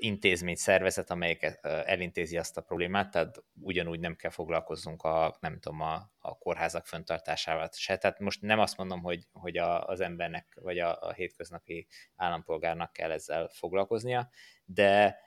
intézmény, 0.02 0.56
szervezet, 0.56 1.10
amelyik 1.11 1.60
elintézi 1.61 2.38
azt 2.38 2.57
a 2.57 2.61
problémát, 2.61 3.11
tehát 3.11 3.44
ugyanúgy 3.61 3.99
nem 3.99 4.15
kell 4.15 4.32
foglalkozzunk 4.32 5.03
a, 5.03 5.38
nem 5.40 5.60
tudom, 5.60 5.82
a, 5.82 6.11
a 6.19 6.38
kórházak 6.38 6.86
föntartásával 6.86 7.69
se. 7.72 7.98
Tehát 7.98 8.19
most 8.19 8.41
nem 8.41 8.60
azt 8.60 8.78
mondom, 8.78 9.02
hogy, 9.02 9.28
hogy 9.32 9.57
a, 9.57 9.86
az 9.86 9.99
embernek, 9.99 10.57
vagy 10.61 10.80
a, 10.80 11.02
a 11.02 11.11
hétköznapi 11.11 11.88
állampolgárnak 12.15 12.94
kell 12.94 13.11
ezzel 13.11 13.49
foglalkoznia, 13.53 14.30
de 14.65 15.19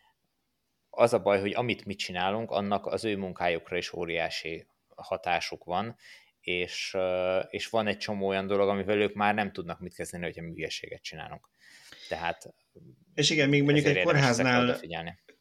az 0.90 1.12
a 1.12 1.22
baj, 1.22 1.40
hogy 1.40 1.54
amit 1.54 1.84
mi 1.84 1.94
csinálunk, 1.94 2.50
annak 2.50 2.86
az 2.86 3.04
ő 3.04 3.16
munkájukra 3.16 3.76
is 3.76 3.92
óriási 3.92 4.66
hatásuk 4.96 5.64
van, 5.64 5.96
és, 6.40 6.96
és 7.48 7.68
van 7.68 7.86
egy 7.86 7.98
csomó 7.98 8.26
olyan 8.26 8.46
dolog, 8.46 8.68
amivel 8.68 9.00
ők 9.00 9.14
már 9.14 9.34
nem 9.34 9.52
tudnak 9.52 9.80
mit 9.80 9.94
kezdeni, 9.94 10.24
hogyha 10.24 10.42
műveséget 10.42 11.02
csinálunk. 11.02 11.48
Tehát 12.08 12.54
és 13.14 13.30
igen, 13.30 13.48
még 13.48 13.62
mondjuk 13.62 13.86
egy 13.86 14.02
kórháznál, 14.02 14.80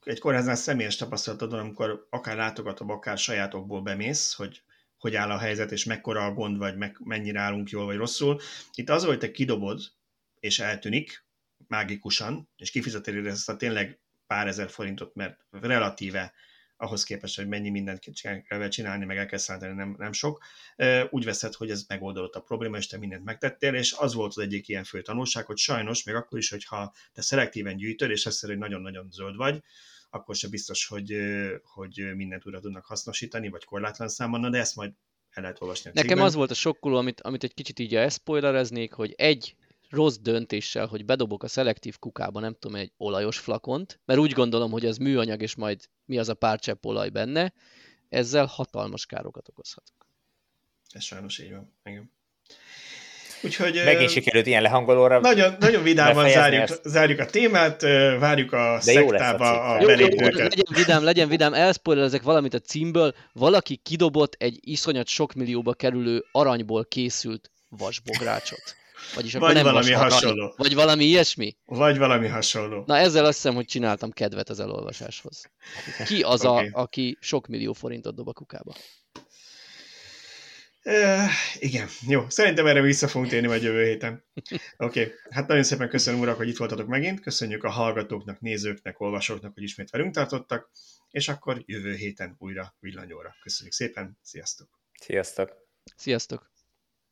egy 0.03 0.19
kórháznál 0.19 0.55
személyes 0.55 0.95
tapasztalatod 0.95 1.53
amikor 1.53 2.07
akár 2.09 2.35
látogatom, 2.35 2.89
akár 2.89 3.17
sajátokból 3.17 3.81
bemész, 3.81 4.33
hogy 4.33 4.61
hogy 5.03 5.15
áll 5.15 5.29
a 5.31 5.37
helyzet, 5.37 5.71
és 5.71 5.83
mekkora 5.83 6.25
a 6.25 6.33
gond, 6.33 6.57
vagy 6.57 6.77
meg, 6.77 6.97
mennyire 6.99 7.39
állunk 7.39 7.69
jól, 7.69 7.85
vagy 7.85 7.95
rosszul. 7.95 8.39
Itt 8.73 8.89
az, 8.89 9.05
hogy 9.05 9.19
te 9.19 9.31
kidobod, 9.31 9.81
és 10.39 10.59
eltűnik, 10.59 11.25
mágikusan, 11.67 12.49
és 12.57 12.71
kifizetél 12.71 13.27
ezt 13.27 13.49
a 13.49 13.55
tényleg 13.55 13.99
pár 14.27 14.47
ezer 14.47 14.69
forintot, 14.69 15.15
mert 15.15 15.39
relatíve 15.49 16.33
ahhoz 16.83 17.03
képest, 17.03 17.35
hogy 17.35 17.47
mennyi 17.47 17.69
mindent 17.69 17.99
kell 18.47 18.67
csinálni, 18.67 19.05
meg 19.05 19.17
el 19.17 19.25
kell 19.25 19.39
szállítani, 19.39 19.73
nem, 19.73 19.95
nem 19.97 20.11
sok, 20.11 20.43
úgy 21.09 21.25
veszed, 21.25 21.53
hogy 21.53 21.69
ez 21.69 21.85
megoldott 21.87 22.35
a 22.35 22.41
probléma, 22.41 22.77
és 22.77 22.87
te 22.87 22.97
mindent 22.97 23.23
megtettél, 23.23 23.73
és 23.73 23.93
az 23.97 24.13
volt 24.13 24.31
az 24.35 24.43
egyik 24.43 24.67
ilyen 24.67 24.83
fő 24.83 25.01
tanulság, 25.01 25.45
hogy 25.45 25.57
sajnos, 25.57 26.03
még 26.03 26.15
akkor 26.15 26.39
is, 26.39 26.49
hogyha 26.49 26.93
te 27.13 27.21
szelektíven 27.21 27.77
gyűjtöd, 27.77 28.09
és 28.09 28.25
azt 28.25 28.45
hogy 28.45 28.57
nagyon-nagyon 28.57 29.07
zöld 29.11 29.35
vagy, 29.35 29.63
akkor 30.09 30.35
se 30.35 30.47
biztos, 30.47 30.87
hogy, 30.87 31.17
hogy 31.63 32.15
mindent 32.15 32.45
újra 32.45 32.59
tudnak 32.59 32.85
hasznosítani, 32.85 33.49
vagy 33.49 33.63
korlátlan 33.63 34.07
számon, 34.07 34.51
de 34.51 34.57
ezt 34.57 34.75
majd 34.75 34.91
el 35.29 35.41
lehet 35.41 35.61
olvasni 35.61 35.89
a 35.89 35.93
Nekem 35.95 36.21
az 36.21 36.33
volt 36.33 36.51
a 36.51 36.53
sokkoló, 36.53 36.97
amit, 36.97 37.21
amit 37.21 37.43
egy 37.43 37.53
kicsit 37.53 37.79
így 37.79 37.95
elszpoilereznék, 37.95 38.93
hogy 38.93 39.13
egy 39.17 39.55
rossz 39.93 40.17
döntéssel, 40.17 40.85
hogy 40.85 41.05
bedobok 41.05 41.43
a 41.43 41.47
szelektív 41.47 41.99
kukába, 41.99 42.39
nem 42.39 42.55
tudom, 42.59 42.77
egy 42.77 42.91
olajos 42.97 43.37
flakont, 43.37 43.99
mert 44.05 44.19
úgy 44.19 44.31
gondolom, 44.31 44.71
hogy 44.71 44.85
ez 44.85 44.97
műanyag, 44.97 45.41
és 45.41 45.55
majd 45.55 45.89
mi 46.05 46.17
az 46.17 46.29
a 46.29 46.33
pár 46.33 46.59
csepp 46.59 46.85
olaj 46.85 47.09
benne, 47.09 47.53
ezzel 48.09 48.45
hatalmas 48.45 49.05
károkat 49.05 49.49
okozhatok. 49.49 50.07
Ez 50.89 51.03
sajnos 51.03 51.39
így 51.39 51.51
van. 51.51 51.73
Igen. 51.83 52.11
Úgyhogy 53.43 53.81
Megint 53.85 54.09
sikerült 54.09 54.45
ilyen 54.45 54.61
lehangolóra. 54.61 55.19
nagyon, 55.19 55.55
nagyon 55.59 55.83
vidáman 55.83 56.29
zárjuk, 56.29 56.61
ezt. 56.61 56.81
zárjuk 56.83 57.19
a 57.19 57.25
témát, 57.25 57.81
várjuk 58.19 58.51
a 58.51 58.57
De 58.57 58.75
a 58.75 58.79
szektába 58.79 59.73
a, 59.73 59.79
cikk. 59.79 59.89
Jó, 59.99 60.05
jó, 60.05 60.27
legyen 60.27 60.65
vidám, 60.73 61.03
legyen 61.03 61.27
vidám, 61.27 61.53
elszpoilerezek 61.53 62.21
valamit 62.21 62.53
a 62.53 62.59
címből, 62.59 63.13
valaki 63.33 63.75
kidobott 63.75 64.35
egy 64.37 64.59
iszonyat 64.61 65.07
sok 65.07 65.33
millióba 65.33 65.73
kerülő 65.73 66.25
aranyból 66.31 66.85
készült 66.85 67.51
vasbográcsot. 67.69 68.75
Vagyis 69.15 69.35
akkor 69.35 69.47
Vagy 69.47 69.55
nem 69.55 69.65
valami 69.65 69.91
vas 69.91 69.99
arany, 69.99 70.11
hasonló. 70.11 70.53
Vagy 70.57 70.73
valami 70.73 71.03
ilyesmi. 71.03 71.57
Vagy 71.65 71.97
valami 71.97 72.27
hasonló. 72.27 72.83
Na 72.85 72.97
ezzel 72.97 73.25
azt 73.25 73.35
hiszem, 73.35 73.55
hogy 73.55 73.65
csináltam 73.65 74.11
kedvet 74.11 74.49
az 74.49 74.59
elolvasáshoz. 74.59 75.51
Ki 76.05 76.21
az, 76.21 76.45
Oké. 76.45 76.69
a, 76.73 76.81
aki 76.81 77.17
sok 77.19 77.47
millió 77.47 77.73
forintot 77.73 78.15
dob 78.15 78.27
a 78.27 78.33
kukába? 78.33 78.73
Uh, 80.85 81.29
igen, 81.59 81.87
jó. 82.07 82.25
Szerintem 82.29 82.67
erre 82.67 82.81
vissza 82.81 83.07
fogunk 83.07 83.31
térni 83.31 83.47
majd 83.47 83.63
jövő 83.63 83.83
héten. 83.85 84.23
Oké, 84.35 85.01
okay. 85.01 85.13
hát 85.29 85.47
nagyon 85.47 85.63
szépen 85.63 85.89
köszönöm, 85.89 86.19
urak, 86.19 86.37
hogy 86.37 86.47
itt 86.47 86.57
voltatok 86.57 86.87
megint. 86.87 87.19
Köszönjük 87.19 87.63
a 87.63 87.69
hallgatóknak, 87.69 88.39
nézőknek, 88.39 88.99
olvasóknak, 88.99 89.53
hogy 89.53 89.63
ismét 89.63 89.89
velünk 89.89 90.13
tartottak, 90.13 90.69
és 91.09 91.27
akkor 91.27 91.63
jövő 91.65 91.95
héten 91.95 92.35
újra 92.39 92.75
villanyóra. 92.79 93.35
Köszönjük 93.43 93.73
szépen, 93.73 94.17
sziasztok! 94.21 94.67
Sziasztok! 95.01 95.53
Sziasztok! 95.95 96.52